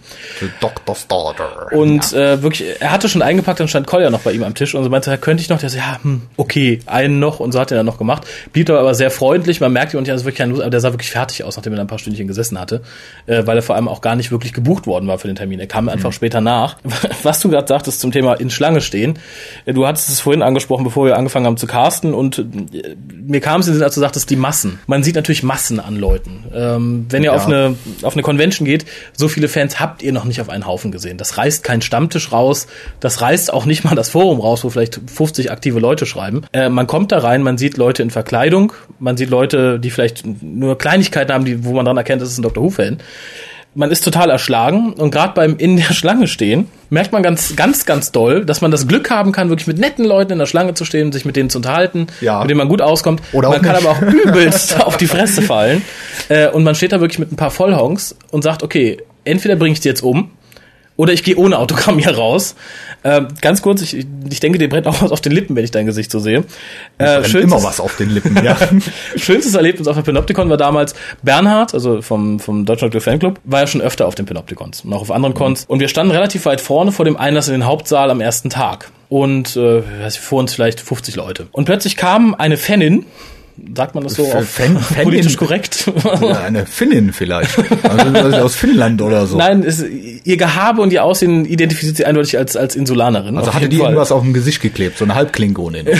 The 0.40 0.48
Doctor's 0.60 1.06
Daughter. 1.06 1.68
Und 1.72 2.12
ja. 2.12 2.34
äh, 2.34 2.42
wirklich, 2.42 2.64
er 2.80 2.90
hatte 2.90 3.08
schon 3.08 3.22
eingepackt, 3.22 3.60
dann 3.60 3.68
stand 3.68 3.86
Collier 3.86 4.10
noch 4.10 4.20
bei 4.20 4.32
ihm 4.32 4.42
am 4.42 4.54
Tisch 4.54 4.74
und 4.74 4.84
so 4.84 4.90
meinte, 4.90 5.16
könnte 5.18 5.42
ich 5.42 5.48
noch? 5.48 5.58
Der 5.58 5.70
so, 5.70 5.78
ja, 5.78 5.98
hm, 6.02 6.22
okay, 6.36 6.80
einen 6.86 7.18
noch 7.18 7.40
und 7.40 7.52
so 7.52 7.60
hat 7.60 7.70
er 7.70 7.76
dann 7.76 7.86
noch 7.86 7.98
gemacht. 7.98 8.26
Blieb 8.52 8.70
aber 8.70 8.94
sehr 8.94 9.10
freundlich, 9.10 9.60
man 9.60 9.72
merkte 9.72 9.98
und 9.98 10.06
ja, 10.06 10.14
also 10.14 10.24
wirklich 10.24 10.38
keine 10.38 10.50
Lust, 10.50 10.62
aber 10.62 10.70
der 10.70 10.80
sah 10.80 10.92
wirklich 10.92 11.10
fertig 11.10 11.44
aus, 11.44 11.56
nachdem 11.56 11.74
er 11.74 11.80
ein 11.80 11.86
paar 11.86 11.98
Stündchen 11.98 12.26
gesessen 12.26 12.58
hatte, 12.58 12.82
äh, 13.26 13.46
weil 13.46 13.56
er 13.56 13.62
vor 13.62 13.76
allem 13.76 13.88
auch 13.88 14.00
gar 14.00 14.16
nicht 14.16 14.30
wirklich 14.30 14.52
gebucht 14.52 14.86
worden 14.86 15.01
war 15.06 15.18
für 15.18 15.26
den 15.26 15.36
Termin. 15.36 15.60
Er 15.60 15.66
kam 15.66 15.88
einfach 15.88 16.10
mhm. 16.10 16.14
später 16.14 16.40
nach. 16.40 16.76
Was 17.22 17.40
du 17.40 17.48
gerade 17.48 17.66
sagtest 17.66 18.00
zum 18.00 18.12
Thema 18.12 18.34
in 18.34 18.50
Schlange 18.50 18.80
stehen, 18.80 19.18
du 19.66 19.86
hattest 19.86 20.08
es 20.08 20.20
vorhin 20.20 20.42
angesprochen, 20.42 20.84
bevor 20.84 21.06
wir 21.06 21.16
angefangen 21.16 21.46
haben 21.46 21.56
zu 21.56 21.66
casten 21.66 22.14
und 22.14 22.38
äh, 22.38 22.96
mir 23.24 23.40
kam 23.40 23.60
es 23.60 23.66
in 23.66 23.72
den 23.72 23.78
Sinn, 23.78 23.84
als 23.84 23.94
du 23.94 24.00
sagtest, 24.00 24.30
die 24.30 24.36
Massen. 24.36 24.80
Man 24.86 25.02
sieht 25.02 25.14
natürlich 25.14 25.42
Massen 25.42 25.80
an 25.80 25.96
Leuten. 25.96 26.44
Ähm, 26.54 27.06
wenn 27.08 27.22
ihr 27.22 27.30
ja. 27.30 27.36
auf, 27.36 27.46
eine, 27.46 27.76
auf 28.02 28.14
eine 28.14 28.22
Convention 28.22 28.66
geht, 28.66 28.84
so 29.12 29.28
viele 29.28 29.48
Fans 29.48 29.80
habt 29.80 30.02
ihr 30.02 30.12
noch 30.12 30.24
nicht 30.24 30.40
auf 30.40 30.48
einen 30.48 30.66
Haufen 30.66 30.92
gesehen. 30.92 31.18
Das 31.18 31.38
reißt 31.38 31.64
kein 31.64 31.82
Stammtisch 31.82 32.32
raus, 32.32 32.66
das 33.00 33.20
reißt 33.20 33.52
auch 33.52 33.66
nicht 33.66 33.84
mal 33.84 33.94
das 33.94 34.08
Forum 34.08 34.40
raus, 34.40 34.64
wo 34.64 34.70
vielleicht 34.70 35.00
50 35.06 35.50
aktive 35.50 35.78
Leute 35.78 36.06
schreiben. 36.06 36.42
Äh, 36.52 36.68
man 36.68 36.86
kommt 36.86 37.12
da 37.12 37.18
rein, 37.18 37.42
man 37.42 37.58
sieht 37.58 37.76
Leute 37.76 38.02
in 38.02 38.10
Verkleidung, 38.10 38.72
man 38.98 39.16
sieht 39.16 39.30
Leute, 39.30 39.78
die 39.78 39.90
vielleicht 39.90 40.24
nur 40.42 40.78
Kleinigkeiten 40.78 41.32
haben, 41.32 41.44
die, 41.44 41.64
wo 41.64 41.72
man 41.72 41.84
dann 41.84 41.96
erkennt, 41.96 42.22
das 42.22 42.30
ist 42.30 42.38
ein 42.38 42.42
Dr. 42.42 42.62
Who-Fan 42.62 42.98
man 43.74 43.90
ist 43.90 44.04
total 44.04 44.30
erschlagen 44.30 44.92
und 44.92 45.10
gerade 45.10 45.34
beim 45.34 45.56
in 45.56 45.76
der 45.76 45.94
Schlange 45.94 46.28
stehen 46.28 46.68
merkt 46.90 47.12
man 47.12 47.22
ganz, 47.22 47.56
ganz, 47.56 47.86
ganz 47.86 48.12
doll, 48.12 48.44
dass 48.44 48.60
man 48.60 48.70
das 48.70 48.86
Glück 48.86 49.10
haben 49.10 49.32
kann, 49.32 49.48
wirklich 49.48 49.66
mit 49.66 49.78
netten 49.78 50.04
Leuten 50.04 50.32
in 50.32 50.38
der 50.38 50.46
Schlange 50.46 50.74
zu 50.74 50.84
stehen, 50.84 51.10
sich 51.10 51.24
mit 51.24 51.36
denen 51.36 51.48
zu 51.48 51.58
unterhalten, 51.58 52.08
ja. 52.20 52.40
mit 52.40 52.50
denen 52.50 52.58
man 52.58 52.68
gut 52.68 52.82
auskommt. 52.82 53.22
Oder 53.32 53.48
man 53.48 53.62
kann 53.62 53.76
nicht. 53.76 53.86
aber 53.86 53.96
auch 53.96 54.02
übelst 54.26 54.78
auf 54.80 54.98
die 54.98 55.06
Fresse 55.06 55.40
fallen 55.40 55.82
äh, 56.28 56.48
und 56.48 56.64
man 56.64 56.74
steht 56.74 56.92
da 56.92 57.00
wirklich 57.00 57.18
mit 57.18 57.32
ein 57.32 57.36
paar 57.36 57.50
Vollhongs 57.50 58.14
und 58.30 58.42
sagt, 58.42 58.62
okay, 58.62 58.98
entweder 59.24 59.56
bringe 59.56 59.72
ich 59.72 59.80
die 59.80 59.88
jetzt 59.88 60.02
um 60.02 60.30
oder 61.02 61.12
ich 61.12 61.24
gehe 61.24 61.34
ohne 61.34 61.58
Autogramm 61.58 61.98
hier 61.98 62.14
raus. 62.14 62.54
Äh, 63.02 63.22
ganz 63.40 63.60
kurz, 63.60 63.82
ich, 63.82 64.06
ich 64.30 64.38
denke, 64.38 64.58
dir 64.58 64.68
brennt 64.68 64.86
auch 64.86 65.02
was 65.02 65.10
auf 65.10 65.20
den 65.20 65.32
Lippen, 65.32 65.56
wenn 65.56 65.64
ich 65.64 65.72
dein 65.72 65.84
Gesicht 65.84 66.12
so 66.12 66.20
sehe. 66.20 66.44
Äh, 66.98 67.24
schönstes, 67.24 67.42
immer 67.42 67.60
was 67.64 67.80
auf 67.80 67.96
den 67.96 68.10
Lippen, 68.10 68.36
ja. 68.44 68.56
schönstes 69.16 69.56
Erlebnis 69.56 69.88
auf 69.88 69.96
der 69.96 70.02
Panopticon 70.02 70.48
war 70.48 70.56
damals 70.56 70.94
Bernhard, 71.24 71.74
also 71.74 72.02
vom, 72.02 72.38
vom 72.38 72.64
Deutschen 72.64 72.88
Doctor 72.88 73.00
Fanclub, 73.00 73.40
war 73.42 73.62
ja 73.62 73.66
schon 73.66 73.80
öfter 73.80 74.06
auf 74.06 74.14
den 74.14 74.26
Panopticons 74.26 74.82
und 74.82 74.92
auch 74.92 75.00
auf 75.00 75.10
anderen 75.10 75.34
Cons. 75.34 75.64
Und 75.66 75.80
wir 75.80 75.88
standen 75.88 76.12
relativ 76.12 76.46
weit 76.46 76.60
vorne 76.60 76.92
vor 76.92 77.04
dem 77.04 77.16
Einlass 77.16 77.48
in 77.48 77.54
den 77.54 77.66
Hauptsaal 77.66 78.08
am 78.08 78.20
ersten 78.20 78.48
Tag. 78.48 78.92
Und 79.08 79.56
äh, 79.56 79.82
vor 80.10 80.38
uns 80.38 80.54
vielleicht 80.54 80.80
50 80.80 81.16
Leute. 81.16 81.48
Und 81.50 81.64
plötzlich 81.64 81.96
kam 81.96 82.36
eine 82.36 82.56
Fanin, 82.56 83.06
sagt 83.76 83.94
man 83.94 84.04
das 84.04 84.14
so 84.14 84.24
auf 84.24 84.48
Fan, 84.48 84.78
Fan 84.80 85.04
politisch 85.04 85.36
korrekt? 85.36 85.90
Ja, 86.20 86.44
eine 86.44 86.66
Finnin 86.66 87.12
vielleicht. 87.12 87.50
Also 87.82 88.36
aus 88.36 88.54
Finnland 88.54 89.00
oder 89.02 89.26
so. 89.26 89.36
Nein, 89.36 89.62
ist, 89.62 89.84
ihr 90.24 90.36
Gehabe 90.36 90.82
und 90.82 90.92
ihr 90.92 91.04
Aussehen 91.04 91.44
identifiziert 91.44 91.96
sie 91.96 92.04
eindeutig 92.04 92.38
als, 92.38 92.56
als 92.56 92.76
Insulanerin. 92.76 93.36
Also 93.36 93.54
hatte 93.54 93.68
die 93.68 93.76
Fall. 93.76 93.86
irgendwas 93.86 94.12
auf 94.12 94.22
dem 94.22 94.32
Gesicht 94.32 94.60
geklebt, 94.60 94.98
so 94.98 95.04
eine 95.04 95.14
Halbklingonin 95.14 95.86
oder 95.86 95.96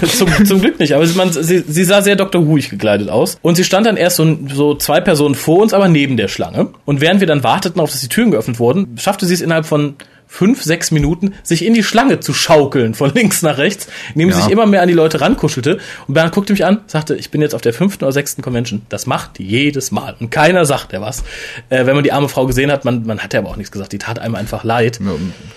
so. 0.00 0.06
zum, 0.26 0.46
zum 0.46 0.60
Glück 0.60 0.78
nicht, 0.78 0.94
aber 0.94 1.06
man, 1.14 1.32
sie, 1.32 1.64
sie 1.66 1.84
sah 1.84 2.02
sehr 2.02 2.16
Dr. 2.16 2.46
Huig 2.46 2.70
gekleidet 2.70 3.08
aus. 3.08 3.38
Und 3.42 3.56
sie 3.56 3.64
stand 3.64 3.86
dann 3.86 3.96
erst 3.96 4.16
so, 4.16 4.38
so 4.52 4.74
zwei 4.74 5.00
Personen 5.00 5.34
vor 5.34 5.62
uns, 5.62 5.72
aber 5.72 5.88
neben 5.88 6.16
der 6.16 6.28
Schlange. 6.28 6.68
Und 6.84 7.00
während 7.00 7.20
wir 7.20 7.26
dann 7.26 7.42
warteten, 7.42 7.80
auf 7.80 7.90
dass 7.90 8.00
die 8.00 8.08
Türen 8.08 8.30
geöffnet 8.30 8.58
wurden, 8.58 8.96
schaffte 8.98 9.26
sie 9.26 9.34
es 9.34 9.40
innerhalb 9.40 9.66
von 9.66 9.94
fünf, 10.28 10.62
sechs 10.62 10.90
Minuten 10.90 11.34
sich 11.42 11.64
in 11.64 11.74
die 11.74 11.82
Schlange 11.82 12.20
zu 12.20 12.34
schaukeln, 12.34 12.94
von 12.94 13.12
links 13.14 13.42
nach 13.42 13.58
rechts, 13.58 13.88
indem 14.14 14.30
ja. 14.30 14.36
sie 14.36 14.42
sich 14.42 14.50
immer 14.50 14.66
mehr 14.66 14.82
an 14.82 14.88
die 14.88 14.94
Leute 14.94 15.20
rankuschelte. 15.20 15.78
Und 16.06 16.14
Bernhard 16.14 16.34
guckte 16.34 16.52
mich 16.52 16.64
an, 16.64 16.80
sagte, 16.86 17.14
ich 17.14 17.30
bin 17.30 17.40
jetzt 17.40 17.54
auf 17.54 17.60
der 17.60 17.72
fünften 17.72 18.04
oder 18.04 18.12
sechsten 18.12 18.42
Convention. 18.42 18.82
Das 18.88 19.06
macht 19.06 19.38
jedes 19.38 19.92
Mal. 19.92 20.16
Und 20.20 20.30
keiner 20.30 20.64
sagt 20.64 20.92
ja 20.92 21.00
was. 21.00 21.22
Äh, 21.68 21.86
wenn 21.86 21.94
man 21.94 22.04
die 22.04 22.12
arme 22.12 22.28
Frau 22.28 22.46
gesehen 22.46 22.70
hat, 22.70 22.84
man, 22.84 23.06
man 23.06 23.20
hat 23.20 23.34
ja 23.34 23.40
aber 23.40 23.50
auch 23.50 23.56
nichts 23.56 23.72
gesagt. 23.72 23.92
Die 23.92 23.98
tat 23.98 24.18
einem 24.18 24.34
einfach 24.34 24.64
leid. 24.64 25.00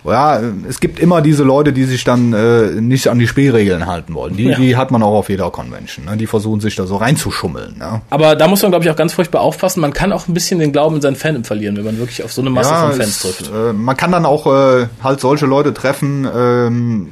Ja, 0.06 0.42
es 0.68 0.80
gibt 0.80 1.00
immer 1.00 1.22
diese 1.22 1.44
Leute, 1.44 1.74
die 1.74 1.84
sich 1.86 2.04
dann 2.04 2.34
äh, 2.34 2.82
nicht 2.82 3.08
an 3.08 3.20
die 3.20 3.28
Spielregeln 3.28 3.88
halten 3.88 4.14
wollen. 4.14 4.38
Die, 4.38 4.46
ja. 4.46 4.58
die 4.58 4.78
hat 4.78 4.92
man 4.92 5.04
auch 5.04 5.16
auf 5.16 5.30
jeder 5.30 5.50
Convention. 5.52 6.06
Ne? 6.06 6.18
Die 6.18 6.28
versuchen 6.28 6.62
sich 6.62 6.76
da 6.76 6.86
so 6.86 6.98
reinzuschummeln. 6.98 7.78
Ne? 7.78 8.02
Aber 8.10 8.36
da 8.36 8.48
muss 8.48 8.62
man, 8.62 8.72
glaube 8.72 8.86
ich, 8.86 8.92
auch 8.92 8.96
ganz 8.96 9.14
furchtbar 9.14 9.42
aufpassen. 9.42 9.82
Man 9.82 9.94
kann 9.94 10.12
auch 10.12 10.28
ein 10.28 10.34
bisschen 10.34 10.60
den 10.60 10.72
Glauben 10.72 10.98
in 10.98 11.02
seinen 11.02 11.16
Fandom 11.16 11.44
verlieren, 11.44 11.76
wenn 11.78 11.86
man 11.86 11.98
wirklich 11.98 12.24
auf 12.24 12.32
so 12.32 12.42
eine 12.42 12.50
Masse 12.50 12.72
ja, 12.72 12.88
von 12.88 12.94
Fans 12.94 13.20
trifft. 13.20 13.52
Äh, 13.54 13.74
man 13.74 13.98
kann 13.98 14.12
dann 14.12 14.26
auch 14.26 14.46
äh, 14.60 14.88
halt 15.04 15.20
solche 15.20 15.46
Leute 15.46 15.74
treffen, 15.74 16.28
ähm, 16.34 17.08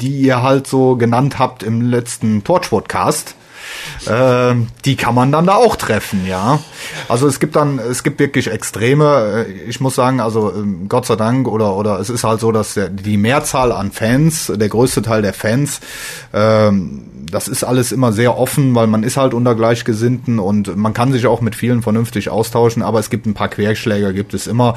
die 0.00 0.20
ihr 0.20 0.42
halt 0.42 0.66
so 0.66 0.96
genannt 0.96 1.38
habt 1.38 1.62
im 1.62 1.82
letzten 1.82 2.44
Torchwood-Cast. 2.44 3.34
Äh, 4.06 4.54
die 4.84 4.96
kann 4.96 5.14
man 5.14 5.30
dann 5.32 5.46
da 5.46 5.54
auch 5.54 5.76
treffen, 5.76 6.26
ja. 6.26 6.60
Also 7.08 7.26
es 7.26 7.38
gibt 7.38 7.56
dann, 7.56 7.78
es 7.78 8.02
gibt 8.02 8.18
wirklich 8.18 8.50
Extreme. 8.50 9.46
Äh, 9.46 9.52
ich 9.68 9.80
muss 9.80 9.94
sagen, 9.94 10.20
also 10.20 10.52
ähm, 10.52 10.88
Gott 10.88 11.06
sei 11.06 11.16
Dank 11.16 11.46
oder 11.46 11.76
oder 11.76 12.00
es 12.00 12.10
ist 12.10 12.24
halt 12.24 12.40
so, 12.40 12.50
dass 12.52 12.74
der, 12.74 12.88
die 12.88 13.16
Mehrzahl 13.16 13.72
an 13.72 13.92
Fans, 13.92 14.52
der 14.54 14.68
größte 14.68 15.02
Teil 15.02 15.22
der 15.22 15.34
Fans, 15.34 15.80
ähm, 16.32 17.19
das 17.30 17.48
ist 17.48 17.64
alles 17.64 17.92
immer 17.92 18.12
sehr 18.12 18.36
offen, 18.36 18.74
weil 18.74 18.86
man 18.86 19.02
ist 19.02 19.16
halt 19.16 19.34
unter 19.34 19.54
Gleichgesinnten 19.54 20.38
und 20.38 20.76
man 20.76 20.92
kann 20.92 21.12
sich 21.12 21.26
auch 21.26 21.40
mit 21.40 21.54
vielen 21.54 21.82
vernünftig 21.82 22.30
austauschen, 22.30 22.82
aber 22.82 22.98
es 22.98 23.10
gibt 23.10 23.26
ein 23.26 23.34
paar 23.34 23.48
Querschläger, 23.48 24.12
gibt 24.12 24.34
es 24.34 24.46
immer, 24.46 24.74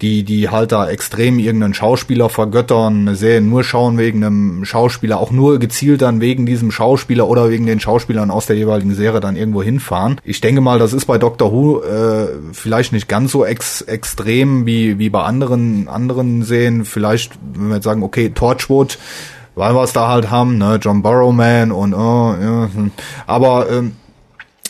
die, 0.00 0.22
die 0.22 0.48
halt 0.48 0.72
da 0.72 0.88
extrem 0.88 1.38
irgendeinen 1.38 1.74
Schauspieler 1.74 2.28
vergöttern, 2.28 3.00
eine 3.00 3.16
Serie 3.16 3.40
nur 3.40 3.64
schauen 3.64 3.98
wegen 3.98 4.24
einem 4.24 4.64
Schauspieler, 4.64 5.18
auch 5.18 5.30
nur 5.30 5.58
gezielt 5.58 6.02
dann 6.02 6.20
wegen 6.20 6.46
diesem 6.46 6.70
Schauspieler 6.70 7.28
oder 7.28 7.50
wegen 7.50 7.66
den 7.66 7.80
Schauspielern 7.80 8.30
aus 8.30 8.46
der 8.46 8.56
jeweiligen 8.56 8.94
Serie 8.94 9.20
dann 9.20 9.36
irgendwo 9.36 9.62
hinfahren. 9.62 10.20
Ich 10.24 10.40
denke 10.40 10.60
mal, 10.60 10.78
das 10.78 10.92
ist 10.92 11.06
bei 11.06 11.18
Doctor 11.18 11.52
Who 11.52 11.82
äh, 11.82 12.28
vielleicht 12.52 12.92
nicht 12.92 13.08
ganz 13.08 13.32
so 13.32 13.44
ex 13.44 13.82
extrem 13.82 14.66
wie, 14.66 14.98
wie 14.98 15.10
bei 15.10 15.22
anderen, 15.22 15.88
anderen 15.88 16.42
Serien. 16.42 16.84
Vielleicht, 16.84 17.32
wenn 17.54 17.68
wir 17.68 17.76
jetzt 17.76 17.84
sagen, 17.84 18.02
okay, 18.02 18.30
Torchwood, 18.30 18.98
weil 19.56 19.74
wir 19.74 19.82
es 19.82 19.92
da 19.92 20.08
halt 20.08 20.30
haben, 20.30 20.58
ne, 20.58 20.78
John 20.80 21.02
Burrowman 21.02 21.72
und 21.72 21.94
oh, 21.94 22.34
ja, 22.40 22.68
hm. 22.72 22.92
aber 23.26 23.68
ähm, 23.68 23.96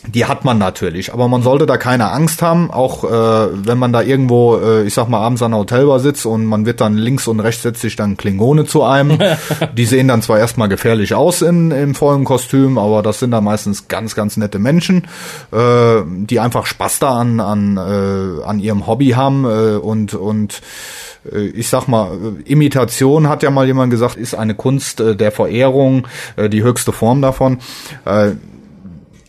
die 0.06 0.24
hat 0.24 0.44
man 0.44 0.58
natürlich, 0.58 1.12
aber 1.12 1.26
man 1.26 1.42
sollte 1.42 1.66
da 1.66 1.76
keine 1.76 2.10
Angst 2.12 2.40
haben, 2.40 2.70
auch 2.70 3.04
äh, 3.04 3.66
wenn 3.66 3.78
man 3.78 3.92
da 3.92 4.02
irgendwo, 4.02 4.56
äh, 4.56 4.84
ich 4.84 4.94
sag 4.94 5.08
mal, 5.08 5.18
abends 5.18 5.42
an 5.42 5.50
der 5.50 5.60
Hotelbar 5.60 5.98
sitzt 5.98 6.26
und 6.26 6.44
man 6.46 6.64
wird 6.64 6.80
dann 6.80 6.96
links 6.96 7.26
und 7.26 7.40
rechts 7.40 7.62
setzt 7.62 7.80
sich 7.80 7.96
dann 7.96 8.16
Klingone 8.16 8.66
zu 8.66 8.84
einem. 8.84 9.18
die 9.76 9.84
sehen 9.84 10.08
dann 10.08 10.22
zwar 10.22 10.38
erstmal 10.38 10.68
gefährlich 10.68 11.14
aus 11.14 11.42
in, 11.42 11.72
im 11.72 11.94
vollen 11.94 12.24
Kostüm, 12.24 12.78
aber 12.78 13.02
das 13.02 13.18
sind 13.18 13.32
dann 13.32 13.44
meistens 13.44 13.88
ganz, 13.88 14.14
ganz 14.14 14.36
nette 14.36 14.60
Menschen, 14.60 15.08
äh, 15.52 16.02
die 16.06 16.38
einfach 16.38 16.66
Spaß 16.66 17.00
da 17.00 17.16
an, 17.16 17.40
an, 17.40 17.76
äh, 17.76 18.44
an 18.44 18.60
ihrem 18.60 18.86
Hobby 18.86 19.10
haben 19.10 19.44
äh, 19.44 19.76
und, 19.76 20.14
und 20.14 20.54
äh, 20.54 21.05
ich 21.54 21.68
sag 21.68 21.86
mal, 21.88 22.12
äh, 22.12 22.42
Imitation 22.50 23.28
hat 23.28 23.42
ja 23.42 23.50
mal 23.50 23.66
jemand 23.66 23.90
gesagt, 23.90 24.16
ist 24.16 24.34
eine 24.34 24.54
Kunst 24.54 25.00
äh, 25.00 25.16
der 25.16 25.32
Verehrung, 25.32 26.06
die 26.36 26.62
höchste 26.62 26.92
Form 26.92 27.22
davon 27.22 27.58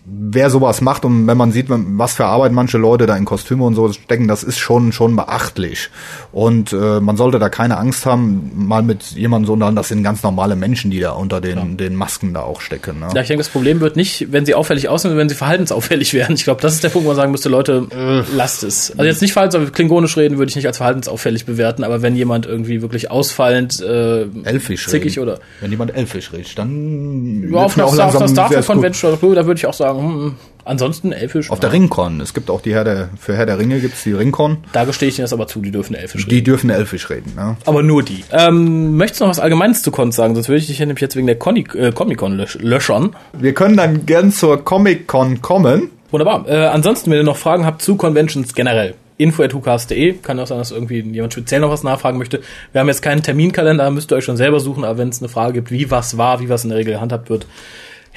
wer 0.10 0.50
sowas 0.50 0.80
macht 0.80 1.04
und 1.04 1.28
wenn 1.28 1.38
man 1.38 1.52
sieht, 1.52 1.66
was 1.70 2.14
für 2.14 2.26
Arbeit 2.26 2.54
manche 2.54 2.78
Leute 2.78 3.06
da 3.08 3.18
in 3.18 3.26
Kostüme 3.26 3.66
und 3.66 3.76
so 3.76 3.92
stecken, 3.92 4.28
das 4.28 4.44
ist 4.44 4.58
schon 4.58 4.94
schon 4.94 5.16
beachtlich. 5.18 5.90
Und 6.32 6.72
äh, 6.72 7.02
man 7.02 7.18
sollte 7.18 7.40
da 7.40 7.50
keine 7.50 7.78
Angst 7.78 8.06
haben, 8.06 8.52
mal 8.56 8.84
mit 8.84 9.04
jemandem 9.12 9.48
so 9.48 9.54
unterhalten, 9.54 9.76
das 9.76 9.90
sind 9.90 10.04
ganz 10.04 10.24
normale 10.24 10.56
Menschen, 10.56 10.92
die 10.92 11.02
da 11.02 11.12
unter 11.12 11.42
den, 11.42 11.58
ja. 11.58 11.66
den 11.66 11.96
Masken 11.96 12.34
da 12.34 12.42
auch 12.42 12.62
stecken. 12.62 13.00
Ne? 13.00 13.10
Ja, 13.14 13.22
ich 13.22 13.28
denke, 13.28 13.44
das 13.44 13.50
Problem 13.50 13.82
wird 13.82 13.98
nicht, 13.98 14.32
wenn 14.32 14.46
sie 14.46 14.56
auffällig 14.56 14.88
aussehen, 14.88 15.18
wenn 15.18 15.28
sie 15.28 15.36
verhaltensauffällig 15.36 16.14
werden. 16.14 16.36
Ich 16.36 16.46
glaube, 16.46 16.62
das 16.62 16.74
ist 16.74 16.84
der 16.84 16.90
Punkt, 16.90 17.06
wo 17.06 17.10
man 17.10 17.18
sagen 17.18 17.32
müsste, 17.32 17.50
Leute, 17.50 17.88
äh. 17.92 18.24
lasst 18.34 18.64
es. 18.64 18.92
Also 18.92 19.04
jetzt 19.04 19.22
nicht 19.22 19.34
verhaltens, 19.34 19.74
klingonisch 19.74 20.16
reden 20.16 20.38
würde 20.38 20.50
ich 20.50 20.56
nicht 20.56 20.68
als 20.68 20.78
verhaltensauffällig 20.78 21.46
bewerten, 21.46 21.84
aber 21.84 22.02
wenn 22.02 22.16
jemand 22.16 22.46
irgendwie 22.46 22.82
wirklich 22.82 23.12
ausfallend 23.12 23.82
äh, 23.82 24.26
elfisch 24.44 24.88
zickig 24.88 25.18
reden. 25.18 25.30
oder 25.30 25.40
wenn 25.60 25.72
jemand 25.72 25.94
elfisch 25.94 26.32
redet, 26.32 26.58
dann 26.58 27.52
ja, 27.52 27.58
auf 27.60 27.78
einer 27.78 28.28
Star 28.28 28.50
Trek 28.50 28.66
Convention 28.66 29.18
da 29.18 29.46
würde 29.46 29.58
ich 29.58 29.66
auch 29.66 29.74
sagen, 29.74 29.97
Ansonsten 30.66 31.14
elfisch. 31.14 31.50
Auf 31.50 31.62
der 31.62 31.72
Ringcon. 31.72 32.20
Es 32.20 32.34
gibt 32.34 32.50
auch 32.50 32.60
die 32.62 32.74
Herr 32.74 32.84
der, 32.84 33.10
für 33.18 33.36
Herr 33.36 33.46
der 33.46 33.58
Ringe 33.58 33.80
gibt's 33.80 34.04
die 34.04 34.12
Ringcon. 34.12 34.58
Da 34.74 34.84
gestehe 34.84 35.08
ich 35.08 35.18
Ihnen 35.18 35.24
das 35.24 35.32
aber 35.32 35.48
zu, 35.48 35.62
die 35.62 35.72
dürfen 35.72 35.96
elfisch 35.96 36.28
Die 36.28 36.36
reden. 36.36 36.46
dürfen 36.46 36.70
elfisch 36.70 37.10
reden, 37.10 37.34
ne? 37.36 37.56
Aber 37.66 37.84
nur 37.84 38.04
die. 38.04 38.24
Ähm, 38.32 38.98
möchtest 38.98 39.22
du 39.22 39.26
noch 39.26 39.32
was 39.32 39.40
Allgemeines 39.40 39.82
zu 39.82 39.92
Cons 39.92 40.16
sagen? 40.16 40.36
Sonst 40.36 40.50
würde 40.50 40.60
ich 40.60 40.68
dich 40.68 40.80
ja 40.80 40.86
nämlich 40.86 41.02
jetzt 41.02 41.16
wegen 41.16 41.28
der 41.28 41.38
äh, 41.38 41.92
Comic-Con 41.94 42.36
lösch 42.36 42.58
löschern. 42.60 43.16
Wir 43.34 43.54
können 43.54 43.78
dann 43.78 44.06
gern 44.06 44.32
zur 44.34 44.64
Comic-Con 44.64 45.42
kommen. 45.42 45.90
Wunderbar. 46.12 46.46
Äh, 46.48 46.66
ansonsten, 46.68 47.12
wenn 47.12 47.18
ihr 47.18 47.24
noch 47.24 47.38
Fragen 47.38 47.66
habt 47.66 47.82
zu 47.82 47.96
Conventions 47.96 48.54
generell, 48.54 48.96
info.hucast.de. 49.18 50.14
Kann 50.22 50.40
auch 50.40 50.48
sein, 50.48 50.58
dass 50.58 50.72
irgendwie 50.72 51.00
jemand 51.00 51.34
speziell 51.34 51.62
noch 51.62 51.70
was 51.70 51.84
nachfragen 51.84 52.18
möchte. 52.18 52.42
Wir 52.72 52.82
haben 52.82 52.88
jetzt 52.88 53.02
keinen 53.02 53.24
Terminkalender, 53.24 53.90
müsst 53.92 54.12
ihr 54.12 54.16
euch 54.18 54.26
schon 54.26 54.38
selber 54.38 54.60
suchen, 54.60 54.84
aber 54.84 54.98
wenn 54.98 55.10
es 55.10 55.22
eine 55.22 55.30
Frage 55.30 55.54
gibt, 55.54 55.72
wie 55.72 55.90
was 55.92 56.18
war, 56.18 56.40
wie 56.40 56.50
was 56.50 56.64
in 56.64 56.70
der 56.70 56.78
Regel 56.80 56.94
gehandhabt 56.94 57.30
wird, 57.30 57.48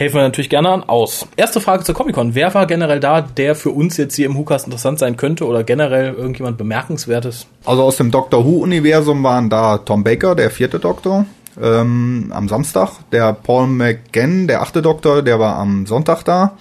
helfen 0.01 0.17
wir 0.17 0.23
natürlich 0.23 0.49
gerne 0.49 0.71
an 0.71 0.83
aus. 0.83 1.27
Erste 1.37 1.61
Frage 1.61 1.85
zur 1.85 1.95
Comic-Con. 1.95 2.35
Wer 2.35 2.55
war 2.55 2.67
generell 2.67 3.01
da, 3.01 3.21
der 3.21 3.55
für 3.55 3.69
uns 3.69 3.99
jetzt 3.99 4.17
hier 4.17 4.25
im 4.25 4.37
Hucast 4.39 4.65
interessant 4.65 4.99
sein 4.99 5.19
könnte 5.19 5.47
oder 5.47 5.63
generell 5.63 6.15
irgendjemand 6.15 6.57
bemerkenswertes? 6.57 7.47
Also 7.67 7.83
aus 7.83 7.99
dem 7.99 8.11
Doctor 8.11 8.47
Who-Universum 8.47 9.23
waren 9.23 9.51
da 9.51 9.77
Tom 9.77 10.03
Baker, 10.03 10.35
der 10.35 10.51
vierte 10.51 10.79
Doktor, 10.79 11.27
ähm, 11.63 12.33
am 12.35 12.49
Samstag. 12.49 12.93
Der 13.13 13.35
Paul 13.35 13.67
McGann, 13.67 14.49
der 14.49 14.63
achte 14.63 14.81
Doktor, 14.81 15.21
der 15.21 15.39
war 15.39 15.57
am 15.57 15.85
Sonntag 15.85 16.23
da. 16.23 16.57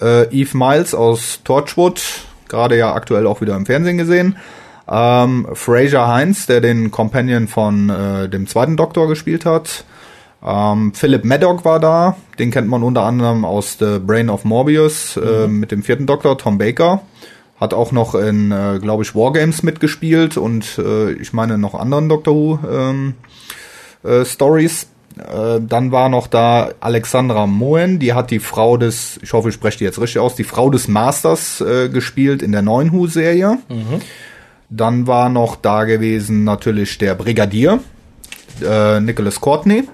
Äh, 0.00 0.34
Eve 0.34 0.56
Miles 0.56 0.94
aus 0.94 1.40
Torchwood, 1.44 2.00
gerade 2.48 2.78
ja 2.78 2.94
aktuell 2.94 3.26
auch 3.26 3.42
wieder 3.42 3.56
im 3.56 3.66
Fernsehen 3.66 3.98
gesehen. 3.98 4.38
Ähm, 4.90 5.48
Fraser 5.52 6.08
Heinz, 6.08 6.46
der 6.46 6.62
den 6.62 6.90
Companion 6.90 7.46
von 7.46 7.90
äh, 7.90 8.28
dem 8.30 8.46
zweiten 8.46 8.78
Doktor 8.78 9.06
gespielt 9.06 9.44
hat. 9.44 9.84
Ähm, 10.44 10.92
Philip 10.92 11.24
Maddock 11.24 11.64
war 11.64 11.80
da, 11.80 12.16
den 12.38 12.50
kennt 12.50 12.68
man 12.68 12.82
unter 12.82 13.02
anderem 13.02 13.44
aus 13.44 13.76
The 13.78 13.98
Brain 13.98 14.28
of 14.28 14.44
Morbius 14.44 15.16
äh, 15.16 15.48
mit 15.48 15.70
dem 15.70 15.82
vierten 15.82 16.06
Doktor, 16.06 16.36
Tom 16.36 16.58
Baker. 16.58 17.00
Hat 17.58 17.72
auch 17.72 17.92
noch 17.92 18.14
in, 18.14 18.52
äh, 18.52 18.78
glaube 18.80 19.04
ich, 19.04 19.14
Wargames 19.14 19.62
mitgespielt 19.62 20.36
und 20.36 20.78
äh, 20.78 21.12
ich 21.12 21.32
meine 21.32 21.56
noch 21.56 21.74
anderen 21.74 22.08
Doctor 22.08 22.34
Who 22.34 22.58
ähm, 22.70 23.14
äh, 24.02 24.24
Stories. 24.24 24.88
Äh, 25.16 25.60
dann 25.60 25.92
war 25.92 26.08
noch 26.08 26.26
da 26.26 26.72
Alexandra 26.80 27.46
Moen, 27.46 27.98
die 27.98 28.12
hat 28.12 28.30
die 28.30 28.40
Frau 28.40 28.76
des, 28.76 29.18
ich 29.22 29.32
hoffe, 29.32 29.48
ich 29.48 29.54
spreche 29.54 29.78
die 29.78 29.84
jetzt 29.84 30.00
richtig 30.00 30.20
aus, 30.20 30.34
die 30.34 30.44
Frau 30.44 30.68
des 30.68 30.88
Masters 30.88 31.60
äh, 31.60 31.88
gespielt 31.88 32.42
in 32.42 32.52
der 32.52 32.62
neuen 32.62 32.92
Who-Serie. 32.92 33.58
Dann 34.68 35.06
war 35.06 35.28
noch 35.28 35.56
da 35.56 35.84
gewesen 35.84 36.44
natürlich 36.44 36.98
der 36.98 37.14
Brigadier, 37.14 37.78
äh, 38.62 39.00
Nicholas 39.00 39.40
Courtney. 39.40 39.84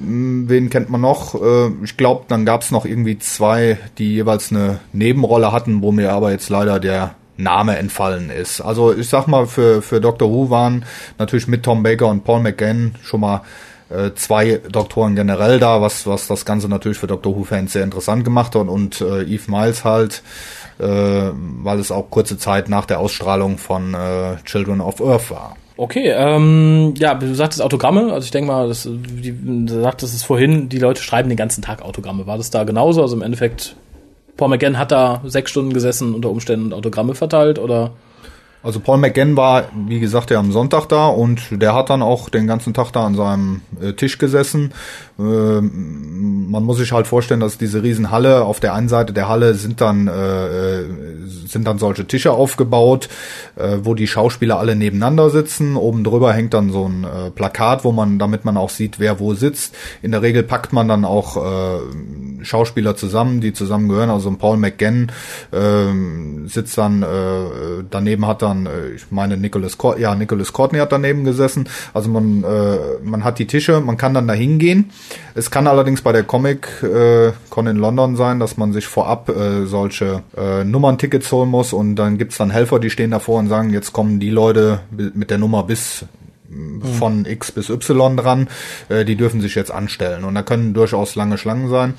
Hm, 0.00 0.48
Wen 0.48 0.70
kennt 0.70 0.90
man 0.90 1.00
noch? 1.00 1.34
Äh, 1.34 1.70
ich 1.84 1.96
glaube, 1.96 2.24
dann 2.28 2.44
gab 2.44 2.62
es 2.62 2.70
noch 2.70 2.84
irgendwie 2.84 3.18
zwei, 3.18 3.78
die 3.98 4.14
jeweils 4.14 4.50
eine 4.50 4.80
Nebenrolle 4.92 5.52
hatten, 5.52 5.82
wo 5.82 5.92
mir 5.92 6.12
aber 6.12 6.32
jetzt 6.32 6.48
leider 6.48 6.80
der 6.80 7.14
Name 7.36 7.76
entfallen 7.78 8.30
ist. 8.30 8.60
Also 8.60 8.94
ich 8.94 9.08
sag 9.08 9.26
mal, 9.26 9.46
für, 9.46 9.82
für 9.82 10.00
Doctor 10.00 10.30
Who 10.30 10.50
waren 10.50 10.84
natürlich 11.18 11.48
mit 11.48 11.62
Tom 11.62 11.82
Baker 11.82 12.08
und 12.08 12.24
Paul 12.24 12.40
McGann 12.40 12.94
schon 13.02 13.20
mal 13.20 13.42
äh, 13.88 14.12
zwei 14.14 14.60
Doktoren 14.70 15.16
generell 15.16 15.58
da, 15.58 15.80
was, 15.80 16.06
was 16.06 16.26
das 16.26 16.44
Ganze 16.44 16.68
natürlich 16.68 16.98
für 16.98 17.06
Doctor 17.06 17.34
Who-Fans 17.34 17.72
sehr 17.72 17.84
interessant 17.84 18.24
gemacht 18.24 18.54
hat 18.54 18.68
und 18.68 19.00
äh, 19.00 19.22
Eve 19.22 19.50
Miles 19.50 19.84
halt, 19.84 20.22
äh, 20.78 20.84
weil 20.86 21.78
es 21.78 21.90
auch 21.90 22.10
kurze 22.10 22.38
Zeit 22.38 22.68
nach 22.68 22.86
der 22.86 23.00
Ausstrahlung 23.00 23.58
von 23.58 23.94
äh, 23.94 24.36
Children 24.44 24.80
of 24.80 25.00
Earth 25.00 25.30
war. 25.30 25.56
Okay, 25.80 26.12
ähm, 26.14 26.92
ja, 26.98 27.14
du 27.14 27.34
sagtest 27.34 27.62
Autogramme, 27.62 28.12
also 28.12 28.26
ich 28.26 28.30
denke 28.30 28.52
mal, 28.52 28.68
das, 28.68 28.86
die, 28.86 29.32
du 29.32 29.80
sagtest 29.80 30.14
es 30.14 30.22
vorhin, 30.22 30.68
die 30.68 30.78
Leute 30.78 31.02
schreiben 31.02 31.30
den 31.30 31.38
ganzen 31.38 31.62
Tag 31.62 31.80
Autogramme. 31.80 32.26
War 32.26 32.36
das 32.36 32.50
da 32.50 32.64
genauso? 32.64 33.00
Also 33.00 33.16
im 33.16 33.22
Endeffekt, 33.22 33.76
Paul 34.36 34.50
McGann 34.50 34.76
hat 34.76 34.92
da 34.92 35.22
sechs 35.24 35.50
Stunden 35.50 35.72
gesessen 35.72 36.14
unter 36.14 36.28
Umständen 36.28 36.66
und 36.66 36.74
Autogramme 36.74 37.14
verteilt 37.14 37.58
oder? 37.58 37.92
Also 38.62 38.78
Paul 38.78 38.98
McGann 38.98 39.38
war, 39.38 39.70
wie 39.86 40.00
gesagt, 40.00 40.30
ja 40.30 40.38
am 40.38 40.52
Sonntag 40.52 40.86
da 40.90 41.06
und 41.06 41.40
der 41.50 41.72
hat 41.72 41.88
dann 41.88 42.02
auch 42.02 42.28
den 42.28 42.46
ganzen 42.46 42.74
Tag 42.74 42.90
da 42.90 43.06
an 43.06 43.14
seinem 43.14 43.62
äh, 43.80 43.94
Tisch 43.94 44.18
gesessen. 44.18 44.74
Ähm, 45.20 46.50
man 46.50 46.64
muss 46.64 46.78
sich 46.78 46.92
halt 46.92 47.06
vorstellen, 47.06 47.40
dass 47.40 47.58
diese 47.58 47.82
Riesenhalle, 47.82 48.44
auf 48.44 48.60
der 48.60 48.74
einen 48.74 48.88
Seite 48.88 49.12
der 49.12 49.28
Halle 49.28 49.54
sind 49.54 49.80
dann, 49.80 50.08
äh, 50.08 50.80
äh, 50.80 50.84
sind 51.46 51.66
dann 51.66 51.78
solche 51.78 52.06
Tische 52.06 52.32
aufgebaut, 52.32 53.08
äh, 53.56 53.78
wo 53.82 53.94
die 53.94 54.06
Schauspieler 54.06 54.58
alle 54.58 54.74
nebeneinander 54.74 55.30
sitzen. 55.30 55.76
Oben 55.76 56.02
drüber 56.02 56.32
hängt 56.32 56.54
dann 56.54 56.70
so 56.70 56.88
ein 56.88 57.04
äh, 57.04 57.30
Plakat, 57.30 57.84
wo 57.84 57.92
man, 57.92 58.18
damit 58.18 58.44
man 58.44 58.56
auch 58.56 58.70
sieht, 58.70 58.98
wer 58.98 59.20
wo 59.20 59.34
sitzt. 59.34 59.76
In 60.02 60.10
der 60.12 60.22
Regel 60.22 60.42
packt 60.42 60.72
man 60.72 60.88
dann 60.88 61.04
auch 61.04 61.36
äh, 61.36 62.44
Schauspieler 62.44 62.96
zusammen, 62.96 63.40
die 63.40 63.52
zusammengehören. 63.52 64.10
Also 64.10 64.28
ein 64.28 64.38
Paul 64.38 64.56
McGann 64.56 65.12
äh, 65.52 66.48
sitzt 66.48 66.78
dann, 66.78 67.02
äh, 67.02 67.84
daneben 67.90 68.26
hat 68.26 68.42
dann, 68.42 68.66
äh, 68.66 68.90
ich 68.96 69.10
meine, 69.10 69.36
Nicholas, 69.36 69.78
Cor 69.78 69.98
ja, 69.98 70.14
Nicholas 70.14 70.52
Courtney 70.52 70.78
hat 70.78 70.92
daneben 70.92 71.24
gesessen. 71.24 71.68
Also 71.94 72.10
man, 72.10 72.42
äh, 72.42 72.76
man 73.04 73.24
hat 73.24 73.38
die 73.38 73.46
Tische, 73.46 73.80
man 73.80 73.96
kann 73.96 74.14
dann 74.14 74.26
da 74.26 74.34
hingehen. 74.34 74.90
Es 75.34 75.50
kann 75.50 75.66
allerdings 75.66 76.02
bei 76.02 76.12
der 76.12 76.24
Comic 76.24 76.82
äh, 76.82 77.32
Con 77.48 77.66
in 77.66 77.76
London 77.76 78.16
sein, 78.16 78.40
dass 78.40 78.56
man 78.56 78.72
sich 78.72 78.86
vorab 78.86 79.28
äh, 79.28 79.66
solche 79.66 80.22
äh, 80.36 80.64
Nummerntickets 80.64 81.30
holen 81.32 81.50
muss 81.50 81.72
und 81.72 81.96
dann 81.96 82.18
gibt's 82.18 82.38
dann 82.38 82.50
Helfer, 82.50 82.78
die 82.78 82.90
stehen 82.90 83.10
davor 83.10 83.38
und 83.38 83.48
sagen, 83.48 83.70
jetzt 83.70 83.92
kommen 83.92 84.20
die 84.20 84.30
Leute 84.30 84.80
mit 84.90 85.30
der 85.30 85.38
Nummer 85.38 85.62
bis 85.62 86.04
von 86.98 87.26
X 87.26 87.52
bis 87.52 87.70
Y 87.70 88.16
dran, 88.16 88.48
äh, 88.88 89.04
die 89.04 89.16
dürfen 89.16 89.40
sich 89.40 89.54
jetzt 89.54 89.70
anstellen. 89.70 90.24
Und 90.24 90.34
da 90.34 90.42
können 90.42 90.74
durchaus 90.74 91.14
lange 91.14 91.38
Schlangen 91.38 91.68
sein. 91.68 91.94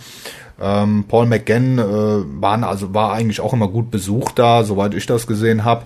Ähm, 0.61 1.05
Paul 1.07 1.25
McGann 1.25 1.79
äh, 1.79 2.41
waren 2.41 2.63
also 2.63 2.93
war 2.93 3.13
eigentlich 3.13 3.39
auch 3.39 3.53
immer 3.53 3.67
gut 3.67 3.89
besucht 3.89 4.37
da, 4.37 4.63
soweit 4.63 4.93
ich 4.93 5.05
das 5.05 5.25
gesehen 5.25 5.63
habe. 5.63 5.85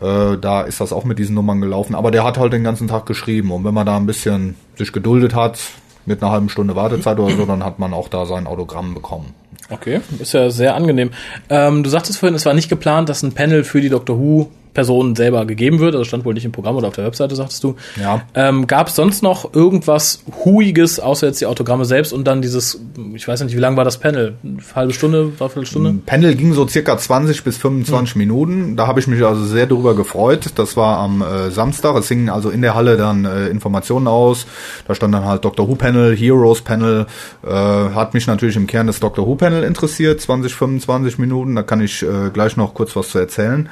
Äh, 0.00 0.38
da 0.38 0.62
ist 0.62 0.80
das 0.80 0.92
auch 0.92 1.04
mit 1.04 1.18
diesen 1.18 1.34
Nummern 1.34 1.60
gelaufen. 1.60 1.94
Aber 1.94 2.10
der 2.10 2.24
hat 2.24 2.38
halt 2.38 2.52
den 2.52 2.64
ganzen 2.64 2.88
Tag 2.88 3.06
geschrieben. 3.06 3.52
Und 3.52 3.64
wenn 3.64 3.74
man 3.74 3.86
da 3.86 3.96
ein 3.96 4.06
bisschen 4.06 4.56
sich 4.76 4.92
geduldet 4.92 5.34
hat, 5.34 5.58
mit 6.06 6.22
einer 6.22 6.32
halben 6.32 6.48
Stunde 6.48 6.76
Wartezeit 6.76 7.18
oder 7.18 7.34
so, 7.34 7.44
dann 7.46 7.64
hat 7.64 7.78
man 7.78 7.92
auch 7.92 8.08
da 8.08 8.26
sein 8.26 8.46
Autogramm 8.46 8.94
bekommen. 8.94 9.34
Okay, 9.70 10.00
ist 10.20 10.32
ja 10.32 10.50
sehr 10.50 10.74
angenehm. 10.74 11.10
Ähm, 11.50 11.82
du 11.82 11.90
sagtest 11.90 12.18
vorhin, 12.18 12.34
es 12.36 12.46
war 12.46 12.54
nicht 12.54 12.68
geplant, 12.68 13.08
dass 13.08 13.22
ein 13.22 13.32
Panel 13.32 13.64
für 13.64 13.80
die 13.80 13.88
Doctor 13.88 14.18
Who 14.18 14.50
Personen 14.76 15.16
selber 15.16 15.46
gegeben 15.46 15.78
wird. 15.78 15.94
Also 15.94 16.04
stand 16.04 16.26
wohl 16.26 16.34
nicht 16.34 16.44
im 16.44 16.52
Programm 16.52 16.76
oder 16.76 16.88
auf 16.88 16.94
der 16.94 17.06
Webseite, 17.06 17.34
sagtest 17.34 17.64
du. 17.64 17.76
Ja. 17.98 18.20
Ähm, 18.34 18.66
Gab 18.66 18.88
es 18.88 18.94
sonst 18.94 19.22
noch 19.22 19.54
irgendwas 19.54 20.22
Huiges, 20.44 21.00
außer 21.00 21.28
jetzt 21.28 21.40
die 21.40 21.46
Autogramme 21.46 21.86
selbst 21.86 22.12
und 22.12 22.26
dann 22.26 22.42
dieses, 22.42 22.78
ich 23.14 23.26
weiß 23.26 23.42
nicht, 23.42 23.56
wie 23.56 23.60
lang 23.60 23.78
war 23.78 23.84
das 23.84 23.96
Panel? 23.96 24.34
Eine 24.44 24.58
halbe 24.74 24.92
Stunde, 24.92 25.32
dreiviertel 25.38 25.66
Stunde? 25.66 25.94
Panel 26.04 26.34
ging 26.34 26.52
so 26.52 26.68
circa 26.68 26.98
20 26.98 27.42
bis 27.42 27.56
25 27.56 28.16
Minuten. 28.16 28.76
Da 28.76 28.86
habe 28.86 29.00
ich 29.00 29.06
mich 29.06 29.24
also 29.24 29.46
sehr 29.46 29.66
darüber 29.66 29.96
gefreut. 29.96 30.50
Das 30.56 30.76
war 30.76 30.98
am 30.98 31.22
äh, 31.22 31.50
Samstag. 31.50 31.96
Es 31.96 32.08
hingen 32.08 32.28
also 32.28 32.50
in 32.50 32.60
der 32.60 32.74
Halle 32.74 32.98
dann 32.98 33.24
äh, 33.24 33.46
Informationen 33.46 34.08
aus. 34.08 34.46
Da 34.86 34.94
stand 34.94 35.14
dann 35.14 35.24
halt 35.24 35.46
Doctor 35.46 35.68
Who 35.68 35.76
Panel, 35.76 36.14
Heroes 36.14 36.60
Panel. 36.60 37.06
Äh, 37.42 37.48
hat 37.50 38.12
mich 38.12 38.26
natürlich 38.26 38.56
im 38.56 38.66
Kern 38.66 38.86
das 38.86 39.00
Doctor 39.00 39.26
Who 39.26 39.36
Panel 39.36 39.64
interessiert. 39.64 40.20
20, 40.20 40.54
25 40.54 41.18
Minuten. 41.18 41.56
Da 41.56 41.62
kann 41.62 41.80
ich 41.80 42.02
äh, 42.02 42.28
gleich 42.30 42.58
noch 42.58 42.74
kurz 42.74 42.94
was 42.94 43.08
zu 43.08 43.18
erzählen. 43.18 43.70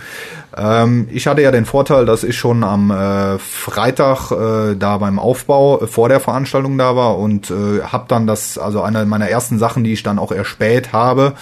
Ähm, 0.56 0.93
ich 1.12 1.26
hatte 1.26 1.42
ja 1.42 1.50
den 1.50 1.64
Vorteil, 1.64 2.06
dass 2.06 2.24
ich 2.24 2.36
schon 2.36 2.64
am 2.64 2.90
äh, 2.90 3.38
Freitag 3.38 4.30
äh, 4.30 4.76
da 4.76 4.98
beim 4.98 5.18
Aufbau 5.18 5.80
äh, 5.80 5.86
vor 5.86 6.08
der 6.08 6.20
Veranstaltung 6.20 6.76
da 6.78 6.96
war 6.96 7.18
und 7.18 7.50
äh, 7.50 7.82
habe 7.82 8.04
dann 8.08 8.26
das, 8.26 8.58
also 8.58 8.82
eine 8.82 9.04
meiner 9.06 9.28
ersten 9.28 9.58
Sachen, 9.58 9.84
die 9.84 9.92
ich 9.92 10.02
dann 10.02 10.18
auch 10.18 10.32
erspäht 10.32 10.92
habe, 10.92 11.34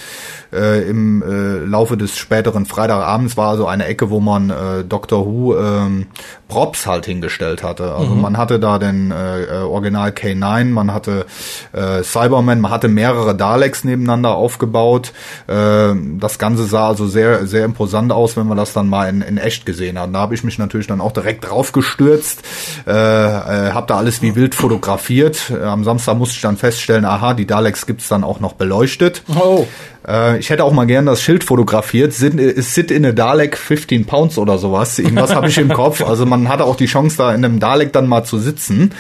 äh, 0.53 0.83
im 0.89 1.23
äh, 1.23 1.65
Laufe 1.65 1.97
des 1.97 2.17
späteren 2.17 2.67
Freitagabends 2.67 3.37
war 3.37 3.51
also 3.51 3.67
eine 3.67 3.87
Ecke, 3.87 4.11
wo 4.11 4.21
man 4.21 4.51
äh, 4.51 4.85
Doctor 4.85 5.27
Who 5.27 5.57
ähm, 5.57 6.07
Props 6.49 6.87
halt 6.87 7.07
hingestellt 7.07 7.63
hatte. 7.63 7.95
Also 7.95 8.15
man 8.15 8.37
hatte 8.37 8.61
da 8.61 8.79
den 8.79 9.11
äh, 9.11 9.45
äh, 9.45 9.63
Original 9.63 10.11
K9, 10.11 10.67
man 10.67 10.93
hatte 10.93 11.25
äh, 11.73 12.03
Cyberman, 12.03 12.61
man 12.61 12.71
hatte 12.71 12.89
mehrere 12.89 13.35
Daleks 13.35 13.85
nebeneinander 13.85 14.35
aufgebaut. 14.35 15.13
Äh, 15.47 15.95
das 16.19 16.39
Ganze 16.39 16.65
sah 16.65 16.89
also 16.89 17.07
sehr, 17.07 17.47
sehr 17.47 17.65
imposant 17.65 18.13
aus, 18.13 18.37
wenn 18.37 18.47
man 18.47 18.59
das 18.59 18.75
dann 18.75 18.89
mal 18.89 19.09
in, 19.09 19.23
in 19.23 19.39
echt 19.39 19.65
gesehen 19.65 19.99
hat. 19.99 20.15
Da 20.15 20.19
habe 20.19 20.35
ich 20.35 20.45
mich 20.45 20.59
natürlich 20.59 20.87
dann 20.87 21.01
auch 21.01 21.13
direkt 21.13 21.49
drauf 21.49 21.73
gestürzt, 21.73 22.43
äh, 22.87 22.91
äh, 22.91 23.73
habe 23.73 23.87
da 23.87 23.97
alles 23.97 24.21
wie 24.21 24.35
wild 24.35 24.55
fotografiert. 24.55 25.51
Am 25.51 25.85
Samstag 25.85 26.19
musste 26.19 26.35
ich 26.35 26.43
dann 26.43 26.59
feststellen, 26.59 27.07
aha, 27.07 27.33
die 27.33 27.47
Daleks 27.47 27.87
gibt's 27.87 28.09
dann 28.09 28.25
auch 28.25 28.41
noch 28.41 28.53
beleuchtet. 28.53 29.23
Oh, 29.35 29.67
Äh, 30.07 30.39
ich 30.39 30.51
hätte 30.51 30.65
auch 30.65 30.73
mal 30.73 30.87
gern 30.87 31.07
das 31.07 31.23
Schild 31.23 31.45
fotografiert. 31.45 32.13
Sit, 32.13 32.35
sit 32.65 32.91
in 32.91 33.07
a 33.07 33.13
Dalek 33.13 33.57
15 33.57 34.05
Pounds 34.07 34.39
oder 34.39 34.59
sowas. 34.59 34.99
Irgendwas 34.99 35.35
habe 35.35 35.49
ich 35.49 35.59
im 35.59 35.69
Kopf. 35.69 36.03
Also 36.03 36.27
man 36.27 36.49
hatte 36.49 36.65
auch 36.65 36.77
die 36.77 36.87
Chance, 36.87 37.17
da 37.17 37.35
in 37.35 37.45
einem 37.45 37.61
Dalek 37.61 37.93
dann 37.93 38.09
mal 38.09 38.25
zu 38.25 38.39
sitzen. 38.39 38.93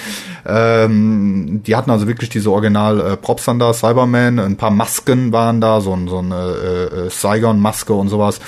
Ähm, 0.46 1.62
die 1.66 1.76
hatten 1.76 1.90
also 1.90 2.06
wirklich 2.08 2.30
diese 2.30 2.50
Original 2.50 3.00
äh, 3.12 3.16
dann 3.44 3.58
da, 3.58 3.72
Cyberman, 3.72 4.38
ein 4.38 4.56
paar 4.56 4.70
Masken 4.70 5.32
waren 5.32 5.60
da, 5.60 5.80
so, 5.80 5.96
so 6.08 6.18
eine 6.18 6.34
äh, 6.34 7.06
äh, 7.06 7.10
Saigon-Maske 7.10 7.92
und 7.92 8.08
sowas. 8.08 8.40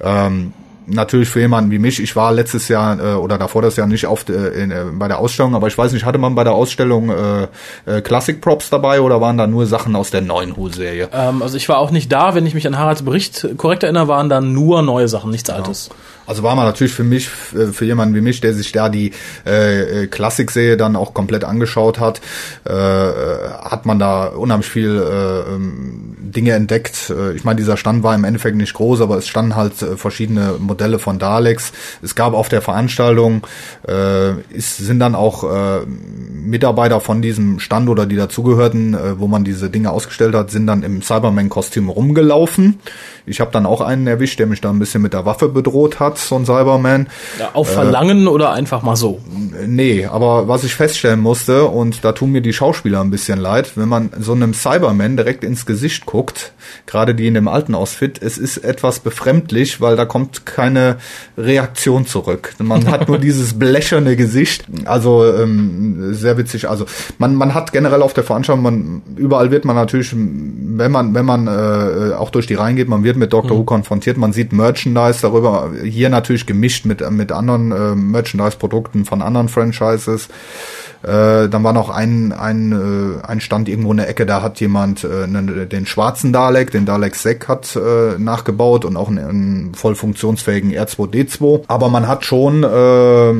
Ähm, 0.00 0.52
natürlich 0.86 1.28
für 1.28 1.40
jemanden 1.40 1.70
wie 1.70 1.78
mich, 1.78 2.02
ich 2.02 2.16
war 2.16 2.32
letztes 2.32 2.68
Jahr 2.68 2.98
äh, 2.98 3.14
oder 3.14 3.38
davor 3.38 3.62
das 3.62 3.76
Jahr 3.76 3.86
nicht 3.86 4.06
auf 4.06 4.28
äh, 4.28 4.32
in, 4.62 4.70
äh, 4.70 4.84
bei 4.92 5.08
der 5.08 5.18
Ausstellung, 5.18 5.54
aber 5.54 5.66
ich 5.66 5.76
weiß 5.76 5.92
nicht, 5.92 6.04
hatte 6.04 6.18
man 6.18 6.34
bei 6.34 6.44
der 6.44 6.52
Ausstellung 6.52 7.10
äh, 7.10 7.48
äh, 7.86 8.00
Classic 8.00 8.40
Props 8.40 8.70
dabei 8.70 9.00
oder 9.00 9.20
waren 9.20 9.38
da 9.38 9.46
nur 9.46 9.66
Sachen 9.66 9.96
aus 9.96 10.10
der 10.10 10.20
neuen 10.20 10.56
Who-Serie? 10.56 11.08
Ähm, 11.12 11.42
also 11.42 11.56
ich 11.56 11.68
war 11.68 11.78
auch 11.78 11.90
nicht 11.90 12.10
da, 12.10 12.34
wenn 12.34 12.46
ich 12.46 12.54
mich 12.54 12.66
an 12.66 12.78
Haralds 12.78 13.02
Bericht 13.02 13.46
korrekt 13.56 13.82
erinnere, 13.82 14.08
waren 14.08 14.28
da 14.28 14.40
nur 14.40 14.82
neue 14.82 15.08
Sachen, 15.08 15.30
nichts 15.30 15.50
Altes. 15.50 15.88
Ja. 15.88 15.94
Also 16.26 16.42
war 16.42 16.54
man 16.54 16.66
natürlich 16.66 16.92
für 16.92 17.04
mich, 17.04 17.28
für 17.28 17.84
jemanden 17.84 18.14
wie 18.14 18.20
mich, 18.20 18.40
der 18.40 18.54
sich 18.54 18.72
da 18.72 18.88
die 18.88 19.12
äh, 19.44 20.06
Klassik-Serie 20.06 20.76
dann 20.76 20.96
auch 20.96 21.14
komplett 21.14 21.44
angeschaut 21.44 21.98
hat, 21.98 22.20
äh, 22.64 22.72
hat 22.72 23.86
man 23.86 23.98
da 23.98 24.26
unheimlich 24.26 24.68
viel 24.68 24.96
äh, 24.98 25.54
ähm, 25.54 26.16
Dinge 26.20 26.52
entdeckt. 26.52 27.10
Äh, 27.10 27.32
ich 27.34 27.44
meine, 27.44 27.56
dieser 27.56 27.76
Stand 27.76 28.02
war 28.02 28.14
im 28.14 28.24
Endeffekt 28.24 28.56
nicht 28.56 28.74
groß, 28.74 29.00
aber 29.00 29.18
es 29.18 29.28
standen 29.28 29.56
halt 29.56 29.80
äh, 29.82 29.96
verschiedene 29.96 30.54
Modelle 30.58 30.98
von 30.98 31.18
Daleks. 31.18 31.72
Es 32.02 32.14
gab 32.14 32.34
auf 32.34 32.48
der 32.48 32.62
Veranstaltung, 32.62 33.46
äh, 33.86 34.30
es 34.56 34.76
sind 34.76 35.00
dann 35.00 35.14
auch 35.14 35.44
äh, 35.44 35.86
Mitarbeiter 35.86 37.00
von 37.00 37.22
diesem 37.22 37.60
Stand 37.60 37.88
oder 37.88 38.06
die 38.06 38.16
dazugehörten, 38.16 38.94
äh, 38.94 39.18
wo 39.18 39.28
man 39.28 39.44
diese 39.44 39.70
Dinge 39.70 39.90
ausgestellt 39.90 40.34
hat, 40.34 40.50
sind 40.50 40.66
dann 40.66 40.82
im 40.82 41.02
Cyberman-Kostüm 41.02 41.88
rumgelaufen. 41.88 42.80
Ich 43.26 43.40
habe 43.40 43.52
dann 43.52 43.66
auch 43.66 43.80
einen 43.80 44.06
erwischt, 44.06 44.38
der 44.38 44.46
mich 44.46 44.60
da 44.60 44.70
ein 44.70 44.78
bisschen 44.78 45.02
mit 45.02 45.12
der 45.12 45.24
Waffe 45.24 45.48
bedroht 45.48 46.00
hat, 46.00 46.18
so 46.28 46.36
ein 46.36 46.44
Cyberman. 46.44 47.08
Ja, 47.38 47.50
auf 47.54 47.68
Verlangen 47.68 48.26
äh, 48.26 48.28
oder 48.28 48.52
einfach 48.52 48.82
mal 48.82 48.96
so? 48.96 49.20
Nee, 49.66 50.06
aber 50.06 50.48
was 50.48 50.64
ich 50.64 50.74
feststellen 50.74 51.20
musste, 51.20 51.66
und 51.66 52.04
da 52.04 52.12
tun 52.12 52.30
mir 52.30 52.40
die 52.40 52.52
Schauspieler 52.52 53.00
ein 53.00 53.10
bisschen 53.10 53.38
leid, 53.38 53.76
wenn 53.76 53.88
man 53.88 54.10
so 54.18 54.32
einem 54.32 54.54
Cyberman 54.54 55.16
direkt 55.16 55.44
ins 55.44 55.66
Gesicht 55.66 56.06
guckt, 56.06 56.52
gerade 56.86 57.14
die 57.14 57.26
in 57.26 57.34
dem 57.34 57.48
alten 57.48 57.74
Outfit, 57.74 58.20
es 58.22 58.38
ist 58.38 58.58
etwas 58.58 59.00
befremdlich, 59.00 59.80
weil 59.80 59.96
da 59.96 60.04
kommt 60.04 60.46
keine 60.46 60.96
Reaktion 61.36 62.06
zurück. 62.06 62.54
Man 62.58 62.90
hat 62.90 63.08
nur 63.08 63.18
dieses 63.22 63.58
blecherne 63.58 64.16
Gesicht. 64.16 64.64
Also 64.84 65.24
ähm, 65.26 66.14
sehr 66.14 66.38
witzig. 66.38 66.68
Also 66.68 66.86
man, 67.18 67.34
man 67.34 67.54
hat 67.54 67.72
generell 67.72 68.02
auf 68.02 68.14
der 68.14 68.24
Veranstaltung, 68.24 68.62
man, 68.62 69.02
überall 69.16 69.50
wird 69.50 69.64
man 69.64 69.76
natürlich, 69.76 70.12
wenn 70.14 70.90
man, 70.90 71.14
wenn 71.14 71.24
man 71.24 71.46
äh, 71.46 72.14
auch 72.14 72.30
durch 72.30 72.46
die 72.46 72.54
Reihen 72.54 72.76
geht, 72.76 72.88
man 72.88 73.04
wird 73.04 73.16
mit 73.16 73.32
Doctor 73.32 73.56
mhm. 73.56 73.60
Who 73.60 73.64
konfrontiert, 73.64 74.16
man 74.16 74.32
sieht 74.32 74.52
Merchandise 74.52 75.20
darüber, 75.22 75.70
hier 75.84 76.01
natürlich 76.08 76.46
gemischt 76.46 76.84
mit, 76.84 77.08
mit 77.10 77.32
anderen 77.32 77.72
äh, 77.72 77.94
Merchandise-Produkten 77.94 79.04
von 79.04 79.22
anderen 79.22 79.48
Franchises. 79.48 80.28
Äh, 81.02 81.48
dann 81.48 81.64
war 81.64 81.72
noch 81.72 81.90
ein, 81.90 82.32
ein, 82.32 82.72
äh, 82.72 83.26
ein 83.26 83.40
Stand 83.40 83.68
irgendwo 83.68 83.90
in 83.90 83.96
der 83.96 84.08
Ecke, 84.08 84.24
da 84.24 84.40
hat 84.40 84.60
jemand 84.60 85.02
äh, 85.02 85.26
ne, 85.26 85.66
den 85.66 85.84
schwarzen 85.84 86.32
Dalek, 86.32 86.70
den 86.70 86.86
Dalek 86.86 87.16
Sek 87.16 87.48
hat 87.48 87.74
äh, 87.74 88.18
nachgebaut 88.18 88.84
und 88.84 88.96
auch 88.96 89.08
einen, 89.08 89.18
einen 89.18 89.74
voll 89.74 89.96
funktionsfähigen 89.96 90.70
R2D2. 90.72 91.64
Aber 91.66 91.88
man 91.88 92.06
hat 92.06 92.24
schon 92.24 92.62
äh, 92.62 93.32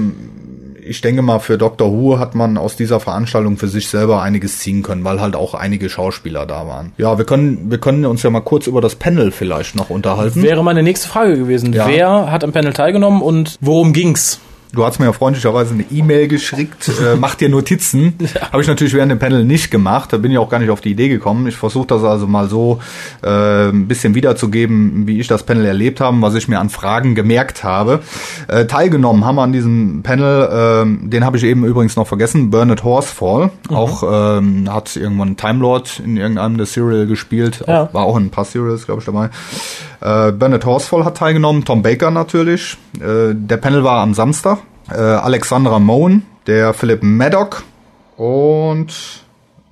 ich 0.84 1.00
denke 1.00 1.22
mal, 1.22 1.38
für 1.38 1.58
Dr. 1.58 1.92
Who 1.92 2.18
hat 2.18 2.34
man 2.34 2.58
aus 2.58 2.76
dieser 2.76 3.00
Veranstaltung 3.00 3.56
für 3.56 3.68
sich 3.68 3.88
selber 3.88 4.22
einiges 4.22 4.58
ziehen 4.58 4.82
können, 4.82 5.04
weil 5.04 5.20
halt 5.20 5.36
auch 5.36 5.54
einige 5.54 5.88
Schauspieler 5.88 6.46
da 6.46 6.66
waren. 6.66 6.92
Ja, 6.98 7.18
wir 7.18 7.24
können, 7.24 7.70
wir 7.70 7.78
können 7.78 8.04
uns 8.04 8.22
ja 8.22 8.30
mal 8.30 8.40
kurz 8.40 8.66
über 8.66 8.80
das 8.80 8.96
Panel 8.96 9.30
vielleicht 9.30 9.76
noch 9.76 9.90
unterhalten. 9.90 10.42
Wäre 10.42 10.64
meine 10.64 10.82
nächste 10.82 11.08
Frage 11.08 11.36
gewesen. 11.36 11.72
Ja. 11.72 11.88
Wer 11.88 12.30
hat 12.30 12.44
am 12.44 12.52
Panel 12.52 12.72
teilgenommen 12.72 13.22
und 13.22 13.56
worum 13.60 13.92
ging's? 13.92 14.40
Du 14.74 14.86
hast 14.86 14.98
mir 14.98 15.04
ja 15.04 15.12
freundlicherweise 15.12 15.74
eine 15.74 15.84
E-Mail 15.90 16.28
geschickt, 16.28 16.88
äh, 16.88 17.16
mach 17.20 17.34
dir 17.34 17.50
Notizen. 17.50 18.14
Ja. 18.18 18.52
Habe 18.52 18.62
ich 18.62 18.68
natürlich 18.68 18.94
während 18.94 19.12
dem 19.12 19.18
Panel 19.18 19.44
nicht 19.44 19.70
gemacht, 19.70 20.14
da 20.14 20.16
bin 20.16 20.32
ich 20.32 20.38
auch 20.38 20.48
gar 20.48 20.60
nicht 20.60 20.70
auf 20.70 20.80
die 20.80 20.92
Idee 20.92 21.10
gekommen. 21.10 21.46
Ich 21.46 21.56
versuche 21.56 21.86
das 21.88 22.02
also 22.02 22.26
mal 22.26 22.48
so 22.48 22.78
äh, 23.22 23.68
ein 23.68 23.86
bisschen 23.86 24.14
wiederzugeben, 24.14 25.06
wie 25.06 25.20
ich 25.20 25.26
das 25.26 25.42
Panel 25.42 25.66
erlebt 25.66 26.00
habe, 26.00 26.22
was 26.22 26.34
ich 26.36 26.48
mir 26.48 26.58
an 26.58 26.70
Fragen 26.70 27.14
gemerkt 27.14 27.64
habe. 27.64 28.00
Äh, 28.48 28.64
teilgenommen 28.64 29.26
haben 29.26 29.36
wir 29.36 29.42
an 29.42 29.52
diesem 29.52 30.02
Panel, 30.02 30.86
äh, 30.86 31.08
den 31.08 31.22
habe 31.22 31.36
ich 31.36 31.44
eben 31.44 31.66
übrigens 31.66 31.96
noch 31.96 32.06
vergessen, 32.06 32.50
Bernard 32.50 32.82
Horsefall. 32.82 33.50
Mhm. 33.68 33.76
Auch 33.76 34.38
ähm, 34.38 34.72
hat 34.72 34.96
irgendwann 34.96 35.36
Time 35.36 35.58
Lord 35.58 36.00
in 36.02 36.16
irgendeinem 36.16 36.56
der 36.56 36.66
Serial 36.66 37.06
gespielt, 37.06 37.62
ja. 37.68 37.82
auch, 37.82 37.94
war 37.94 38.04
auch 38.04 38.16
in 38.16 38.24
ein 38.24 38.30
paar 38.30 38.46
Serials, 38.46 38.86
glaube 38.86 39.00
ich, 39.00 39.04
dabei. 39.04 39.28
Äh, 40.02 40.32
Bernard 40.32 40.64
Horsfall 40.64 41.04
hat 41.04 41.18
teilgenommen, 41.18 41.64
Tom 41.64 41.82
Baker 41.82 42.10
natürlich. 42.10 42.76
Äh, 42.96 43.34
der 43.34 43.56
Panel 43.58 43.84
war 43.84 44.00
am 44.00 44.14
Samstag. 44.14 44.58
Äh, 44.92 45.00
Alexandra 45.00 45.78
Moen, 45.78 46.26
der 46.46 46.74
Philipp 46.74 47.02
Maddock 47.02 47.62
und 48.16 49.21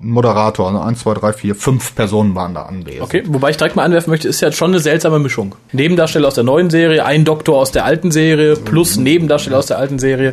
Moderator, 0.03 0.66
also 0.68 0.80
1, 0.80 0.98
2, 1.01 1.14
3, 1.14 1.32
4, 1.34 1.55
5 1.55 1.94
Personen 1.94 2.34
waren 2.34 2.55
da 2.55 2.62
anwesend. 2.62 3.03
Okay, 3.03 3.22
wobei 3.26 3.51
ich 3.51 3.59
direkt 3.59 3.76
mal 3.76 3.84
anwerfen 3.84 4.11
möchte, 4.11 4.28
ist 4.28 4.40
ja 4.40 4.51
schon 4.51 4.70
eine 4.70 4.80
seltsame 4.80 5.18
Mischung. 5.18 5.55
Nebendarsteller 5.72 6.26
aus 6.26 6.34
der 6.34 6.44
neuen 6.44 6.70
Serie, 6.70 7.05
ein 7.05 7.26
Doktor 7.26 7.59
aus 7.59 7.70
der 7.70 7.84
alten 7.84 8.11
Serie, 8.11 8.57
plus 8.57 8.96
mhm. 8.96 9.03
Nebendarsteller 9.03 9.59
aus 9.59 9.66
der 9.66 9.78
alten 9.78 9.98
Serie. 9.98 10.32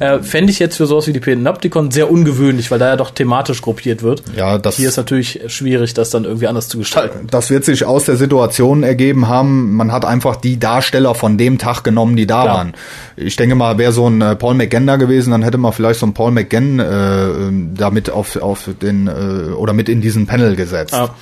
Äh, 0.00 0.18
Fände 0.18 0.52
ich 0.52 0.58
jetzt 0.58 0.76
für 0.76 0.84
sowas 0.86 1.06
wie 1.06 1.14
die 1.14 1.20
Panopticon 1.20 1.90
sehr 1.90 2.10
ungewöhnlich, 2.10 2.70
weil 2.70 2.78
da 2.78 2.88
ja 2.88 2.96
doch 2.96 3.10
thematisch 3.10 3.62
gruppiert 3.62 4.02
wird. 4.02 4.22
Ja, 4.36 4.58
das 4.58 4.76
Hier 4.76 4.90
ist 4.90 4.98
natürlich 4.98 5.40
schwierig, 5.46 5.94
das 5.94 6.10
dann 6.10 6.24
irgendwie 6.24 6.48
anders 6.48 6.68
zu 6.68 6.76
gestalten. 6.76 7.26
Das 7.30 7.48
wird 7.48 7.64
sich 7.64 7.86
aus 7.86 8.04
der 8.04 8.16
Situation 8.16 8.82
ergeben 8.82 9.28
haben. 9.28 9.76
Man 9.76 9.92
hat 9.92 10.04
einfach 10.04 10.36
die 10.36 10.58
Darsteller 10.58 11.14
von 11.14 11.38
dem 11.38 11.56
Tag 11.56 11.84
genommen, 11.84 12.16
die 12.16 12.26
da 12.26 12.42
Klar. 12.42 12.56
waren. 12.56 12.74
Ich 13.16 13.36
denke 13.36 13.54
mal, 13.54 13.78
wäre 13.78 13.92
so 13.92 14.10
ein 14.10 14.20
äh, 14.20 14.36
Paul 14.36 14.52
McGann 14.52 14.86
da 14.86 14.96
gewesen, 14.96 15.30
dann 15.30 15.42
hätte 15.42 15.56
man 15.56 15.72
vielleicht 15.72 16.00
so 16.00 16.04
einen 16.04 16.12
Paul 16.12 16.32
McGann 16.32 16.78
äh, 16.78 17.74
damit 17.74 18.10
auf, 18.10 18.36
auf 18.36 18.68
den 18.82 19.05
äh, 19.08 19.52
oder 19.52 19.72
mit 19.72 19.88
in 19.88 20.00
diesen 20.00 20.26
Panel 20.26 20.56
gesetzt. 20.56 20.94
Ah. 20.94 21.14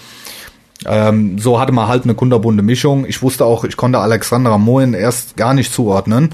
Ähm, 0.87 1.39
so 1.39 1.61
hatte 1.61 1.72
man 1.72 1.89
halt 1.89 2.05
eine 2.05 2.14
kunderbunde 2.14 2.62
Mischung. 2.62 3.07
Ich 3.07 3.22
wusste 3.22 3.45
auch, 3.45 3.64
ich 3.64 3.76
konnte 3.76 3.99
Alexandra 3.99 4.59
Moen 4.59 4.93
erst 4.93 5.37
gar 5.37 5.55
nicht 5.55 5.72
zuordnen. 5.72 6.30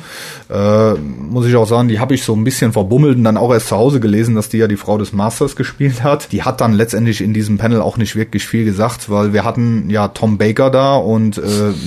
Äh, 0.48 0.94
muss 0.94 1.46
ich 1.46 1.54
auch 1.56 1.66
sagen, 1.66 1.88
die 1.88 2.00
habe 2.00 2.14
ich 2.14 2.24
so 2.24 2.34
ein 2.34 2.42
bisschen 2.42 2.72
verbummelt 2.72 3.16
und 3.16 3.24
dann 3.24 3.36
auch 3.36 3.52
erst 3.52 3.68
zu 3.68 3.76
Hause 3.76 4.00
gelesen, 4.00 4.34
dass 4.34 4.48
die 4.48 4.58
ja 4.58 4.66
die 4.66 4.76
Frau 4.76 4.98
des 4.98 5.12
Masters 5.12 5.56
gespielt 5.56 6.02
hat. 6.02 6.32
Die 6.32 6.42
hat 6.42 6.60
dann 6.60 6.72
letztendlich 6.72 7.20
in 7.20 7.34
diesem 7.34 7.58
Panel 7.58 7.80
auch 7.80 7.96
nicht 7.96 8.16
wirklich 8.16 8.46
viel 8.46 8.64
gesagt, 8.64 9.10
weil 9.10 9.32
wir 9.32 9.44
hatten 9.44 9.88
ja 9.88 10.08
Tom 10.08 10.38
Baker 10.38 10.70
da 10.70 10.96
und 10.96 11.38
äh, 11.38 11.42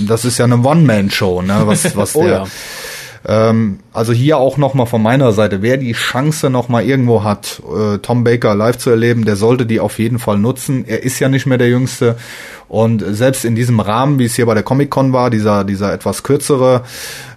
das 0.06 0.24
ist 0.24 0.38
ja 0.38 0.46
eine 0.46 0.58
One-Man-Show, 0.58 1.42
ne? 1.42 1.62
Was, 1.64 1.96
was 1.96 2.14
oh, 2.16 2.22
der. 2.22 2.30
Ja 2.30 2.46
ähm, 3.26 3.78
also 3.92 4.12
hier 4.12 4.36
auch 4.36 4.58
nochmal 4.58 4.86
von 4.86 5.02
meiner 5.02 5.32
Seite, 5.32 5.62
wer 5.62 5.76
die 5.76 5.92
Chance 5.92 6.50
nochmal 6.50 6.84
irgendwo 6.84 7.24
hat, 7.24 7.62
äh, 7.64 7.98
Tom 7.98 8.24
Baker 8.24 8.54
live 8.54 8.76
zu 8.76 8.90
erleben, 8.90 9.24
der 9.24 9.36
sollte 9.36 9.64
die 9.64 9.80
auf 9.80 9.98
jeden 9.98 10.18
Fall 10.18 10.38
nutzen. 10.38 10.84
Er 10.86 11.02
ist 11.02 11.20
ja 11.20 11.28
nicht 11.28 11.46
mehr 11.46 11.58
der 11.58 11.68
Jüngste. 11.68 12.16
Und 12.68 13.04
selbst 13.06 13.44
in 13.44 13.54
diesem 13.54 13.80
Rahmen, 13.80 14.18
wie 14.18 14.24
es 14.24 14.34
hier 14.34 14.46
bei 14.46 14.54
der 14.54 14.62
Comic-Con 14.62 15.12
war, 15.12 15.30
dieser, 15.30 15.64
dieser 15.64 15.92
etwas 15.92 16.22
kürzere 16.22 16.82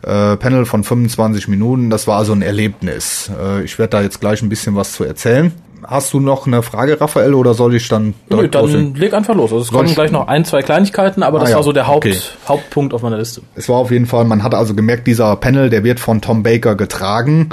äh, 0.02 0.36
Panel 0.36 0.66
von 0.66 0.84
25 0.84 1.48
Minuten, 1.48 1.90
das 1.90 2.08
war 2.08 2.18
also 2.18 2.34
ein 2.34 2.42
Erlebnis. 2.42 3.32
Äh, 3.40 3.64
ich 3.64 3.80
werde 3.80 3.92
da 3.92 4.02
jetzt 4.02 4.20
gleich 4.20 4.42
ein 4.42 4.50
bisschen 4.50 4.76
was 4.76 4.94
zu 4.94 5.04
erzählen. 5.04 5.54
Hast 5.84 6.14
du 6.14 6.20
noch 6.20 6.48
eine 6.48 6.64
Frage, 6.64 7.00
Raphael, 7.00 7.34
oder 7.34 7.54
soll 7.54 7.76
ich 7.76 7.88
dann 7.88 8.14
Nö, 8.30 8.48
dann 8.48 8.64
aussehen? 8.64 8.96
leg 8.96 9.14
einfach 9.14 9.36
los. 9.36 9.52
Also 9.52 9.64
es 9.64 9.72
kommen 9.72 9.94
gleich 9.94 10.12
noch 10.12 10.28
ein, 10.28 10.46
zwei 10.46 10.62
Kleinigkeiten, 10.62 11.24
aber 11.24 11.38
ah, 11.38 11.42
das 11.42 11.52
ja. 11.52 11.56
war 11.58 11.64
so 11.64 11.72
der 11.72 11.88
Haupt, 11.88 12.06
okay. 12.06 12.18
Hauptpunkt 12.48 12.94
auf 12.94 13.02
meiner 13.04 13.18
Liste. 13.18 13.42
Es 13.56 13.70
war 13.70 13.78
auf 13.78 13.92
jeden 13.92 14.06
Fall, 14.06 14.26
man 14.26 14.44
hat 14.44 14.54
also 14.54 14.74
gemerkt, 14.74 15.08
dieser 15.08 15.36
Panel, 15.36 15.70
der 15.70 15.84
wird 15.84 16.00
von 16.00 16.22
Tom 16.22 16.44
Baker 16.44 16.76
getragen. 16.76 17.50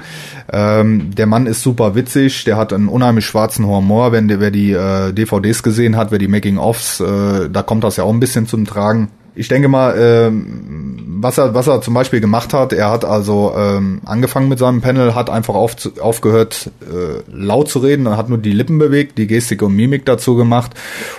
Ähm, 0.52 1.14
der 1.14 1.26
Mann 1.26 1.46
ist 1.46 1.62
super 1.62 1.94
witzig, 1.94 2.44
der 2.44 2.56
hat 2.56 2.72
einen 2.72 2.88
unheimlich 2.88 3.26
schwarzen 3.26 3.66
Humor, 3.66 4.12
wenn 4.12 4.28
der, 4.28 4.40
wer 4.40 4.50
die 4.50 4.72
äh, 4.72 5.12
DVDs 5.12 5.62
gesehen 5.62 5.96
hat, 5.96 6.10
wer 6.10 6.18
die 6.18 6.28
Making-ofs, 6.28 7.00
äh, 7.00 7.50
da 7.50 7.62
kommt 7.62 7.84
das 7.84 7.96
ja 7.96 8.04
auch 8.04 8.12
ein 8.12 8.20
bisschen 8.20 8.46
zum 8.46 8.64
Tragen 8.64 9.10
ich 9.34 9.48
denke 9.48 9.68
mal, 9.68 9.94
ähm, 9.98 11.18
was 11.20 11.38
er, 11.38 11.54
was 11.54 11.66
er 11.66 11.80
zum 11.80 11.94
Beispiel 11.94 12.20
gemacht 12.20 12.52
hat, 12.52 12.72
er 12.72 12.90
hat 12.90 13.04
also 13.04 13.52
ähm, 13.56 14.00
angefangen 14.04 14.48
mit 14.48 14.58
seinem 14.58 14.80
Panel, 14.80 15.14
hat 15.14 15.30
einfach 15.30 15.54
auf, 15.54 15.76
aufgehört, 16.00 16.70
äh, 16.82 17.22
laut 17.32 17.68
zu 17.68 17.80
reden, 17.80 18.08
hat 18.16 18.28
nur 18.28 18.38
die 18.38 18.52
Lippen 18.52 18.78
bewegt, 18.78 19.18
die 19.18 19.26
Gestik 19.26 19.62
und 19.62 19.74
Mimik 19.74 20.04
dazu 20.04 20.36
gemacht 20.36 20.72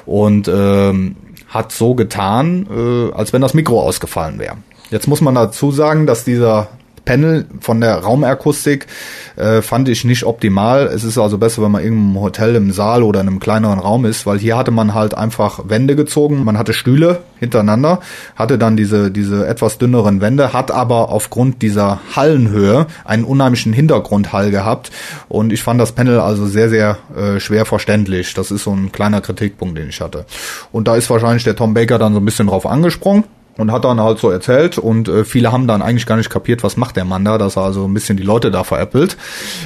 und 0.06 0.48
ähm, 0.48 1.16
hat 1.48 1.72
so 1.72 1.96
getan, 1.96 2.68
äh, 2.70 3.14
als 3.14 3.34
wenn 3.34 3.42
das 3.42 3.54
Mikro 3.54 3.82
ausgefallen 3.82 4.40
wäre. 4.40 4.58
Jetzt 4.92 5.08
muss 5.08 5.22
man 5.22 5.36
dazu 5.36 5.72
sagen, 5.72 6.06
dass 6.06 6.24
dieser 6.24 6.70
Panel 7.06 7.46
von 7.60 7.80
der 7.80 7.96
Raumakustik 8.00 8.88
äh, 9.36 9.62
fand 9.62 9.88
ich 9.90 10.04
nicht 10.04 10.24
optimal. 10.24 10.88
Es 10.88 11.04
ist 11.04 11.18
also 11.18 11.38
besser, 11.38 11.62
wenn 11.62 11.72
man 11.72 11.84
irgendeinem 11.84 12.22
Hotel 12.22 12.56
im 12.56 12.72
Saal 12.72 13.04
oder 13.04 13.22
in 13.22 13.28
einem 13.28 13.40
kleineren 13.40 13.80
Raum 13.80 14.06
ist, 14.06 14.26
weil 14.26 14.40
hier 14.40 14.58
hatte 14.58 14.72
man 14.72 14.94
halt 14.94 15.16
einfach 15.16 15.62
Wände 15.70 15.96
gezogen, 15.96 16.44
man 16.44 16.58
hatte 16.58 16.74
Stühle 16.74 17.20
hintereinander, 17.40 18.00
hatte 18.36 18.58
dann 18.58 18.76
diese, 18.76 19.12
diese 19.12 19.48
etwas 19.48 19.78
dünneren 19.78 20.22
Wände, 20.22 20.54
hat 20.54 20.72
aber 20.72 21.10
aufgrund 21.10 21.62
dieser 21.62 22.00
Hallenhöhe 22.16 22.88
einen 23.04 23.24
unheimlichen 23.24 23.74
Hintergrundhall 23.74 24.52
gehabt 24.52 24.92
und 25.30 25.54
ich 25.54 25.64
fand 25.64 25.80
das 25.80 25.92
Panel 25.92 26.20
also 26.20 26.48
sehr, 26.48 26.70
sehr 26.70 26.98
äh, 27.16 27.40
schwer 27.40 27.66
verständlich. 27.66 28.34
Das 28.34 28.52
ist 28.52 28.64
so 28.64 28.72
ein 28.72 28.92
kleiner 28.92 29.22
Kritikpunkt, 29.22 29.78
den 29.78 29.90
ich 29.90 30.02
hatte. 30.02 30.26
Und 30.72 30.88
da 30.88 30.96
ist 30.96 31.10
wahrscheinlich 31.10 31.44
der 31.44 31.56
Tom 31.56 31.74
Baker 31.74 32.00
dann 32.00 32.14
so 32.14 32.20
ein 32.20 32.26
bisschen 32.26 32.48
drauf 32.48 32.66
angesprungen 32.66 33.26
und 33.58 33.72
hat 33.72 33.86
dann 33.86 34.02
halt 34.02 34.20
so 34.20 34.30
erzählt 34.30 34.78
und 34.78 35.08
äh, 35.08 35.24
viele 35.24 35.52
haben 35.52 35.68
dann 35.68 35.82
eigentlich 35.82 36.06
gar 36.06 36.18
nicht 36.18 36.30
kapiert, 36.30 36.64
was 36.64 36.78
macht 36.78 36.96
der 36.96 37.06
Mann 37.06 37.26
da, 37.26 37.38
dass 37.38 37.58
er 37.58 37.64
also 37.64 37.86
ein 37.86 37.94
bisschen 37.94 38.18
die 38.18 38.24
Leute 38.24 38.52
da 38.52 38.64
veräppelt, 38.64 39.18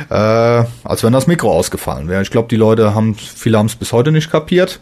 äh, 0.10 0.14
als 0.14 1.04
wenn 1.04 1.14
das 1.14 1.28
Mikro 1.28 1.52
ausgefallen 1.52 2.08
wäre. 2.08 2.22
Ich 2.22 2.32
glaube, 2.32 2.48
die 2.50 2.56
Leute 2.56 2.94
haben, 2.94 3.16
viele 3.16 3.58
haben 3.58 3.66
es 3.66 3.76
bis 3.76 3.92
heute 3.92 4.12
nicht 4.12 4.32
kapiert. 4.32 4.80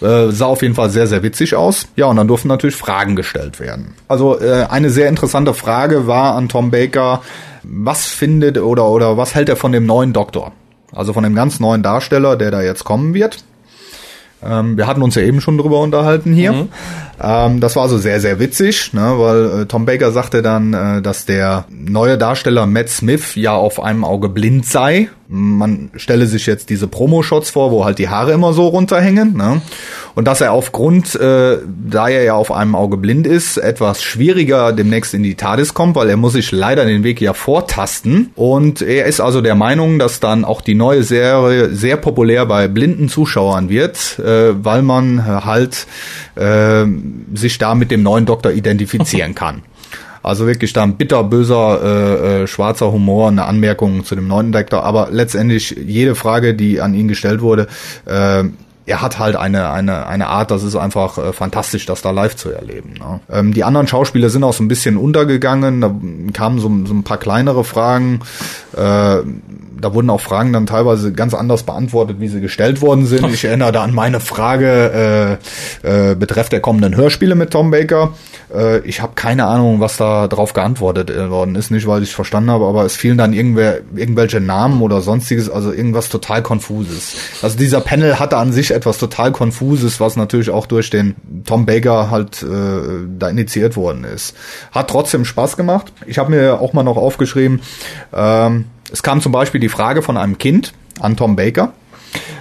Äh, 0.00 0.32
sah 0.32 0.46
auf 0.46 0.62
jeden 0.62 0.74
Fall 0.74 0.90
sehr, 0.90 1.06
sehr 1.06 1.22
witzig 1.22 1.54
aus. 1.54 1.86
Ja, 1.94 2.06
und 2.06 2.16
dann 2.16 2.26
durften 2.26 2.48
natürlich 2.48 2.74
Fragen 2.74 3.14
gestellt 3.14 3.60
werden. 3.60 3.94
Also 4.08 4.40
äh, 4.40 4.66
eine 4.68 4.90
sehr 4.90 5.08
interessante 5.08 5.54
Frage 5.54 6.06
war 6.06 6.34
an 6.34 6.48
Tom 6.48 6.70
Baker, 6.72 7.22
was 7.62 8.06
findet 8.06 8.58
oder, 8.58 8.88
oder 8.88 9.16
was 9.16 9.34
hält 9.34 9.48
er 9.48 9.56
von 9.56 9.70
dem 9.70 9.86
neuen 9.86 10.12
Doktor? 10.12 10.52
Also 10.92 11.12
von 11.12 11.22
dem 11.22 11.34
ganz 11.34 11.60
neuen 11.60 11.82
Darsteller, 11.82 12.36
der 12.36 12.50
da 12.50 12.60
jetzt 12.60 12.84
kommen 12.84 13.14
wird. 13.14 13.44
Ähm, 14.44 14.76
wir 14.76 14.86
hatten 14.86 15.02
uns 15.02 15.14
ja 15.14 15.22
eben 15.22 15.40
schon 15.40 15.58
drüber 15.58 15.80
unterhalten 15.80 16.32
hier. 16.32 16.52
Mhm. 16.52 16.68
Ähm, 17.22 17.60
das 17.60 17.76
war 17.76 17.84
also 17.84 17.98
sehr, 17.98 18.20
sehr 18.20 18.40
witzig, 18.40 18.92
ne, 18.92 19.14
weil 19.16 19.62
äh, 19.62 19.66
Tom 19.66 19.86
Baker 19.86 20.10
sagte 20.10 20.42
dann, 20.42 20.74
äh, 20.74 21.02
dass 21.02 21.24
der 21.24 21.66
neue 21.70 22.18
Darsteller 22.18 22.66
Matt 22.66 22.88
Smith 22.88 23.36
ja 23.36 23.54
auf 23.54 23.80
einem 23.82 24.04
Auge 24.04 24.28
blind 24.28 24.66
sei. 24.66 25.08
Man 25.28 25.90
stelle 25.94 26.26
sich 26.26 26.46
jetzt 26.46 26.68
diese 26.68 26.88
Promo-Shots 26.88 27.50
vor, 27.50 27.70
wo 27.70 27.84
halt 27.84 27.98
die 27.98 28.08
Haare 28.08 28.32
immer 28.32 28.52
so 28.52 28.66
runterhängen. 28.66 29.36
Ne? 29.36 29.62
Und 30.14 30.26
dass 30.26 30.40
er 30.40 30.52
aufgrund, 30.52 31.14
äh, 31.14 31.58
da 31.88 32.08
er 32.08 32.22
ja 32.22 32.34
auf 32.34 32.52
einem 32.52 32.74
Auge 32.74 32.96
blind 32.96 33.26
ist, 33.26 33.56
etwas 33.56 34.02
schwieriger 34.02 34.72
demnächst 34.72 35.14
in 35.14 35.22
die 35.22 35.34
TARDIS 35.34 35.74
kommt, 35.74 35.96
weil 35.96 36.10
er 36.10 36.16
muss 36.16 36.34
sich 36.34 36.52
leider 36.52 36.84
den 36.84 37.04
Weg 37.04 37.20
ja 37.20 37.32
vortasten. 37.32 38.30
Und 38.34 38.82
er 38.82 39.06
ist 39.06 39.20
also 39.20 39.40
der 39.40 39.54
Meinung, 39.54 39.98
dass 39.98 40.20
dann 40.20 40.44
auch 40.44 40.60
die 40.60 40.74
neue 40.74 41.02
Serie 41.02 41.70
sehr 41.70 41.96
populär 41.96 42.46
bei 42.46 42.68
blinden 42.68 43.08
Zuschauern 43.08 43.68
wird, 43.68 44.18
äh, 44.18 44.52
weil 44.62 44.82
man 44.82 45.24
halt 45.44 45.86
äh, 46.34 46.84
sich 47.34 47.58
da 47.58 47.74
mit 47.74 47.90
dem 47.90 48.02
neuen 48.02 48.26
Doktor 48.26 48.52
identifizieren 48.52 49.34
kann. 49.34 49.62
Also 50.22 50.46
wirklich 50.46 50.72
da 50.72 50.84
ein 50.84 50.96
bitterböser 50.96 51.80
äh, 51.82 52.42
äh, 52.42 52.46
schwarzer 52.46 52.92
Humor, 52.92 53.28
eine 53.28 53.44
Anmerkung 53.44 54.04
zu 54.04 54.14
dem 54.14 54.28
neuen 54.28 54.52
Doktor, 54.52 54.84
aber 54.84 55.08
letztendlich 55.10 55.70
jede 55.70 56.14
Frage, 56.14 56.54
die 56.54 56.80
an 56.80 56.94
ihn 56.94 57.08
gestellt 57.08 57.40
wurde, 57.40 57.66
äh, 58.06 58.44
er 58.84 59.00
hat 59.00 59.18
halt 59.18 59.36
eine, 59.36 59.70
eine, 59.70 60.06
eine 60.06 60.26
Art, 60.26 60.50
das 60.50 60.62
ist 60.62 60.76
einfach 60.76 61.18
äh, 61.18 61.32
fantastisch, 61.32 61.86
das 61.86 62.02
da 62.02 62.10
live 62.10 62.36
zu 62.36 62.50
erleben. 62.50 62.94
Ne? 62.98 63.20
Ähm, 63.30 63.54
die 63.54 63.64
anderen 63.64 63.86
Schauspieler 63.86 64.28
sind 64.28 64.44
auch 64.44 64.52
so 64.52 64.64
ein 64.64 64.68
bisschen 64.68 64.96
untergegangen, 64.96 65.80
da 65.80 65.94
kamen 66.32 66.58
so, 66.58 66.68
so 66.86 66.94
ein 66.94 67.04
paar 67.04 67.18
kleinere 67.18 67.64
Fragen. 67.64 68.20
Äh, 68.76 69.18
da 69.82 69.92
wurden 69.92 70.10
auch 70.10 70.20
Fragen 70.20 70.52
dann 70.52 70.66
teilweise 70.66 71.12
ganz 71.12 71.34
anders 71.34 71.64
beantwortet, 71.64 72.20
wie 72.20 72.28
sie 72.28 72.40
gestellt 72.40 72.80
worden 72.80 73.04
sind. 73.04 73.28
Ich 73.34 73.44
erinnere 73.44 73.72
da 73.72 73.82
an 73.82 73.92
meine 73.92 74.20
Frage 74.20 75.38
äh, 75.84 76.10
äh, 76.10 76.14
betreffend 76.14 76.52
der 76.52 76.60
kommenden 76.60 76.96
Hörspiele 76.96 77.34
mit 77.34 77.50
Tom 77.50 77.70
Baker. 77.72 78.14
Äh, 78.54 78.78
ich 78.80 79.02
habe 79.02 79.12
keine 79.16 79.46
Ahnung, 79.46 79.80
was 79.80 79.96
da 79.96 80.28
drauf 80.28 80.52
geantwortet 80.52 81.10
äh, 81.10 81.30
worden 81.30 81.56
ist, 81.56 81.70
nicht 81.70 81.86
weil 81.86 82.02
ich 82.02 82.14
verstanden 82.14 82.50
habe, 82.50 82.64
aber 82.66 82.84
es 82.84 82.96
fielen 82.96 83.18
dann 83.18 83.32
irgendwer, 83.32 83.80
irgendwelche 83.96 84.40
Namen 84.40 84.82
oder 84.82 85.00
sonstiges, 85.00 85.50
also 85.50 85.72
irgendwas 85.72 86.08
total 86.08 86.42
konfuses. 86.42 87.16
Also 87.42 87.58
dieser 87.58 87.80
Panel 87.80 88.20
hatte 88.20 88.36
an 88.36 88.52
sich 88.52 88.70
etwas 88.70 88.98
total 88.98 89.32
konfuses, 89.32 89.98
was 89.98 90.14
natürlich 90.16 90.50
auch 90.50 90.66
durch 90.66 90.90
den 90.90 91.16
Tom 91.44 91.66
Baker 91.66 92.10
halt 92.10 92.42
äh, 92.44 92.46
da 93.18 93.28
initiiert 93.28 93.76
worden 93.76 94.04
ist. 94.04 94.36
Hat 94.70 94.88
trotzdem 94.88 95.24
Spaß 95.24 95.56
gemacht. 95.56 95.92
Ich 96.06 96.18
habe 96.18 96.30
mir 96.30 96.60
auch 96.60 96.72
mal 96.72 96.84
noch 96.84 96.96
aufgeschrieben, 96.96 97.60
ähm, 98.14 98.66
es 98.92 99.02
kam 99.02 99.20
zum 99.20 99.32
Beispiel 99.32 99.60
die 99.60 99.68
Frage 99.68 100.02
von 100.02 100.16
einem 100.16 100.38
Kind 100.38 100.72
an 101.00 101.16
Tom 101.16 101.34
Baker, 101.34 101.72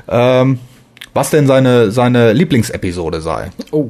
ähm, 0.07 0.59
was 1.13 1.29
denn 1.29 1.47
seine, 1.47 1.91
seine 1.91 2.33
Lieblingsepisode 2.33 3.21
sei. 3.21 3.49
Oh. 3.71 3.89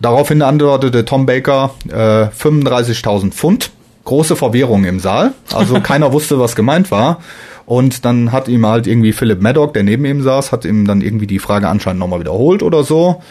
Daraufhin 0.00 0.42
antwortete 0.42 1.04
Tom 1.04 1.26
Baker 1.26 1.70
äh, 1.88 2.26
35.000 2.26 3.32
Pfund. 3.32 3.70
Große 4.04 4.36
Verwirrung 4.36 4.84
im 4.84 5.00
Saal. 5.00 5.32
Also 5.52 5.80
keiner 5.82 6.12
wusste, 6.12 6.38
was 6.38 6.56
gemeint 6.56 6.90
war. 6.90 7.20
Und 7.66 8.04
dann 8.04 8.32
hat 8.32 8.48
ihm 8.48 8.66
halt 8.66 8.86
irgendwie 8.86 9.12
Philip 9.12 9.40
Maddock, 9.40 9.72
der 9.72 9.82
neben 9.82 10.04
ihm 10.04 10.22
saß, 10.22 10.52
hat 10.52 10.66
ihm 10.66 10.86
dann 10.86 11.00
irgendwie 11.00 11.26
die 11.26 11.38
Frage 11.38 11.68
anscheinend 11.68 12.00
nochmal 12.00 12.20
wiederholt 12.20 12.62
oder 12.62 12.84
so. 12.84 13.22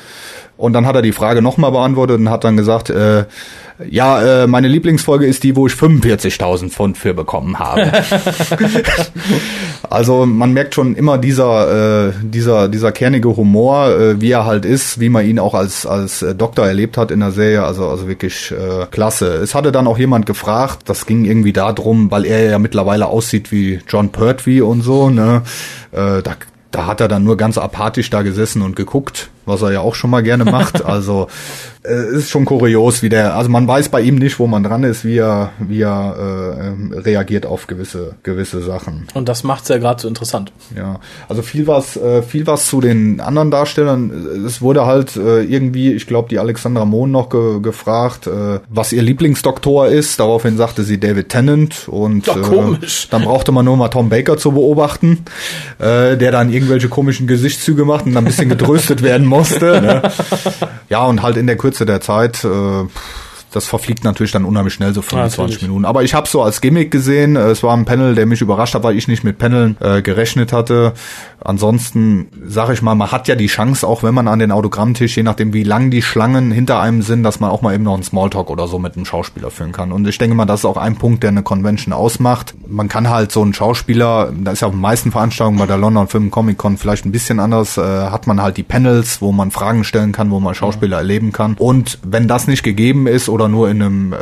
Und 0.63 0.71
dann 0.71 0.85
hat 0.85 0.95
er 0.95 1.01
die 1.01 1.11
Frage 1.11 1.41
nochmal 1.41 1.71
beantwortet 1.71 2.21
und 2.21 2.29
hat 2.29 2.45
dann 2.45 2.55
gesagt, 2.55 2.89
äh, 2.89 3.25
ja, 3.89 4.43
äh, 4.43 4.47
meine 4.47 4.69
Lieblingsfolge 4.69 5.25
ist 5.25 5.43
die, 5.43 5.57
wo 5.57 5.67
ich 5.67 5.73
45.000 5.73 6.69
Pfund 6.69 6.97
für 6.97 7.13
bekommen 7.13 7.59
habe. 7.59 7.91
also 9.89 10.25
man 10.25 10.53
merkt 10.53 10.73
schon 10.73 10.95
immer 10.95 11.17
dieser, 11.17 12.07
äh, 12.07 12.13
dieser, 12.21 12.69
dieser 12.69 12.93
kernige 12.93 13.35
Humor, 13.35 13.89
äh, 13.89 14.21
wie 14.21 14.31
er 14.31 14.45
halt 14.45 14.63
ist, 14.63 15.01
wie 15.01 15.09
man 15.09 15.25
ihn 15.25 15.37
auch 15.37 15.53
als, 15.53 15.85
als 15.85 16.21
äh, 16.21 16.33
Doktor 16.33 16.65
erlebt 16.65 16.95
hat 16.95 17.11
in 17.11 17.19
der 17.19 17.33
Serie. 17.33 17.63
Also, 17.63 17.89
also 17.89 18.07
wirklich 18.07 18.53
äh, 18.53 18.85
klasse. 18.89 19.33
Es 19.33 19.53
hatte 19.55 19.73
dann 19.73 19.85
auch 19.85 19.97
jemand 19.97 20.25
gefragt, 20.25 20.83
das 20.85 21.05
ging 21.05 21.25
irgendwie 21.25 21.51
darum, 21.51 22.09
weil 22.09 22.23
er 22.23 22.49
ja 22.49 22.57
mittlerweile 22.57 23.07
aussieht 23.07 23.51
wie 23.51 23.81
John 23.89 24.13
Pertwee 24.13 24.61
und 24.61 24.79
so, 24.79 25.09
ne? 25.09 25.41
Äh, 25.91 26.21
da, 26.21 26.37
da 26.71 26.87
hat 26.87 27.01
er 27.01 27.09
dann 27.09 27.25
nur 27.25 27.35
ganz 27.35 27.57
apathisch 27.57 28.09
da 28.09 28.21
gesessen 28.21 28.61
und 28.61 28.77
geguckt, 28.77 29.29
was 29.45 29.61
er 29.61 29.71
ja 29.71 29.81
auch 29.81 29.95
schon 29.95 30.09
mal 30.09 30.23
gerne 30.23 30.45
macht. 30.45 30.83
Also 30.93 31.27
äh, 31.83 32.15
ist 32.15 32.29
schon 32.29 32.45
kurios, 32.45 33.01
wie 33.01 33.09
der, 33.09 33.35
also 33.35 33.49
man 33.49 33.67
weiß 33.67 33.89
bei 33.89 34.01
ihm 34.01 34.15
nicht, 34.15 34.39
wo 34.39 34.47
man 34.47 34.63
dran 34.63 34.83
ist, 34.83 35.03
wie 35.05 35.17
er, 35.17 35.51
wie 35.59 35.81
er 35.81 36.15
äh, 36.17 36.67
ähm, 36.67 36.93
reagiert 36.93 37.45
auf 37.45 37.67
gewisse, 37.67 38.15
gewisse 38.23 38.61
Sachen. 38.61 39.07
Und 39.13 39.27
das 39.29 39.43
macht's 39.43 39.69
ja 39.69 39.77
gerade 39.77 40.01
so 40.01 40.07
interessant. 40.07 40.51
Ja, 40.75 40.99
also 41.27 41.41
viel 41.41 41.67
was, 41.67 41.97
äh, 41.97 42.21
viel 42.21 42.47
was 42.47 42.67
zu 42.67 42.79
den 42.79 43.19
anderen 43.19 43.51
Darstellern. 43.51 44.45
Es 44.45 44.61
wurde 44.61 44.85
halt 44.85 45.15
äh, 45.17 45.43
irgendwie, 45.43 45.93
ich 45.93 46.07
glaube, 46.07 46.29
die 46.29 46.39
Alexandra 46.39 46.85
Mohn 46.85 47.11
noch 47.11 47.29
ge 47.29 47.59
gefragt, 47.61 48.27
äh, 48.27 48.59
was 48.69 48.93
ihr 48.93 49.01
Lieblingsdoktor 49.01 49.87
ist. 49.87 50.19
Daraufhin 50.19 50.57
sagte 50.57 50.83
sie 50.83 50.99
David 50.99 51.29
Tennant 51.29 51.87
und 51.87 52.27
Doch. 52.27 52.51
Äh, 52.51 52.77
dann 53.09 53.23
brauchte 53.23 53.51
man 53.51 53.65
nur 53.65 53.77
mal 53.77 53.89
Tom 53.89 54.09
Baker 54.09 54.37
zu 54.37 54.53
beobachten, 54.53 55.25
äh, 55.79 56.17
der 56.17 56.31
dann 56.31 56.51
irgendwelche 56.51 56.89
komischen 56.89 57.27
Gesichtszüge 57.27 57.85
macht 57.85 58.05
und 58.05 58.13
dann 58.13 58.23
ein 58.23 58.27
bisschen 58.27 58.49
getröstet 58.57 59.03
werden 59.03 59.27
musste. 59.33 59.81
Ne? 59.81 60.01
Ja, 60.89 61.05
und 61.05 61.23
halt 61.23 61.37
in 61.37 61.47
der 61.47 61.57
Kürze 61.57 61.87
der 61.87 62.01
Zeit 62.01 62.43
äh, 62.43 62.85
das 63.53 63.67
verfliegt 63.67 64.03
natürlich 64.03 64.31
dann 64.31 64.45
unheimlich 64.45 64.73
schnell, 64.73 64.93
so 64.93 65.01
25 65.01 65.61
ja, 65.61 65.67
Minuten. 65.67 65.85
Aber 65.85 66.03
ich 66.03 66.13
habe 66.13 66.27
so 66.27 66.41
als 66.41 66.59
Gimmick 66.59 66.91
gesehen, 66.91 67.35
äh, 67.35 67.51
es 67.51 67.61
war 67.63 67.75
ein 67.75 67.85
Panel, 67.85 68.15
der 68.15 68.25
mich 68.25 68.41
überrascht 68.41 68.73
hat, 68.73 68.83
weil 68.83 68.97
ich 68.97 69.07
nicht 69.07 69.23
mit 69.23 69.37
Paneln 69.37 69.77
äh, 69.79 70.01
gerechnet 70.01 70.51
hatte. 70.51 70.93
Ansonsten 71.43 72.27
sage 72.45 72.73
ich 72.73 72.81
mal, 72.81 72.95
man 72.95 73.11
hat 73.11 73.27
ja 73.27 73.35
die 73.35 73.47
Chance, 73.47 73.87
auch 73.87 74.03
wenn 74.03 74.13
man 74.13 74.27
an 74.27 74.39
den 74.39 74.51
Autogrammtisch, 74.51 75.17
je 75.17 75.23
nachdem 75.23 75.53
wie 75.53 75.63
lang 75.63 75.91
die 75.91 76.01
Schlangen 76.01 76.51
hinter 76.51 76.79
einem 76.79 77.01
sind, 77.01 77.23
dass 77.23 77.39
man 77.39 77.49
auch 77.49 77.61
mal 77.61 77.73
eben 77.73 77.83
noch 77.83 77.93
einen 77.93 78.03
Smalltalk 78.03 78.49
oder 78.49 78.67
so 78.67 78.79
mit 78.79 78.95
einem 78.95 79.05
Schauspieler 79.05 79.51
führen 79.51 79.71
kann. 79.71 79.91
Und 79.91 80.07
ich 80.07 80.17
denke 80.17 80.35
mal, 80.35 80.45
das 80.45 80.61
ist 80.61 80.65
auch 80.65 80.77
ein 80.77 80.95
Punkt, 80.95 81.23
der 81.23 81.29
eine 81.29 81.43
Convention 81.43 81.93
ausmacht. 81.93 82.55
Man 82.67 82.87
kann 82.87 83.09
halt 83.09 83.31
so 83.31 83.41
einen 83.41 83.53
Schauspieler, 83.53 84.31
da 84.35 84.51
ist 84.51 84.61
ja 84.61 84.67
auf 84.67 84.73
den 84.73 84.81
meisten 84.81 85.11
Veranstaltungen 85.11 85.59
bei 85.59 85.65
der 85.65 85.77
London 85.77 86.07
Film 86.07 86.31
Comic 86.31 86.57
Con 86.57 86.77
vielleicht 86.77 87.05
ein 87.05 87.11
bisschen 87.11 87.39
anders, 87.39 87.77
äh, 87.77 87.81
hat 87.81 88.27
man 88.27 88.41
halt 88.41 88.57
die 88.57 88.63
Panels, 88.63 89.21
wo 89.21 89.31
man 89.31 89.51
Fragen 89.51 89.83
stellen 89.83 90.11
kann, 90.11 90.31
wo 90.31 90.39
man 90.39 90.55
Schauspieler 90.55 90.97
mhm. 90.97 91.01
erleben 91.01 91.31
kann. 91.31 91.55
Und 91.59 91.99
wenn 92.03 92.27
das 92.27 92.47
nicht 92.47 92.63
gegeben 92.63 93.07
ist 93.07 93.29
oder 93.29 93.47
nur 93.47 93.69
in 93.69 93.81
einem 93.81 94.13
äh, 94.13 94.17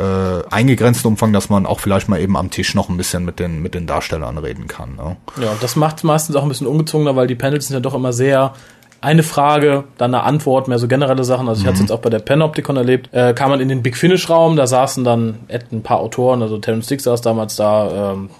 eingegrenzten 0.50 1.08
Umfang, 1.08 1.32
dass 1.32 1.48
man 1.48 1.66
auch 1.66 1.80
vielleicht 1.80 2.08
mal 2.08 2.20
eben 2.20 2.36
am 2.36 2.50
Tisch 2.50 2.74
noch 2.74 2.88
ein 2.88 2.96
bisschen 2.96 3.24
mit 3.24 3.38
den, 3.38 3.62
mit 3.62 3.74
den 3.74 3.86
Darstellern 3.86 4.38
reden 4.38 4.66
kann. 4.66 4.96
Ne? 4.96 5.16
Ja, 5.40 5.52
das 5.60 5.76
macht 5.76 6.02
meistens 6.04 6.36
auch 6.36 6.42
ein 6.42 6.48
bisschen 6.48 6.66
ungezogener, 7.12 7.16
weil 7.16 7.26
die 7.26 7.34
Panels 7.34 7.68
sind 7.68 7.74
ja 7.74 7.80
doch 7.80 7.94
immer 7.94 8.12
sehr 8.12 8.52
eine 9.00 9.24
Frage, 9.24 9.82
dann 9.98 10.14
eine 10.14 10.22
Antwort, 10.22 10.68
mehr 10.68 10.78
so 10.78 10.86
generelle 10.86 11.24
Sachen. 11.24 11.48
Also 11.48 11.58
ich 11.58 11.64
mhm. 11.64 11.68
hatte 11.70 11.74
es 11.74 11.80
jetzt 11.80 11.90
auch 11.90 11.98
bei 11.98 12.10
der 12.10 12.20
Panopticon 12.20 12.76
erlebt. 12.76 13.12
Äh, 13.12 13.34
kam 13.34 13.50
man 13.50 13.60
in 13.60 13.68
den 13.68 13.82
Big 13.82 13.96
Finish 13.96 14.30
Raum, 14.30 14.54
da 14.54 14.68
saßen 14.68 15.02
dann 15.02 15.40
ein 15.50 15.82
paar 15.82 15.98
Autoren, 15.98 16.40
also 16.40 16.56
Terence 16.58 16.86
Dick 16.86 17.00
saß 17.00 17.20
damals 17.20 17.56
da, 17.56 18.12
ähm, 18.12 18.30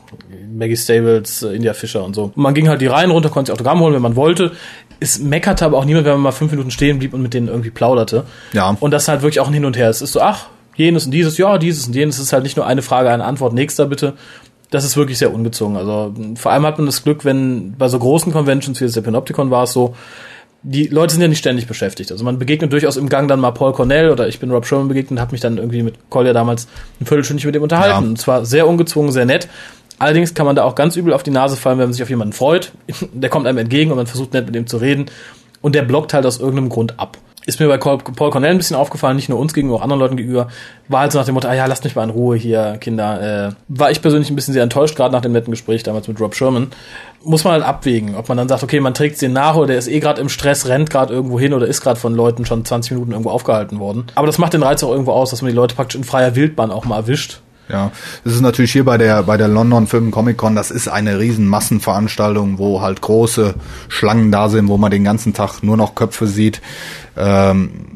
Maggie 0.56 0.76
Stables, 0.76 1.42
äh, 1.42 1.56
India 1.56 1.74
Fischer 1.74 2.04
und 2.04 2.14
so. 2.14 2.24
Und 2.24 2.36
man 2.36 2.54
ging 2.54 2.68
halt 2.68 2.80
die 2.80 2.86
Reihen 2.86 3.10
runter, 3.10 3.28
konnte 3.28 3.50
sich 3.50 3.54
Autogramm 3.54 3.80
holen, 3.80 3.94
wenn 3.94 4.02
man 4.02 4.14
wollte. 4.14 4.52
Es 5.00 5.18
meckerte 5.18 5.64
aber 5.64 5.78
auch 5.78 5.84
niemand, 5.84 6.06
wenn 6.06 6.12
man 6.12 6.22
mal 6.22 6.30
fünf 6.30 6.52
Minuten 6.52 6.70
stehen 6.70 7.00
blieb 7.00 7.12
und 7.12 7.22
mit 7.22 7.34
denen 7.34 7.48
irgendwie 7.48 7.70
plauderte. 7.70 8.22
Ja. 8.52 8.76
Und 8.78 8.92
das 8.92 9.08
halt 9.08 9.22
wirklich 9.22 9.40
auch 9.40 9.48
ein 9.48 9.54
Hin 9.54 9.64
und 9.64 9.76
Her. 9.76 9.90
Es 9.90 10.00
ist 10.00 10.12
so, 10.12 10.20
ach, 10.20 10.46
jenes 10.76 11.06
und 11.06 11.10
dieses, 11.10 11.38
ja, 11.38 11.58
dieses 11.58 11.88
und 11.88 11.96
jenes. 11.96 12.18
Es 12.18 12.26
ist 12.26 12.32
halt 12.32 12.44
nicht 12.44 12.56
nur 12.56 12.66
eine 12.66 12.82
Frage, 12.82 13.10
eine 13.10 13.24
Antwort, 13.24 13.52
nächster 13.52 13.86
bitte. 13.86 14.14
Das 14.72 14.84
ist 14.84 14.96
wirklich 14.96 15.18
sehr 15.18 15.34
ungezogen. 15.34 15.76
Also 15.76 16.14
vor 16.36 16.50
allem 16.50 16.64
hat 16.64 16.78
man 16.78 16.86
das 16.86 17.04
Glück, 17.04 17.26
wenn 17.26 17.74
bei 17.76 17.88
so 17.88 17.98
großen 17.98 18.32
Conventions 18.32 18.80
wie 18.80 18.84
das 18.84 18.94
der 18.94 19.02
Panopticon 19.02 19.50
war 19.50 19.64
es 19.64 19.74
so, 19.74 19.94
die 20.62 20.86
Leute 20.86 21.12
sind 21.12 21.20
ja 21.20 21.28
nicht 21.28 21.40
ständig 21.40 21.66
beschäftigt. 21.66 22.10
Also 22.10 22.24
man 22.24 22.38
begegnet 22.38 22.72
durchaus 22.72 22.96
im 22.96 23.10
Gang 23.10 23.28
dann 23.28 23.38
mal 23.38 23.50
Paul 23.50 23.74
Cornell 23.74 24.08
oder 24.08 24.28
ich 24.28 24.40
bin 24.40 24.50
Rob 24.50 24.64
Sherman 24.64 24.88
begegnet 24.88 25.10
und 25.12 25.20
habe 25.20 25.32
mich 25.32 25.42
dann 25.42 25.58
irgendwie 25.58 25.82
mit 25.82 26.08
Collier 26.08 26.32
damals 26.32 26.68
ein 27.00 27.04
Viertelstündchen 27.04 27.48
mit 27.48 27.56
ihm 27.56 27.62
unterhalten. 27.62 28.02
Ja. 28.02 28.08
Und 28.08 28.18
zwar 28.18 28.46
sehr 28.46 28.66
ungezwungen, 28.66 29.12
sehr 29.12 29.26
nett. 29.26 29.46
Allerdings 29.98 30.32
kann 30.32 30.46
man 30.46 30.56
da 30.56 30.64
auch 30.64 30.74
ganz 30.74 30.96
übel 30.96 31.12
auf 31.12 31.22
die 31.22 31.30
Nase 31.30 31.56
fallen, 31.56 31.76
wenn 31.78 31.86
man 31.86 31.92
sich 31.92 32.02
auf 32.02 32.08
jemanden 32.08 32.32
freut. 32.32 32.72
Der 33.12 33.28
kommt 33.28 33.46
einem 33.46 33.58
entgegen 33.58 33.90
und 33.90 33.98
man 33.98 34.06
versucht 34.06 34.32
nett 34.32 34.46
mit 34.46 34.56
ihm 34.56 34.66
zu 34.66 34.78
reden. 34.78 35.06
Und 35.60 35.74
der 35.74 35.82
blockt 35.82 36.14
halt 36.14 36.26
aus 36.26 36.40
irgendeinem 36.40 36.70
Grund 36.70 36.98
ab 36.98 37.18
ist 37.44 37.58
mir 37.58 37.68
bei 37.68 37.76
Paul 37.76 38.30
Cornell 38.30 38.52
ein 38.52 38.58
bisschen 38.58 38.76
aufgefallen, 38.76 39.16
nicht 39.16 39.28
nur 39.28 39.38
uns 39.38 39.52
gegenüber, 39.52 39.76
auch 39.76 39.82
anderen 39.82 40.00
Leuten 40.00 40.16
gegenüber, 40.16 40.48
war 40.88 41.00
halt 41.00 41.12
so 41.12 41.18
nach 41.18 41.26
dem 41.26 41.34
Motto, 41.34 41.48
ah 41.48 41.54
ja, 41.54 41.66
lasst 41.66 41.84
mich 41.84 41.96
mal 41.96 42.04
in 42.04 42.10
Ruhe 42.10 42.36
hier, 42.36 42.76
Kinder. 42.80 43.48
Äh, 43.48 43.52
war 43.68 43.90
ich 43.90 44.00
persönlich 44.00 44.30
ein 44.30 44.36
bisschen 44.36 44.54
sehr 44.54 44.62
enttäuscht, 44.62 44.96
gerade 44.96 45.12
nach 45.12 45.22
dem 45.22 45.32
netten 45.32 45.50
Gespräch 45.50 45.82
damals 45.82 46.06
mit 46.06 46.20
Rob 46.20 46.34
Sherman. 46.34 46.68
Muss 47.24 47.44
man 47.44 47.54
halt 47.54 47.64
abwägen, 47.64 48.14
ob 48.14 48.28
man 48.28 48.38
dann 48.38 48.48
sagt, 48.48 48.62
okay, 48.62 48.80
man 48.80 48.94
trägt 48.94 49.20
den 49.22 49.32
nach 49.32 49.56
oder 49.56 49.68
der 49.68 49.78
ist 49.78 49.88
eh 49.88 50.00
gerade 50.00 50.20
im 50.20 50.28
Stress, 50.28 50.68
rennt 50.68 50.90
gerade 50.90 51.12
irgendwo 51.12 51.38
hin 51.38 51.52
oder 51.52 51.66
ist 51.66 51.80
gerade 51.80 51.98
von 51.98 52.14
Leuten 52.14 52.46
schon 52.46 52.64
20 52.64 52.92
Minuten 52.92 53.12
irgendwo 53.12 53.30
aufgehalten 53.30 53.80
worden. 53.80 54.06
Aber 54.14 54.26
das 54.26 54.38
macht 54.38 54.54
den 54.54 54.62
Reiz 54.62 54.82
auch 54.82 54.90
irgendwo 54.90 55.12
aus, 55.12 55.30
dass 55.30 55.42
man 55.42 55.50
die 55.50 55.56
Leute 55.56 55.74
praktisch 55.74 55.96
in 55.96 56.04
freier 56.04 56.36
Wildbahn 56.36 56.70
auch 56.70 56.84
mal 56.84 56.96
erwischt 56.96 57.40
ja, 57.72 57.90
das 58.24 58.34
ist 58.34 58.40
natürlich 58.42 58.72
hier 58.72 58.84
bei 58.84 58.98
der 58.98 59.22
bei 59.22 59.36
der 59.36 59.48
London 59.48 59.86
Film 59.86 60.10
Comic 60.10 60.36
Con, 60.36 60.54
das 60.54 60.70
ist 60.70 60.88
eine 60.88 61.18
riesen 61.18 61.46
Massenveranstaltung, 61.46 62.58
wo 62.58 62.82
halt 62.82 63.00
große 63.00 63.54
Schlangen 63.88 64.30
da 64.30 64.48
sind, 64.50 64.68
wo 64.68 64.76
man 64.76 64.90
den 64.90 65.04
ganzen 65.04 65.32
Tag 65.32 65.62
nur 65.62 65.76
noch 65.76 65.94
Köpfe 65.94 66.26
sieht. 66.26 66.60
Ähm, 67.16 67.91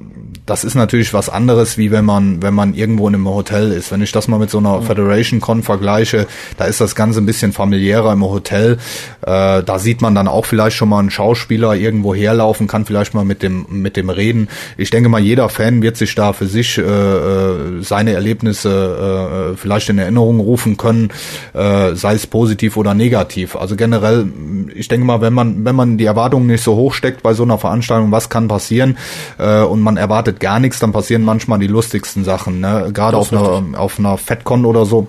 das 0.46 0.62
ist 0.62 0.76
natürlich 0.76 1.12
was 1.12 1.28
anderes, 1.28 1.76
wie 1.76 1.90
wenn 1.90 2.04
man, 2.04 2.40
wenn 2.40 2.54
man 2.54 2.72
irgendwo 2.74 3.08
in 3.08 3.16
einem 3.16 3.28
Hotel 3.28 3.72
ist. 3.72 3.90
Wenn 3.90 4.00
ich 4.00 4.12
das 4.12 4.28
mal 4.28 4.38
mit 4.38 4.48
so 4.48 4.58
einer 4.58 4.80
Federation 4.80 5.40
Con 5.40 5.64
vergleiche, 5.64 6.26
da 6.56 6.66
ist 6.66 6.80
das 6.80 6.94
Ganze 6.94 7.20
ein 7.20 7.26
bisschen 7.26 7.52
familiärer 7.52 8.12
im 8.12 8.22
Hotel. 8.22 8.78
Äh, 9.22 9.64
da 9.64 9.78
sieht 9.80 10.00
man 10.02 10.14
dann 10.14 10.28
auch 10.28 10.46
vielleicht 10.46 10.76
schon 10.76 10.88
mal 10.88 11.00
einen 11.00 11.10
Schauspieler 11.10 11.74
irgendwo 11.74 12.14
herlaufen, 12.14 12.68
kann 12.68 12.86
vielleicht 12.86 13.12
mal 13.12 13.24
mit 13.24 13.42
dem, 13.42 13.66
mit 13.68 13.96
dem 13.96 14.08
reden. 14.08 14.48
Ich 14.76 14.90
denke 14.90 15.08
mal, 15.08 15.20
jeder 15.20 15.48
Fan 15.48 15.82
wird 15.82 15.96
sich 15.96 16.14
da 16.14 16.32
für 16.32 16.46
sich 16.46 16.78
äh, 16.78 16.82
äh 16.82 17.82
seine 17.82 18.12
Erlebnisse 18.12 19.52
äh, 19.52 19.56
vielleicht 19.56 19.88
in 19.88 19.98
Erinnerung 19.98 20.38
rufen 20.38 20.76
können, 20.76 21.10
äh, 21.54 21.94
sei 21.94 22.14
es 22.14 22.26
positiv 22.26 22.76
oder 22.76 22.94
negativ. 22.94 23.56
Also 23.56 23.74
generell, 23.74 24.26
ich 24.74 24.86
denke 24.86 25.06
mal, 25.06 25.20
wenn 25.20 25.32
man, 25.32 25.64
wenn 25.64 25.74
man 25.74 25.98
die 25.98 26.04
Erwartungen 26.04 26.46
nicht 26.46 26.62
so 26.62 26.76
hoch 26.76 26.94
steckt 26.94 27.22
bei 27.24 27.34
so 27.34 27.42
einer 27.42 27.58
Veranstaltung, 27.58 28.12
was 28.12 28.28
kann 28.28 28.46
passieren, 28.46 28.96
äh, 29.38 29.62
und 29.62 29.80
man 29.80 29.96
erwartet 29.96 30.35
gar 30.40 30.60
nichts, 30.60 30.78
dann 30.78 30.92
passieren 30.92 31.24
manchmal 31.24 31.58
die 31.58 31.66
lustigsten 31.66 32.24
Sachen. 32.24 32.60
Ne? 32.60 32.90
Gerade 32.92 33.16
auf 33.16 33.32
einer, 33.32 33.78
auf 33.78 33.98
einer 33.98 34.18
FedCon 34.18 34.64
oder 34.64 34.84
so 34.84 35.08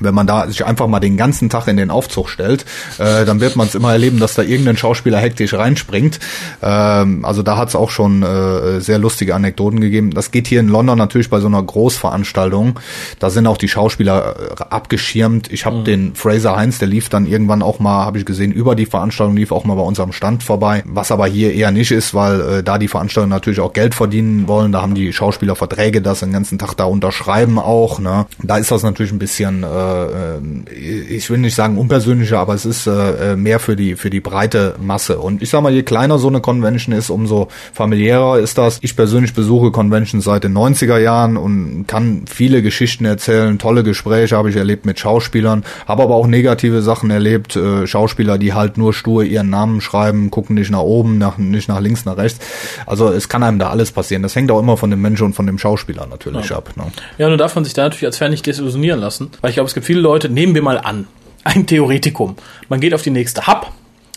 wenn 0.00 0.14
man 0.14 0.26
da 0.26 0.46
sich 0.48 0.64
einfach 0.64 0.86
mal 0.86 1.00
den 1.00 1.16
ganzen 1.16 1.48
Tag 1.48 1.68
in 1.68 1.76
den 1.76 1.90
Aufzug 1.90 2.28
stellt, 2.28 2.64
äh, 2.98 3.24
dann 3.24 3.40
wird 3.40 3.56
man 3.56 3.66
es 3.66 3.74
immer 3.74 3.92
erleben, 3.92 4.18
dass 4.18 4.34
da 4.34 4.42
irgendein 4.42 4.76
Schauspieler 4.76 5.18
hektisch 5.18 5.54
reinspringt. 5.54 6.18
Ähm, 6.62 7.24
also 7.24 7.42
da 7.42 7.56
hat 7.56 7.68
es 7.68 7.76
auch 7.76 7.90
schon 7.90 8.22
äh, 8.22 8.80
sehr 8.80 8.98
lustige 8.98 9.34
Anekdoten 9.34 9.80
gegeben. 9.80 10.12
Das 10.12 10.30
geht 10.30 10.46
hier 10.46 10.60
in 10.60 10.68
London 10.68 10.98
natürlich 10.98 11.30
bei 11.30 11.40
so 11.40 11.46
einer 11.46 11.62
Großveranstaltung. 11.62 12.78
Da 13.18 13.30
sind 13.30 13.46
auch 13.46 13.56
die 13.56 13.68
Schauspieler 13.68 14.36
äh, 14.36 14.62
abgeschirmt. 14.70 15.52
Ich 15.52 15.66
habe 15.66 15.78
mhm. 15.78 15.84
den 15.84 16.14
Fraser 16.14 16.56
Heinz, 16.56 16.78
der 16.78 16.88
lief 16.88 17.08
dann 17.08 17.26
irgendwann 17.26 17.62
auch 17.62 17.78
mal, 17.78 18.04
habe 18.04 18.18
ich 18.18 18.24
gesehen, 18.24 18.52
über 18.52 18.74
die 18.74 18.86
Veranstaltung 18.86 19.36
lief 19.36 19.52
auch 19.52 19.64
mal 19.64 19.74
bei 19.74 19.82
unserem 19.82 20.12
Stand 20.12 20.42
vorbei. 20.42 20.82
Was 20.86 21.10
aber 21.10 21.26
hier 21.26 21.52
eher 21.54 21.70
nicht 21.70 21.90
ist, 21.90 22.14
weil 22.14 22.40
äh, 22.40 22.62
da 22.62 22.78
die 22.78 22.88
Veranstalter 22.88 23.28
natürlich 23.28 23.60
auch 23.60 23.72
Geld 23.72 23.94
verdienen 23.94 24.48
wollen. 24.48 24.72
Da 24.72 24.82
haben 24.82 24.94
die 24.94 25.12
Schauspieler 25.12 25.56
Verträge, 25.56 26.02
das 26.02 26.20
den 26.20 26.32
ganzen 26.32 26.58
Tag 26.58 26.74
da 26.74 26.84
unterschreiben 26.84 27.58
auch. 27.58 27.98
Ne? 27.98 28.26
Da 28.42 28.56
ist 28.58 28.70
das 28.70 28.82
natürlich 28.82 29.12
ein 29.12 29.18
bisschen 29.18 29.62
äh, 29.62 29.66
äh, 29.88 31.10
ich 31.10 31.30
will 31.30 31.38
nicht 31.38 31.54
sagen 31.54 31.78
unpersönlicher, 31.78 32.38
aber 32.38 32.54
es 32.54 32.64
ist 32.64 32.86
äh, 32.86 33.36
mehr 33.36 33.58
für 33.58 33.76
die 33.76 33.96
für 33.96 34.10
die 34.10 34.20
breite 34.20 34.74
Masse. 34.80 35.18
Und 35.18 35.42
ich 35.42 35.50
sag 35.50 35.62
mal, 35.62 35.72
je 35.72 35.82
kleiner 35.82 36.18
so 36.18 36.28
eine 36.28 36.40
Convention 36.40 36.94
ist, 36.94 37.10
umso 37.10 37.48
familiärer 37.72 38.38
ist 38.38 38.58
das. 38.58 38.78
Ich 38.82 38.96
persönlich 38.96 39.34
besuche 39.34 39.70
Conventions 39.70 40.24
seit 40.24 40.44
den 40.44 40.56
90er 40.56 40.98
Jahren 40.98 41.36
und 41.36 41.86
kann 41.86 42.24
viele 42.26 42.62
Geschichten 42.62 43.04
erzählen, 43.04 43.58
tolle 43.58 43.82
Gespräche 43.82 44.36
habe 44.36 44.50
ich 44.50 44.56
erlebt 44.56 44.86
mit 44.86 44.98
Schauspielern, 44.98 45.64
habe 45.86 46.02
aber 46.02 46.14
auch 46.14 46.26
negative 46.26 46.82
Sachen 46.82 47.10
erlebt, 47.10 47.56
äh, 47.56 47.86
Schauspieler, 47.86 48.38
die 48.38 48.54
halt 48.54 48.78
nur 48.78 48.92
stur 48.92 49.24
ihren 49.24 49.50
Namen 49.50 49.80
schreiben, 49.80 50.30
gucken 50.30 50.54
nicht 50.54 50.70
nach 50.70 50.80
oben, 50.80 51.18
nach, 51.18 51.38
nicht 51.38 51.68
nach 51.68 51.80
links, 51.80 52.04
nach 52.04 52.16
rechts. 52.16 52.44
Also 52.86 53.08
es 53.08 53.28
kann 53.28 53.42
einem 53.42 53.58
da 53.58 53.70
alles 53.70 53.92
passieren. 53.92 54.22
Das 54.22 54.34
hängt 54.36 54.50
auch 54.50 54.60
immer 54.60 54.76
von 54.76 54.90
dem 54.90 55.00
Menschen 55.00 55.26
und 55.26 55.34
von 55.34 55.46
dem 55.46 55.58
Schauspieler 55.58 56.06
natürlich 56.06 56.50
ja. 56.50 56.56
ab. 56.56 56.70
Ne? 56.76 56.84
Ja, 57.18 57.28
nur 57.28 57.36
darf 57.36 57.54
man 57.54 57.64
sich 57.64 57.74
da 57.74 57.84
natürlich 57.84 58.06
als 58.06 58.18
Fan 58.18 58.30
nicht 58.30 58.46
desillusionieren 58.46 59.00
lassen, 59.00 59.30
weil 59.40 59.50
ich 59.50 59.54
glaube, 59.56 59.68
es 59.68 59.74
gibt 59.78 59.86
viele 59.86 60.00
Leute, 60.00 60.28
nehmen 60.28 60.56
wir 60.56 60.62
mal 60.62 60.78
an, 60.78 61.06
ein 61.44 61.66
Theoretikum. 61.66 62.34
Man 62.68 62.80
geht 62.80 62.94
auf 62.94 63.02
die 63.02 63.10
nächste 63.10 63.46
Hub, 63.46 63.70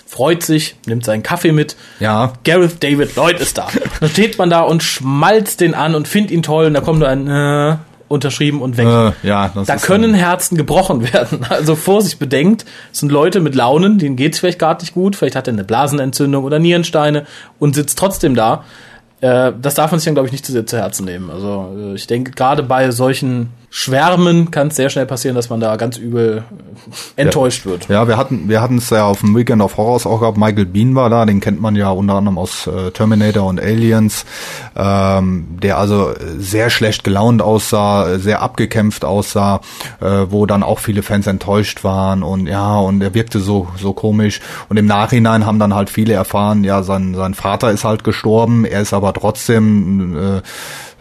freut 0.07 0.41
sich, 0.41 0.75
nimmt 0.87 1.05
seinen 1.05 1.21
Kaffee 1.21 1.51
mit. 1.51 1.75
Ja. 1.99 2.33
Gareth 2.43 2.83
David 2.83 3.15
Lloyd 3.15 3.39
ist 3.39 3.59
da. 3.59 3.67
Dann 3.99 4.09
steht 4.09 4.39
man 4.39 4.49
da 4.49 4.61
und 4.61 4.81
schmalzt 4.81 5.61
den 5.61 5.75
an 5.75 5.93
und 5.93 6.07
findet 6.07 6.31
ihn 6.31 6.41
toll 6.41 6.65
und 6.65 6.73
da 6.73 6.81
kommt 6.81 6.97
nur 6.97 7.09
ein 7.09 7.27
äh, 7.27 7.77
unterschrieben 8.07 8.59
und 8.59 8.77
weg. 8.77 8.87
Äh, 8.87 9.27
ja, 9.27 9.51
da 9.53 9.75
können 9.75 10.15
Herzen 10.15 10.57
gebrochen 10.57 11.03
werden. 11.13 11.45
Also 11.47 11.75
Vorsicht 11.75 12.17
bedenkt, 12.17 12.65
es 12.91 13.01
sind 13.01 13.11
Leute 13.11 13.39
mit 13.39 13.53
Launen, 13.53 13.99
denen 13.99 14.15
geht's 14.15 14.39
vielleicht 14.39 14.57
gar 14.57 14.79
nicht 14.79 14.95
gut, 14.95 15.15
vielleicht 15.15 15.35
hat 15.35 15.47
er 15.47 15.53
eine 15.53 15.63
Blasenentzündung 15.63 16.43
oder 16.43 16.57
Nierensteine 16.57 17.27
und 17.59 17.75
sitzt 17.75 17.99
trotzdem 17.99 18.33
da. 18.33 18.63
Äh, 19.19 19.51
das 19.61 19.75
darf 19.75 19.91
man 19.91 19.99
sich 19.99 20.05
dann, 20.05 20.15
glaube 20.15 20.27
ich, 20.27 20.31
nicht 20.31 20.43
zu 20.43 20.53
sehr 20.53 20.65
zu 20.65 20.79
Herzen 20.79 21.05
nehmen. 21.05 21.29
Also 21.29 21.71
äh, 21.77 21.93
ich 21.93 22.07
denke, 22.07 22.31
gerade 22.31 22.63
bei 22.63 22.89
solchen 22.89 23.49
Schwärmen 23.73 24.51
kann 24.51 24.67
es 24.67 24.75
sehr 24.75 24.89
schnell 24.89 25.05
passieren, 25.05 25.33
dass 25.33 25.49
man 25.49 25.61
da 25.61 25.77
ganz 25.77 25.97
übel 25.97 26.43
äh, 27.15 27.21
enttäuscht 27.21 27.63
ja. 27.63 27.71
wird. 27.71 27.87
Ja, 27.87 28.05
wir 28.05 28.17
hatten 28.17 28.49
wir 28.49 28.61
hatten 28.61 28.79
es 28.79 28.89
ja 28.89 29.05
auf 29.05 29.21
dem 29.21 29.33
Weekend 29.33 29.61
of 29.61 29.77
Horrors 29.77 30.05
auch 30.05 30.19
gehabt. 30.19 30.37
Michael 30.37 30.65
Bean 30.65 30.93
war 30.93 31.09
da, 31.09 31.25
den 31.25 31.39
kennt 31.39 31.61
man 31.61 31.77
ja 31.77 31.89
unter 31.89 32.15
anderem 32.15 32.37
aus 32.37 32.67
äh, 32.67 32.91
Terminator 32.91 33.47
und 33.47 33.61
Aliens, 33.61 34.25
ähm, 34.75 35.57
der 35.63 35.77
also 35.77 36.13
sehr 36.37 36.69
schlecht 36.69 37.05
gelaunt 37.05 37.41
aussah, 37.41 38.19
sehr 38.19 38.41
abgekämpft 38.41 39.05
aussah, 39.05 39.61
äh, 40.01 40.25
wo 40.27 40.45
dann 40.45 40.63
auch 40.63 40.79
viele 40.79 41.01
Fans 41.01 41.25
enttäuscht 41.25 41.85
waren 41.85 42.23
und 42.23 42.47
ja 42.47 42.77
und 42.77 43.01
er 43.01 43.13
wirkte 43.13 43.39
so 43.39 43.69
so 43.77 43.93
komisch 43.93 44.41
und 44.67 44.75
im 44.75 44.85
Nachhinein 44.85 45.45
haben 45.45 45.59
dann 45.59 45.73
halt 45.73 45.89
viele 45.89 46.11
erfahren, 46.11 46.65
ja 46.65 46.83
sein 46.83 47.15
sein 47.15 47.35
Vater 47.35 47.71
ist 47.71 47.85
halt 47.85 48.03
gestorben, 48.03 48.65
er 48.65 48.81
ist 48.81 48.93
aber 48.93 49.13
trotzdem 49.13 50.17
äh, 50.17 50.41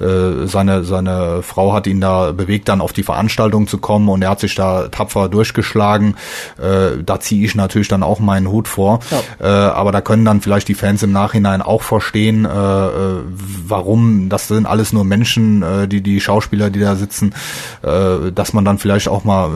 äh, 0.01 0.47
seine, 0.47 0.85
seine 0.85 1.43
Frau 1.43 1.73
hat 1.73 1.87
ihn 1.87 2.01
da 2.01 2.33
bewegt, 2.33 2.69
dann 2.69 2.81
auf 2.81 2.93
die 2.93 3.03
Veranstaltung 3.03 3.67
zu 3.67 3.79
kommen 3.79 4.09
und 4.09 4.23
er 4.23 4.31
hat 4.31 4.41
sich 4.41 4.55
da 4.55 4.89
tapfer 4.89 5.29
durchgeschlagen. 5.29 6.17
Äh, 6.59 7.03
da 7.05 7.21
ziehe 7.21 7.45
ich 7.45 7.55
natürlich 7.55 7.89
dann 7.89 8.03
auch 8.03 8.21
meinen 8.21 8.49
Hut 8.49 8.69
vor. 8.69 9.01
Ja. 9.11 9.69
Äh, 9.69 9.71
aber 9.71 9.93
da 9.93 10.01
können 10.01 10.25
dann 10.25 10.41
vielleicht 10.41 10.69
die 10.69 10.75
Fans 10.75 11.03
im 11.03 11.13
Nachhinein 11.13 11.63
auch 11.63 11.83
verstehen, 11.83 12.45
äh, 12.45 12.49
warum, 12.49 14.29
das 14.29 14.49
sind 14.49 14.67
alles 14.67 14.93
nur 14.93 15.05
Menschen, 15.05 15.63
äh, 15.63 15.89
die, 15.89 16.03
die 16.03 16.21
Schauspieler, 16.21 16.71
die 16.71 16.81
da 16.81 16.97
sitzen, 16.97 17.35
äh, 17.83 18.33
dass 18.33 18.53
man 18.53 18.65
dann 18.65 18.79
vielleicht 18.79 19.09
auch 19.09 19.25
mal 19.25 19.51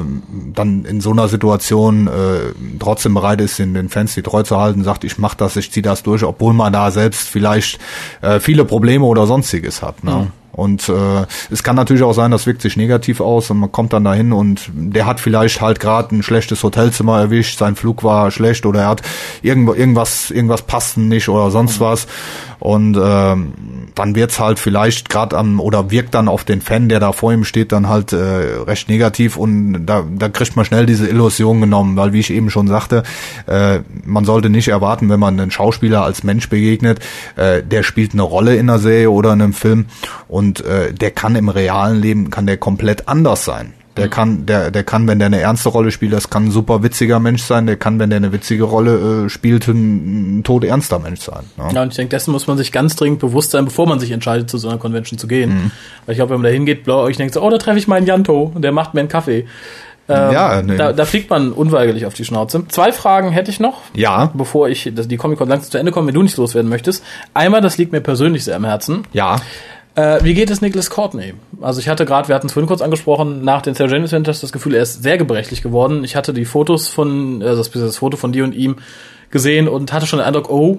dann 0.54 0.84
in 0.84 1.00
so 1.00 1.10
einer 1.10 1.28
Situation 1.28 2.06
äh, 2.06 2.52
trotzdem 2.78 3.14
bereit 3.14 3.40
ist, 3.40 3.58
den, 3.58 3.74
den 3.74 3.88
Fans 3.88 4.14
die 4.14 4.22
treu 4.22 4.42
zu 4.42 4.58
halten, 4.58 4.84
sagt, 4.84 5.04
ich 5.04 5.18
mach 5.18 5.34
das, 5.34 5.56
ich 5.56 5.72
ziehe 5.72 5.82
das 5.82 6.02
durch, 6.02 6.24
obwohl 6.24 6.52
man 6.52 6.72
da 6.72 6.90
selbst 6.90 7.28
vielleicht 7.28 7.78
äh, 8.20 8.40
viele 8.40 8.64
Probleme 8.64 9.04
oder 9.04 9.26
sonstiges 9.26 9.82
hat. 9.82 10.04
Ne? 10.04 10.28
Und 10.54 10.88
äh, 10.88 11.26
es 11.50 11.62
kann 11.62 11.76
natürlich 11.76 12.02
auch 12.02 12.12
sein, 12.12 12.30
das 12.30 12.46
wirkt 12.46 12.62
sich 12.62 12.76
negativ 12.76 13.20
aus 13.20 13.50
und 13.50 13.58
man 13.58 13.72
kommt 13.72 13.92
dann 13.92 14.04
dahin 14.04 14.32
und 14.32 14.70
der 14.72 15.04
hat 15.04 15.20
vielleicht 15.20 15.60
halt 15.60 15.80
gerade 15.80 16.14
ein 16.14 16.22
schlechtes 16.22 16.62
Hotelzimmer 16.62 17.18
erwischt, 17.18 17.58
sein 17.58 17.76
Flug 17.76 18.04
war 18.04 18.30
schlecht 18.30 18.64
oder 18.64 18.82
er 18.82 18.88
hat 18.88 19.02
irgendwo 19.42 19.74
irgendwas 19.74 20.30
irgendwas 20.30 20.62
passt 20.62 20.96
nicht 20.96 21.28
oder 21.28 21.50
sonst 21.50 21.80
mhm. 21.80 21.84
was 21.84 22.06
und 22.64 22.96
ähm, 22.98 23.52
dann 23.94 24.14
wird's 24.14 24.40
halt 24.40 24.58
vielleicht 24.58 25.10
gerade 25.10 25.36
am 25.36 25.60
oder 25.60 25.90
wirkt 25.90 26.14
dann 26.14 26.28
auf 26.28 26.44
den 26.44 26.62
Fan, 26.62 26.88
der 26.88 26.98
da 26.98 27.12
vor 27.12 27.30
ihm 27.30 27.44
steht, 27.44 27.72
dann 27.72 27.90
halt 27.90 28.14
äh, 28.14 28.16
recht 28.16 28.88
negativ 28.88 29.36
und 29.36 29.84
da, 29.84 30.02
da 30.10 30.30
kriegt 30.30 30.56
man 30.56 30.64
schnell 30.64 30.86
diese 30.86 31.06
Illusion 31.06 31.60
genommen, 31.60 31.98
weil 31.98 32.14
wie 32.14 32.20
ich 32.20 32.30
eben 32.30 32.48
schon 32.48 32.66
sagte, 32.66 33.02
äh, 33.46 33.80
man 34.06 34.24
sollte 34.24 34.48
nicht 34.48 34.68
erwarten, 34.68 35.10
wenn 35.10 35.20
man 35.20 35.38
einen 35.38 35.50
Schauspieler 35.50 36.04
als 36.04 36.24
Mensch 36.24 36.48
begegnet, 36.48 37.00
äh, 37.36 37.62
der 37.62 37.82
spielt 37.82 38.14
eine 38.14 38.22
Rolle 38.22 38.56
in 38.56 38.70
einer 38.70 38.78
Serie 38.78 39.10
oder 39.10 39.34
in 39.34 39.42
einem 39.42 39.52
Film 39.52 39.84
und 40.26 40.64
äh, 40.64 40.94
der 40.94 41.10
kann 41.10 41.36
im 41.36 41.50
realen 41.50 42.00
Leben 42.00 42.30
kann 42.30 42.46
der 42.46 42.56
komplett 42.56 43.08
anders 43.08 43.44
sein. 43.44 43.74
Der 43.96 44.08
kann, 44.08 44.44
der, 44.44 44.72
der 44.72 44.82
kann, 44.82 45.06
wenn 45.06 45.20
der 45.20 45.26
eine 45.26 45.40
ernste 45.40 45.68
Rolle 45.68 45.92
spielt, 45.92 46.12
das 46.12 46.28
kann 46.28 46.46
ein 46.46 46.50
super 46.50 46.82
witziger 46.82 47.20
Mensch 47.20 47.42
sein. 47.44 47.66
Der 47.66 47.76
kann, 47.76 48.00
wenn 48.00 48.10
der 48.10 48.16
eine 48.16 48.32
witzige 48.32 48.64
Rolle 48.64 49.26
äh, 49.26 49.28
spielt, 49.28 49.68
ein, 49.68 50.38
ein 50.38 50.44
todernster 50.44 50.98
Mensch 50.98 51.20
sein. 51.20 51.44
Ja. 51.56 51.70
ja, 51.70 51.82
und 51.82 51.88
ich 51.90 51.96
denke, 51.96 52.10
dessen 52.10 52.32
muss 52.32 52.46
man 52.46 52.56
sich 52.56 52.72
ganz 52.72 52.96
dringend 52.96 53.20
bewusst 53.20 53.52
sein, 53.52 53.64
bevor 53.64 53.86
man 53.86 54.00
sich 54.00 54.10
entscheidet, 54.10 54.50
zu 54.50 54.58
so 54.58 54.68
einer 54.68 54.78
Convention 54.78 55.18
zu 55.18 55.28
gehen. 55.28 55.50
Mhm. 55.50 55.70
Weil 56.06 56.12
ich 56.14 56.18
glaube, 56.18 56.30
wenn 56.30 56.40
man 56.40 56.50
da 56.50 56.54
hingeht, 56.54 56.84
blau, 56.84 57.02
euch 57.02 57.16
denkt 57.16 57.34
so, 57.34 57.42
oh, 57.42 57.50
da 57.50 57.58
treffe 57.58 57.78
ich 57.78 57.86
meinen 57.86 58.06
Janto 58.06 58.50
und 58.52 58.62
der 58.62 58.72
macht 58.72 58.94
mir 58.94 59.00
einen 59.00 59.08
Kaffee. 59.08 59.46
Ähm, 60.06 60.32
ja, 60.32 60.62
nee. 60.62 60.76
da, 60.76 60.92
da 60.92 61.04
fliegt 61.06 61.30
man 61.30 61.52
unweigerlich 61.52 62.04
auf 62.04 62.14
die 62.14 62.24
Schnauze. 62.24 62.66
Zwei 62.68 62.92
Fragen 62.92 63.30
hätte 63.30 63.50
ich 63.50 63.58
noch. 63.58 63.80
Ja. 63.94 64.30
Bevor 64.34 64.68
ich 64.68 64.92
die 64.92 65.16
Comic-Con 65.16 65.48
langsam 65.48 65.70
zu 65.70 65.78
Ende 65.78 65.92
komme, 65.92 66.08
wenn 66.08 66.14
du 66.14 66.22
nicht 66.22 66.36
loswerden 66.36 66.68
möchtest. 66.68 67.02
Einmal, 67.32 67.62
das 67.62 67.78
liegt 67.78 67.92
mir 67.92 68.00
persönlich 68.00 68.44
sehr 68.44 68.56
am 68.56 68.64
Herzen. 68.64 69.06
Ja. 69.12 69.36
Äh, 69.94 70.24
wie 70.24 70.34
geht 70.34 70.50
es 70.50 70.60
Nicholas 70.60 70.90
Courtney? 70.90 71.34
Also 71.60 71.80
ich 71.80 71.88
hatte 71.88 72.04
gerade, 72.04 72.28
wir 72.28 72.34
hatten 72.34 72.48
es 72.48 72.52
vorhin 72.52 72.66
kurz 72.66 72.82
angesprochen, 72.82 73.44
nach 73.44 73.62
den 73.62 73.74
Jane 73.74 74.04
Adventures 74.04 74.40
das 74.40 74.52
Gefühl, 74.52 74.74
er 74.74 74.82
ist 74.82 75.02
sehr 75.02 75.18
gebrechlich 75.18 75.62
geworden. 75.62 76.02
Ich 76.02 76.16
hatte 76.16 76.32
die 76.32 76.44
Fotos 76.44 76.88
von, 76.88 77.42
also 77.42 77.62
das, 77.62 77.70
das 77.70 77.98
Foto 77.98 78.16
von 78.16 78.32
dir 78.32 78.44
und 78.44 78.54
ihm 78.54 78.76
gesehen 79.30 79.68
und 79.68 79.92
hatte 79.92 80.06
schon 80.06 80.18
den 80.18 80.26
Eindruck, 80.26 80.50
oh, 80.50 80.78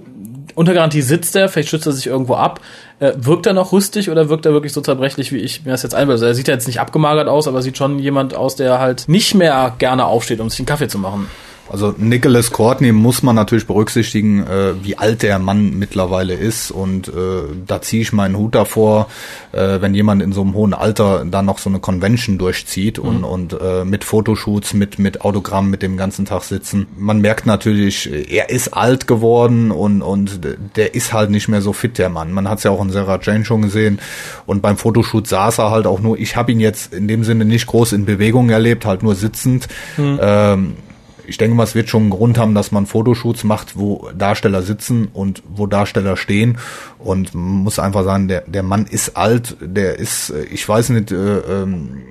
unter 0.53 0.74
Garantie 0.74 1.01
sitzt 1.01 1.36
er, 1.36 1.49
vielleicht 1.49 1.70
schützt 1.70 1.86
er 1.86 1.91
sich 1.91 2.07
irgendwo 2.07 2.36
ab. 2.36 2.61
Äh, 2.99 3.13
wirkt 3.18 3.45
er 3.45 3.53
noch 3.53 3.72
rüstig 3.72 4.09
oder 4.09 4.30
wirkt 4.30 4.45
er 4.45 4.53
wirklich 4.53 4.74
so 4.74 4.82
zerbrechlich, 4.82 5.32
wie 5.32 5.38
ich 5.38 5.66
mir 5.66 5.72
das 5.72 5.84
jetzt 5.84 5.95
einbilde? 5.95 6.13
Also 6.13 6.26
er 6.26 6.36
sieht 6.36 6.47
ja 6.47 6.53
jetzt 6.53 6.68
nicht 6.68 6.80
abgemagert 6.80 7.28
aus, 7.28 7.47
aber 7.47 7.61
sieht 7.61 7.78
schon 7.78 7.99
jemand 7.99 8.34
aus, 8.36 8.55
der 8.55 8.80
halt 8.80 9.07
nicht 9.07 9.36
mehr 9.36 9.76
gerne 9.78 10.05
aufsteht, 10.05 10.39
um 10.39 10.49
sich 10.49 10.59
einen 10.59 10.66
Kaffee 10.66 10.88
zu 10.88 10.97
machen. 10.97 11.28
Also 11.68 11.95
Nicholas 11.97 12.51
Courtney 12.51 12.91
muss 12.91 13.24
man 13.24 13.36
natürlich 13.36 13.66
berücksichtigen, 13.66 14.45
äh, 14.45 14.74
wie 14.84 14.97
alt 14.97 15.24
der 15.24 15.39
Mann 15.39 15.78
mittlerweile 15.80 16.36
ist 16.36 16.70
und 16.70 17.07
äh, 17.07 17.11
da 17.66 17.82
ziehe 17.82 18.03
ich 18.03 18.13
meinen 18.13 18.38
Hut 18.38 18.53
davor, 18.53 19.07
äh, 19.51 19.82
wenn 19.82 19.95
jemand 19.95 20.22
in 20.22 20.32
so 20.32 20.41
einem 20.41 20.53
hohen 20.53 20.76
Alter 20.76 21.26
dann 21.26 21.45
noch 21.45 21.57
so 21.57 21.70
eine 21.70 21.80
Convention 21.80 22.38
durchzieht 22.38 22.99
und, 22.99 23.20
mhm. 23.20 23.24
und 23.24 23.57
äh, 23.59 23.84
mit 23.84 24.03
Fotoshoots, 24.03 24.76
mit 24.76 24.99
mit 24.99 25.22
Autogramm, 25.22 25.72
mit 25.72 25.82
dem 25.82 25.97
ganzen 25.97 26.26
Tag 26.26 26.43
sitzen. 26.43 26.86
Man 26.97 27.20
merkt 27.20 27.47
natürlich, 27.47 28.11
er 28.32 28.51
ist 28.51 28.74
alt 28.76 29.07
geworden 29.07 29.72
und 29.72 30.03
und 30.03 30.41
der 30.76 30.93
ist 30.93 31.13
halt 31.13 31.32
nicht 31.32 31.47
mehr 31.47 31.61
so 31.61 31.74
fit 31.74 31.97
der 31.97 32.09
Mann. 32.09 32.32
Man 32.32 32.47
hat 32.47 32.59
es 32.59 32.63
ja 32.66 32.72
auch 32.72 32.84
in 32.84 32.91
Sarah 32.91 33.20
Jane 33.22 33.43
schon 33.43 33.63
gesehen 33.63 33.99
und 34.45 34.61
beim 34.61 34.78
Fotoshoot 34.78 35.28
saß 35.28 35.57
er 35.57 35.72
halt 35.72 35.88
auch 35.88 35.99
nur. 35.99 36.20
Ich 36.20 36.36
habe 36.36 36.51
ihn 36.51 36.59
jetzt 36.59 36.93
in 36.93 37.07
dem 37.07 37.24
Sinne 37.24 37.43
nicht 37.43 37.66
groß 37.66 37.93
in 37.93 38.05
Bewegung 38.05 38.49
erlebt, 38.49 38.86
halt 38.86 39.01
nur 39.01 39.16
sitzend. 39.16 39.68
Mhm. 39.97 40.20
Ähm, 40.22 40.76
ich 41.28 41.38
denke 41.38 41.55
mal, 41.55 41.63
es 41.63 41.76
wird 41.76 41.89
schon 41.89 42.03
einen 42.03 42.11
Grund 42.11 42.38
haben, 42.38 42.55
dass 42.55 42.71
man 42.71 42.85
Fotoshoots 42.85 43.43
macht, 43.43 43.77
wo 43.77 44.10
Darsteller 44.18 44.61
sitzen 44.61 45.10
und 45.14 45.43
wo 45.47 45.68
Darsteller 45.68 46.18
stehen. 46.18 46.57
Und 46.99 47.34
man 47.34 47.64
muss 47.64 47.80
einfach 47.80 48.03
sagen, 48.03 48.27
der, 48.27 48.41
der 48.41 48.64
Mann 48.64 48.85
ist 48.85 49.18
alt, 49.18 49.57
der 49.61 49.99
ist, 49.99 50.30
äh, 50.30 50.43
ich 50.45 50.68
weiß 50.68 50.89
nicht, 50.89 51.11
äh, 51.11 51.38
ähm, 51.39 52.02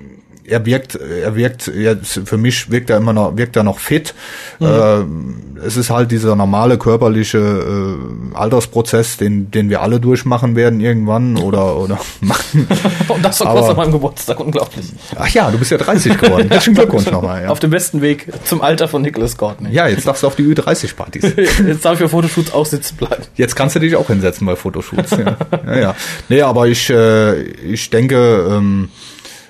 er 0.47 0.65
wirkt, 0.65 0.95
er 0.95 1.35
wirkt, 1.35 1.71
ja, 1.75 1.95
für 2.01 2.37
mich 2.37 2.69
wirkt 2.69 2.89
er 2.89 2.97
immer 2.97 3.13
noch, 3.13 3.37
wirkt 3.37 3.55
er 3.55 3.63
noch 3.63 3.79
fit. 3.79 4.13
Mhm. 4.59 5.61
Äh, 5.61 5.65
es 5.65 5.77
ist 5.77 5.89
halt 5.89 6.11
dieser 6.11 6.35
normale 6.35 6.77
körperliche 6.77 7.37
äh, 7.37 8.35
Altersprozess, 8.35 9.17
den, 9.17 9.49
den 9.51 9.69
wir 9.69 9.81
alle 9.81 9.99
durchmachen 9.99 10.55
werden 10.55 10.79
irgendwann 10.79 11.37
oder, 11.37 11.77
oder 11.77 11.99
machen. 12.21 12.67
Und 13.07 13.23
das 13.23 13.39
so 13.39 13.45
kurz 13.45 13.69
an 13.69 13.77
meinem 13.77 13.91
Geburtstag, 13.91 14.39
unglaublich. 14.39 14.85
Ach 15.15 15.27
ja, 15.29 15.49
du 15.49 15.57
bist 15.57 15.71
ja 15.71 15.77
30 15.77 16.17
geworden. 16.17 16.47
Herzlichen 16.49 16.75
Glückwunsch 16.75 17.09
nochmal. 17.09 17.43
Ja. 17.43 17.49
Auf 17.49 17.59
dem 17.59 17.71
besten 17.71 18.01
Weg 18.01 18.27
zum 18.43 18.61
Alter 18.61 18.87
von 18.87 19.01
Nicholas 19.01 19.37
Courtney. 19.37 19.71
Ja, 19.71 19.87
jetzt 19.87 20.07
darfst 20.07 20.23
du 20.23 20.27
auf 20.27 20.35
die 20.35 20.43
Ü30-Partys. 20.43 21.33
jetzt 21.67 21.85
darf 21.85 21.93
ich 21.93 21.99
für 21.99 22.09
Fotoshoots 22.09 22.53
auch 22.53 22.65
sitzen 22.65 22.97
bleiben. 22.97 23.23
Jetzt 23.35 23.55
kannst 23.55 23.75
du 23.75 23.79
dich 23.79 23.95
auch 23.95 24.07
hinsetzen 24.07 24.45
bei 24.45 24.55
Fotoshoots. 24.55 25.11
ja. 25.11 25.37
ja, 25.65 25.79
ja. 25.79 25.95
Nee, 26.29 26.41
aber 26.41 26.67
ich, 26.67 26.89
äh, 26.89 27.41
ich 27.41 27.89
denke, 27.89 28.47
ähm, 28.49 28.89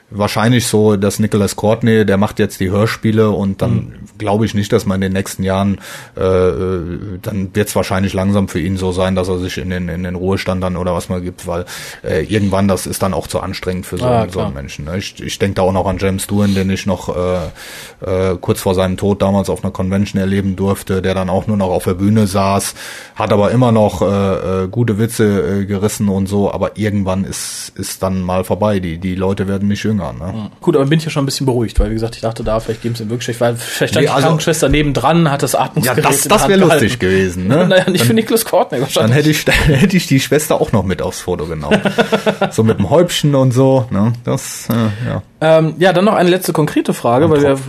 wahrscheinlich 0.09 0.67
so, 0.67 0.95
dass 0.95 1.19
Nicholas 1.19 1.55
Courtney, 1.55 2.05
der 2.05 2.17
macht 2.17 2.39
jetzt 2.39 2.59
die 2.59 2.69
Hörspiele 2.69 3.31
und 3.31 3.61
dann 3.61 3.73
mhm. 3.73 3.93
Glaube 4.17 4.45
ich 4.45 4.53
nicht, 4.53 4.71
dass 4.71 4.85
man 4.85 4.95
in 4.95 5.01
den 5.01 5.13
nächsten 5.13 5.43
Jahren, 5.43 5.75
äh, 6.15 7.19
dann 7.21 7.49
wird 7.53 7.67
es 7.67 7.75
wahrscheinlich 7.75 8.13
langsam 8.13 8.47
für 8.47 8.59
ihn 8.59 8.77
so 8.77 8.91
sein, 8.91 9.15
dass 9.15 9.27
er 9.27 9.39
sich 9.39 9.57
in 9.57 9.69
den, 9.69 9.89
in 9.89 10.03
den 10.03 10.15
Ruhestand 10.15 10.63
dann 10.63 10.77
oder 10.77 10.93
was 10.93 11.09
man 11.09 11.23
gibt, 11.23 11.47
weil 11.47 11.65
äh, 12.03 12.23
irgendwann 12.23 12.67
das 12.67 12.87
ist 12.87 13.03
dann 13.03 13.13
auch 13.13 13.27
zu 13.27 13.39
anstrengend 13.39 13.85
für 13.85 13.97
so, 13.97 14.05
ah, 14.05 14.27
so 14.29 14.39
einen 14.41 14.53
Menschen. 14.53 14.85
Ne? 14.85 14.97
Ich, 14.97 15.21
ich 15.21 15.39
denke 15.39 15.55
da 15.55 15.61
auch 15.63 15.73
noch 15.73 15.85
an 15.85 15.97
James 15.99 16.27
Doohan, 16.27 16.55
den 16.55 16.69
ich 16.69 16.85
noch 16.85 17.15
äh, 17.15 18.31
äh, 18.31 18.37
kurz 18.39 18.61
vor 18.61 18.75
seinem 18.75 18.97
Tod 18.97 19.21
damals 19.21 19.49
auf 19.49 19.63
einer 19.63 19.71
Convention 19.71 20.19
erleben 20.19 20.55
durfte, 20.55 21.01
der 21.01 21.13
dann 21.13 21.29
auch 21.29 21.47
nur 21.47 21.57
noch 21.57 21.69
auf 21.69 21.83
der 21.83 21.95
Bühne 21.95 22.27
saß, 22.27 22.75
hat 23.15 23.31
aber 23.31 23.51
immer 23.51 23.71
noch 23.71 24.01
äh, 24.01 24.63
äh, 24.63 24.67
gute 24.67 24.97
Witze 24.97 25.61
äh, 25.61 25.65
gerissen 25.65 26.09
und 26.09 26.27
so, 26.27 26.51
aber 26.51 26.77
irgendwann 26.77 27.23
ist, 27.23 27.71
ist 27.75 28.03
dann 28.03 28.21
mal 28.21 28.43
vorbei. 28.43 28.79
Die, 28.79 28.97
die 28.97 29.15
Leute 29.15 29.47
werden 29.47 29.67
nicht 29.67 29.83
jünger. 29.83 30.13
Ne? 30.13 30.51
Gut, 30.61 30.75
aber 30.75 30.85
bin 30.85 30.99
ich 30.99 31.05
ja 31.05 31.11
schon 31.11 31.23
ein 31.23 31.25
bisschen 31.25 31.45
beruhigt, 31.45 31.79
weil 31.79 31.89
wie 31.89 31.95
gesagt, 31.95 32.15
ich 32.15 32.21
dachte 32.21 32.43
da, 32.43 32.59
vielleicht 32.59 32.81
geben 32.81 32.95
sie 32.95 33.03
ihm 33.03 33.09
wirklich, 33.09 33.39
weil 33.41 33.55
vielleicht 33.55 33.93
stand 33.93 34.04
nee, 34.05 34.09
also, 34.09 34.19
die 34.19 34.23
Krankenschwester 34.27 34.69
nebendran, 34.69 35.29
hat 35.31 35.43
das 35.43 35.55
Atmungsgerät 35.55 36.03
Ja, 36.03 36.09
das, 36.09 36.21
das 36.23 36.47
wäre 36.47 36.59
lustig 36.59 36.99
gewesen. 36.99 37.47
Ne? 37.47 37.67
naja, 37.69 37.89
nicht 37.89 38.01
dann, 38.01 38.07
für 38.07 38.13
Niklas 38.13 38.45
Courtney 38.45 38.81
wahrscheinlich. 38.81 39.09
Dann 39.09 39.11
hätte 39.11 39.29
ich, 39.29 39.45
dann 39.45 39.55
hätte 39.75 39.97
ich 39.97 40.07
die 40.07 40.19
Schwester 40.19 40.59
auch 40.59 40.71
noch 40.71 40.83
mit 40.83 41.01
aufs 41.01 41.21
Foto 41.21 41.45
genommen. 41.45 41.81
so 42.51 42.63
mit 42.63 42.79
dem 42.79 42.89
Häubchen 42.89 43.35
und 43.35 43.51
so. 43.51 43.85
Ne? 43.89 44.13
Das, 44.23 44.67
äh, 44.69 45.07
ja. 45.07 45.21
Ähm, 45.45 45.75
ja, 45.77 45.93
dann 45.93 46.05
noch 46.05 46.15
eine 46.15 46.29
letzte 46.29 46.53
konkrete 46.53 46.95
Frage, 46.95 47.29
weil 47.29 47.41
wir 47.43 47.59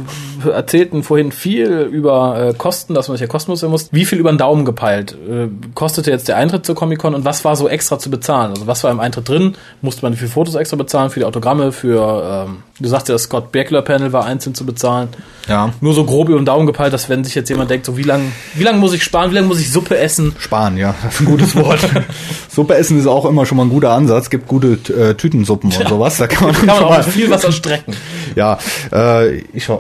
erzählten 0.52 1.02
vorhin 1.02 1.30
viel 1.30 1.80
über 1.92 2.38
äh, 2.38 2.54
Kosten, 2.54 2.94
dass 2.94 3.08
man 3.08 3.16
sich 3.16 3.22
ja 3.22 3.26
kostenlos 3.26 3.60
sein 3.60 3.70
muss. 3.70 3.88
Wie 3.92 4.06
viel 4.06 4.18
über 4.18 4.32
den 4.32 4.38
Daumen 4.38 4.64
gepeilt 4.64 5.12
äh, 5.28 5.48
kostete 5.74 6.10
jetzt 6.10 6.28
der 6.28 6.36
Eintritt 6.36 6.64
zur 6.64 6.74
Comic-Con 6.74 7.14
und 7.14 7.24
was 7.26 7.44
war 7.44 7.54
so 7.54 7.68
extra 7.68 7.98
zu 7.98 8.08
bezahlen? 8.10 8.52
Also 8.52 8.66
was 8.66 8.82
war 8.82 8.90
im 8.90 9.00
Eintritt 9.00 9.28
drin? 9.28 9.56
Musste 9.82 10.02
man 10.02 10.14
für 10.14 10.26
Fotos 10.26 10.54
extra 10.54 10.76
bezahlen, 10.76 11.10
für 11.10 11.20
die 11.20 11.26
Autogramme, 11.26 11.70
für, 11.70 12.46
ähm, 12.48 12.62
du 12.80 12.88
sagst 12.88 13.08
ja, 13.08 13.14
das 13.14 13.24
Scott 13.24 13.52
Bakula 13.52 13.82
Panel 13.82 14.12
war 14.12 14.24
einzeln 14.24 14.54
zu 14.54 14.64
bezahlen. 14.64 15.08
Ja. 15.46 15.72
Nur 15.80 15.92
so 15.92 16.04
grob 16.04 16.28
über 16.28 16.40
den 16.40 16.46
Daumen 16.46 16.66
gepeilt, 16.66 16.92
dass 16.92 17.08
wenn 17.08 17.24
sich 17.24 17.34
jetzt 17.34 17.48
jemand 17.50 17.70
denkt, 17.70 17.86
so 17.86 17.96
wie 17.96 18.02
lange 18.02 18.24
wie 18.54 18.64
lang 18.64 18.78
muss 18.78 18.94
ich 18.94 19.04
sparen, 19.04 19.30
wie 19.30 19.34
lange 19.34 19.46
muss 19.46 19.60
ich 19.60 19.70
Suppe 19.70 19.98
essen? 19.98 20.34
Sparen, 20.38 20.76
ja, 20.76 20.94
das 21.04 21.14
ist 21.14 21.20
ein 21.20 21.26
gutes 21.26 21.54
Wort. 21.56 21.80
Suppe 22.48 22.74
essen 22.74 22.98
ist 22.98 23.06
auch 23.06 23.26
immer 23.26 23.46
schon 23.46 23.58
mal 23.58 23.64
ein 23.64 23.70
guter 23.70 23.90
Ansatz. 23.90 24.30
Gibt 24.30 24.48
gute 24.48 24.78
äh, 24.92 25.14
Tütensuppen 25.14 25.70
ja. 25.70 25.80
und 25.80 25.88
sowas. 25.88 26.16
Da 26.16 26.26
kann 26.26 26.48
man, 26.48 26.54
kann 26.54 26.66
man 26.66 26.84
auch 26.84 27.02
viel 27.04 27.30
was 27.30 27.44
strecken. 27.66 27.94
Ja, 28.34 28.58
äh, 28.92 29.36
ich, 29.52 29.68
äh, 29.68 29.74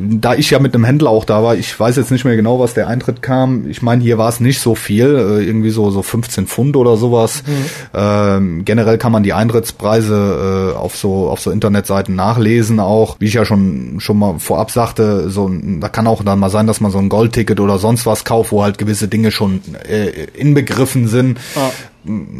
da 0.00 0.34
ich 0.34 0.50
ja 0.50 0.58
mit 0.58 0.74
einem 0.74 0.84
Händler 0.84 1.10
auch 1.10 1.24
da 1.24 1.42
war, 1.42 1.56
ich 1.56 1.78
weiß 1.78 1.96
jetzt 1.96 2.10
nicht 2.10 2.24
mehr 2.24 2.36
genau, 2.36 2.60
was 2.60 2.74
der 2.74 2.88
Eintritt 2.88 3.22
kam. 3.22 3.68
Ich 3.68 3.82
meine, 3.82 4.02
hier 4.02 4.18
war 4.18 4.28
es 4.28 4.40
nicht 4.40 4.60
so 4.60 4.74
viel, 4.74 5.06
äh, 5.06 5.44
irgendwie 5.44 5.70
so 5.70 5.90
so 5.90 6.02
15 6.02 6.46
Pfund 6.46 6.76
oder 6.76 6.96
sowas. 6.96 7.42
Mhm. 7.46 7.64
Ähm, 7.94 8.64
generell 8.64 8.98
kann 8.98 9.12
man 9.12 9.22
die 9.22 9.32
Eintrittspreise 9.32 10.74
äh, 10.74 10.76
auf 10.76 10.96
so 10.96 11.28
auf 11.28 11.40
so 11.40 11.50
Internetseiten 11.50 12.14
nachlesen 12.14 12.80
auch. 12.80 13.16
Wie 13.18 13.26
ich 13.26 13.34
ja 13.34 13.44
schon 13.44 13.96
schon 14.00 14.18
mal 14.18 14.38
vorab 14.38 14.70
sagte, 14.70 15.30
so 15.30 15.50
da 15.80 15.88
kann 15.88 16.06
auch 16.06 16.22
dann 16.22 16.38
mal 16.38 16.50
sein, 16.50 16.66
dass 16.66 16.80
man 16.80 16.90
so 16.90 16.98
ein 16.98 17.08
Goldticket 17.08 17.60
oder 17.60 17.78
sonst 17.78 18.06
was 18.06 18.24
kauft, 18.24 18.52
wo 18.52 18.62
halt 18.62 18.78
gewisse 18.78 19.08
Dinge 19.08 19.30
schon 19.30 19.60
äh, 19.88 20.24
inbegriffen 20.34 21.08
sind. 21.08 21.38
Ja 21.54 21.70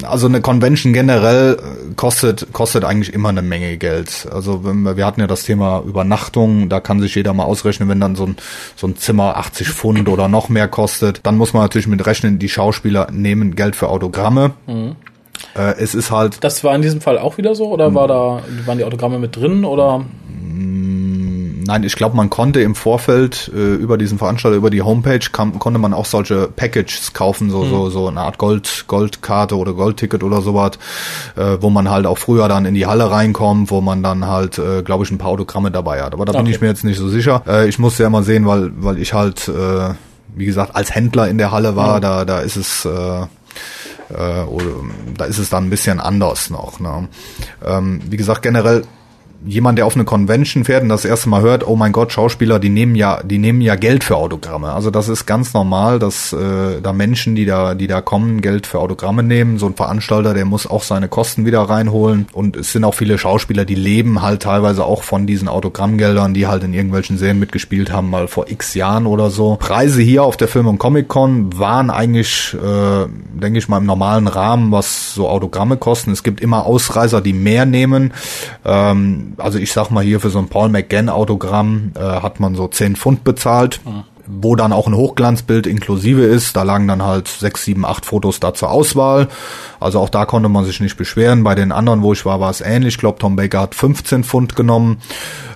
also 0.03 0.27
eine 0.27 0.41
Convention 0.41 0.93
generell 0.93 1.55
äh, 1.55 1.95
kostet 1.95 2.53
kostet 2.53 2.85
eigentlich 2.85 3.13
immer 3.13 3.29
eine 3.29 3.43
Menge 3.43 3.77
Geld. 3.77 4.29
Also 4.31 4.63
wir 4.65 5.05
hatten 5.05 5.21
ja 5.21 5.27
das 5.27 5.43
Thema 5.43 5.83
Übernachtung, 5.85 6.69
da 6.69 6.81
kann 6.81 7.01
sich 7.01 7.15
jeder 7.15 7.35
mal 7.35 7.45
ausrechnen, 7.45 7.89
wenn 7.89 8.01
dann 8.01 8.15
so 8.15 8.27
ein 8.27 8.37
so 8.77 8.87
ein 8.87 8.97
Zimmer 8.97 9.37
80 9.37 9.69
Pfund 9.69 10.09
oder 10.09 10.29
noch 10.29 10.49
mehr 10.49 10.69
kostet, 10.69 11.21
dann 11.25 11.37
muss 11.37 11.53
man 11.53 11.63
natürlich 11.63 11.89
mit 11.89 12.07
rechnen, 12.07 12.39
die 12.39 12.49
Schauspieler 12.49 13.09
nehmen 13.11 13.57
Geld 13.57 13.77
für 13.77 13.89
Autogramme. 13.89 14.53
Mhm. 14.67 14.97
Äh, 15.55 15.75
es 15.79 15.95
ist 15.95 16.11
halt. 16.11 16.43
Das 16.43 16.65
war 16.65 16.75
in 16.75 16.83
diesem 16.83 17.01
Fall 17.01 17.19
auch 17.19 17.39
wieder 17.39 17.55
so 17.55 17.69
oder 17.69 17.95
war 17.95 18.09
da 18.09 18.43
waren 18.65 18.79
die 18.79 18.85
Autogramme 18.85 19.19
mit 19.19 19.37
drin 19.37 19.65
oder? 19.65 20.05
Nein, 21.69 21.83
ich 21.83 21.97
glaube, 21.97 22.17
man 22.17 22.31
konnte 22.31 22.63
im 22.63 22.75
Vorfeld 22.75 23.53
äh, 23.55 23.75
über 23.75 23.99
diesen 23.99 24.17
Veranstalter, 24.17 24.57
über 24.57 24.71
die 24.71 24.81
Homepage, 24.81 25.21
kam, 25.31 25.59
konnte 25.59 25.79
man 25.79 25.93
auch 25.93 26.07
solche 26.07 26.49
Packages 26.49 27.13
kaufen, 27.13 27.51
so, 27.51 27.63
mhm. 27.63 27.69
so, 27.69 27.91
so 27.91 28.09
eine 28.09 28.23
Art 28.23 28.39
Gold, 28.39 28.85
Goldkarte 28.87 29.55
oder 29.55 29.75
Goldticket 29.75 30.23
oder 30.23 30.41
sowas, 30.41 30.79
äh, 31.37 31.59
wo 31.61 31.69
man 31.69 31.91
halt 31.91 32.07
auch 32.07 32.17
früher 32.17 32.49
dann 32.49 32.65
in 32.65 32.73
die 32.73 32.87
Halle 32.87 33.11
reinkommt, 33.11 33.71
wo 33.71 33.83
man 33.83 34.03
dann 34.03 34.27
halt, 34.27 34.59
äh, 34.59 34.83
glaube 34.83 35.05
ich, 35.05 35.11
ein 35.11 35.19
paar 35.19 35.29
Autogramme 35.29 35.71
dabei 35.71 36.03
hat. 36.03 36.15
Aber 36.15 36.25
da 36.25 36.33
okay. 36.33 36.45
bin 36.45 36.53
ich 36.55 36.63
mir 36.63 36.69
jetzt 36.69 36.85
nicht 36.85 36.97
so 36.97 37.11
sicher. 37.11 37.43
Äh, 37.47 37.69
ich 37.69 37.79
musste 37.79 38.03
ja 38.03 38.09
mal 38.09 38.23
sehen, 38.23 38.47
weil, 38.47 38.71
weil 38.77 38.97
ich 38.97 39.13
halt, 39.13 39.47
äh, 39.49 39.93
wie 40.35 40.47
gesagt, 40.47 40.75
als 40.75 40.95
Händler 40.95 41.29
in 41.29 41.37
der 41.37 41.51
Halle 41.51 41.77
war, 41.77 41.99
mhm. 41.99 42.01
da, 42.01 42.25
da 42.25 42.39
ist 42.39 42.57
es, 42.57 42.87
äh, 42.87 43.27
äh, 44.09 44.43
oder, 44.45 44.71
da 45.19 45.27
ist 45.27 45.37
es 45.37 45.51
dann 45.51 45.65
ein 45.65 45.71
bisschen 45.71 46.01
anders 46.01 46.49
noch. 46.49 46.81
Ne? 46.81 47.09
Ähm, 47.63 48.01
wie 48.09 48.17
gesagt, 48.17 48.41
generell 48.41 48.85
jemand, 49.47 49.79
der 49.79 49.87
auf 49.87 49.95
eine 49.95 50.05
Convention 50.05 50.65
fährt 50.65 50.83
und 50.83 50.89
das 50.89 51.05
erste 51.05 51.29
Mal 51.29 51.43
hört, 51.43 51.67
oh 51.67 51.77
mein 51.77 51.93
Gott, 51.93 52.13
Schauspieler, 52.13 52.59
die 52.59 52.71
nehmen 52.71 52.95
ja, 52.95 53.23
die 53.23 53.39
nehmen 53.39 53.61
ja 53.61 53.77
Geld 53.77 54.03
für 54.03 54.17
Autogramme. 54.17 54.73
Also 54.73 54.91
das 54.91 55.09
ist 55.09 55.27
ganz 55.27 55.55
normal, 55.55 55.99
dass 55.99 56.33
äh, 56.33 56.81
da 56.83 56.93
Menschen, 56.93 57.37
die 57.37 57.45
da, 57.45 57.75
die 57.75 57.87
da 57.87 58.01
kommen, 58.01 58.41
Geld 58.41 58.67
für 58.67 58.81
Autogramme 58.81 59.23
nehmen. 59.23 59.59
So 59.59 59.67
ein 59.67 59.75
Veranstalter, 59.75 60.35
der 60.35 60.45
muss 60.45 60.67
auch 60.67 60.83
seine 60.83 61.09
Kosten 61.09 61.47
wieder 61.47 61.61
reinholen. 61.61 62.27
Und 62.33 62.57
es 62.57 62.73
sind 62.73 62.85
auch 62.85 62.95
viele 62.95 63.17
Schauspieler, 63.17 63.65
die 63.65 63.77
leben 63.77 64.23
halt 64.23 64.43
teilweise 64.43 64.85
auch 64.85 65.03
von 65.03 65.27
diesen 65.27 65.49
Autogrammgeldern, 65.49 66.35
die 66.35 66.47
halt 66.47 66.65
in 66.65 66.75
irgendwelchen 66.75 67.17
Serien 67.17 67.39
mitgespielt 67.39 67.93
haben, 67.93 68.11
mal 68.11 68.27
vor 68.27 68.51
x 68.51 68.75
Jahren 68.75 69.07
oder 69.07 69.31
so. 69.31 69.57
Preise 69.57 70.03
hier 70.03 70.25
auf 70.25 70.37
der 70.37 70.49
Film- 70.49 70.67
und 70.67 70.79
Comic-Con 70.79 71.59
waren 71.59 71.91
eigentlich, 71.91 72.55
äh, 72.55 73.07
denke 73.35 73.59
ich 73.59 73.69
mal, 73.69 73.79
im 73.79 73.87
normalen 73.87 74.27
Rahmen, 74.27 74.73
was 74.73 75.15
so 75.15 75.29
Autogramme 75.29 75.77
kosten. 75.77 76.11
Es 76.11 76.25
gibt 76.25 76.41
immer 76.41 76.67
Ausreißer, 76.67 77.21
die 77.21 77.33
mehr 77.33 77.65
nehmen. 77.65 78.13
Ähm, 78.65 79.28
also 79.37 79.59
ich 79.59 79.73
sag 79.73 79.91
mal 79.91 80.05
hier 80.05 80.21
für 80.21 80.31
so 80.31 80.39
ein 80.39 80.49
Paul 80.49 80.69
McGann 80.69 81.09
Autogramm 81.09 81.93
äh, 81.97 82.01
hat 82.01 82.41
man 82.41 82.55
so 82.55 82.69
10 82.69 82.97
Pfund 82.97 83.25
bezahlt. 83.25 83.81
Mhm 83.85 84.05
wo 84.29 84.57
dann 84.57 84.73
auch 84.73 84.87
ein 84.87 84.95
Hochglanzbild 84.95 85.67
inklusive 85.67 86.23
ist. 86.23 86.55
Da 86.55 86.63
lagen 86.63 86.87
dann 86.87 87.03
halt 87.03 87.29
sechs, 87.29 87.65
sieben, 87.65 87.85
acht 87.85 88.05
Fotos 88.05 88.41
da 88.41 88.53
zur 88.53 88.71
Auswahl. 88.71 89.29
Also 89.81 90.01
auch 90.01 90.11
da 90.11 90.27
konnte 90.27 90.49
man 90.49 90.65
sich 90.65 90.81
nicht 90.81 90.97
beschweren. 90.97 91.45
Bei 91.45 91.55
den 91.55 91.73
anderen, 91.73 92.03
wo 92.03 92.13
ich 92.13 92.25
war, 92.27 92.39
war 92.39 92.51
es 92.51 92.61
ähnlich. 92.61 92.95
Ich 92.95 93.01
glaube, 93.01 93.19
Tom 93.19 93.37
Baker 93.37 93.61
hat 93.61 93.75
15 93.75 94.25
Pfund 94.25 94.55
genommen. 94.55 95.01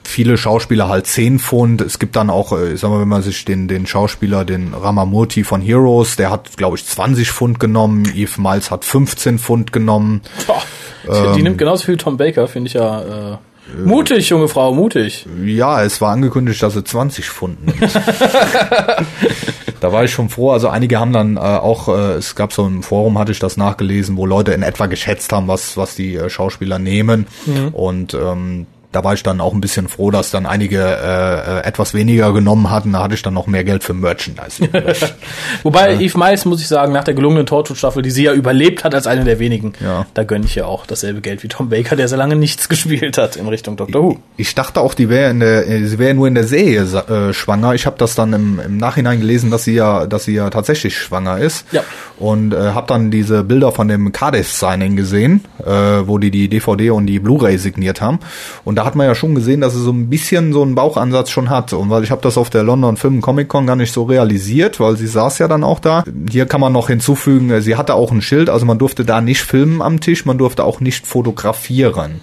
Viele 0.05 0.37
Schauspieler 0.37 0.89
halt 0.89 1.07
10 1.07 1.39
Pfund. 1.39 1.81
Es 1.81 1.99
gibt 1.99 2.17
dann 2.17 2.31
auch, 2.31 2.53
äh, 2.53 2.73
ich 2.73 2.81
sag 2.81 2.91
mal, 2.91 3.01
wenn 3.01 3.09
man 3.09 3.23
sich 3.23 3.45
den, 3.45 3.69
den 3.69 3.87
Schauspieler, 3.87 4.45
den 4.45 4.75
Ramamurti 4.75 5.45
von 5.45 5.61
Heroes, 5.61 6.17
der 6.17 6.31
hat, 6.31 6.57
glaube 6.57 6.77
ich, 6.77 6.87
20 6.87 7.31
Pfund 7.31 7.61
genommen. 7.61 8.11
Eve 8.15 8.41
Miles 8.41 8.71
hat 8.71 8.85
15 8.85 9.39
Pfund 9.39 9.73
genommen. 9.73 10.23
Boah, 10.47 10.63
die, 11.05 11.39
ähm, 11.39 11.43
nimmt 11.43 11.59
genauso 11.59 11.85
viel 11.85 11.97
Tom 11.99 12.17
Baker, 12.17 12.49
finde 12.49 12.69
ich 12.69 12.75
ja. 12.75 13.33
Äh 13.33 13.37
Mutig, 13.85 14.29
junge 14.29 14.49
Frau, 14.49 14.75
mutig. 14.75 15.27
Ja, 15.45 15.83
es 15.83 16.01
war 16.01 16.13
angekündigt, 16.13 16.63
dass 16.63 16.75
sie 16.75 16.85
20 16.85 17.31
Pfund 17.31 17.65
nimmt. 17.65 17.95
da 19.81 19.93
war 19.93 20.05
ich 20.05 20.11
schon 20.11 20.29
froh. 20.29 20.51
Also 20.51 20.69
einige 20.69 20.99
haben 20.99 21.13
dann 21.13 21.37
äh, 21.37 21.41
auch, 21.41 21.89
äh, 21.89 22.15
es 22.15 22.35
gab 22.35 22.53
so 22.53 22.67
im 22.67 22.83
Forum, 22.83 23.19
hatte 23.19 23.33
ich 23.33 23.39
das 23.39 23.57
nachgelesen, 23.57 24.17
wo 24.17 24.27
Leute 24.27 24.53
in 24.53 24.63
etwa 24.63 24.87
geschätzt 24.87 25.33
haben, 25.33 25.49
was, 25.49 25.77
was 25.77 25.95
die 25.95 26.17
äh, 26.17 26.29
Schauspieler 26.29 26.79
nehmen. 26.79 27.27
Mhm. 27.47 27.69
Und 27.69 28.15
ähm, 28.15 28.67
da 28.93 29.03
war 29.03 29.15
ich 29.15 29.23
dann 29.23 29.41
auch 29.41 29.55
ein 29.55 29.61
bisschen 29.61 29.89
froh, 29.89 30.11
dass 30.11 30.31
dann 30.31 30.47
einige 30.47 30.79
äh, 30.79 31.61
äh 31.61 31.63
etwas 31.65 31.95
weniger 31.95 32.33
genommen 32.33 32.71
hatten. 32.71 32.93
Da 32.93 33.03
hatte 33.03 33.15
ich 33.15 33.23
dann 33.23 33.35
noch 33.35 33.47
mehr 33.47 33.65
Geld 33.65 33.83
für 33.83 33.95
Merchandise. 33.95 34.69
Wobei 35.63 35.95
äh, 35.95 36.05
Eve 36.05 36.19
Miles, 36.19 36.45
muss 36.45 36.61
ich 36.61 36.69
sagen, 36.69 36.93
nach 36.93 37.05
der 37.05 37.15
gelungenen 37.15 37.47
Torchwood-Staffel, 37.47 38.03
die 38.03 38.11
sie 38.11 38.25
ja 38.25 38.35
überlebt 38.35 38.85
hat 38.85 38.95
als 38.95 39.07
eine 39.07 39.25
der 39.25 39.39
wenigen, 39.39 39.73
ja. 39.81 40.07
da 40.15 40.25
gönne 40.25 40.45
ich 40.45 40.55
ja 40.55 40.67
auch 40.67 40.87
dasselbe 40.87 41.21
Geld 41.21 41.43
wie 41.43 41.49
Tom 41.49 41.71
Baker, 41.71 41.97
der 41.97 42.09
sehr 42.09 42.19
lange 42.19 42.37
nichts 42.37 42.69
gespielt 42.69 43.19
hat 43.19 43.37
in 43.37 43.49
Richtung 43.49 43.77
Doctor 43.77 44.03
Who. 44.03 44.19
Ich, 44.37 44.49
ich 44.49 44.55
dachte 44.55 44.81
auch, 44.81 44.95
die 44.95 45.09
wäre 45.09 45.31
in 45.31 45.41
der, 45.41 45.65
sie 45.87 45.99
wäre 45.99 46.15
nur 46.15 46.29
in 46.29 46.35
der 46.35 46.45
Serie 46.45 46.83
äh, 46.83 47.33
schwanger. 47.33 47.75
Ich 47.75 47.87
habe 47.87 47.97
das 47.99 48.15
dann 48.15 48.35
im, 48.35 48.61
im 48.61 48.77
Nachhinein 48.77 49.21
gelesen, 49.21 49.51
dass 49.51 49.65
sie 49.65 49.75
ja, 49.75 50.07
dass 50.07 50.25
sie 50.25 50.35
ja 50.35 50.51
tatsächlich 50.51 50.99
schwanger 50.99 51.39
ist. 51.39 51.65
Ja. 51.73 51.83
Und 52.19 52.53
äh, 52.53 52.57
habe 52.57 52.87
dann 52.87 53.11
diese 53.11 53.43
Bilder 53.45 53.73
von 53.73 53.89
dem 53.89 54.13
Cardiff-Signing 54.13 54.97
gesehen, 54.97 55.45
äh, 55.65 55.71
wo 55.71 56.19
die 56.19 56.31
die 56.31 56.49
DVD 56.49 56.91
und 56.91 57.07
die 57.07 57.19
Blu-ray 57.19 57.57
signiert 57.57 58.01
haben. 58.01 58.21
Und 58.65 58.77
da 58.83 58.87
hat 58.87 58.97
man 58.97 59.07
ja 59.07 59.15
schon 59.15 59.37
gesehen, 59.37 59.61
dass 59.61 59.75
sie 59.75 59.81
so 59.81 59.93
ein 59.93 60.11
bisschen 60.11 60.53
so 60.53 60.61
einen 60.61 60.75
Bauchansatz 60.75 61.31
schon 61.31 61.51
hat. 61.51 61.73
Und 61.73 61.89
weil 61.89 62.03
ich 62.03 62.11
habe 62.11 62.21
das 62.21 62.37
auf 62.37 62.51
der 62.51 62.65
London 62.65 62.97
Film 62.97 63.21
Comic 63.21 63.47
Con 63.47 63.65
gar 63.65 63.77
nicht 63.77 63.93
so 63.93 64.03
realisiert, 64.03 64.81
weil 64.81 64.97
sie 64.97 65.07
saß 65.07 65.39
ja 65.39 65.47
dann 65.47 65.63
auch 65.63 65.79
da. 65.79 66.03
Hier 66.29 66.47
kann 66.47 66.61
man 66.61 66.73
noch 66.73 66.89
hinzufügen, 66.89 67.51
äh, 67.51 67.61
sie 67.61 67.77
hatte 67.77 67.95
auch 67.95 68.11
ein 68.11 68.23
Schild, 68.23 68.51
also 68.51 68.67
man 68.67 68.81
durfte 68.81 69.05
da 69.05 69.21
nicht 69.21 69.43
filmen 69.43 69.83
am 69.83 70.01
Tisch, 70.01 70.27
man 70.27 70.37
durfte 70.37 70.65
auch 70.65 70.81
nicht 70.81 71.07
fotografieren. 71.07 72.21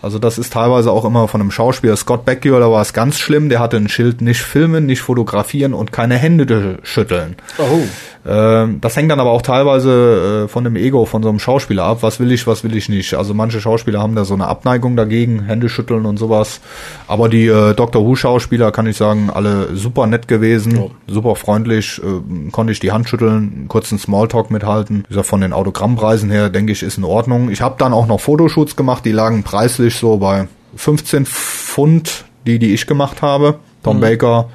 Also 0.00 0.18
das 0.18 0.38
ist 0.38 0.52
teilweise 0.52 0.92
auch 0.92 1.04
immer 1.04 1.26
von 1.26 1.40
einem 1.40 1.50
Schauspieler. 1.50 1.96
Scott 1.96 2.24
Bakula 2.24 2.70
war 2.70 2.82
es 2.82 2.92
ganz 2.92 3.18
schlimm. 3.18 3.48
Der 3.48 3.58
hatte 3.58 3.76
ein 3.76 3.88
Schild 3.88 4.20
nicht 4.20 4.40
filmen, 4.40 4.86
nicht 4.86 5.00
fotografieren 5.00 5.74
und 5.74 5.90
keine 5.92 6.16
Hände 6.16 6.78
schütteln. 6.82 7.36
Oh. 7.58 7.82
Ähm, 8.26 8.80
das 8.80 8.96
hängt 8.96 9.10
dann 9.10 9.20
aber 9.20 9.30
auch 9.30 9.42
teilweise 9.42 10.44
äh, 10.44 10.48
von 10.48 10.62
dem 10.62 10.76
Ego 10.76 11.04
von 11.04 11.22
so 11.22 11.28
einem 11.28 11.38
Schauspieler 11.38 11.84
ab. 11.84 11.98
Was 12.02 12.20
will 12.20 12.30
ich, 12.30 12.46
was 12.46 12.62
will 12.62 12.76
ich 12.76 12.88
nicht. 12.88 13.14
Also 13.14 13.34
manche 13.34 13.60
Schauspieler 13.60 14.00
haben 14.00 14.14
da 14.14 14.24
so 14.24 14.34
eine 14.34 14.46
Abneigung 14.46 14.96
dagegen, 14.96 15.44
Hände 15.44 15.68
schütteln 15.68 16.06
und 16.06 16.18
sowas. 16.18 16.60
Aber 17.08 17.28
die 17.28 17.46
äh, 17.46 17.74
Doctor 17.74 18.04
Who 18.04 18.14
Schauspieler, 18.14 18.70
kann 18.70 18.86
ich 18.86 18.96
sagen, 18.96 19.30
alle 19.32 19.74
super 19.74 20.06
nett 20.06 20.28
gewesen, 20.28 20.78
oh. 20.78 20.90
super 21.06 21.34
freundlich. 21.34 22.00
Äh, 22.04 22.50
konnte 22.52 22.72
ich 22.72 22.80
die 22.80 22.92
Hand 22.92 23.08
schütteln, 23.08 23.66
kurzen 23.66 23.98
Smalltalk 23.98 24.50
mithalten. 24.50 25.04
Wie 25.08 25.08
gesagt, 25.08 25.26
von 25.26 25.40
den 25.40 25.52
Autogrammpreisen 25.52 26.30
her, 26.30 26.50
denke 26.50 26.72
ich, 26.72 26.82
ist 26.82 26.98
in 26.98 27.04
Ordnung. 27.04 27.50
Ich 27.50 27.62
habe 27.62 27.76
dann 27.78 27.92
auch 27.92 28.06
noch 28.06 28.20
Fotoshoots 28.20 28.76
gemacht, 28.76 29.04
die 29.04 29.12
lagen 29.12 29.42
preislich 29.42 29.87
so 29.96 30.16
bei 30.18 30.48
15 30.76 31.26
Pfund, 31.26 32.24
die, 32.46 32.58
die 32.58 32.74
ich 32.74 32.86
gemacht 32.86 33.22
habe. 33.22 33.58
Tom 33.82 33.98
mhm. 33.98 34.00
Baker, 34.00 34.48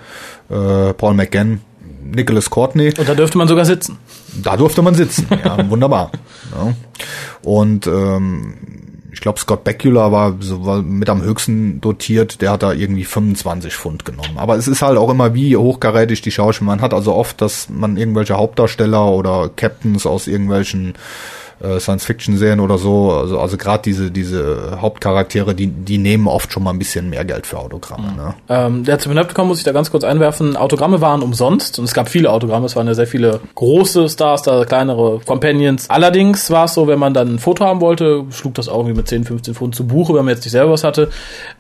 äh, 0.49 0.93
Paul 0.93 1.13
McGann, 1.13 1.61
Nicholas 2.03 2.49
Courtney. 2.49 2.93
Und 2.97 3.07
da 3.07 3.15
dürfte 3.15 3.37
man 3.37 3.47
sogar 3.47 3.65
sitzen. 3.65 3.97
Da 4.41 4.57
durfte 4.57 4.81
man 4.81 4.95
sitzen, 4.95 5.27
ja, 5.43 5.69
wunderbar. 5.69 6.11
Ja. 6.55 6.73
Und 7.43 7.87
ähm, 7.87 8.55
ich 9.13 9.21
glaube, 9.21 9.39
Scott 9.39 9.63
Bakula 9.63 10.11
war, 10.11 10.35
so, 10.39 10.65
war 10.65 10.81
mit 10.81 11.07
am 11.07 11.21
höchsten 11.21 11.79
dotiert, 11.79 12.41
der 12.41 12.51
hat 12.51 12.63
da 12.63 12.73
irgendwie 12.73 13.05
25 13.05 13.73
Pfund 13.73 14.05
genommen. 14.05 14.37
Aber 14.37 14.57
es 14.57 14.67
ist 14.67 14.81
halt 14.81 14.97
auch 14.97 15.09
immer 15.09 15.33
wie 15.33 15.55
hochkarätig 15.55 16.21
die 16.21 16.31
Schauspieler. 16.31 16.71
Man 16.71 16.81
hat 16.81 16.93
also 16.93 17.13
oft, 17.13 17.39
dass 17.39 17.69
man 17.69 17.95
irgendwelche 17.95 18.35
Hauptdarsteller 18.35 19.05
oder 19.11 19.49
Captains 19.55 20.05
aus 20.05 20.27
irgendwelchen 20.27 20.95
äh, 21.61 21.79
Science-Fiction-Serien 21.79 22.59
oder 22.59 22.77
so, 22.77 23.11
also, 23.11 23.39
also 23.39 23.57
gerade 23.57 23.83
diese, 23.83 24.11
diese 24.11 24.77
Hauptcharaktere, 24.81 25.55
die, 25.55 25.67
die 25.67 25.97
nehmen 25.97 26.27
oft 26.27 26.51
schon 26.51 26.63
mal 26.63 26.71
ein 26.71 26.79
bisschen 26.79 27.09
mehr 27.09 27.25
Geld 27.25 27.47
für 27.47 27.59
Autogramme. 27.59 28.11
Mhm. 28.11 28.17
Ne? 28.17 28.33
Ähm, 28.49 28.83
der 28.83 28.99
zu 28.99 29.09
Panopticon 29.09 29.47
muss 29.47 29.59
ich 29.59 29.63
da 29.63 29.71
ganz 29.71 29.91
kurz 29.91 30.03
einwerfen, 30.03 30.55
Autogramme 30.55 31.01
waren 31.01 31.21
umsonst 31.21 31.79
und 31.79 31.85
es 31.85 31.93
gab 31.93 32.09
viele 32.09 32.31
Autogramme, 32.31 32.65
es 32.65 32.75
waren 32.75 32.87
ja 32.87 32.93
sehr 32.93 33.07
viele 33.07 33.39
große 33.55 34.09
Stars, 34.09 34.43
da 34.43 34.65
kleinere 34.65 35.19
Companions. 35.25 35.89
Allerdings 35.89 36.49
war 36.51 36.65
es 36.65 36.73
so, 36.73 36.87
wenn 36.87 36.99
man 36.99 37.13
dann 37.13 37.35
ein 37.35 37.39
Foto 37.39 37.65
haben 37.65 37.81
wollte, 37.81 38.25
schlug 38.31 38.53
das 38.55 38.69
auch 38.69 38.79
irgendwie 38.79 38.97
mit 38.97 39.07
10, 39.07 39.23
15 39.23 39.53
Pfund 39.53 39.75
zu 39.75 39.85
Buche, 39.85 40.13
wenn 40.13 40.25
man 40.25 40.33
jetzt 40.33 40.43
nicht 40.43 40.51
selber 40.51 40.71
was 40.71 40.83
hatte. 40.83 41.09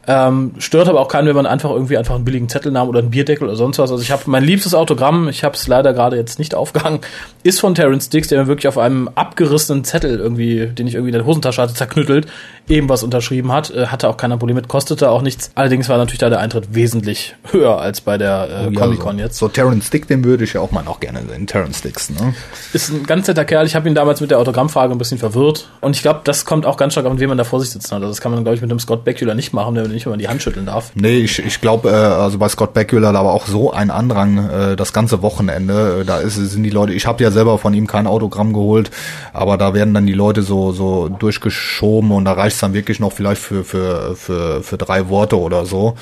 Ähm, 0.07 0.53
stört 0.57 0.89
aber 0.89 0.99
auch 0.99 1.07
keinen, 1.07 1.27
wenn 1.27 1.35
man 1.35 1.45
einfach 1.45 1.71
irgendwie 1.71 1.97
einfach 1.97 2.15
einen 2.15 2.25
billigen 2.25 2.49
Zettel 2.49 2.71
nahm 2.71 2.89
oder 2.89 2.99
einen 2.99 3.11
Bierdeckel 3.11 3.47
oder 3.47 3.55
sonst 3.55 3.79
was. 3.79 3.91
Also 3.91 4.03
ich 4.03 4.11
habe 4.11 4.23
mein 4.25 4.43
liebstes 4.43 4.73
Autogramm, 4.73 5.29
ich 5.29 5.43
habe 5.43 5.55
es 5.55 5.67
leider 5.67 5.93
gerade 5.93 6.17
jetzt 6.17 6.39
nicht 6.39 6.55
aufgehangen, 6.55 6.99
ist 7.43 7.59
von 7.59 7.75
Terence 7.75 8.09
Dix, 8.09 8.27
der 8.27 8.41
mir 8.41 8.47
wirklich 8.47 8.67
auf 8.67 8.77
einem 8.77 9.09
abgerissenen 9.15 9.82
Zettel 9.83 10.19
irgendwie, 10.19 10.67
den 10.67 10.87
ich 10.87 10.95
irgendwie 10.95 11.09
in 11.09 11.17
der 11.17 11.25
Hosentasche 11.25 11.61
hatte, 11.61 11.73
zerknüttelt, 11.73 12.27
eben 12.67 12.89
was 12.89 13.03
unterschrieben 13.03 13.51
hat. 13.51 13.71
Äh, 13.71 13.87
hatte 13.87 14.09
auch 14.09 14.17
keiner 14.17 14.37
Problem 14.37 14.55
mit, 14.55 14.67
kostete 14.67 15.09
auch 15.09 15.21
nichts. 15.21 15.51
Allerdings 15.55 15.89
war 15.89 15.97
natürlich 15.97 16.19
da 16.19 16.29
der 16.29 16.39
Eintritt 16.39 16.73
wesentlich 16.73 17.35
höher 17.51 17.79
als 17.79 18.01
bei 18.01 18.17
der 18.17 18.47
äh, 18.49 18.67
oh, 18.67 18.79
Comic-Con 18.79 19.17
ja, 19.17 19.25
jetzt. 19.25 19.37
So 19.37 19.47
Terence 19.47 19.89
Dick, 19.89 20.07
den 20.07 20.23
würde 20.23 20.43
ich 20.43 20.53
ja 20.53 20.61
auch 20.61 20.71
mal 20.71 20.83
noch 20.83 20.99
gerne 20.99 21.21
sehen. 21.27 21.47
Terence 21.47 21.81
Dix, 21.81 22.09
ne? 22.09 22.33
Ist 22.73 22.89
ein 22.89 23.05
ganz 23.05 23.27
netter 23.27 23.45
Kerl. 23.45 23.65
Ich 23.65 23.75
habe 23.75 23.87
ihn 23.87 23.95
damals 23.95 24.21
mit 24.21 24.31
der 24.31 24.39
Autogrammfrage 24.39 24.91
ein 24.91 24.97
bisschen 24.97 25.17
verwirrt. 25.17 25.69
Und 25.81 25.95
ich 25.95 26.01
glaube, 26.01 26.21
das 26.23 26.45
kommt 26.45 26.65
auch 26.65 26.77
ganz 26.77 26.93
stark 26.93 27.05
an, 27.05 27.19
wie 27.19 27.27
man 27.27 27.37
da 27.37 27.43
vor 27.43 27.59
sich 27.59 27.69
sitzen 27.69 27.91
hat. 27.91 28.01
Also 28.01 28.09
das 28.09 28.21
kann 28.21 28.31
man, 28.31 28.43
glaube 28.43 28.55
ich, 28.55 28.61
mit 28.61 28.71
dem 28.71 28.79
Scott 28.79 29.05
Bakula 29.05 29.35
nicht 29.35 29.53
machen, 29.53 29.75
der 29.75 29.87
nicht, 29.87 30.05
man 30.05 30.19
die 30.19 30.27
Hand 30.27 30.41
schütteln 30.41 30.65
darf. 30.65 30.91
Nee, 30.95 31.17
ich, 31.17 31.39
ich 31.39 31.61
glaube, 31.61 31.89
äh, 31.89 31.93
also 31.93 32.37
bei 32.37 32.49
Scott 32.49 32.73
Bakula 32.73 33.11
da 33.11 33.23
war 33.23 33.33
auch 33.33 33.47
so 33.47 33.71
ein 33.71 33.91
Andrang 33.91 34.49
äh, 34.49 34.75
das 34.75 34.93
ganze 34.93 35.21
Wochenende. 35.21 36.01
Äh, 36.01 36.05
da 36.05 36.19
ist, 36.19 36.35
sind 36.35 36.63
die 36.63 36.69
Leute, 36.69 36.93
ich 36.93 37.05
habe 37.05 37.23
ja 37.23 37.31
selber 37.31 37.57
von 37.57 37.73
ihm 37.73 37.87
kein 37.87 38.07
Autogramm 38.07 38.53
geholt, 38.53 38.91
aber 39.33 39.57
da 39.57 39.72
werden 39.73 39.93
dann 39.93 40.05
die 40.05 40.13
Leute 40.13 40.41
so, 40.41 40.71
so 40.71 41.09
durchgeschoben 41.09 42.11
und 42.11 42.25
da 42.25 42.33
reicht 42.33 42.55
es 42.55 42.61
dann 42.61 42.73
wirklich 42.73 42.99
noch 42.99 43.11
vielleicht 43.11 43.41
für, 43.41 43.63
für, 43.63 44.15
für, 44.15 44.63
für 44.63 44.77
drei 44.77 45.09
Worte 45.09 45.39
oder 45.39 45.65
so. 45.65 45.95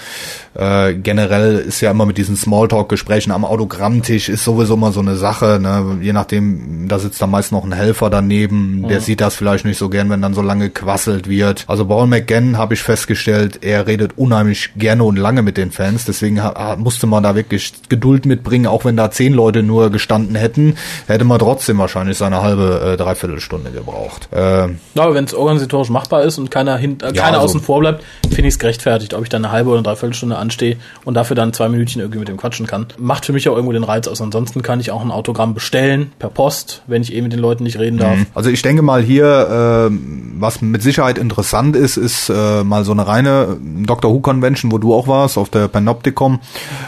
Äh, 0.53 0.95
generell 0.95 1.57
ist 1.59 1.81
ja 1.81 1.91
immer 1.91 2.05
mit 2.05 2.17
diesen 2.17 2.35
Smalltalk-Gesprächen 2.35 3.31
am 3.31 3.45
Autogrammtisch 3.45 4.27
ist 4.29 4.43
sowieso 4.43 4.75
mal 4.75 4.91
so 4.91 4.99
eine 4.99 5.15
Sache, 5.15 5.59
ne? 5.61 5.99
je 6.01 6.13
nachdem, 6.13 6.87
da 6.87 6.99
sitzt 6.99 7.21
dann 7.21 7.31
meist 7.31 7.51
noch 7.51 7.63
ein 7.63 7.71
Helfer 7.71 8.09
daneben, 8.09 8.83
der 8.83 8.97
ja. 8.97 8.99
sieht 8.99 9.21
das 9.21 9.35
vielleicht 9.35 9.65
nicht 9.65 9.77
so 9.77 9.89
gern, 9.89 10.09
wenn 10.09 10.21
dann 10.21 10.33
so 10.33 10.41
lange 10.41 10.69
quasselt 10.69 11.29
wird. 11.29 11.63
Also 11.67 11.85
Paul 11.85 12.07
McGann 12.07 12.57
habe 12.57 12.73
ich 12.73 12.81
festgestellt, 12.81 13.59
er 13.61 13.87
redet 13.87 14.17
unheimlich 14.17 14.71
gerne 14.75 15.03
und 15.03 15.15
lange 15.15 15.41
mit 15.41 15.57
den 15.57 15.71
Fans, 15.71 16.05
deswegen 16.05 16.41
musste 16.77 17.07
man 17.07 17.23
da 17.23 17.35
wirklich 17.35 17.73
Geduld 17.87 18.25
mitbringen, 18.25 18.67
auch 18.67 18.83
wenn 18.83 18.97
da 18.97 19.09
zehn 19.11 19.33
Leute 19.33 19.63
nur 19.63 19.89
gestanden 19.89 20.35
hätten, 20.35 20.75
hätte 21.07 21.23
man 21.23 21.39
trotzdem 21.39 21.77
wahrscheinlich 21.77 22.17
seine 22.17 22.41
halbe, 22.41 22.93
äh, 22.93 22.97
dreiviertel 22.97 23.39
gebraucht. 23.69 24.29
Äh, 24.31 24.37
ja, 24.37 24.69
aber 24.95 25.13
wenn 25.13 25.25
es 25.25 25.33
organisatorisch 25.33 25.89
machbar 25.89 26.23
ist 26.23 26.37
und 26.37 26.49
keiner, 26.49 26.77
hin, 26.77 26.97
äh, 27.01 27.07
ja, 27.07 27.11
keiner 27.11 27.37
also, 27.37 27.45
außen 27.45 27.61
vor 27.61 27.79
bleibt, 27.79 28.03
finde 28.23 28.47
ich 28.47 28.55
es 28.55 28.59
gerechtfertigt, 28.59 29.13
ob 29.13 29.23
ich 29.23 29.29
dann 29.29 29.45
eine 29.45 29.53
halbe 29.53 29.69
oder 29.69 29.79
eine 29.79 29.83
Dreiviertelstunde 29.83 30.37
anstehe 30.37 30.77
und 31.05 31.13
dafür 31.13 31.35
dann 31.35 31.53
zwei 31.53 31.69
Minütchen 31.69 32.01
irgendwie 32.01 32.19
mit 32.19 32.27
dem 32.27 32.37
quatschen 32.37 32.65
kann. 32.65 32.87
Macht 32.97 33.25
für 33.25 33.33
mich 33.33 33.47
auch 33.49 33.53
irgendwo 33.53 33.73
den 33.73 33.83
Reiz 33.83 34.07
aus. 34.07 34.21
Ansonsten 34.21 34.61
kann 34.61 34.79
ich 34.79 34.91
auch 34.91 35.01
ein 35.01 35.11
Autogramm 35.11 35.53
bestellen, 35.53 36.11
per 36.17 36.29
Post, 36.29 36.81
wenn 36.87 37.01
ich 37.01 37.13
eh 37.13 37.21
mit 37.21 37.33
den 37.33 37.39
Leuten 37.39 37.63
nicht 37.63 37.77
reden 37.77 37.97
darf. 37.97 38.17
Mhm. 38.17 38.25
Also 38.33 38.49
ich 38.49 38.61
denke 38.61 38.81
mal 38.81 39.01
hier, 39.01 39.89
äh, 39.89 39.95
was 40.39 40.61
mit 40.61 40.81
Sicherheit 40.81 41.17
interessant 41.17 41.75
ist, 41.75 41.97
ist 41.97 42.29
äh, 42.29 42.63
mal 42.63 42.85
so 42.85 42.91
eine 42.91 43.05
reine 43.05 43.57
Doctor 43.61 44.11
Who 44.11 44.19
Convention, 44.19 44.71
wo 44.71 44.77
du 44.77 44.93
auch 44.93 45.07
warst, 45.07 45.37
auf 45.37 45.49
der 45.49 45.67
Panopticon, 45.67 46.39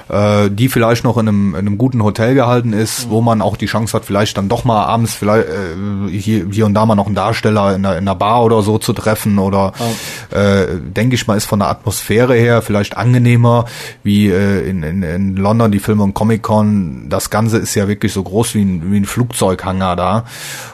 äh, 0.09 0.49
die 0.49 0.69
vielleicht 0.69 1.03
noch 1.03 1.17
in 1.17 1.27
einem, 1.27 1.55
in 1.55 1.59
einem 1.59 1.77
guten 1.77 2.03
Hotel 2.03 2.35
gehalten 2.35 2.73
ist, 2.73 3.07
mhm. 3.07 3.11
wo 3.11 3.21
man 3.21 3.41
auch 3.41 3.57
die 3.57 3.65
Chance 3.65 3.93
hat, 3.93 4.05
vielleicht 4.05 4.37
dann 4.37 4.49
doch 4.49 4.63
mal 4.63 4.85
abends 4.85 5.13
vielleicht 5.13 5.47
äh, 5.47 6.17
hier, 6.17 6.47
hier 6.49 6.62
und 6.65 6.73
da 6.73 6.85
mal 6.85 6.95
noch 6.95 7.05
einen 7.05 7.15
Darsteller 7.15 7.75
in 7.75 7.85
einer, 7.85 7.97
in 7.97 8.07
einer 8.07 8.15
Bar 8.15 8.43
oder 8.43 8.61
so 8.61 8.77
zu 8.77 8.93
treffen 8.93 9.39
oder 9.39 9.73
oh. 9.79 10.35
äh, 10.35 10.79
denke 10.79 11.15
ich 11.15 11.27
mal, 11.27 11.35
ist 11.35 11.45
von 11.45 11.59
der 11.59 11.69
Atmosphäre 11.69 12.35
her 12.35 12.61
vielleicht 12.61 12.97
angenehmer 12.97 13.65
wie 14.03 14.29
äh, 14.29 14.67
in, 14.67 14.83
in, 14.83 15.03
in 15.03 15.35
London 15.35 15.71
die 15.71 15.79
Filme 15.79 16.03
und 16.03 16.13
Comic 16.13 16.41
Con. 16.41 17.07
Das 17.09 17.29
Ganze 17.29 17.57
ist 17.57 17.75
ja 17.75 17.87
wirklich 17.87 18.13
so 18.13 18.23
groß 18.23 18.55
wie 18.55 18.63
ein, 18.63 18.91
wie 18.91 18.97
ein 18.97 19.05
Flugzeughanger 19.05 19.95
da, 19.95 20.25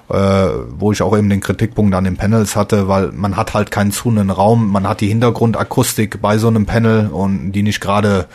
äh, 0.10 0.50
wo 0.78 0.92
ich 0.92 1.02
auch 1.02 1.18
eben 1.18 1.30
den 1.30 1.42
Kritikpunkt 1.42 1.94
an 1.96 2.04
den 2.04 2.18
Panels 2.18 2.56
hatte, 2.56 2.88
weil 2.88 3.12
man 3.12 3.36
hat 3.36 3.54
halt 3.54 3.72
keinen 3.72 3.92
zuhenden 3.92 4.30
Raum, 4.30 4.72
man 4.72 4.88
hat 4.88 5.02
die 5.02 5.08
Hintergrundakustik 5.08 6.22
bei 6.22 6.38
so 6.38 6.48
einem 6.48 6.66
Panel 6.66 7.08
und 7.08 7.52
die 7.52 7.64
nicht 7.64 7.82
gerade 7.82 8.28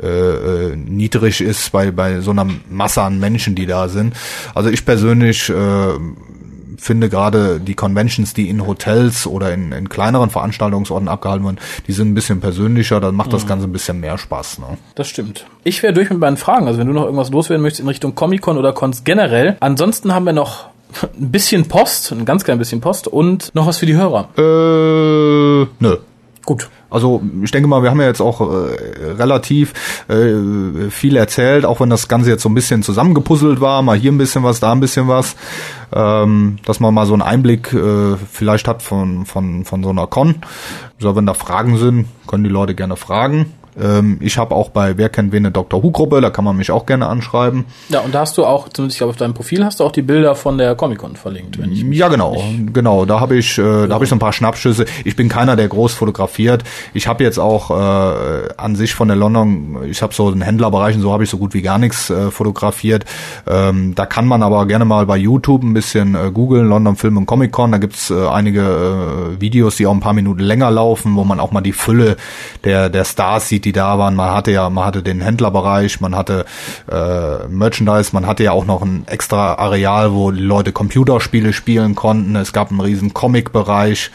äh, 0.00 0.06
äh, 0.06 0.76
niedrig 0.76 1.40
ist 1.40 1.72
bei, 1.72 1.90
bei 1.90 2.20
so 2.20 2.30
einer 2.30 2.46
Masse 2.70 3.02
an 3.02 3.18
Menschen, 3.18 3.56
die 3.56 3.66
da 3.66 3.88
sind. 3.88 4.14
Also 4.54 4.70
ich 4.70 4.84
persönlich 4.86 5.48
äh, 5.48 5.54
finde 6.78 7.08
gerade 7.08 7.60
die 7.60 7.74
Conventions, 7.74 8.34
die 8.34 8.48
in 8.48 8.66
Hotels 8.66 9.26
oder 9.26 9.52
in, 9.52 9.72
in 9.72 9.88
kleineren 9.88 10.30
Veranstaltungsorten 10.30 11.08
abgehalten 11.08 11.44
werden, 11.44 11.58
die 11.86 11.92
sind 11.92 12.08
ein 12.08 12.14
bisschen 12.14 12.40
persönlicher, 12.40 13.00
dann 13.00 13.14
macht 13.14 13.32
das 13.32 13.44
mhm. 13.44 13.48
Ganze 13.48 13.66
ein 13.66 13.72
bisschen 13.72 14.00
mehr 14.00 14.16
Spaß. 14.16 14.60
Ne? 14.60 14.78
Das 14.94 15.08
stimmt. 15.08 15.46
Ich 15.64 15.82
wäre 15.82 15.92
durch 15.92 16.10
mit 16.10 16.18
meinen 16.18 16.36
Fragen. 16.36 16.66
Also 16.66 16.78
wenn 16.78 16.86
du 16.86 16.92
noch 16.92 17.04
irgendwas 17.04 17.30
loswerden 17.30 17.62
möchtest 17.62 17.80
in 17.80 17.88
Richtung 17.88 18.14
Comic-Con 18.14 18.56
oder 18.56 18.72
Cons 18.72 19.04
generell. 19.04 19.56
Ansonsten 19.60 20.14
haben 20.14 20.24
wir 20.24 20.32
noch 20.32 20.68
ein 21.02 21.30
bisschen 21.30 21.68
Post, 21.68 22.12
ein 22.12 22.24
ganz 22.24 22.44
klein 22.44 22.58
bisschen 22.58 22.80
Post 22.80 23.08
und 23.08 23.54
noch 23.54 23.66
was 23.66 23.78
für 23.78 23.86
die 23.86 23.96
Hörer. 23.96 24.28
Äh, 24.36 25.66
nö. 25.80 25.98
Gut. 26.48 26.70
Also 26.88 27.20
ich 27.42 27.50
denke 27.50 27.68
mal, 27.68 27.82
wir 27.82 27.90
haben 27.90 28.00
ja 28.00 28.06
jetzt 28.06 28.22
auch 28.22 28.40
äh, 28.40 28.74
relativ 29.18 29.74
äh, 30.08 30.88
viel 30.88 31.14
erzählt, 31.16 31.66
auch 31.66 31.80
wenn 31.80 31.90
das 31.90 32.08
Ganze 32.08 32.30
jetzt 32.30 32.42
so 32.42 32.48
ein 32.48 32.54
bisschen 32.54 32.82
zusammengepuzzelt 32.82 33.60
war, 33.60 33.82
mal 33.82 33.98
hier 33.98 34.10
ein 34.10 34.16
bisschen 34.16 34.44
was, 34.44 34.58
da 34.58 34.72
ein 34.72 34.80
bisschen 34.80 35.08
was, 35.08 35.36
ähm, 35.92 36.56
dass 36.64 36.80
man 36.80 36.94
mal 36.94 37.04
so 37.04 37.12
einen 37.12 37.20
Einblick 37.20 37.74
äh, 37.74 38.16
vielleicht 38.32 38.66
hat 38.66 38.80
von, 38.80 39.26
von, 39.26 39.66
von 39.66 39.82
so 39.82 39.90
einer 39.90 40.06
Con. 40.06 40.36
So, 40.98 41.14
wenn 41.14 41.26
da 41.26 41.34
Fragen 41.34 41.76
sind, 41.76 42.06
können 42.26 42.44
die 42.44 42.48
Leute 42.48 42.74
gerne 42.74 42.96
fragen. 42.96 43.52
Ähm, 43.80 44.18
ich 44.20 44.38
habe 44.38 44.54
auch 44.54 44.70
bei 44.70 44.96
Wer 44.96 45.08
kennt 45.08 45.32
wen 45.32 45.44
eine 45.44 45.52
Dr. 45.52 45.82
Who-Gruppe, 45.82 46.20
da 46.20 46.30
kann 46.30 46.44
man 46.44 46.56
mich 46.56 46.70
auch 46.70 46.86
gerne 46.86 47.06
anschreiben. 47.06 47.64
Ja, 47.88 48.00
und 48.00 48.14
da 48.14 48.20
hast 48.20 48.36
du 48.38 48.44
auch, 48.44 48.68
zumindest 48.68 48.96
ich 48.96 48.98
glaube 48.98 49.10
auf 49.10 49.16
deinem 49.16 49.34
Profil 49.34 49.64
hast 49.64 49.80
du 49.80 49.84
auch 49.84 49.92
die 49.92 50.02
Bilder 50.02 50.34
von 50.34 50.58
der 50.58 50.74
Comic-Con 50.74 51.16
verlinkt. 51.16 51.58
Wenn 51.58 51.72
ich 51.72 51.82
ja, 51.82 52.08
genau, 52.08 52.42
genau. 52.72 53.04
Da 53.04 53.20
habe 53.20 53.36
ich, 53.36 53.58
äh, 53.58 53.62
ja. 53.62 53.86
da 53.86 53.94
habe 53.94 54.04
ich 54.04 54.10
so 54.10 54.16
ein 54.16 54.20
paar 54.20 54.32
Schnappschüsse. 54.32 54.84
Ich 55.04 55.16
bin 55.16 55.28
keiner, 55.28 55.56
der 55.56 55.68
groß 55.68 55.94
fotografiert. 55.94 56.64
Ich 56.94 57.06
habe 57.06 57.24
jetzt 57.24 57.38
auch 57.38 57.70
äh, 57.70 58.48
an 58.56 58.76
sich 58.76 58.94
von 58.94 59.08
der 59.08 59.16
London, 59.16 59.78
ich 59.88 60.02
habe 60.02 60.14
so 60.14 60.30
den 60.30 60.42
Händlerbereich 60.42 60.96
und 60.96 61.02
so 61.02 61.12
habe 61.12 61.24
ich 61.24 61.30
so 61.30 61.38
gut 61.38 61.54
wie 61.54 61.62
gar 61.62 61.78
nichts 61.78 62.10
äh, 62.10 62.30
fotografiert. 62.30 63.04
Ähm, 63.46 63.94
da 63.94 64.06
kann 64.06 64.26
man 64.26 64.42
aber 64.42 64.66
gerne 64.66 64.84
mal 64.84 65.06
bei 65.06 65.16
YouTube 65.16 65.62
ein 65.62 65.74
bisschen 65.74 66.14
äh, 66.14 66.30
googeln, 66.32 66.68
London 66.68 66.96
Film 66.96 67.16
und 67.16 67.26
Comic 67.26 67.52
Con. 67.52 67.72
Da 67.72 67.78
gibt's 67.78 68.10
äh, 68.10 68.26
einige 68.26 68.60
äh, 68.60 69.40
Videos, 69.40 69.76
die 69.76 69.86
auch 69.86 69.94
ein 69.94 70.00
paar 70.00 70.12
Minuten 70.12 70.40
länger 70.40 70.70
laufen, 70.70 71.14
wo 71.16 71.24
man 71.24 71.40
auch 71.40 71.52
mal 71.52 71.60
die 71.60 71.72
Fülle 71.72 72.16
der, 72.64 72.88
der 72.88 73.04
Stars 73.04 73.48
sieht, 73.48 73.64
die 73.68 73.72
da 73.72 73.98
waren. 73.98 74.14
Man 74.14 74.30
hatte 74.30 74.50
ja, 74.50 74.70
man 74.70 74.84
hatte 74.86 75.02
den 75.02 75.20
Händlerbereich, 75.20 76.00
man 76.00 76.16
hatte 76.16 76.46
äh, 76.90 77.46
Merchandise, 77.48 78.10
man 78.12 78.26
hatte 78.26 78.44
ja 78.44 78.52
auch 78.52 78.64
noch 78.64 78.82
ein 78.82 79.04
extra 79.06 79.54
Areal, 79.54 80.12
wo 80.12 80.30
Leute 80.30 80.72
Computerspiele 80.72 81.52
spielen 81.52 81.94
konnten. 81.94 82.34
Es 82.36 82.52
gab 82.52 82.70
einen 82.70 82.80
riesen 82.80 83.12
Comic-Bereich, 83.12 84.10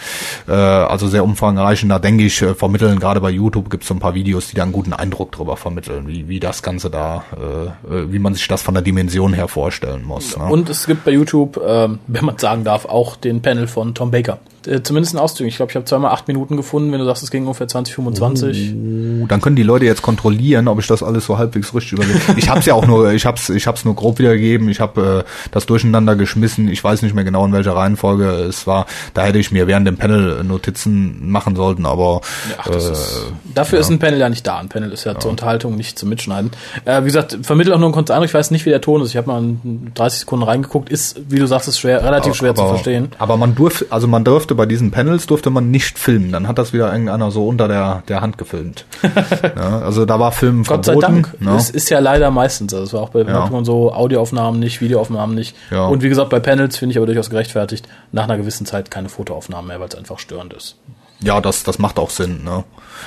äh, 0.48 0.52
also 0.54 1.08
sehr 1.08 1.24
umfangreich. 1.24 1.84
Und 1.84 1.90
da 1.90 2.00
denke 2.00 2.24
ich, 2.24 2.42
äh, 2.42 2.56
vermitteln 2.56 3.00
gerade 3.00 3.22
bei 3.22 3.30
YouTube 3.30 3.70
gibt 3.70 3.84
es 3.84 3.90
so 3.90 3.94
ein 3.94 4.00
paar 4.00 4.16
Videos, 4.16 4.48
die 4.48 4.56
da 4.56 4.64
einen 4.64 4.72
guten 4.72 4.94
Eindruck 4.94 5.32
drüber 5.32 5.56
vermitteln, 5.56 6.08
wie, 6.08 6.28
wie 6.28 6.40
das 6.40 6.64
Ganze 6.64 6.90
da, 6.90 7.24
äh, 7.38 7.96
äh 7.96 8.12
wie 8.12 8.20
man 8.20 8.34
sich 8.34 8.48
das 8.48 8.64
von 8.64 8.74
der 8.74 8.84
Dimension 8.84 9.34
her 9.34 9.48
vorstellen 9.48 10.04
muss. 10.04 10.36
Ne? 10.36 10.46
Und 10.46 10.70
es 10.70 10.88
gibt 10.88 11.06
bei 11.06 11.12
YouTube, 11.12 11.58
äh, 11.58 11.90
wenn 12.08 12.26
man 12.26 12.38
sagen 12.40 12.64
darf, 12.64 12.86
auch 12.86 13.16
den 13.16 13.42
Panel 13.42 13.68
von 13.68 13.94
Tom 13.94 14.10
Baker 14.10 14.40
äh, 14.68 14.84
zumindest 14.84 15.16
ein 15.16 15.20
Auszug. 15.20 15.48
Ich 15.48 15.58
glaube, 15.58 15.72
ich 15.72 15.76
habe 15.76 15.86
zweimal 15.86 16.12
acht 16.12 16.28
Minuten 16.28 16.58
gefunden, 16.58 16.92
wenn 16.92 17.00
du 17.00 17.06
sagst, 17.06 17.24
es 17.24 17.32
ging 17.32 17.44
ungefähr 17.44 17.68
20, 17.68 17.96
25. 17.96 18.74
Uh, 18.74 19.28
dann 19.28 19.42
können 19.42 19.56
die 19.56 19.64
Leute 19.64 19.86
jetzt 19.86 20.02
kontrollieren, 20.02 20.68
ob 20.68 20.80
ich 20.80 20.88
das 20.88 21.04
alles 21.04 21.26
so 21.26 21.38
halbwegs 21.38 21.74
richtig 21.74 21.94
überlege. 21.94 22.20
ich 22.38 22.50
habe 22.50 22.60
es 22.60 22.66
ja 22.66 22.74
auch 22.74 22.86
nur, 22.86 23.12
ich 23.12 23.26
habe 23.26 23.38
es 23.38 23.50
ich 23.50 23.68
hab's 23.68 23.86
nur 23.86 23.96
grob 23.96 24.20
wiedergegeben, 24.20 24.70
ich 24.70 24.80
habe 24.80 25.26
äh, 25.26 25.50
das 25.52 25.66
durcheinander 25.66 26.16
geschmissen. 26.16 26.68
Ich 26.68 26.84
weiß 26.84 27.02
nicht 27.02 27.16
mehr 27.16 27.24
genau, 27.24 27.46
in 27.46 27.54
welcher 27.54 27.76
Reihenfolge 27.76 28.26
es 28.26 28.68
war. 28.68 28.86
Da 29.14 29.24
hätte 29.24 29.40
ich 29.40 29.52
mir 29.52 29.68
während 29.68 29.88
dem 29.88 29.98
Panel 29.98 30.44
Notizen 30.44 31.30
machen 31.30 31.56
sollten, 31.56 31.86
aber 31.86 32.22
ja, 32.66 32.72
äh, 32.72 32.78
ist, 32.78 33.32
dafür 33.54 33.80
ja. 33.80 33.82
ist 33.82 33.90
ein 33.90 34.00
Panel 34.00 34.20
ja 34.20 34.30
nicht 34.30 34.46
da. 34.46 34.58
Ein 34.58 34.70
Panel 34.70 34.92
ist 34.92 35.04
ja, 35.04 35.14
ja. 35.14 35.20
zur 35.20 35.32
Unterhaltung, 35.32 35.76
nicht 35.76 35.98
zum 36.00 36.10
Mitschneiden. 36.10 36.52
Äh, 36.86 37.02
wie 37.02 37.06
gesagt, 37.06 37.38
vermittelt 37.44 37.76
auch 37.76 37.80
nur 37.80 37.90
ein 37.90 37.94
kurzer 37.94 38.14
Eindruck. 38.14 38.30
Ich 38.30 38.34
weiß 38.34 38.52
nicht, 38.52 38.66
wie 38.66 38.70
der 38.70 38.82
Ton 38.82 39.02
ist. 39.02 39.10
Ich 39.10 39.18
habe 39.18 39.28
mal 39.28 39.42
in 39.42 39.92
30 39.94 40.22
Sekunden 40.22 40.44
reingeguckt. 40.44 40.90
Ist, 40.90 41.20
wie 41.30 41.40
du 41.40 41.48
sagst, 41.48 41.68
ist 41.68 41.80
schwer, 41.80 42.04
relativ 42.04 42.32
aber, 42.32 42.36
schwer 42.36 42.56
zu 42.56 42.68
verstehen. 42.68 43.12
Aber 43.20 43.38
man 43.38 43.56
durfte, 43.56 43.88
also 43.90 44.08
man 44.08 44.24
durfte 44.24 44.53
durfte 44.54 44.56
bei 44.56 44.66
diesen 44.66 44.92
Panels 44.92 45.26
durfte 45.26 45.50
man 45.50 45.72
nicht 45.72 45.98
filmen. 45.98 46.32
Dann 46.32 46.48
hat 46.48 46.58
das 46.58 46.74
wieder 46.74 46.92
irgendeiner 46.92 47.32
so 47.32 47.48
unter 47.48 47.68
der, 47.68 48.04
der 48.08 48.22
Hand 48.22 48.38
gefilmt. 48.38 48.86
ja, 49.56 49.80
also 49.80 50.06
da 50.06 50.20
war 50.20 50.32
Film 50.32 50.64
Gott 50.64 50.86
verboten. 50.86 51.02
sei 51.02 51.08
Dank. 51.08 51.42
Ne? 51.42 51.56
Es 51.56 51.70
ist 51.70 51.90
ja 51.90 52.00
leider 52.00 52.32
meistens. 52.32 52.74
Also 52.74 52.86
es 52.86 52.94
war 52.94 53.02
auch 53.02 53.10
bei 53.10 53.22
ja. 53.22 53.50
so 53.64 53.94
Audioaufnahmen 53.94 54.60
nicht, 54.60 54.82
Videoaufnahmen 54.82 55.36
nicht. 55.36 55.56
Ja. 55.72 55.88
Und 55.88 56.04
wie 56.04 56.10
gesagt, 56.10 56.30
bei 56.30 56.40
Panels 56.40 56.78
finde 56.78 56.92
ich 56.92 56.98
aber 56.98 57.06
durchaus 57.06 57.30
gerechtfertigt, 57.30 57.88
nach 58.12 58.24
einer 58.24 58.38
gewissen 58.38 58.66
Zeit 58.66 58.92
keine 58.92 59.10
Fotoaufnahmen 59.10 59.68
mehr, 59.68 59.80
weil 59.80 59.88
es 59.88 59.96
einfach 59.96 60.20
störend 60.20 60.54
ist. 60.54 60.78
Ja, 61.24 61.42
das, 61.42 61.64
das 61.64 61.80
macht 61.80 62.00
auch 62.00 62.10
Sinn, 62.10 62.44
ne? 62.44 62.64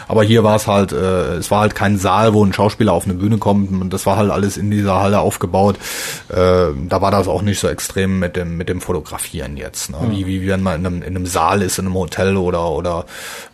Aber 0.08 0.22
hier 0.22 0.44
war 0.44 0.56
es 0.56 0.66
halt, 0.66 0.92
äh, 0.92 1.34
es 1.34 1.50
war 1.50 1.60
halt 1.60 1.74
kein 1.74 1.98
Saal, 1.98 2.34
wo 2.34 2.44
ein 2.44 2.52
Schauspieler 2.52 2.92
auf 2.92 3.04
eine 3.04 3.14
Bühne 3.14 3.38
kommt. 3.38 3.70
Und 3.70 3.92
das 3.92 4.06
war 4.06 4.16
halt 4.16 4.30
alles 4.30 4.56
in 4.56 4.70
dieser 4.70 5.00
Halle 5.00 5.20
aufgebaut. 5.20 5.76
Äh, 6.28 6.68
da 6.88 7.00
war 7.00 7.10
das 7.10 7.28
auch 7.28 7.42
nicht 7.42 7.58
so 7.58 7.68
extrem 7.68 8.18
mit 8.18 8.36
dem 8.36 8.56
mit 8.56 8.68
dem 8.68 8.80
Fotografieren 8.80 9.56
jetzt. 9.56 9.90
Ne? 9.90 9.98
Mhm. 10.00 10.10
Wie, 10.10 10.26
wie 10.26 10.48
wenn 10.48 10.62
man 10.62 10.80
in 10.80 10.86
einem, 10.86 11.02
in 11.02 11.16
einem 11.16 11.26
Saal 11.26 11.62
ist, 11.62 11.78
in 11.78 11.86
einem 11.86 11.94
Hotel 11.94 12.36
oder 12.36 12.70
oder 12.70 13.06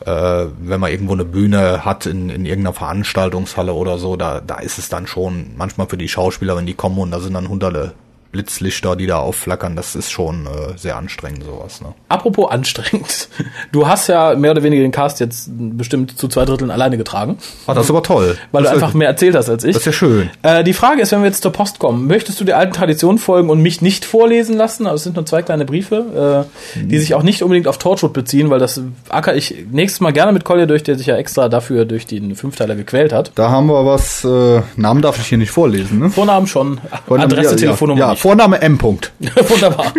äh, 0.05 0.47
wenn 0.61 0.81
man 0.81 0.91
irgendwo 0.91 1.15
eine 1.15 1.25
Bühne 1.25 1.85
hat 1.85 2.07
in, 2.07 2.29
in 2.29 2.45
irgendeiner 2.45 2.75
Veranstaltungshalle 2.75 3.73
oder 3.73 3.99
so, 3.99 4.17
da 4.17 4.41
da 4.41 4.57
ist 4.57 4.79
es 4.79 4.89
dann 4.89 5.07
schon 5.07 5.53
manchmal 5.57 5.87
für 5.87 5.97
die 5.97 6.09
Schauspieler, 6.09 6.57
wenn 6.57 6.67
die 6.67 6.75
kommen 6.75 6.99
und 6.99 7.11
da 7.11 7.21
sind 7.21 7.35
dann 7.35 7.49
hunderte 7.49 7.93
Blitzlichter, 8.33 8.97
die 8.97 9.07
da 9.07 9.19
aufflackern, 9.19 9.77
das 9.77 9.95
ist 9.95 10.11
schon 10.11 10.47
äh, 10.47 10.77
sehr 10.77 10.97
anstrengend, 10.97 11.45
sowas. 11.45 11.83
Ne? 11.83 11.89
Apropos 12.09 12.51
anstrengend. 12.51 13.29
Du 13.71 13.87
hast 13.87 14.09
ja 14.09 14.35
mehr 14.35 14.51
oder 14.51 14.63
weniger 14.63 14.83
den 14.83 14.91
Cast 14.91 15.21
jetzt 15.21 15.51
bestimmt 15.53 16.19
zu 16.19 16.29
zwei 16.29 16.45
Dritteln 16.45 16.71
alleine 16.71 16.97
getragen. 16.97 17.39
Ah, 17.67 17.75
das 17.75 17.85
ist 17.85 17.91
aber 17.91 18.03
toll. 18.03 18.39
Weil 18.51 18.63
das 18.63 18.73
du 18.73 18.77
einfach 18.77 18.95
mehr 18.95 19.09
erzählt 19.09 19.35
hast 19.35 19.49
als 19.49 19.65
ich. 19.65 19.75
Das 19.75 19.83
ist 19.83 19.87
ja 19.87 19.93
schön. 19.93 20.31
Äh, 20.43 20.65
die 20.65 20.73
Frage 20.73 21.03
ist, 21.03 21.13
wenn 21.13 21.21
wir 21.21 21.27
jetzt 21.27 21.43
zur 21.43 21.53
Post 21.53 21.79
kommen, 21.79 22.07
möchtest 22.07 22.41
du 22.41 22.45
der 22.45 22.59
alten 22.59 22.73
Tradition 22.73 23.19
folgen 23.19 23.51
und 23.51 23.61
mich 23.61 23.83
nicht 23.83 24.05
vorlesen 24.05 24.57
lassen? 24.57 24.87
Also 24.87 24.97
es 24.97 25.05
sind 25.05 25.17
nur 25.17 25.27
zwei 25.27 25.43
kleine 25.43 25.65
Briefe, 25.65 26.47
äh, 26.77 26.81
die 26.81 26.99
sich 26.99 27.15
auch 27.15 27.23
nicht 27.23 27.43
unbedingt 27.43 27.69
auf 27.69 27.79
Torchwood 27.79 28.13
beziehen, 28.13 28.49
weil 28.51 28.59
das 28.59 28.81
acker 29.09 29.35
ich 29.35 29.67
nächstes 29.71 30.01
Mal 30.01 30.13
gerne 30.13 30.33
mit 30.33 30.45
Collier 30.45 30.67
durch, 30.67 30.83
der 30.83 30.97
sich 30.97 31.07
ja 31.07 31.17
extra 31.17 31.49
dafür 31.49 31.85
durch 31.85 32.07
den 32.07 32.35
Fünfteiler 32.35 32.75
gequält 32.75 33.13
hat. 33.13 33.33
Da 33.35 33.51
haben 33.51 33.67
wir 33.67 33.85
was, 33.85 34.25
äh, 34.25 34.63
Namen 34.77 35.03
darf 35.03 35.19
ich 35.19 35.27
hier 35.27 35.39
nicht 35.39 35.51
vorlesen, 35.51 35.99
ne? 35.99 36.11
Vornamen 36.11 36.47
schon, 36.47 36.81
Vornamen, 37.07 37.33
Adresse, 37.33 37.53
ja, 37.53 37.57
Telefonnummer 37.57 38.01
ja, 38.01 38.09
ja, 38.09 38.15
Vorname 38.23 38.62
M. 38.62 38.81
Wunderbar. 38.81 39.93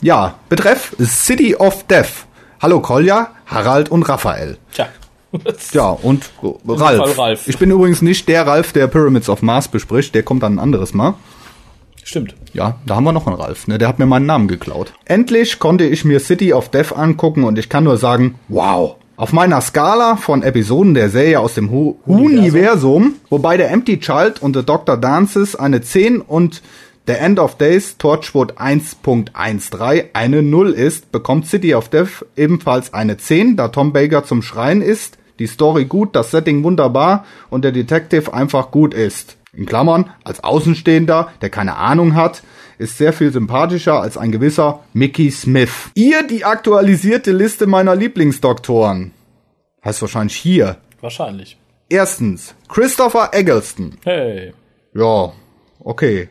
Ja, 0.00 0.36
betreff 0.48 0.94
City 1.00 1.56
of 1.56 1.84
Death. 1.88 2.24
Hallo 2.62 2.78
Kolja, 2.78 3.32
Harald 3.46 3.88
und 3.90 4.08
Raphael. 4.08 4.58
Tja. 4.72 4.86
Ja, 5.72 5.88
und 5.88 6.30
Ralf. 6.68 7.18
Ralf. 7.18 7.48
Ich 7.48 7.58
bin 7.58 7.72
übrigens 7.72 8.00
nicht 8.00 8.28
der 8.28 8.46
Ralf, 8.46 8.72
der 8.72 8.86
Pyramids 8.86 9.28
of 9.28 9.42
Mars 9.42 9.66
bespricht, 9.66 10.14
der 10.14 10.22
kommt 10.22 10.44
dann 10.44 10.54
ein 10.54 10.58
anderes 10.60 10.94
Mal. 10.94 11.14
Stimmt. 12.04 12.36
Ja, 12.52 12.76
da 12.86 12.94
haben 12.94 13.02
wir 13.02 13.10
noch 13.10 13.26
einen 13.26 13.34
Ralf, 13.34 13.66
ne? 13.66 13.76
Der 13.76 13.88
hat 13.88 13.98
mir 13.98 14.06
meinen 14.06 14.26
Namen 14.26 14.46
geklaut. 14.46 14.92
Endlich 15.04 15.58
konnte 15.58 15.82
ich 15.82 16.04
mir 16.04 16.20
City 16.20 16.52
of 16.52 16.68
Death 16.68 16.92
angucken 16.96 17.42
und 17.42 17.58
ich 17.58 17.68
kann 17.68 17.82
nur 17.82 17.96
sagen, 17.96 18.36
wow. 18.46 18.94
Auf 19.16 19.32
meiner 19.32 19.60
Skala 19.60 20.14
von 20.14 20.44
Episoden 20.44 20.94
der 20.94 21.08
Serie 21.08 21.40
aus 21.40 21.54
dem 21.54 21.72
Hu 21.72 21.96
Universum, 22.06 23.16
wobei 23.30 23.56
der 23.56 23.72
Empty 23.72 23.98
Child 23.98 24.42
und 24.42 24.54
The 24.54 24.64
Dr. 24.64 24.96
Dances 24.96 25.56
eine 25.56 25.82
10 25.82 26.20
und 26.20 26.62
der 27.06 27.20
End 27.20 27.38
of 27.38 27.56
Days 27.56 27.98
Torchwood 27.98 28.58
1.13 28.58 30.06
eine 30.14 30.42
0 30.42 30.70
ist, 30.70 31.12
bekommt 31.12 31.46
City 31.46 31.74
of 31.74 31.88
Death 31.88 32.24
ebenfalls 32.36 32.94
eine 32.94 33.16
10, 33.16 33.56
da 33.56 33.68
Tom 33.68 33.92
Baker 33.92 34.24
zum 34.24 34.42
Schreien 34.42 34.80
ist, 34.80 35.18
die 35.38 35.46
Story 35.46 35.84
gut, 35.84 36.16
das 36.16 36.30
Setting 36.30 36.64
wunderbar 36.64 37.26
und 37.50 37.64
der 37.64 37.72
Detective 37.72 38.32
einfach 38.32 38.70
gut 38.70 38.94
ist. 38.94 39.36
In 39.52 39.66
Klammern, 39.66 40.10
als 40.24 40.42
Außenstehender, 40.42 41.30
der 41.40 41.50
keine 41.50 41.76
Ahnung 41.76 42.14
hat, 42.14 42.42
ist 42.78 42.98
sehr 42.98 43.12
viel 43.12 43.32
sympathischer 43.32 44.00
als 44.00 44.16
ein 44.16 44.32
gewisser 44.32 44.80
Mickey 44.92 45.30
Smith. 45.30 45.90
Ihr 45.94 46.26
die 46.26 46.44
aktualisierte 46.44 47.32
Liste 47.32 47.66
meiner 47.66 47.94
Lieblingsdoktoren. 47.94 49.12
Heißt 49.84 50.00
wahrscheinlich 50.00 50.36
hier. 50.36 50.78
Wahrscheinlich. 51.00 51.58
Erstens, 51.88 52.54
Christopher 52.68 53.30
Eggleston. 53.32 53.96
Hey. 54.02 54.54
Ja, 54.94 55.32
okay. 55.80 56.28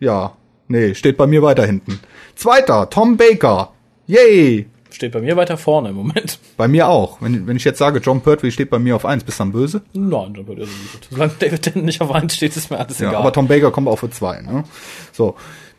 Ja, 0.00 0.32
nee, 0.68 0.94
steht 0.94 1.16
bei 1.18 1.26
mir 1.26 1.42
weiter 1.42 1.66
hinten. 1.66 2.00
Zweiter, 2.34 2.88
Tom 2.88 3.16
Baker. 3.18 3.72
Yay! 4.06 4.66
Steht 4.90 5.12
bei 5.12 5.20
mir 5.20 5.36
weiter 5.36 5.56
vorne 5.56 5.90
im 5.90 5.94
Moment. 5.94 6.38
Bei 6.56 6.66
mir 6.66 6.88
auch. 6.88 7.22
Wenn, 7.22 7.46
wenn 7.46 7.56
ich 7.56 7.64
jetzt 7.64 7.78
sage, 7.78 8.00
John 8.00 8.20
Pertwee 8.22 8.50
steht 8.50 8.70
bei 8.70 8.80
mir 8.80 8.96
auf 8.96 9.06
eins, 9.06 9.22
bist 9.22 9.38
du 9.38 9.44
dann 9.44 9.52
böse? 9.52 9.82
Nein, 9.92 10.34
John 10.34 10.44
Pertwee 10.44 10.64
ist 10.64 10.92
gut. 10.92 11.08
Solange 11.10 11.32
David 11.38 11.62
Tennant 11.62 11.84
nicht 11.86 12.00
auf 12.00 12.10
eins 12.10 12.34
steht, 12.34 12.56
ist 12.56 12.70
mir 12.70 12.78
alles 12.78 12.98
ja, 12.98 13.08
egal. 13.08 13.20
Aber 13.20 13.32
Tom 13.32 13.46
Baker 13.46 13.70
kommt 13.70 13.86
auch 13.86 14.00
für 14.00 14.10
zwei. 14.10 14.40
Ne? 14.42 14.64
So. 15.12 15.36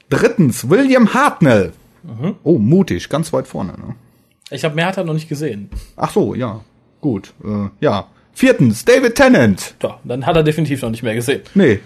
Drittens, 0.10 0.70
William 0.70 1.14
Hartnell. 1.14 1.74
Mhm. 2.04 2.36
Oh, 2.44 2.58
mutig, 2.58 3.10
ganz 3.10 3.34
weit 3.34 3.48
vorne. 3.48 3.74
Ne? 3.74 3.96
Ich 4.50 4.64
habe 4.64 4.76
mehr 4.76 4.88
hat 4.88 4.98
er 4.98 5.04
noch 5.04 5.14
nicht 5.14 5.30
gesehen. 5.30 5.70
Ach 5.98 6.12
so, 6.12 6.34
ja. 6.34 6.62
Gut. 7.02 7.34
Äh, 7.44 7.70
ja. 7.82 8.08
Viertens, 8.34 8.86
David 8.86 9.16
Tennant. 9.16 9.76
Ja, 9.84 10.00
dann 10.06 10.26
hat 10.26 10.36
er 10.38 10.44
definitiv 10.44 10.82
noch 10.82 10.90
nicht 10.90 11.04
mehr 11.04 11.16
gesehen. 11.16 11.42
Nee, 11.54 11.82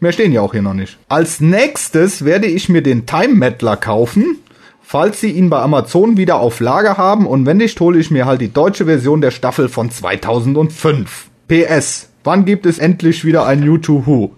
Mehr 0.00 0.12
stehen 0.12 0.32
ja 0.32 0.40
auch 0.40 0.52
hier 0.52 0.62
noch 0.62 0.74
nicht. 0.74 0.96
Als 1.08 1.40
nächstes 1.40 2.24
werde 2.24 2.46
ich 2.46 2.70
mir 2.70 2.82
den 2.82 3.04
Time 3.04 3.34
Meddler 3.34 3.76
kaufen, 3.76 4.38
falls 4.80 5.20
sie 5.20 5.30
ihn 5.30 5.50
bei 5.50 5.60
Amazon 5.60 6.16
wieder 6.16 6.40
auf 6.40 6.60
Lager 6.60 6.96
haben 6.96 7.26
und 7.26 7.44
wenn 7.44 7.58
nicht, 7.58 7.78
hole 7.80 7.98
ich 7.98 8.10
mir 8.10 8.24
halt 8.24 8.40
die 8.40 8.50
deutsche 8.50 8.86
Version 8.86 9.20
der 9.20 9.30
Staffel 9.30 9.68
von 9.68 9.90
2005. 9.90 11.28
PS, 11.48 12.08
wann 12.24 12.46
gibt 12.46 12.64
es 12.64 12.78
endlich 12.78 13.26
wieder 13.26 13.44
ein 13.44 13.60
New 13.60 13.76
to 13.76 14.06
Who? 14.06 14.30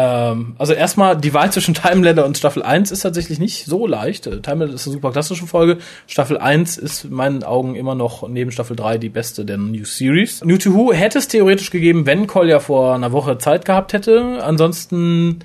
Ähm, 0.00 0.54
also 0.58 0.74
erstmal, 0.74 1.16
die 1.16 1.34
Wahl 1.34 1.50
zwischen 1.50 1.74
Timelender 1.74 2.24
und 2.24 2.38
Staffel 2.38 2.62
1 2.62 2.92
ist 2.92 3.00
tatsächlich 3.00 3.40
nicht 3.40 3.64
so 3.64 3.84
leicht. 3.84 4.28
Äh, 4.28 4.40
Timelender 4.40 4.74
ist 4.74 4.86
eine 4.86 4.92
super 4.92 5.10
klassische 5.10 5.48
Folge. 5.48 5.78
Staffel 6.06 6.38
1 6.38 6.78
ist 6.78 7.06
in 7.06 7.14
meinen 7.14 7.42
Augen 7.42 7.74
immer 7.74 7.96
noch 7.96 8.28
neben 8.28 8.52
Staffel 8.52 8.76
3 8.76 8.98
die 8.98 9.08
beste 9.08 9.44
der 9.44 9.58
New 9.58 9.84
Series. 9.84 10.44
New 10.44 10.56
to 10.56 10.72
Who 10.72 10.92
hätte 10.92 11.18
es 11.18 11.26
theoretisch 11.26 11.70
gegeben, 11.70 12.06
wenn 12.06 12.28
Collier 12.28 12.60
vor 12.60 12.94
einer 12.94 13.10
Woche 13.10 13.38
Zeit 13.38 13.64
gehabt 13.64 13.92
hätte. 13.92 14.38
Ansonsten, 14.40 15.40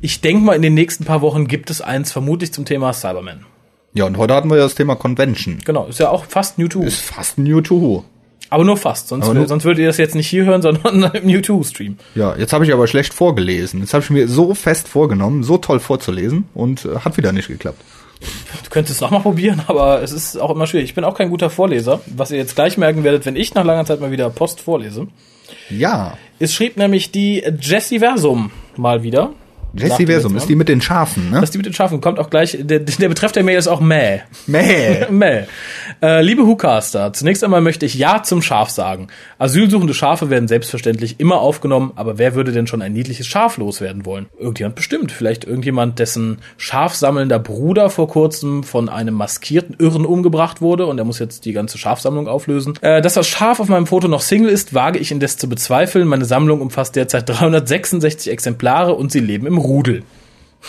ich 0.00 0.22
denke 0.22 0.44
mal, 0.44 0.54
in 0.56 0.62
den 0.62 0.74
nächsten 0.74 1.04
paar 1.04 1.20
Wochen 1.20 1.46
gibt 1.46 1.68
es 1.68 1.82
eins 1.82 2.10
vermutlich 2.10 2.54
zum 2.54 2.64
Thema 2.64 2.94
Cyberman. 2.94 3.44
Ja, 3.92 4.06
und 4.06 4.16
heute 4.16 4.34
hatten 4.34 4.48
wir 4.48 4.56
ja 4.56 4.62
das 4.62 4.76
Thema 4.76 4.94
Convention. 4.94 5.58
Genau, 5.64 5.88
ist 5.88 6.00
ja 6.00 6.08
auch 6.08 6.24
fast 6.24 6.58
New 6.58 6.68
to 6.68 6.80
Who. 6.80 6.84
Ist 6.84 7.02
fast 7.02 7.36
New 7.36 7.60
to 7.60 7.82
Who. 7.82 8.04
Aber 8.50 8.64
nur 8.64 8.76
fast, 8.76 9.08
sonst, 9.08 9.32
nur 9.32 9.46
sonst 9.46 9.64
würdet 9.64 9.80
ihr 9.80 9.86
das 9.86 9.96
jetzt 9.96 10.16
nicht 10.16 10.26
hier 10.26 10.44
hören, 10.44 10.60
sondern 10.62 11.12
im 11.12 11.28
YouTube-Stream. 11.28 11.96
Ja, 12.16 12.36
jetzt 12.36 12.52
habe 12.52 12.64
ich 12.64 12.72
aber 12.72 12.88
schlecht 12.88 13.14
vorgelesen. 13.14 13.80
Jetzt 13.80 13.94
habe 13.94 14.02
ich 14.02 14.10
mir 14.10 14.28
so 14.28 14.54
fest 14.54 14.88
vorgenommen, 14.88 15.44
so 15.44 15.56
toll 15.56 15.78
vorzulesen 15.78 16.48
und 16.52 16.84
äh, 16.84 16.98
hat 16.98 17.16
wieder 17.16 17.32
nicht 17.32 17.48
geklappt. 17.48 17.80
Du 18.64 18.70
könntest 18.70 18.96
es 18.96 19.02
auch 19.02 19.10
mal 19.10 19.20
probieren, 19.20 19.62
aber 19.68 20.02
es 20.02 20.12
ist 20.12 20.36
auch 20.36 20.50
immer 20.50 20.66
schwierig. 20.66 20.90
Ich 20.90 20.94
bin 20.94 21.04
auch 21.04 21.16
kein 21.16 21.30
guter 21.30 21.48
Vorleser, 21.48 22.00
was 22.06 22.32
ihr 22.32 22.38
jetzt 22.38 22.56
gleich 22.56 22.76
merken 22.76 23.04
werdet, 23.04 23.24
wenn 23.24 23.36
ich 23.36 23.54
nach 23.54 23.64
langer 23.64 23.86
Zeit 23.86 24.00
mal 24.00 24.10
wieder 24.10 24.28
Post 24.30 24.60
vorlese. 24.60 25.06
Ja. 25.68 26.18
Es 26.38 26.52
schrieb 26.52 26.76
nämlich 26.76 27.12
die 27.12 27.44
Jessie 27.60 28.00
Versum 28.00 28.50
mal 28.76 29.02
wieder. 29.02 29.30
Jesse 29.74 30.06
Versum 30.06 30.36
ist 30.36 30.48
die 30.48 30.56
mit 30.56 30.68
den 30.68 30.80
Schafen, 30.80 31.30
ne? 31.30 31.36
Das 31.36 31.44
ist 31.44 31.54
die 31.54 31.58
mit 31.58 31.66
den 31.66 31.72
Schafen. 31.72 32.00
Kommt 32.00 32.18
auch 32.18 32.30
gleich, 32.30 32.56
der, 32.60 32.80
der 32.80 33.08
Betreff 33.08 33.32
der 33.32 33.44
Mail 33.44 33.58
ist 33.58 33.68
auch 33.68 33.80
Mäh. 33.80 34.20
Mäh. 34.46 35.06
Mäh. 35.10 35.44
Äh, 36.02 36.22
liebe 36.22 36.46
Hucaster, 36.46 37.12
zunächst 37.12 37.44
einmal 37.44 37.60
möchte 37.60 37.86
ich 37.86 37.94
Ja 37.94 38.22
zum 38.22 38.42
Schaf 38.42 38.70
sagen. 38.70 39.08
Asylsuchende 39.38 39.94
Schafe 39.94 40.30
werden 40.30 40.48
selbstverständlich 40.48 41.20
immer 41.20 41.40
aufgenommen, 41.40 41.92
aber 41.96 42.18
wer 42.18 42.34
würde 42.34 42.52
denn 42.52 42.66
schon 42.66 42.82
ein 42.82 42.92
niedliches 42.92 43.26
Schaf 43.26 43.56
loswerden 43.58 44.04
wollen? 44.04 44.26
Irgendjemand 44.38 44.74
bestimmt. 44.74 45.12
Vielleicht 45.12 45.44
irgendjemand, 45.44 45.98
dessen 45.98 46.38
schafsammelnder 46.56 47.38
Bruder 47.38 47.90
vor 47.90 48.08
kurzem 48.08 48.62
von 48.64 48.88
einem 48.88 49.14
maskierten 49.14 49.76
Irren 49.78 50.04
umgebracht 50.04 50.60
wurde 50.60 50.86
und 50.86 50.98
er 50.98 51.04
muss 51.04 51.18
jetzt 51.18 51.44
die 51.44 51.52
ganze 51.52 51.78
Schafsammlung 51.78 52.28
auflösen. 52.28 52.74
Äh, 52.80 53.02
dass 53.02 53.14
das 53.14 53.28
Schaf 53.28 53.60
auf 53.60 53.68
meinem 53.68 53.86
Foto 53.86 54.08
noch 54.08 54.20
Single 54.20 54.50
ist, 54.50 54.74
wage 54.74 54.98
ich 54.98 55.10
indes 55.10 55.36
zu 55.36 55.48
bezweifeln. 55.48 56.08
Meine 56.08 56.24
Sammlung 56.24 56.60
umfasst 56.60 56.96
derzeit 56.96 57.28
366 57.28 58.32
Exemplare 58.32 58.94
und 58.94 59.12
sie 59.12 59.20
leben 59.20 59.46
im 59.46 59.59
Rudel. 59.60 60.02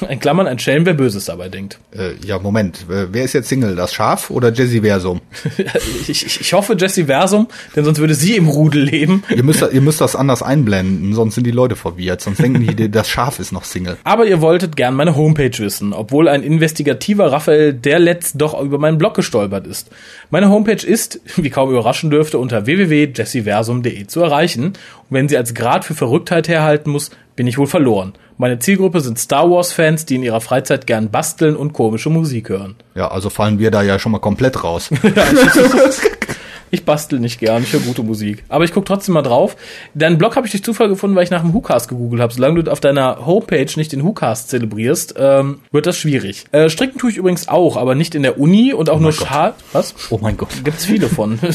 In 0.10 0.20
Klammern 0.20 0.48
ein 0.48 0.58
Schelm, 0.58 0.86
wer 0.86 0.94
Böses 0.94 1.26
dabei 1.26 1.50
denkt. 1.50 1.78
Äh, 1.92 2.14
ja, 2.26 2.40
Moment. 2.40 2.86
Wer 2.88 3.24
ist 3.24 3.34
jetzt 3.34 3.50
Single? 3.50 3.76
Das 3.76 3.94
Schaf 3.94 4.32
oder 4.32 4.52
Jesse 4.52 4.82
Versum? 4.82 5.20
ich, 6.08 6.26
ich, 6.26 6.42
ich 6.42 6.54
hoffe 6.54 6.76
Jesse 6.80 7.06
Versum, 7.06 7.48
denn 7.76 7.84
sonst 7.84 8.00
würde 8.00 8.16
sie 8.16 8.38
im 8.38 8.48
Rudel 8.48 8.84
leben. 8.84 9.24
Ihr 9.36 9.44
müsst, 9.44 9.62
ihr 9.62 9.82
müsst 9.82 10.02
das 10.02 10.16
anders 10.16 10.42
einblenden, 10.42 11.14
sonst 11.14 11.36
sind 11.36 11.46
die 11.46 11.52
Leute 11.52 11.76
verwirrt. 11.76 12.22
Sonst 12.22 12.42
denken 12.42 12.66
die, 12.66 12.90
das 12.90 13.10
Schaf 13.10 13.40
ist 13.40 13.52
noch 13.52 13.66
Single. 13.66 13.98
Aber 14.04 14.26
ihr 14.26 14.42
wolltet 14.42 14.76
gern 14.76 14.96
meine 14.96 15.16
Homepage 15.16 15.58
wissen, 15.58 15.94
obwohl 15.94 16.30
ein 16.30 16.42
investigativer 16.42 17.32
Raphael 17.32 17.74
der 17.74 18.00
letzt 18.00 18.42
doch 18.42 18.60
über 18.60 18.80
meinen 18.80 18.98
Blog 18.98 19.14
gestolpert 19.14 19.68
ist. 19.68 19.92
Meine 20.30 20.50
Homepage 20.50 20.86
ist, 20.88 21.20
wie 21.36 21.50
kaum 21.50 21.70
überraschen 21.70 22.10
dürfte, 22.10 22.40
unter 22.40 22.66
www.jesseversum.de 22.66 24.08
zu 24.08 24.22
erreichen. 24.22 24.74
Wenn 25.12 25.28
sie 25.28 25.36
als 25.36 25.54
Grad 25.54 25.84
für 25.84 25.94
Verrücktheit 25.94 26.48
herhalten 26.48 26.90
muss, 26.90 27.12
bin 27.36 27.46
ich 27.46 27.58
wohl 27.58 27.68
verloren. 27.68 28.14
Meine 28.38 28.60
Zielgruppe 28.60 29.02
sind 29.02 29.20
Star 29.20 29.52
Wars-Fans, 29.52 30.06
die 30.06 30.16
in 30.16 30.24
ihrer 30.24 30.40
Freizeit 30.40 30.88
gern 30.88 31.12
basteln 31.12 31.58
und 31.58 31.74
komische 31.74 32.10
Musik 32.10 32.48
hören. 32.48 32.76
Ja, 32.96 33.12
also 33.12 33.30
fallen 33.30 33.60
wir 33.60 33.72
da 33.72 33.82
ja 33.82 34.00
schon 34.00 34.14
mal 34.14 34.20
komplett 34.20 34.64
raus. 34.64 34.90
Ich 36.72 36.86
bastel 36.86 37.20
nicht 37.20 37.40
gern, 37.40 37.64
ich 37.64 37.74
höre 37.74 37.82
gute 37.82 38.02
Musik. 38.02 38.44
Aber 38.48 38.64
ich 38.64 38.74
gucke 38.74 38.86
trotzdem 38.86 39.14
mal 39.14 39.22
drauf. 39.22 39.58
Deinen 39.94 40.18
Blog 40.18 40.38
habe 40.38 40.48
ich 40.48 40.52
durch 40.52 40.64
Zufall 40.64 40.88
gefunden, 40.88 41.18
weil 41.18 41.26
ich 41.26 41.30
nach 41.30 41.42
dem 41.42 41.54
WhoCast 41.54 41.90
gegoogelt 41.90 42.22
habe. 42.22 42.34
Solange 42.34 42.64
du 42.64 42.72
auf 42.72 42.80
deiner 42.80 43.26
Homepage 43.26 43.68
nicht 43.76 43.92
den 43.92 44.04
WhoCast 44.06 44.50
zelebrierst, 44.50 45.16
ähm, 45.18 45.60
wird 45.72 45.86
das 45.86 45.98
schwierig. 45.98 46.46
Äh, 46.54 46.70
stricken 46.70 46.98
tue 46.98 47.12
ich 47.12 47.18
übrigens 47.18 47.50
auch, 47.50 47.76
aber 47.76 47.94
nicht 47.94 48.16
in 48.16 48.24
der 48.24 48.40
Uni 48.40 48.74
und 48.74 48.90
auch 48.90 49.02
nur 49.02 49.12
Gott. 49.12 49.28
Schal. 49.28 49.54
Was? 49.74 49.94
Oh 50.10 50.20
mein 50.22 50.38
Gott. 50.38 50.64
Gibt's 50.64 50.86
viele 50.86 51.10
von. 51.10 51.40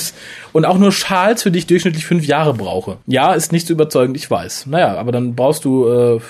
Und 0.52 0.64
auch 0.64 0.78
nur 0.78 0.90
Schals, 0.90 1.42
für 1.42 1.50
die 1.50 1.58
ich 1.58 1.66
durchschnittlich 1.66 2.06
fünf 2.06 2.24
Jahre 2.24 2.54
brauche. 2.54 2.96
Ja, 3.06 3.34
ist 3.34 3.52
nicht 3.52 3.66
so 3.66 3.74
überzeugend, 3.74 4.16
ich 4.16 4.30
weiß. 4.30 4.66
Naja, 4.66 4.96
aber 4.96 5.12
dann 5.12 5.34
brauchst 5.34 5.66
du 5.66 5.86
äh, 5.86 6.20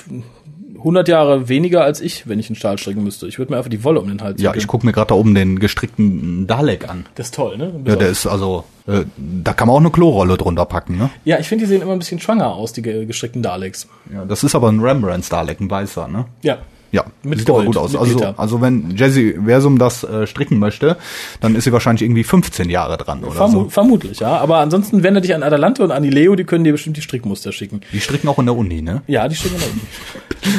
100 0.79 1.09
Jahre 1.09 1.49
weniger 1.49 1.83
als 1.85 2.01
ich, 2.01 2.29
wenn 2.29 2.39
ich 2.39 2.49
einen 2.49 2.57
Stahl 2.57 2.79
stricken 2.79 3.03
müsste. 3.05 3.27
Ich 3.27 3.39
würde 3.39 3.53
mir 3.53 3.59
einfach 3.59 3.71
die 3.71 3.83
Wolle 3.85 4.01
um 4.01 4.09
den 4.09 4.21
Hals 4.23 4.41
Ja, 4.41 4.55
ich 4.55 4.67
gucke 4.67 4.85
mir 4.87 4.93
gerade 4.93 5.09
da 5.09 5.15
oben 5.15 5.35
den 5.35 5.59
gestrickten 5.59 6.47
Dalek 6.47 6.89
an. 6.89 7.07
Das 7.15 7.27
ist 7.27 7.35
toll, 7.35 7.57
ne? 7.59 7.73
Ja, 7.85 7.97
der 7.97 8.09
ist 8.09 8.27
also, 8.27 8.65
äh, 8.87 9.05
da 9.17 9.53
kann 9.53 9.69
man 9.69 9.77
auch 9.77 9.81
eine 9.81 9.91
Klorolle 9.91 10.37
drunter 10.37 10.65
packen, 10.65 10.97
ne? 10.99 11.11
ja, 11.25 11.39
ich 11.39 11.49
finde, 11.49 11.65
die 11.65 11.69
sehen 11.69 11.83
immer 11.83 11.93
ein 11.93 11.99
bisschen 11.99 12.21
schwanger 12.21 12.55
aus, 12.55 12.73
die 12.73 12.83
ge- 12.83 13.07
gestrickten 13.07 13.43
Daleks. 13.43 13.89
Ja, 14.13 14.25
das 14.25 14.45
ist 14.45 14.55
aber 14.55 14.69
ein 14.71 14.81
Rembrandts 14.81 15.29
Dalek, 15.29 15.61
ein 15.61 15.71
weißer, 15.71 16.09
ne? 16.09 16.27
Ja. 16.43 16.59
Ja, 16.93 17.05
Mit 17.23 17.41
sieht 17.41 17.49
aber 17.51 17.59
Gold, 17.59 17.67
gut 17.69 17.77
aus. 17.77 17.97
Also, 17.97 18.15
Liter. 18.15 18.35
also 18.37 18.61
wenn 18.61 18.95
Jesse 18.97 19.35
Versum 19.45 19.79
das 19.79 20.05
äh, 20.05 20.27
stricken 20.27 20.59
möchte, 20.59 20.97
dann 21.41 21.55
ist 21.55 21.65
sie 21.65 21.73
wahrscheinlich 21.73 22.03
irgendwie 22.03 22.25
15 22.25 22.71
Jahre 22.71 22.97
dran 22.97 23.25
oder 23.25 23.33
Vermu 23.33 23.65
so. 23.65 23.69
Vermutlich, 23.69 24.21
ja. 24.21 24.39
Aber 24.39 24.59
ansonsten 24.59 25.03
wende 25.03 25.21
dich 25.21 25.35
an 25.35 25.43
Adalante 25.43 25.83
und 25.83 25.91
an 25.91 26.03
die 26.03 26.11
Leo, 26.11 26.37
die 26.37 26.45
können 26.45 26.65
dir 26.65 26.73
bestimmt 26.73 26.97
die 26.97 27.03
Strickmuster 27.03 27.53
schicken. 27.53 27.81
Die 27.93 28.01
stricken 28.01 28.29
auch 28.29 28.39
in 28.39 28.47
der 28.47 28.57
Uni, 28.57 28.83
ne? 28.83 29.03
Ja, 29.07 29.29
die 29.29 29.35
stricken 29.35 29.59
da 29.59 29.67
unten. 29.67 29.87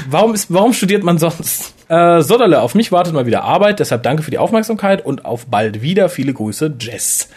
Warum, 0.10 0.34
ist, 0.34 0.54
warum 0.54 0.74
studiert 0.74 1.04
man 1.04 1.18
sonst? 1.18 1.74
Äh, 1.88 2.22
Sodderle, 2.22 2.62
auf 2.62 2.76
mich 2.76 2.91
wartet 2.91 3.14
mal 3.14 3.26
wieder 3.26 3.44
Arbeit, 3.44 3.80
deshalb 3.80 4.04
danke 4.04 4.24
für 4.24 4.32
die 4.32 4.38
Aufmerksamkeit 4.38 5.06
und 5.06 5.26
auf 5.26 5.45
bald 5.45 5.82
wieder. 5.82 6.10
Viele 6.10 6.34
Grüße, 6.34 6.76
Jess. 6.80 7.30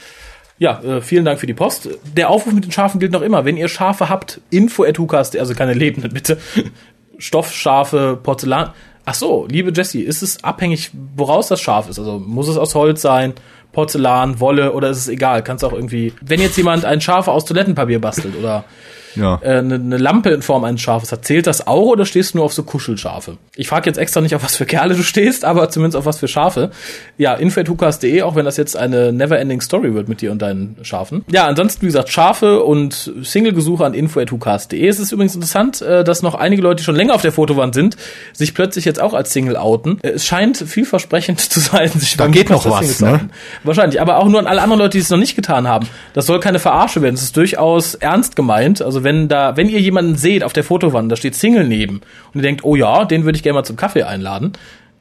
Ja, 0.61 0.79
äh, 0.83 1.01
vielen 1.01 1.25
Dank 1.25 1.41
für 1.41 1.47
die 1.47 1.55
Post. 1.55 1.89
Der 2.17 2.29
Aufruf 2.29 2.53
mit 2.53 2.65
den 2.65 2.71
Schafen 2.71 3.01
gilt 3.01 3.13
noch 3.13 3.23
immer. 3.23 3.47
Wenn 3.47 3.57
ihr 3.57 3.69
Schafe 3.69 4.11
habt, 4.11 4.43
info 4.51 4.85
at 4.85 4.99
also 5.01 5.55
keine 5.55 5.73
lebenden, 5.73 6.13
bitte. 6.13 6.37
Stoffschafe, 7.21 8.19
Porzellan. 8.21 8.71
Ach 9.05 9.15
so, 9.15 9.47
liebe 9.49 9.73
Jessie, 9.75 10.03
ist 10.03 10.23
es 10.23 10.43
abhängig, 10.45 10.91
woraus 11.17 11.49
das 11.49 11.61
Schaf 11.61 11.89
ist? 11.89 11.99
Also 11.99 12.19
muss 12.19 12.49
es 12.49 12.57
aus 12.57 12.75
Holz 12.75 13.03
sein, 13.03 13.35
Porzellan, 13.73 14.41
Wolle 14.41 14.73
oder 14.73 14.91
ist 14.91 14.99
es 14.99 15.09
egal? 15.09 15.43
Kannst 15.45 15.65
auch 15.65 15.73
irgendwie, 15.73 16.13
wenn 16.21 16.41
jetzt 16.41 16.57
jemand 16.57 16.85
ein 16.85 17.01
Schaf 17.01 17.29
aus 17.29 17.45
Toilettenpapier 17.45 18.01
bastelt 18.01 18.37
oder 18.37 18.65
Ja. 19.17 19.39
äh, 19.43 19.59
eine, 19.59 19.75
eine 19.75 19.97
Lampe 19.99 20.31
in 20.31 20.43
Form 20.43 20.65
eines 20.65 20.81
Schafes 20.81 21.13
hat, 21.13 21.25
zählt 21.25 21.47
das 21.47 21.67
auch 21.67 21.87
oder 21.87 22.05
stehst 22.07 22.35
du 22.35 22.39
nur 22.39 22.45
auf 22.45 22.53
so 22.53 22.63
Kuschelschafe? 22.63 23.37
Ich 23.57 23.69
frage 23.69 23.89
jetzt 23.89 23.99
extra 23.99 24.21
nicht, 24.21 24.35
auf 24.35 24.43
was 24.45 24.57
für 24.57 24.67
Kerle 24.67 24.95
du 24.95 25.03
stehst, 25.03 25.45
aber 25.45 25.69
zumindest 25.71 25.97
auf 25.97 26.07
was 26.07 26.19
für 26.19 26.29
Schafe. 26.29 26.71
Ja, 27.19 27.35
info.hukas.de, 27.35 28.23
auch 28.23 28.35
wenn 28.37 28.45
das 28.45 28.57
jetzt 28.57 28.77
eine 28.77 29.13
never-ending 29.13 29.61
Story 29.61 29.95
wird 29.95 30.09
mit 30.09 30.21
dir 30.21 30.33
und 30.33 30.41
deinen 30.43 30.77
Schafen. 30.83 31.25
Ja, 31.31 31.47
ansonsten, 31.47 31.83
wie 31.83 31.87
gesagt, 31.87 32.09
Schafe 32.11 32.63
und 32.63 33.13
Single-Gesuche 33.23 33.85
an 33.85 33.95
info.hukas.de. 33.95 34.87
Es 34.87 34.99
ist 35.01 35.13
übrigens 35.13 35.35
interessant, 35.35 35.83
äh, 35.83 36.05
dass 36.05 36.23
noch 36.23 36.35
einige 36.35 36.63
Leute, 36.63 36.77
die 36.77 36.85
schon 36.85 36.97
länger 36.97 37.15
auf 37.15 37.23
der 37.23 37.33
Fotowand 37.33 37.75
sind, 37.75 37.97
sich 38.33 38.55
plötzlich 38.55 38.85
jetzt 38.85 39.01
auch 39.01 39.15
als 39.15 39.33
Single 39.33 39.57
outen. 39.57 39.99
Äh, 40.03 40.11
Es 40.11 40.27
scheint 40.27 40.57
vielversprechend 40.57 41.41
zu 41.53 41.61
sein, 41.61 41.89
sich 41.89 42.17
Da 42.17 42.27
geht 42.29 42.51
noch 42.51 42.65
was, 42.69 43.01
ne? 43.01 43.13
outen. 43.15 43.31
Wahrscheinlich, 43.65 44.01
aber 44.01 44.19
auch 44.19 44.27
nur 44.29 44.39
an 44.41 44.47
alle 44.47 44.63
anderen 44.63 44.81
Leute, 44.81 44.99
die 44.99 45.03
es 45.03 45.11
noch 45.11 45.19
nicht 45.19 45.37
getan 45.37 45.67
haben. 45.69 45.89
Das 46.15 46.27
soll 46.27 46.41
keine 46.41 46.59
Verarsche 46.59 47.03
werden. 47.03 47.15
Es 47.15 47.23
ist 47.23 47.37
durchaus 47.37 47.95
ernst 47.95 48.37
gemeint. 48.37 48.83
Also 48.83 49.00
wenn 49.05 49.29
da, 49.29 49.57
wenn 49.57 49.69
ihr 49.69 49.81
jemanden 49.81 50.17
seht 50.17 50.45
auf 50.45 50.53
der 50.53 50.65
Fotowand, 50.65 51.11
da 51.11 51.17
steht 51.17 51.35
Single 51.35 51.67
neben 51.67 52.01
und 52.33 52.41
ihr 52.41 52.43
denkt, 52.43 52.65
oh 52.65 52.77
ja, 52.77 53.05
den 53.05 53.25
würde 53.25 53.37
ich 53.37 53.43
gerne 53.43 53.59
mal 53.59 53.65
zum 53.65 53.77
Kaffee 53.77 54.03
einladen, 54.03 54.53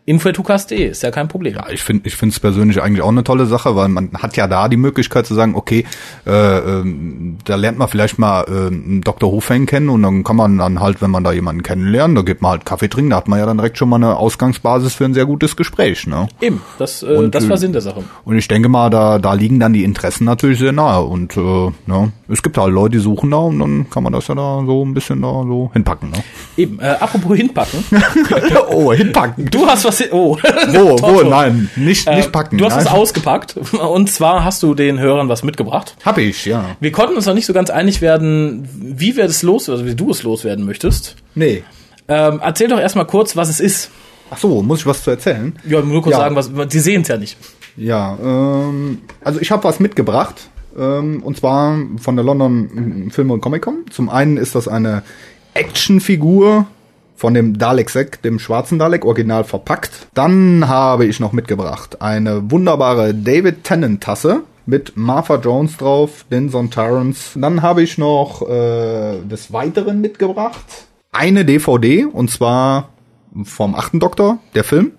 info.tukas.de 0.10 0.90
ist 0.90 1.03
ja 1.03 1.11
kein 1.11 1.27
Problem. 1.27 1.53
Ja, 1.53 1.69
ich 1.69 1.84
finde 1.84 2.07
ich 2.07 2.15
finde 2.15 2.34
es 2.34 2.40
persönlich 2.40 2.81
eigentlich 2.81 3.03
auch 3.03 3.10
eine 3.10 3.23
tolle 3.23 3.45
Sache, 3.45 3.76
weil 3.76 3.90
man 3.90 4.10
hat 4.14 4.36
ja 4.38 4.48
da 4.48 4.68
die 4.68 4.76
Möglichkeit 4.76 5.27
zu 5.27 5.36
sagen, 5.36 5.53
okay, 5.53 5.86
äh, 6.26 6.31
ähm, 6.31 7.38
da 7.45 7.56
lernt 7.56 7.77
man 7.77 7.88
vielleicht 7.88 8.18
mal 8.18 8.44
äh, 8.48 8.68
einen 8.68 9.02
Dr. 9.02 9.31
Hofeng 9.31 9.68
kennen 9.68 9.88
und 9.90 10.02
dann 10.02 10.23
kann 10.23 10.36
man 10.36 10.57
dann 10.57 10.80
halt, 10.80 11.03
wenn 11.03 11.11
man 11.11 11.23
da 11.23 11.31
jemanden 11.31 11.61
kennenlernt, 11.61 12.18
da 12.18 12.23
geht 12.23 12.41
man 12.41 12.52
halt 12.52 12.65
Kaffee 12.65 12.90
trinken, 12.90 13.11
da 13.11 13.18
hat 13.18 13.27
man 13.27 13.38
ja 13.38 13.45
dann 13.45 13.57
direkt 13.57 13.77
schon 13.77 13.88
mal 13.88 13.98
eine 13.98 14.18
Ausgangsbasis 14.18 14.95
für 14.95 15.06
ein 15.06 15.14
sehr 15.14 15.27
gutes 15.27 15.56
Gespräch, 15.56 16.07
ne? 16.07 16.27
Eben, 16.41 16.60
das, 16.80 17.03
äh, 17.03 17.15
Und, 17.15 17.36
das 17.36 17.48
war 17.48 17.57
äh, 17.57 17.60
Sinn 17.60 17.73
der 17.73 17.81
Sache. 17.81 18.03
Und 18.26 18.36
ich 18.36 18.48
denke 18.48 18.68
mal, 18.68 18.90
da, 18.90 19.19
da 19.19 19.34
liegen 19.34 19.60
dann 19.60 19.73
die 19.73 19.84
Interessen 19.84 20.26
natürlich 20.26 20.57
sehr 20.57 20.72
nahe. 20.72 21.03
Und 21.03 21.38
äh, 21.38 21.72
ne, 21.86 22.11
es 22.27 22.41
gibt 22.41 22.57
halt 22.57 22.73
Leute, 22.73 22.98
die 22.98 23.03
suchen 23.03 23.30
da 23.30 23.38
und 23.38 23.60
dann 23.60 23.90
kann 23.91 24.02
man 24.02 24.14
das 24.14 24.27
ja 24.27 24.34
da 24.34 24.64
so 24.65 24.84
ein 24.84 24.95
bisschen 24.95 25.22
da 25.22 25.44
so 25.44 25.69
hinpacken. 25.73 26.10
Ne? 26.10 26.18
Eben, 26.57 26.80
äh, 26.80 26.95
apropos 26.99 27.38
hinpacken. 27.38 27.84
oh, 28.72 28.91
hinpacken. 28.91 29.45
Du 29.52 29.68
hast 29.68 29.86
was, 29.86 29.99
oh. 30.12 30.38
Wo, 30.72 31.02
wo, 31.02 31.22
nein, 31.24 31.70
nicht, 31.76 32.08
Äh, 32.08 32.18
nicht 32.18 32.32
packen. 32.32 32.58
Du 32.58 32.66
hast 32.66 32.76
nein. 32.76 32.86
was 32.86 32.94
ausgepackt 32.94 33.56
und 33.74 34.10
zwar 34.12 34.44
hast 34.44 34.64
du 34.64 34.74
den 34.74 35.00
Hörern 35.00 35.30
was 35.30 35.44
mitgebracht. 35.44 35.96
Hab 36.06 36.18
ich, 36.18 36.46
ja. 36.46 36.76
Wir 36.80 36.92
konnten 36.92 37.16
uns 37.16 37.26
noch 37.26 37.34
nicht 37.34 37.46
so 37.46 37.54
ganz 37.54 37.70
einig 37.70 38.02
werden, 38.02 38.68
wie 38.74 39.16
wir 39.18 39.26
das 39.28 39.44
los, 39.44 39.70
also 39.70 39.86
wie 39.86 39.96
du 39.96 40.12
es 40.12 40.24
loswerden 40.24 40.66
möchtest. 40.66 41.16
Nee. 41.36 41.64
Ähm, 42.08 42.40
erzähl 42.44 42.68
doch 42.68 42.80
erstmal 42.80 43.06
kurz, 43.06 43.36
was 43.36 43.50
es 43.50 43.60
ist. 43.60 43.92
Ach 44.32 44.38
so, 44.38 44.62
muss 44.62 44.80
ich 44.80 44.86
was 44.86 45.04
zu 45.04 45.10
erzählen? 45.12 45.56
Ja, 45.68 45.82
nur 45.82 46.02
kurz 46.02 46.14
Ja. 46.16 46.20
sagen, 46.22 46.36
was, 46.36 46.50
sie 46.70 46.80
sehen 46.80 47.02
es 47.02 47.08
ja 47.08 47.18
nicht. 47.18 47.38
Ja, 47.78 48.18
ähm, 48.22 49.00
also 49.24 49.40
ich 49.40 49.52
habe 49.52 49.64
was 49.64 49.80
mitgebracht. 49.80 50.50
Ähm, 50.78 51.24
und 51.24 51.38
zwar 51.38 51.78
von 52.00 52.16
der 52.16 52.24
London 52.24 53.10
Film 53.12 53.32
und 53.32 53.42
Comic 53.42 53.64
Con. 53.64 53.86
Zum 53.90 54.10
einen 54.10 54.38
ist 54.38 54.54
das 54.56 54.68
eine 54.68 55.02
Actionfigur 55.56 56.68
von 57.20 57.34
dem 57.34 57.58
Dalek 57.58 57.90
Sek, 57.90 58.22
dem 58.22 58.40
schwarzen 58.40 58.80
Dalek, 58.80 59.04
original 59.04 59.44
verpackt. 59.44 60.08
Dann 60.14 60.70
habe 60.70 61.06
ich 61.06 61.20
noch 61.20 61.34
mitgebracht 61.34 62.02
eine 62.02 62.50
wunderbare 62.50 63.14
David 63.14 63.66
Tennant 63.66 64.02
Tasse 64.02 64.44
mit 64.66 64.96
Martha 64.96 65.36
Jones 65.36 65.76
drauf, 65.76 66.26
Denson 66.32 66.72
Terrence. 66.72 67.32
Dann 67.36 67.62
habe 67.62 67.84
ich 67.84 67.98
noch 67.98 68.41
äh, 68.48 69.20
des 69.24 69.52
Weiteren 69.52 70.00
mitgebracht 70.00 70.88
eine 71.12 71.44
DVD 71.44 72.06
und 72.06 72.30
zwar 72.30 72.90
vom 73.44 73.76
achten 73.76 74.00
Doktor, 74.00 74.40
der 74.56 74.64
Film. 74.64 74.91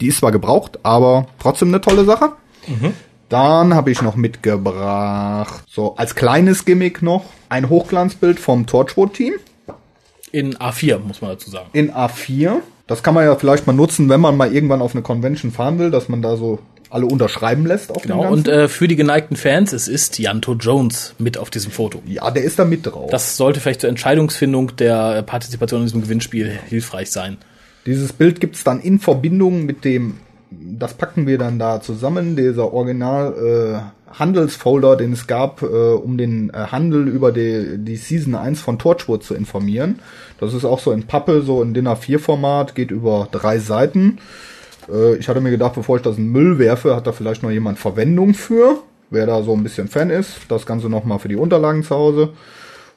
Die 0.00 0.08
ist 0.08 0.18
zwar 0.18 0.32
gebraucht, 0.32 0.80
aber 0.82 1.26
trotzdem 1.38 1.68
eine 1.68 1.80
tolle 1.80 2.04
Sache. 2.04 2.32
Dann 3.28 3.74
habe 3.74 3.90
ich 3.90 4.02
noch 4.02 4.16
mitgebracht, 4.16 5.64
so 5.66 5.96
als 5.96 6.14
kleines 6.14 6.66
Gimmick 6.66 7.00
noch, 7.00 7.24
ein 7.48 7.70
Hochglanzbild 7.70 8.38
vom 8.38 8.66
Torchwood-Team 8.66 9.34
In 10.32 10.56
A4, 10.56 10.98
muss 10.98 11.20
man 11.20 11.30
dazu 11.32 11.50
sagen. 11.50 11.68
in 11.72 11.92
A4. 11.92 12.56
Das 12.86 13.02
kann 13.02 13.14
man 13.14 13.24
ja 13.24 13.36
vielleicht 13.36 13.66
mal 13.66 13.72
nutzen, 13.72 14.08
wenn 14.08 14.20
man 14.20 14.36
mal 14.36 14.52
irgendwann 14.52 14.82
auf 14.82 14.94
eine 14.94 15.02
Convention 15.02 15.52
fahren 15.52 15.78
will, 15.78 15.90
dass 15.90 16.08
man 16.08 16.20
da 16.20 16.36
so 16.36 16.58
alle 16.90 17.06
unterschreiben 17.06 17.64
lässt 17.64 17.90
auf 17.90 18.02
Genau. 18.02 18.30
Und 18.30 18.48
äh, 18.48 18.68
für 18.68 18.86
die 18.86 18.96
geneigten 18.96 19.36
Fans, 19.36 19.72
es 19.72 19.88
ist 19.88 20.18
Janto 20.18 20.54
Jones 20.54 21.14
mit 21.18 21.38
auf 21.38 21.48
diesem 21.48 21.70
Foto. 21.70 22.02
ja, 22.06 22.30
der 22.30 22.44
ist 22.44 22.58
da 22.58 22.64
mit 22.64 22.84
drauf. 22.86 23.10
Das 23.10 23.36
sollte 23.36 23.60
vielleicht 23.60 23.80
zur 23.80 23.88
Entscheidungsfindung 23.88 24.76
der 24.76 25.16
äh, 25.16 25.22
Partizipation 25.22 25.80
in 25.80 25.86
diesem 25.86 26.02
Gewinnspiel 26.02 26.58
hilfreich 26.68 27.10
sein. 27.10 27.38
Dieses 27.86 28.12
Bild 28.12 28.40
gibt's 28.40 28.62
dann 28.62 28.80
in 28.80 28.98
Verbindung 28.98 29.64
mit 29.64 29.84
dem 29.84 30.18
das 30.78 30.94
packen 30.94 31.26
wir 31.26 31.38
dann 31.38 31.58
da 31.58 31.80
zusammen, 31.80 32.36
dieser 32.36 32.72
Original 32.72 33.34
äh, 33.34 34.18
Handelsfolder, 34.18 34.96
den 34.96 35.12
es 35.12 35.26
gab, 35.26 35.62
äh, 35.62 35.66
um 35.66 36.18
den 36.18 36.50
äh, 36.50 36.66
Handel 36.70 37.08
über 37.08 37.32
die, 37.32 37.78
die 37.78 37.96
Season 37.96 38.34
1 38.34 38.60
von 38.60 38.78
Torchwood 38.78 39.22
zu 39.22 39.34
informieren. 39.34 40.00
Das 40.38 40.54
ist 40.54 40.64
auch 40.64 40.80
so 40.80 40.92
in 40.92 41.04
Pappe, 41.04 41.42
so 41.42 41.62
in 41.62 41.74
DIN 41.74 41.88
A4-Format, 41.88 42.74
geht 42.74 42.90
über 42.90 43.28
drei 43.30 43.58
Seiten. 43.58 44.18
Äh, 44.90 45.16
ich 45.16 45.28
hatte 45.28 45.40
mir 45.40 45.50
gedacht, 45.50 45.74
bevor 45.74 45.96
ich 45.96 46.02
das 46.02 46.18
in 46.18 46.28
Müll 46.28 46.58
werfe, 46.58 46.94
hat 46.94 47.06
da 47.06 47.12
vielleicht 47.12 47.42
noch 47.42 47.50
jemand 47.50 47.78
Verwendung 47.78 48.34
für. 48.34 48.78
Wer 49.10 49.26
da 49.26 49.42
so 49.42 49.52
ein 49.52 49.62
bisschen 49.62 49.88
Fan 49.88 50.10
ist, 50.10 50.38
das 50.48 50.64
Ganze 50.64 50.88
nochmal 50.88 51.18
für 51.18 51.28
die 51.28 51.36
Unterlagen 51.36 51.82
zu 51.82 51.94
Hause. 51.94 52.30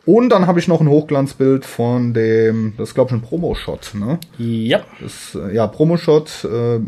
Und 0.05 0.29
dann 0.29 0.45
habe 0.45 0.59
ich 0.59 0.67
noch 0.67 0.81
ein 0.81 0.89
Hochglanzbild 0.89 1.65
von 1.65 2.13
dem, 2.13 2.73
das 2.77 2.89
ist 2.89 2.95
glaube 2.95 3.09
ich 3.09 3.15
ein 3.15 3.21
Promo-Shot, 3.21 3.93
ne? 3.95 4.19
Ja. 4.37 4.81
Das, 5.01 5.35
äh, 5.35 5.55
ja, 5.55 5.65
Promo-Shot, 5.65 6.45
äh, 6.45 6.79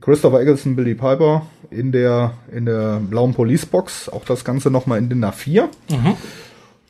Christopher 0.00 0.40
Eggleston, 0.40 0.74
Billy 0.74 0.94
Piper 0.94 1.42
in 1.70 1.92
der, 1.92 2.32
in 2.52 2.64
der 2.64 3.00
blauen 3.00 3.34
Police-Box. 3.34 4.08
Auch 4.08 4.24
das 4.24 4.44
Ganze 4.44 4.70
nochmal 4.70 4.98
in 4.98 5.10
den 5.10 5.24
A4. 5.24 5.68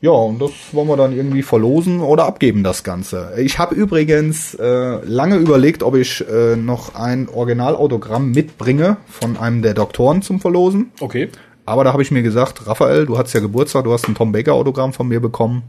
Ja, 0.01 0.11
und 0.11 0.39
das 0.39 0.51
wollen 0.73 0.87
wir 0.87 0.99
dann 0.99 1.17
irgendwie 1.17 1.43
verlosen 1.43 2.01
oder 2.01 2.27
abgeben, 2.27 2.63
das 2.63 2.85
Ganze. 2.85 3.33
Ich 3.39 3.59
habe 3.59 3.75
übrigens 3.75 4.55
äh, 4.55 4.99
lange 5.03 5.37
überlegt, 5.37 5.83
ob 5.83 5.97
ich 5.97 6.23
äh, 6.29 6.57
noch 6.57 6.95
ein 6.95 7.27
Originalautogramm 7.27 8.33
mitbringe 8.33 8.99
von 9.09 9.39
einem 9.39 9.63
der 9.63 9.73
Doktoren 9.73 10.21
zum 10.21 10.41
Verlosen. 10.41 10.93
Okay. 11.01 11.31
Aber 11.67 11.85
da 11.85 11.93
habe 11.93 12.03
ich 12.03 12.11
mir 12.11 12.23
gesagt, 12.23 12.67
Raphael, 12.67 13.07
du 13.07 13.17
hast 13.17 13.33
ja 13.33 13.41
Geburtstag, 13.41 13.85
du 13.85 13.93
hast 13.93 14.09
ein 14.09 14.15
Tom 14.15 14.33
Baker 14.33 14.53
Autogramm 14.55 14.93
von 14.93 15.09
mir 15.09 15.21
bekommen. 15.21 15.63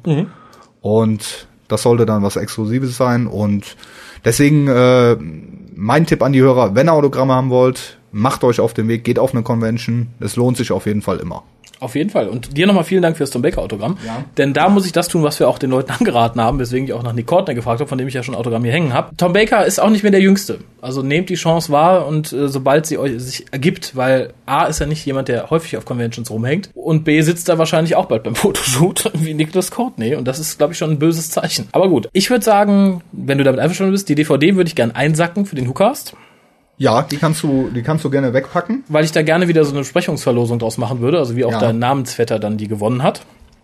Und 0.82 1.48
das 1.68 1.84
sollte 1.84 2.06
dann 2.06 2.22
was 2.24 2.36
Exklusives 2.36 2.98
sein. 2.98 3.28
Und 3.28 3.76
deswegen 4.24 4.68
äh, 4.68 5.16
mein 5.76 6.06
Tipp 6.06 6.22
an 6.22 6.34
die 6.34 6.42
Hörer, 6.42 6.76
wenn 6.76 6.90
ihr 6.90 6.94
Autogramme 6.94 7.34
haben 7.34 7.50
wollt, 7.50 7.98
macht 8.12 8.44
euch 8.44 8.60
auf 8.60 8.74
den 8.74 8.88
Weg, 8.88 9.04
geht 9.04 9.20
auf 9.20 9.34
eine 9.34 9.44
Convention. 9.44 10.08
Es 10.20 10.36
lohnt 10.36 10.58
sich 10.58 10.72
auf 10.72 10.86
jeden 10.86 11.02
Fall 11.02 11.18
immer. 11.18 11.44
Auf 11.80 11.96
jeden 11.96 12.10
Fall. 12.10 12.30
Und 12.30 12.56
dir 12.58 12.68
nochmal 12.68 12.84
vielen 12.84 13.02
Dank 13.02 13.18
fürs 13.18 13.30
Tom 13.30 13.42
Baker 13.42 13.62
Autogramm. 13.62 13.98
Ja. 14.06 14.24
Denn 14.38 14.54
da 14.54 14.70
muss 14.70 14.86
ich 14.86 14.92
das 14.92 15.08
tun, 15.08 15.24
was 15.24 15.40
wir 15.40 15.48
auch 15.48 15.60
den 15.60 15.70
Leuten 15.70 15.92
angeraten 16.00 16.42
haben, 16.42 16.60
weswegen 16.60 16.88
ich 16.88 16.94
auch 16.94 17.04
nach 17.04 17.14
Nick 17.14 17.28
Courtney 17.28 17.56
gefragt 17.56 17.80
habe, 17.80 17.90
von 17.90 17.98
dem 17.98 18.08
ich 18.08 18.14
ja 18.14 18.24
schon 18.24 18.36
ein 18.36 18.40
Autogramm 18.40 18.64
hier 18.64 18.74
hängen 18.74 18.94
habe. 18.94 19.16
Tom 19.18 19.34
Baker 19.34 19.66
ist 19.66 19.80
auch 19.80 19.90
nicht 19.90 20.04
mehr 20.04 20.12
der 20.12 20.22
Jüngste. 20.22 20.60
Also 20.82 21.02
nehmt 21.02 21.30
die 21.30 21.36
Chance 21.36 21.72
wahr 21.72 22.08
und 22.08 22.32
äh, 22.32 22.48
sobald 22.48 22.86
sie 22.86 22.98
euch 22.98 23.20
sich 23.20 23.46
ergibt, 23.52 23.96
weil 23.96 24.34
A 24.46 24.66
ist 24.66 24.80
ja 24.80 24.86
nicht 24.86 25.06
jemand, 25.06 25.28
der 25.28 25.50
häufig 25.50 25.78
auf 25.78 25.86
Conventions 25.86 26.30
rumhängt 26.30 26.70
und 26.74 27.04
B 27.04 27.22
sitzt 27.22 27.50
da 27.50 27.58
wahrscheinlich 27.58 27.96
auch 27.96 28.06
bald 28.06 28.24
beim 28.24 28.36
Fotoshoot 28.36 29.12
wie 29.16 29.34
Nicholas 29.34 29.72
Courtney 29.72 30.16
und 30.16 30.26
das 30.26 30.40
ist, 30.40 30.58
glaube 30.58 30.74
ich, 30.74 30.80
schon 30.80 30.92
ein 30.92 31.00
böses 31.00 31.30
Zeichen. 31.32 31.68
Aber 31.72 31.90
gut, 31.90 32.08
ich 32.14 32.30
würde 32.30 32.44
sagen, 32.44 33.02
wenn 33.12 33.38
du 33.38 33.44
damit 33.44 33.60
einverstanden 33.60 33.92
bist, 33.92 34.10
die 34.10 34.16
DVD 34.16 34.56
würde 34.56 34.68
ich 34.68 34.76
gern 34.76 34.92
einsacken 34.92 35.46
für 35.46 35.56
den 35.56 35.68
Hookast. 35.68 36.16
Ja, 36.78 37.04
die 37.04 37.18
kannst 37.18 37.42
du, 37.44 37.70
die 37.74 37.82
kannst 37.84 38.04
du 38.04 38.10
gerne 38.10 38.34
wegpacken. 38.34 38.84
weil 38.90 39.06
ich 39.06 39.12
da 39.12 39.22
gerne 39.22 39.48
wieder 39.48 39.64
so 39.64 39.72
eine 39.72 39.80
Besprechungsverlosung 39.80 40.60
draus 40.60 40.78
machen 40.78 41.00
würde, 41.00 41.20
also 41.20 41.36
wie 41.36 41.46
auch 41.46 41.52
Ja. 41.52 41.60
dein 41.60 41.80
Namensvetter 41.80 42.38
dann 42.40 42.58
die 42.58 42.68
gewonnen 42.68 43.02
hat. 43.04 43.22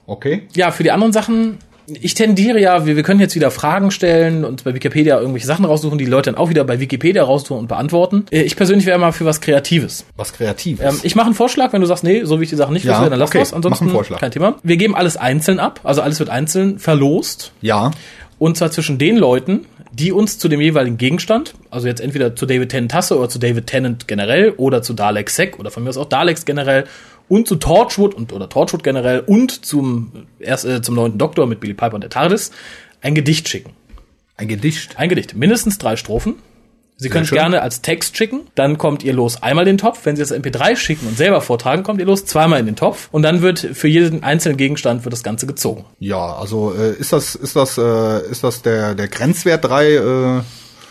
Okay. 0.07 0.43
Ja, 0.55 0.71
für 0.71 0.83
die 0.83 0.91
anderen 0.91 1.11
Sachen, 1.13 1.57
ich 1.87 2.13
tendiere 2.13 2.59
ja, 2.59 2.85
wir, 2.85 2.95
wir 2.95 3.03
können 3.03 3.19
jetzt 3.19 3.35
wieder 3.35 3.51
Fragen 3.51 3.91
stellen 3.91 4.45
und 4.45 4.63
bei 4.63 4.73
Wikipedia 4.73 5.19
irgendwelche 5.19 5.45
Sachen 5.47 5.65
raussuchen, 5.65 5.97
die, 5.97 6.05
Leute 6.05 6.31
dann 6.31 6.39
auch 6.39 6.49
wieder 6.49 6.63
bei 6.63 6.79
Wikipedia 6.79 7.23
raussuchen 7.23 7.57
und 7.57 7.67
beantworten. 7.67 8.25
Äh, 8.31 8.43
Ich 8.43 8.55
persönlich 8.55 8.85
wäre 8.85 8.97
mal 8.97 9.11
für 9.11 9.25
was 9.25 9.41
Kreatives. 9.41 10.05
Was 10.15 10.31
Kreatives. 10.31 10.85
Ähm, 10.85 10.99
ich 11.03 11.15
mache 11.15 11.25
einen 11.25 11.35
Vorschlag, 11.35 11.73
wenn 11.73 11.81
du 11.81 11.87
sagst, 11.87 12.03
nee, 12.05 12.23
so 12.23 12.37
will 12.37 12.43
ich 12.43 12.49
die 12.49 12.55
Sachen 12.55 12.73
nicht 12.73 12.85
Ja, 12.85 12.99
wissen, 12.99 13.09
dann 13.09 13.19
lass 13.19 13.29
okay, 13.29 13.41
was. 13.41 13.53
Ansonsten 13.53 13.91
kein 14.19 14.31
Thema. 14.31 14.55
Wir 14.63 14.77
geben 14.77 14.95
alles 14.95 15.17
einzeln 15.17 15.59
ab, 15.59 15.81
also 15.83 16.01
alles 16.01 16.19
wird 16.19 16.29
einzeln 16.29 16.79
verlost. 16.79 17.51
ja. 17.61 17.91
Und 18.39 18.57
zwar 18.57 18.71
zwischen 18.71 18.97
den 18.97 19.17
Leuten, 19.17 19.65
die 20.01 20.11
uns 20.11 20.39
zu 20.39 20.47
dem 20.47 20.59
jeweiligen 20.59 20.97
Gegenstand, 20.97 21.53
also 21.69 21.87
jetzt 21.87 22.01
entweder 22.01 22.35
zu 22.35 22.47
David 22.47 22.69
Tennant 22.69 22.91
Tasse 22.91 23.17
oder 23.19 23.29
zu 23.29 23.37
David 23.37 23.67
Tennant 23.67 24.07
generell 24.07 24.55
oder 24.57 24.81
zu 24.81 24.93
Dalek 24.93 25.29
Sec 25.29 25.59
oder 25.59 25.69
von 25.69 25.83
mir 25.83 25.89
aus 25.89 25.97
auch 25.97 26.09
Daleks 26.09 26.43
generell 26.43 26.85
und 27.29 27.47
zu 27.47 27.55
Torchwood 27.55 28.15
und 28.15 28.33
oder 28.33 28.49
Torchwood 28.49 28.83
generell 28.83 29.19
und 29.19 29.63
zum 29.63 30.11
erst 30.39 30.65
äh, 30.65 30.81
zum 30.81 30.95
neunten 30.95 31.19
Doktor 31.19 31.45
mit 31.45 31.59
Billy 31.59 31.75
Piper 31.75 31.93
und 31.93 32.01
der 32.01 32.09
TARDIS 32.09 32.51
ein 33.01 33.13
Gedicht 33.13 33.47
schicken. 33.47 33.73
Ein 34.37 34.47
Gedicht. 34.47 34.97
Ein 34.97 35.09
Gedicht, 35.09 35.35
mindestens 35.35 35.77
drei 35.77 35.95
Strophen. 35.95 36.35
Sie 37.01 37.09
können 37.09 37.23
es 37.25 37.31
gerne 37.31 37.61
als 37.63 37.81
Text 37.81 38.15
schicken, 38.15 38.41
dann 38.55 38.77
kommt 38.77 39.03
ihr 39.03 39.13
los 39.13 39.41
einmal 39.41 39.67
in 39.67 39.73
den 39.75 39.77
Topf. 39.79 40.01
Wenn 40.05 40.15
Sie 40.15 40.21
das 40.21 40.31
MP3 40.31 40.75
schicken 40.75 41.07
und 41.07 41.17
selber 41.17 41.41
vortragen, 41.41 41.81
kommt 41.83 41.99
ihr 41.99 42.05
los 42.05 42.25
zweimal 42.25 42.59
in 42.59 42.67
den 42.67 42.75
Topf 42.75 43.09
und 43.11 43.23
dann 43.23 43.41
wird 43.41 43.59
für 43.59 43.87
jeden 43.87 44.23
einzelnen 44.23 44.57
Gegenstand 44.57 45.03
wird 45.03 45.13
das 45.13 45.23
Ganze 45.23 45.47
gezogen. 45.47 45.83
Ja, 45.99 46.35
also 46.35 46.73
äh, 46.77 46.93
ist 46.93 47.11
das, 47.11 47.33
ist 47.35 47.55
das, 47.55 47.77
äh, 47.77 48.29
ist 48.29 48.43
das 48.43 48.61
der, 48.61 48.93
der 48.95 49.07
Grenzwert 49.07 49.65
drei? 49.65 49.95
Äh, 49.95 50.41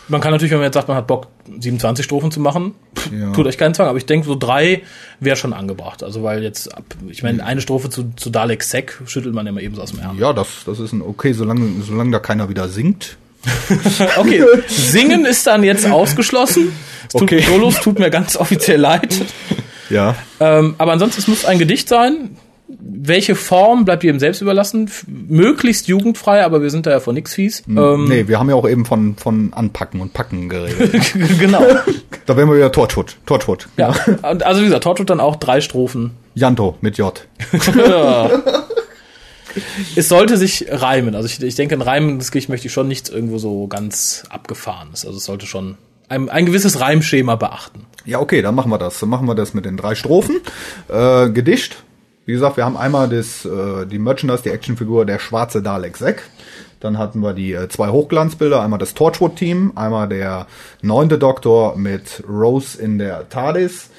Man 0.09 0.19
kann 0.19 0.31
natürlich, 0.31 0.51
wenn 0.51 0.57
man 0.59 0.65
jetzt 0.65 0.73
sagt, 0.73 0.89
man 0.89 0.97
hat 0.97 1.07
Bock, 1.07 1.27
27 1.59 2.03
Strophen 2.03 2.29
zu 2.31 2.41
machen, 2.41 2.75
Ja. 3.17 3.31
tut 3.31 3.47
euch 3.47 3.57
keinen 3.57 3.73
Zwang. 3.73 3.87
Aber 3.87 3.97
ich 3.97 4.05
denke, 4.05 4.25
so 4.27 4.35
drei 4.35 4.81
wäre 5.21 5.37
schon 5.37 5.53
angebracht. 5.53 6.03
Also, 6.03 6.23
weil 6.23 6.43
jetzt, 6.43 6.75
ab, 6.75 6.83
ich 7.07 7.23
meine, 7.23 7.43
eine 7.45 7.61
Strophe 7.61 7.89
zu, 7.89 8.11
zu 8.17 8.29
Dalek 8.29 8.63
Sec 8.63 9.01
schüttelt 9.05 9.33
man 9.33 9.47
immer 9.47 9.61
eben 9.61 9.75
so 9.75 9.81
aus 9.81 9.91
dem 9.91 9.99
Ärmel. 9.99 10.21
ja, 10.21 10.33
das, 10.33 10.47
das 10.65 10.79
ist 10.79 10.91
ein 10.91 11.01
okay, 11.01 11.31
solange, 11.31 11.81
solange 11.83 12.11
da 12.11 12.19
keiner 12.19 12.49
wieder 12.49 12.67
singt. 12.67 13.17
Okay, 14.17 14.43
singen 14.67 15.25
ist 15.25 15.47
dann 15.47 15.63
jetzt 15.63 15.89
ausgeschlossen. 15.89 16.71
Es 17.07 17.13
tut, 17.13 17.23
Okay. 17.23 17.41
Solos 17.41 17.79
tut 17.79 17.99
mir 17.99 18.09
ganz 18.09 18.37
offiziell 18.37 18.79
leid. 18.79 19.21
Ja. 19.89 20.15
Ähm, 20.39 20.75
aber 20.77 20.93
ansonsten, 20.93 21.19
es 21.21 21.27
muss 21.27 21.45
ein 21.45 21.59
Gedicht 21.59 21.89
sein. 21.89 22.37
Welche 22.67 23.35
Form 23.35 23.83
bleibt 23.83 24.03
jedem 24.03 24.19
selbst 24.19 24.41
überlassen? 24.41 24.85
F 24.87 25.05
möglichst 25.07 25.87
jugendfrei, 25.87 26.45
aber 26.45 26.61
wir 26.61 26.69
sind 26.69 26.85
da 26.85 26.91
ja 26.91 26.99
vor 27.01 27.11
nix 27.11 27.33
fies. 27.33 27.63
Ähm, 27.67 28.05
nee, 28.07 28.27
wir 28.29 28.39
haben 28.39 28.47
ja 28.49 28.55
auch 28.55 28.67
eben 28.67 28.85
von, 28.85 29.17
von 29.17 29.51
Anpacken 29.53 29.99
und 29.99 30.13
Packen 30.13 30.47
geredet. 30.47 31.13
genau. 31.39 31.65
da 32.25 32.37
wären 32.37 32.47
wir 32.47 32.55
wieder 32.55 32.71
Torchwood. 32.71 33.17
Torchwood. 33.25 33.67
Ja. 33.75 33.93
Und 34.21 34.43
also 34.43 34.61
wie 34.61 34.65
gesagt, 34.65 34.83
Torchwood 34.83 35.09
dann 35.09 35.19
auch 35.19 35.35
drei 35.35 35.59
Strophen 35.59 36.11
Janto 36.33 36.77
mit 36.79 36.97
J. 36.97 37.27
es 39.95 40.09
sollte 40.09 40.37
sich 40.37 40.65
reimen. 40.69 41.15
Also 41.15 41.27
ich, 41.27 41.41
ich 41.41 41.55
denke, 41.55 41.75
ein 41.75 41.81
reimendes 41.81 42.31
Gedicht 42.31 42.49
möchte 42.49 42.67
ich 42.67 42.73
schon 42.73 42.87
nichts 42.87 43.09
irgendwo 43.09 43.37
so 43.37 43.67
ganz 43.67 44.23
abgefahrenes. 44.29 45.05
Also 45.05 45.17
es 45.17 45.25
sollte 45.25 45.45
schon 45.45 45.77
ein, 46.09 46.29
ein 46.29 46.45
gewisses 46.45 46.79
Reimschema 46.79 47.35
beachten. 47.35 47.85
Ja, 48.05 48.19
okay, 48.19 48.41
dann 48.41 48.55
machen 48.55 48.71
wir 48.71 48.77
das. 48.77 48.99
Dann 48.99 49.09
machen 49.09 49.27
wir 49.27 49.35
das 49.35 49.53
mit 49.53 49.65
den 49.65 49.77
drei 49.77 49.95
Strophen. 49.95 50.41
Äh, 50.89 51.29
Gedicht. 51.29 51.83
Wie 52.25 52.33
gesagt, 52.33 52.57
wir 52.57 52.65
haben 52.65 52.77
einmal 52.77 53.09
das, 53.09 53.45
äh, 53.45 53.85
die 53.85 53.99
Merchandise, 53.99 54.43
die 54.43 54.49
Actionfigur, 54.49 55.05
der 55.05 55.19
schwarze 55.19 55.61
Dalek 55.61 55.97
Zack. 55.97 56.23
Dann 56.79 56.97
hatten 56.97 57.21
wir 57.21 57.33
die 57.33 57.53
äh, 57.53 57.69
zwei 57.69 57.89
Hochglanzbilder, 57.89 58.61
einmal 58.61 58.79
das 58.79 58.93
Torchwood-Team, 58.93 59.73
einmal 59.75 60.09
der 60.09 60.47
neunte 60.81 61.17
Doktor 61.17 61.77
mit 61.77 62.23
Rose 62.27 62.81
in 62.81 62.97
der 62.97 63.29
TARDIS. 63.29 63.89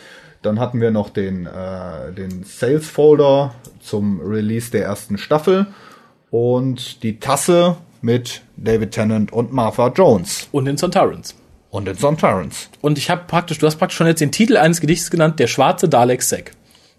Dann 0.42 0.58
hatten 0.58 0.80
wir 0.80 0.90
noch 0.90 1.10
den, 1.10 1.46
äh, 1.46 2.12
den 2.12 2.44
Sales-Folder 2.44 3.54
zum 3.82 4.20
Release 4.20 4.70
der 4.70 4.84
ersten 4.84 5.18
Staffel 5.18 5.66
und 6.30 7.02
die 7.02 7.18
Tasse 7.20 7.76
mit 8.00 8.42
David 8.56 8.92
Tennant 8.92 9.32
und 9.32 9.52
Martha 9.52 9.88
Jones 9.88 10.48
Und 10.52 10.64
den 10.64 10.76
Sontarans. 10.76 11.34
und 11.70 11.86
den 11.86 11.96
Son 11.96 12.16
Terrence. 12.16 12.68
Und 12.80 12.98
ich 12.98 13.10
habe 13.10 13.22
praktisch, 13.26 13.58
du 13.58 13.66
hast 13.66 13.76
praktisch 13.76 13.96
schon 13.96 14.06
jetzt 14.06 14.20
den 14.20 14.32
Titel 14.32 14.56
eines 14.56 14.80
Gedichts 14.80 15.10
genannt, 15.10 15.38
der 15.38 15.46
schwarze 15.46 15.88
Dalek 15.88 16.22
Sack. 16.22 16.52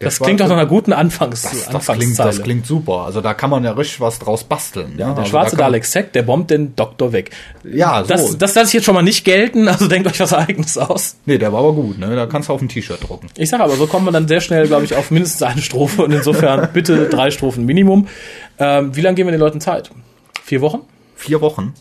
Das 0.04 0.20
klingt 0.20 0.40
doch 0.40 0.48
nach 0.48 0.58
einer 0.58 0.66
guten 0.66 0.94
Anfangs 0.94 1.44
Das, 1.44 1.70
das, 1.70 1.88
klingt, 1.88 2.20
das 2.20 2.42
klingt 2.42 2.66
super. 2.66 3.06
Also 3.06 3.22
da 3.22 3.34
kann 3.34 3.50
man 3.50 3.64
ja 3.64 3.72
richtig 3.72 4.02
was 4.02 4.20
draus 4.20 4.44
basteln. 4.44 4.94
Ja, 4.98 5.10
der 5.10 5.18
also 5.20 5.30
schwarze 5.30 5.56
Dalek 5.56 5.86
Sack, 5.86 6.14
der 6.14 6.24
bombt 6.24 6.52
den 6.52 6.76
Doktor 6.76 7.14
weg. 7.14 7.32
Ja, 7.64 8.04
so. 8.04 8.08
Das, 8.08 8.38
das 8.38 8.56
lasse 8.56 8.68
ich 8.68 8.74
jetzt 8.74 8.86
schon 8.86 8.96
mal 8.96 9.02
nicht 9.02 9.26
gelten, 9.26 9.68
also 9.68 9.88
denkt 9.88 10.08
euch 10.08 10.20
was 10.20 10.34
Eigenes 10.34 10.78
aus. 10.78 11.18
nee, 11.26 11.38
der 11.38 11.52
war 11.54 11.60
aber 11.60 11.74
gut. 11.74 12.00
Ne? 12.00 12.16
Da 12.16 12.26
kannst 12.26 12.50
du 12.50 12.54
auf 12.54 12.62
ein 12.62 12.70
T-Shirt 12.70 13.08
drucken. 13.08 13.28
Ich 13.38 13.50
sage 13.50 13.64
aber, 13.64 13.76
so 13.76 13.88
kommt 13.88 14.06
man 14.06 14.14
dann 14.14 14.28
sehr 14.28 14.42
schnell, 14.42 14.68
glaube 14.68 14.86
ich, 14.86 14.96
auf 14.96 15.12
mindestens 15.12 15.44
eine 15.44 15.62
Strophe 15.62 16.04
und 16.04 16.12
insofern 16.12 16.70
bitte 16.74 17.10
drei 17.10 17.32
Strophen 17.32 17.66
Minimum. 17.66 18.08
Ähm, 18.60 18.96
wie 18.96 19.02
lange 19.02 19.16
geben 19.16 19.28
wir 19.28 19.32
den 19.32 19.42
Leuten 19.42 19.62
Zeit? 19.62 19.92
Vier 20.44 20.62
Wochen? 20.62 20.82
Vier 21.16 21.42
Wochen. 21.42 21.74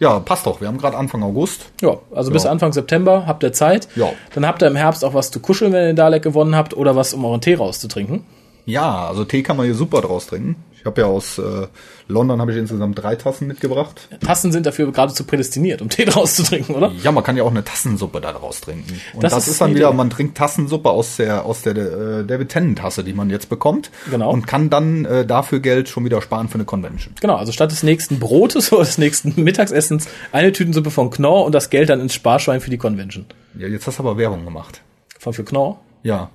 Ja, 0.00 0.18
passt 0.20 0.46
doch. 0.46 0.60
Wir 0.60 0.68
haben 0.68 0.78
gerade 0.78 0.96
Anfang 0.96 1.22
August. 1.22 1.66
Ja, 1.80 1.96
also 2.14 2.30
bis 2.32 2.44
Ja. 2.44 2.50
Anfang 2.50 2.72
September 2.72 3.24
habt 3.26 3.42
ihr 3.44 3.52
Zeit. 3.52 3.88
Ja. 3.94 4.12
Dann 4.34 4.46
habt 4.46 4.62
ihr 4.62 4.66
im 4.66 4.76
Herbst 4.76 5.04
auch 5.04 5.14
was 5.14 5.30
zu 5.30 5.40
kuscheln, 5.40 5.72
wenn 5.72 5.82
ihr 5.82 5.86
den 5.92 5.96
Dalek 5.96 6.22
gewonnen 6.22 6.56
habt 6.56 6.76
oder 6.76 6.96
was, 6.96 7.14
um 7.14 7.24
euren 7.24 7.40
Tee 7.40 7.54
rauszutrinken. 7.54 8.24
Ja, 8.66 9.06
also 9.06 9.24
Tee 9.24 9.42
kann 9.42 9.56
man 9.56 9.66
hier 9.66 9.74
super 9.74 10.00
draus 10.00 10.26
trinken. 10.26 10.56
Ich 10.84 10.86
habe 10.86 11.00
ja 11.00 11.06
aus 11.06 11.38
äh, 11.38 11.66
London 12.08 12.42
habe 12.42 12.52
ich 12.52 12.58
insgesamt 12.58 13.02
drei 13.02 13.16
Tassen 13.16 13.48
mitgebracht. 13.48 14.06
Tassen 14.20 14.52
sind 14.52 14.66
dafür 14.66 14.92
geradezu 14.92 15.24
prädestiniert, 15.24 15.80
um 15.80 15.88
Tee 15.88 16.04
draus 16.04 16.34
zu 16.34 16.42
trinken, 16.42 16.74
oder? 16.74 16.92
Ja, 17.02 17.10
man 17.10 17.24
kann 17.24 17.38
ja 17.38 17.42
auch 17.42 17.50
eine 17.50 17.64
Tassensuppe 17.64 18.20
da 18.20 18.34
draus 18.34 18.60
trinken. 18.60 19.00
Und 19.14 19.24
Das 19.24 19.32
das, 19.32 19.44
ist 19.46 19.52
ist, 19.52 19.60
dann 19.62 19.74
wieder, 19.74 19.90
man 19.94 20.10
trinkt 20.10 20.36
Tassensuppe 20.36 20.90
aus 20.90 21.16
der 21.16 21.46
aus 21.46 21.62
der 21.62 21.74
äh, 21.74 22.24
David 22.26 22.50
Tennant 22.50 22.78
Tasse, 22.80 23.02
die 23.02 23.14
man 23.14 23.30
jetzt 23.30 23.48
bekommt. 23.48 23.90
Genau. 24.10 24.30
Und 24.30 24.46
kann 24.46 24.68
dann 24.68 25.06
äh, 25.06 25.24
dafür 25.24 25.60
Geld 25.60 25.88
schon 25.88 26.04
wieder 26.04 26.20
sparen 26.20 26.48
für 26.48 26.56
eine 26.56 26.66
Convention. 26.66 27.14
Genau, 27.18 27.36
also 27.36 27.50
statt 27.50 27.70
des 27.70 27.82
nächsten 27.82 28.18
Brotes 28.18 28.70
oder 28.72 28.84
des 28.84 28.98
nächsten 28.98 29.42
Mittagessens 29.42 30.06
eine 30.32 30.52
Tütensuppe 30.52 30.90
von 30.90 31.08
Knorr 31.08 31.46
und 31.46 31.54
das 31.54 31.70
Geld 31.70 31.88
dann 31.88 32.00
ins 32.00 32.12
Sparschwein 32.12 32.60
für 32.60 32.68
die 32.68 32.76
Convention. 32.76 33.24
Ja, 33.58 33.68
jetzt 33.68 33.86
hast 33.86 34.00
du 34.00 34.02
aber 34.02 34.18
Werbung 34.18 34.44
gemacht. 34.44 34.82
Von 35.18 35.32
für 35.32 35.44
Knorr? 35.44 35.80
Ja. 36.02 36.28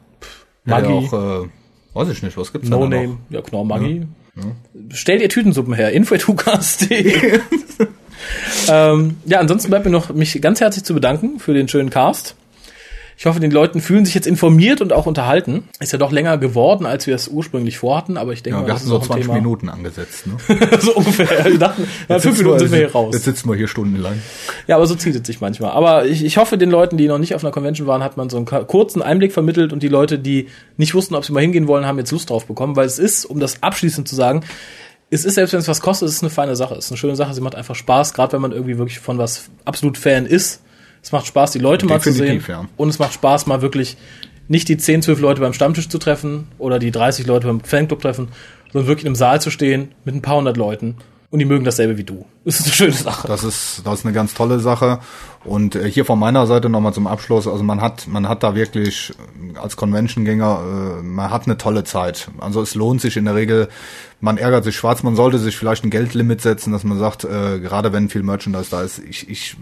Maggi. 0.65 0.89
Ja, 0.89 0.95
auch, 0.95 1.43
äh, 1.43 1.49
weiß 1.93 2.09
ich 2.09 2.23
nicht, 2.23 2.35
was 2.35 2.51
gibt's 2.51 2.67
No 2.67 2.79
da 2.79 2.85
noch? 2.85 2.89
Name. 2.89 3.17
Ja, 3.29 3.41
Knorr 3.41 3.63
Maggi. 3.65 4.07
Stellt 4.93 5.21
ihr 5.21 5.29
Tütensuppen 5.29 5.73
her. 5.73 5.91
info.hukas.de 5.91 7.39
ähm, 8.69 9.17
Ja, 9.25 9.39
ansonsten 9.39 9.69
bleibt 9.69 9.85
mir 9.85 9.91
noch, 9.91 10.13
mich 10.13 10.41
ganz 10.41 10.61
herzlich 10.61 10.83
zu 10.83 10.93
bedanken 10.93 11.39
für 11.39 11.53
den 11.53 11.67
schönen 11.67 11.89
Cast. 11.89 12.35
Ich 13.19 13.25
hoffe, 13.25 13.41
den 13.41 13.51
Leuten 13.51 13.81
fühlen 13.81 14.05
sich 14.05 14.15
jetzt 14.15 14.27
informiert 14.27 14.79
und 14.79 14.93
auch 14.93 15.05
unterhalten. 15.05 15.67
Ist 15.81 15.91
ja 15.91 15.99
doch 15.99 16.13
länger 16.13 16.37
geworden, 16.37 16.85
als 16.85 17.05
wir 17.05 17.13
es 17.15 17.27
ursprünglich 17.27 17.77
vorhatten, 17.77 18.15
aber 18.15 18.31
ich 18.31 18.43
denke 18.43 18.55
Ja, 18.55 18.61
mal, 18.61 18.67
wir 18.67 18.75
hatten 18.75 18.87
so 18.87 18.95
auch 18.95 19.01
ein 19.01 19.07
20 19.07 19.25
Thema. 19.25 19.33
Minuten 19.35 19.67
angesetzt. 19.67 20.25
Ne? 20.25 20.37
so 20.79 20.95
ungefähr. 20.95 21.43
Wir 21.43 21.59
dachten, 21.59 21.85
Jetzt 22.07 22.23
fünf 22.23 22.37
Minuten 22.37 22.59
sind 22.59 22.71
wir 22.71 22.77
hier 22.77 22.93
raus. 22.93 23.13
Jetzt 23.13 23.25
sitzen 23.25 23.49
wir 23.49 23.57
hier 23.57 23.67
stundenlang. 23.67 24.21
Ja, 24.67 24.77
aber 24.77 24.87
so 24.87 24.95
zieht 24.95 25.15
es 25.15 25.27
sich 25.27 25.41
manchmal. 25.41 25.71
Aber 25.71 26.05
ich, 26.05 26.23
ich 26.23 26.37
hoffe, 26.37 26.57
den 26.57 26.71
Leuten, 26.71 26.95
die 26.95 27.09
noch 27.09 27.17
nicht 27.17 27.35
auf 27.35 27.43
einer 27.43 27.51
Convention 27.51 27.87
waren, 27.87 28.03
hat 28.03 28.15
man 28.15 28.29
so 28.29 28.37
einen 28.37 28.45
kurzen 28.45 29.01
Einblick 29.01 29.33
vermittelt 29.33 29.73
und 29.73 29.83
die 29.83 29.89
Leute, 29.89 30.17
die 30.17 30.47
nicht 30.77 30.93
wussten, 30.93 31.13
ob 31.13 31.25
sie 31.25 31.33
mal 31.33 31.41
hingehen 31.41 31.67
wollen, 31.67 31.85
haben 31.85 31.97
jetzt 31.97 32.11
Lust 32.11 32.29
drauf 32.29 32.45
bekommen, 32.45 32.77
weil 32.77 32.85
es 32.85 32.99
ist, 32.99 33.25
um 33.25 33.41
das 33.41 33.61
abschließend 33.61 34.07
zu 34.07 34.15
sagen, 34.15 34.45
es 35.09 35.25
ist, 35.25 35.35
selbst 35.35 35.51
wenn 35.51 35.59
es 35.59 35.67
was 35.67 35.81
kostet, 35.81 36.07
es 36.07 36.15
ist 36.15 36.23
eine 36.23 36.29
feine 36.29 36.55
Sache. 36.55 36.75
Es 36.75 36.85
ist 36.85 36.91
eine 36.91 36.97
schöne 36.97 37.17
Sache, 37.17 37.33
sie 37.33 37.41
macht 37.41 37.55
einfach 37.55 37.75
Spaß, 37.75 38.13
gerade 38.13 38.31
wenn 38.31 38.41
man 38.41 38.53
irgendwie 38.53 38.77
wirklich 38.77 38.99
von 38.99 39.17
was 39.17 39.49
absolut 39.65 39.97
Fan 39.97 40.25
ist. 40.25 40.61
Es 41.01 41.11
macht 41.11 41.27
Spaß, 41.27 41.51
die 41.51 41.59
Leute 41.59 41.85
mal 41.85 42.01
zu 42.01 42.11
sehen. 42.11 42.39
Definitiv, 42.39 42.47
ja. 42.49 42.65
Und 42.77 42.89
es 42.89 42.99
macht 42.99 43.13
Spaß, 43.13 43.47
mal 43.47 43.61
wirklich 43.61 43.97
nicht 44.47 44.67
die 44.67 44.77
10, 44.77 45.03
12 45.03 45.19
Leute 45.19 45.41
beim 45.41 45.53
Stammtisch 45.53 45.89
zu 45.89 45.97
treffen 45.97 46.47
oder 46.57 46.79
die 46.79 46.91
30 46.91 47.27
Leute 47.27 47.47
beim 47.47 47.61
Fanclub 47.61 48.01
treffen, 48.01 48.29
sondern 48.71 48.87
wirklich 48.87 49.05
im 49.05 49.15
Saal 49.15 49.39
zu 49.41 49.51
stehen 49.51 49.91
mit 50.05 50.15
ein 50.15 50.21
paar 50.21 50.37
hundert 50.37 50.57
Leuten. 50.57 50.95
Und 51.31 51.37
die 51.37 51.45
mögen 51.45 51.63
dasselbe 51.63 51.97
wie 51.97 52.03
du. 52.03 52.25
Das 52.43 52.59
ist 52.59 52.65
eine 52.65 52.73
schöne 52.73 52.93
Sache. 52.93 53.27
Das 53.27 53.43
ist, 53.43 53.83
das 53.83 53.99
ist 53.99 54.05
eine 54.05 54.15
ganz 54.15 54.33
tolle 54.33 54.59
Sache. 54.59 54.99
Und 55.43 55.75
äh, 55.75 55.89
hier 55.89 56.03
von 56.03 56.17
meiner 56.17 56.47
Seite 56.47 56.69
nochmal 56.69 56.91
zum 56.91 57.05
Abschluss. 57.05 57.47
Also 57.47 57.63
man 57.63 57.81
hat, 57.81 58.07
man 58.07 58.27
hat 58.27 58.41
da 58.41 58.55
wirklich 58.55 59.13
äh, 59.53 59.59
als 59.59 59.75
Convention-Gänger, 59.75 60.97
äh, 60.99 61.03
man 61.03 61.29
hat 61.29 61.45
eine 61.45 61.57
tolle 61.57 61.83
Zeit. 61.83 62.31
Also 62.39 62.63
es 62.63 62.73
lohnt 62.73 63.01
sich 63.01 63.15
in 63.15 63.25
der 63.25 63.35
Regel. 63.35 63.69
Man 64.21 64.39
ärgert 64.39 64.63
sich 64.63 64.75
schwarz. 64.75 65.03
Man 65.03 65.15
sollte 65.15 65.37
sich 65.37 65.55
vielleicht 65.55 65.83
ein 65.83 65.91
Geldlimit 65.91 66.41
setzen, 66.41 66.71
dass 66.71 66.83
man 66.83 66.97
sagt, 66.97 67.25
äh, 67.25 67.59
gerade 67.59 67.93
wenn 67.93 68.09
viel 68.09 68.23
Merchandise 68.23 68.71
da 68.71 68.81
ist, 68.81 68.97
ich, 68.97 69.29
ich, 69.29 69.55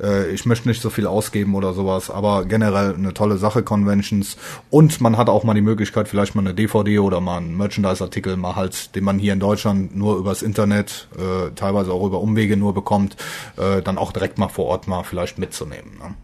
äh, 0.00 0.30
ich 0.30 0.46
möchte 0.46 0.68
nicht 0.68 0.82
so 0.82 0.90
viel 0.90 1.06
ausgeben 1.06 1.54
oder 1.54 1.72
sowas, 1.72 2.10
aber 2.10 2.44
generell 2.44 2.94
eine 2.94 3.14
tolle 3.14 3.36
Sache, 3.36 3.62
Conventions. 3.62 4.36
Und 4.70 5.00
man 5.00 5.16
hat 5.16 5.28
auch 5.28 5.44
mal 5.44 5.54
die 5.54 5.60
Möglichkeit, 5.60 6.08
vielleicht 6.08 6.34
mal 6.34 6.42
eine 6.42 6.54
DVD 6.54 6.98
oder 6.98 7.20
mal 7.20 7.38
einen 7.38 7.56
Merchandise-Artikel 7.56 8.36
mal 8.36 8.56
halt, 8.56 8.94
den 8.94 9.04
man 9.04 9.18
hier 9.18 9.32
in 9.32 9.40
Deutschland 9.40 9.96
nur 9.96 10.16
übers 10.16 10.42
Internet, 10.42 11.08
äh, 11.16 11.50
teilweise 11.54 11.92
auch 11.92 12.06
über 12.06 12.20
Umwege 12.20 12.56
nur 12.56 12.74
bekommt, 12.74 13.16
äh, 13.56 13.82
dann 13.82 13.98
auch 13.98 14.12
direkt 14.12 14.38
mal 14.38 14.48
vor 14.48 14.66
Ort 14.66 14.88
mal 14.88 15.02
vielleicht 15.02 15.38
mitzunehmen. 15.38 15.98
Ne? 15.98 16.14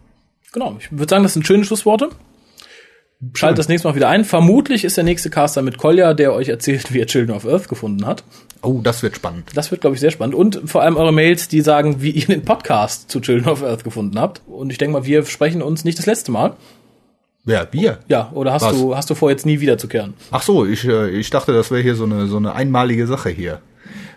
Genau, 0.51 0.75
ich 0.79 0.91
würde 0.91 1.09
sagen, 1.09 1.23
das 1.23 1.33
sind 1.33 1.47
schöne 1.47 1.65
Schlussworte. 1.65 2.09
Schaltet 3.33 3.59
das 3.59 3.69
nächste 3.69 3.87
Mal 3.87 3.95
wieder 3.95 4.09
ein. 4.09 4.25
Vermutlich 4.25 4.83
ist 4.83 4.97
der 4.97 5.03
nächste 5.03 5.29
Caster 5.29 5.61
mit 5.61 5.77
Kolja, 5.77 6.13
der 6.13 6.33
euch 6.33 6.49
erzählt, 6.49 6.93
wie 6.93 6.99
er 6.99 7.07
Children 7.07 7.35
of 7.35 7.45
Earth 7.45 7.69
gefunden 7.69 8.05
hat. 8.05 8.23
Oh, 8.63 8.79
das 8.81 9.03
wird 9.03 9.15
spannend. 9.15 9.49
Das 9.53 9.71
wird, 9.71 9.81
glaube 9.81 9.95
ich, 9.95 9.99
sehr 9.99 10.11
spannend. 10.11 10.35
Und 10.35 10.61
vor 10.65 10.81
allem 10.81 10.95
eure 10.95 11.11
Mails, 11.11 11.49
die 11.49 11.61
sagen, 11.61 12.01
wie 12.01 12.11
ihr 12.11 12.25
den 12.25 12.43
Podcast 12.43 13.11
zu 13.11 13.19
Children 13.19 13.49
of 13.51 13.61
Earth 13.61 13.83
gefunden 13.83 14.17
habt. 14.17 14.41
Und 14.47 14.71
ich 14.71 14.77
denke 14.77 14.93
mal, 14.93 15.05
wir 15.05 15.25
sprechen 15.25 15.61
uns 15.61 15.83
nicht 15.83 15.99
das 15.99 16.05
letzte 16.05 16.31
Mal. 16.31 16.55
Wer? 17.43 17.67
Wir? 17.71 17.99
Ja, 18.07 18.31
oder 18.33 18.53
hast 18.53 18.63
Was? 18.63 18.73
du, 18.73 18.95
hast 18.95 19.09
du 19.09 19.15
vor, 19.15 19.29
jetzt 19.29 19.45
nie 19.45 19.59
wiederzukehren? 19.59 20.13
Ach 20.31 20.41
so, 20.41 20.65
ich, 20.65 20.85
äh, 20.85 21.09
ich 21.09 21.29
dachte, 21.29 21.51
das 21.51 21.71
wäre 21.71 21.81
hier 21.81 21.95
so 21.95 22.05
eine, 22.05 22.27
so 22.27 22.37
eine 22.37 22.55
einmalige 22.55 23.05
Sache 23.05 23.29
hier. 23.29 23.59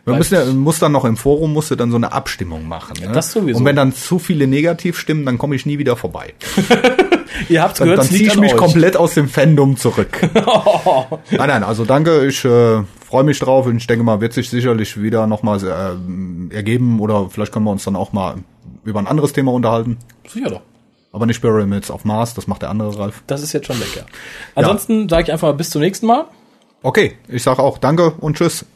Wir 0.04 0.14
müssen 0.14 0.34
ja, 0.34 0.44
muss 0.44 0.78
dann 0.78 0.92
noch 0.92 1.04
im 1.04 1.16
Forum 1.16 1.52
musst 1.52 1.72
du 1.72 1.74
dann 1.74 1.90
so 1.90 1.96
eine 1.96 2.12
Abstimmung 2.12 2.68
machen. 2.68 2.96
Ne? 3.00 3.10
das 3.12 3.32
sowieso. 3.32 3.58
Und 3.58 3.64
wenn 3.64 3.74
dann 3.74 3.92
zu 3.92 4.20
viele 4.20 4.46
negativ 4.46 5.00
stimmen, 5.00 5.26
dann 5.26 5.36
komme 5.36 5.56
ich 5.56 5.66
nie 5.66 5.78
wieder 5.78 5.96
vorbei. 5.96 6.34
Ihr 7.48 7.62
habt's 7.62 7.80
Dann, 7.80 7.88
gehört, 7.88 7.98
dann 7.98 8.06
es 8.06 8.12
ziehe 8.12 8.28
ich 8.28 8.36
mich 8.38 8.52
euch. 8.52 8.58
komplett 8.58 8.96
aus 8.96 9.14
dem 9.14 9.28
Fandom 9.28 9.76
zurück. 9.76 10.20
nein, 11.30 11.48
nein, 11.48 11.64
also 11.64 11.84
danke, 11.84 12.24
ich 12.26 12.44
äh, 12.44 12.82
freue 13.06 13.24
mich 13.24 13.38
drauf 13.38 13.66
und 13.66 13.76
ich 13.76 13.86
denke 13.86 14.04
mal, 14.04 14.20
wird 14.20 14.32
sich 14.32 14.50
sicherlich 14.50 15.00
wieder 15.00 15.26
nochmal 15.26 15.60
äh, 15.62 16.54
ergeben 16.54 17.00
oder 17.00 17.30
vielleicht 17.30 17.52
können 17.52 17.64
wir 17.64 17.70
uns 17.70 17.84
dann 17.84 17.94
auch 17.94 18.12
mal 18.12 18.36
über 18.84 18.98
ein 18.98 19.06
anderes 19.06 19.32
Thema 19.32 19.52
unterhalten. 19.52 19.98
Sicher 20.26 20.50
doch. 20.50 20.60
Aber 21.12 21.24
nicht 21.24 21.40
Pyramids 21.40 21.90
auf 21.90 22.04
Mars, 22.04 22.34
das 22.34 22.46
macht 22.46 22.62
der 22.62 22.70
andere 22.70 22.98
Ralf. 22.98 23.22
Das 23.26 23.42
ist 23.42 23.52
jetzt 23.52 23.68
schon 23.68 23.78
weg, 23.80 23.94
ja. 23.96 24.02
Ansonsten 24.54 25.08
sage 25.08 25.22
ich 25.24 25.32
einfach 25.32 25.48
mal 25.48 25.54
bis 25.54 25.70
zum 25.70 25.80
nächsten 25.80 26.06
Mal. 26.06 26.26
Okay, 26.82 27.16
ich 27.28 27.42
sage 27.42 27.62
auch 27.62 27.78
danke 27.78 28.10
und 28.18 28.36
tschüss. 28.36 28.66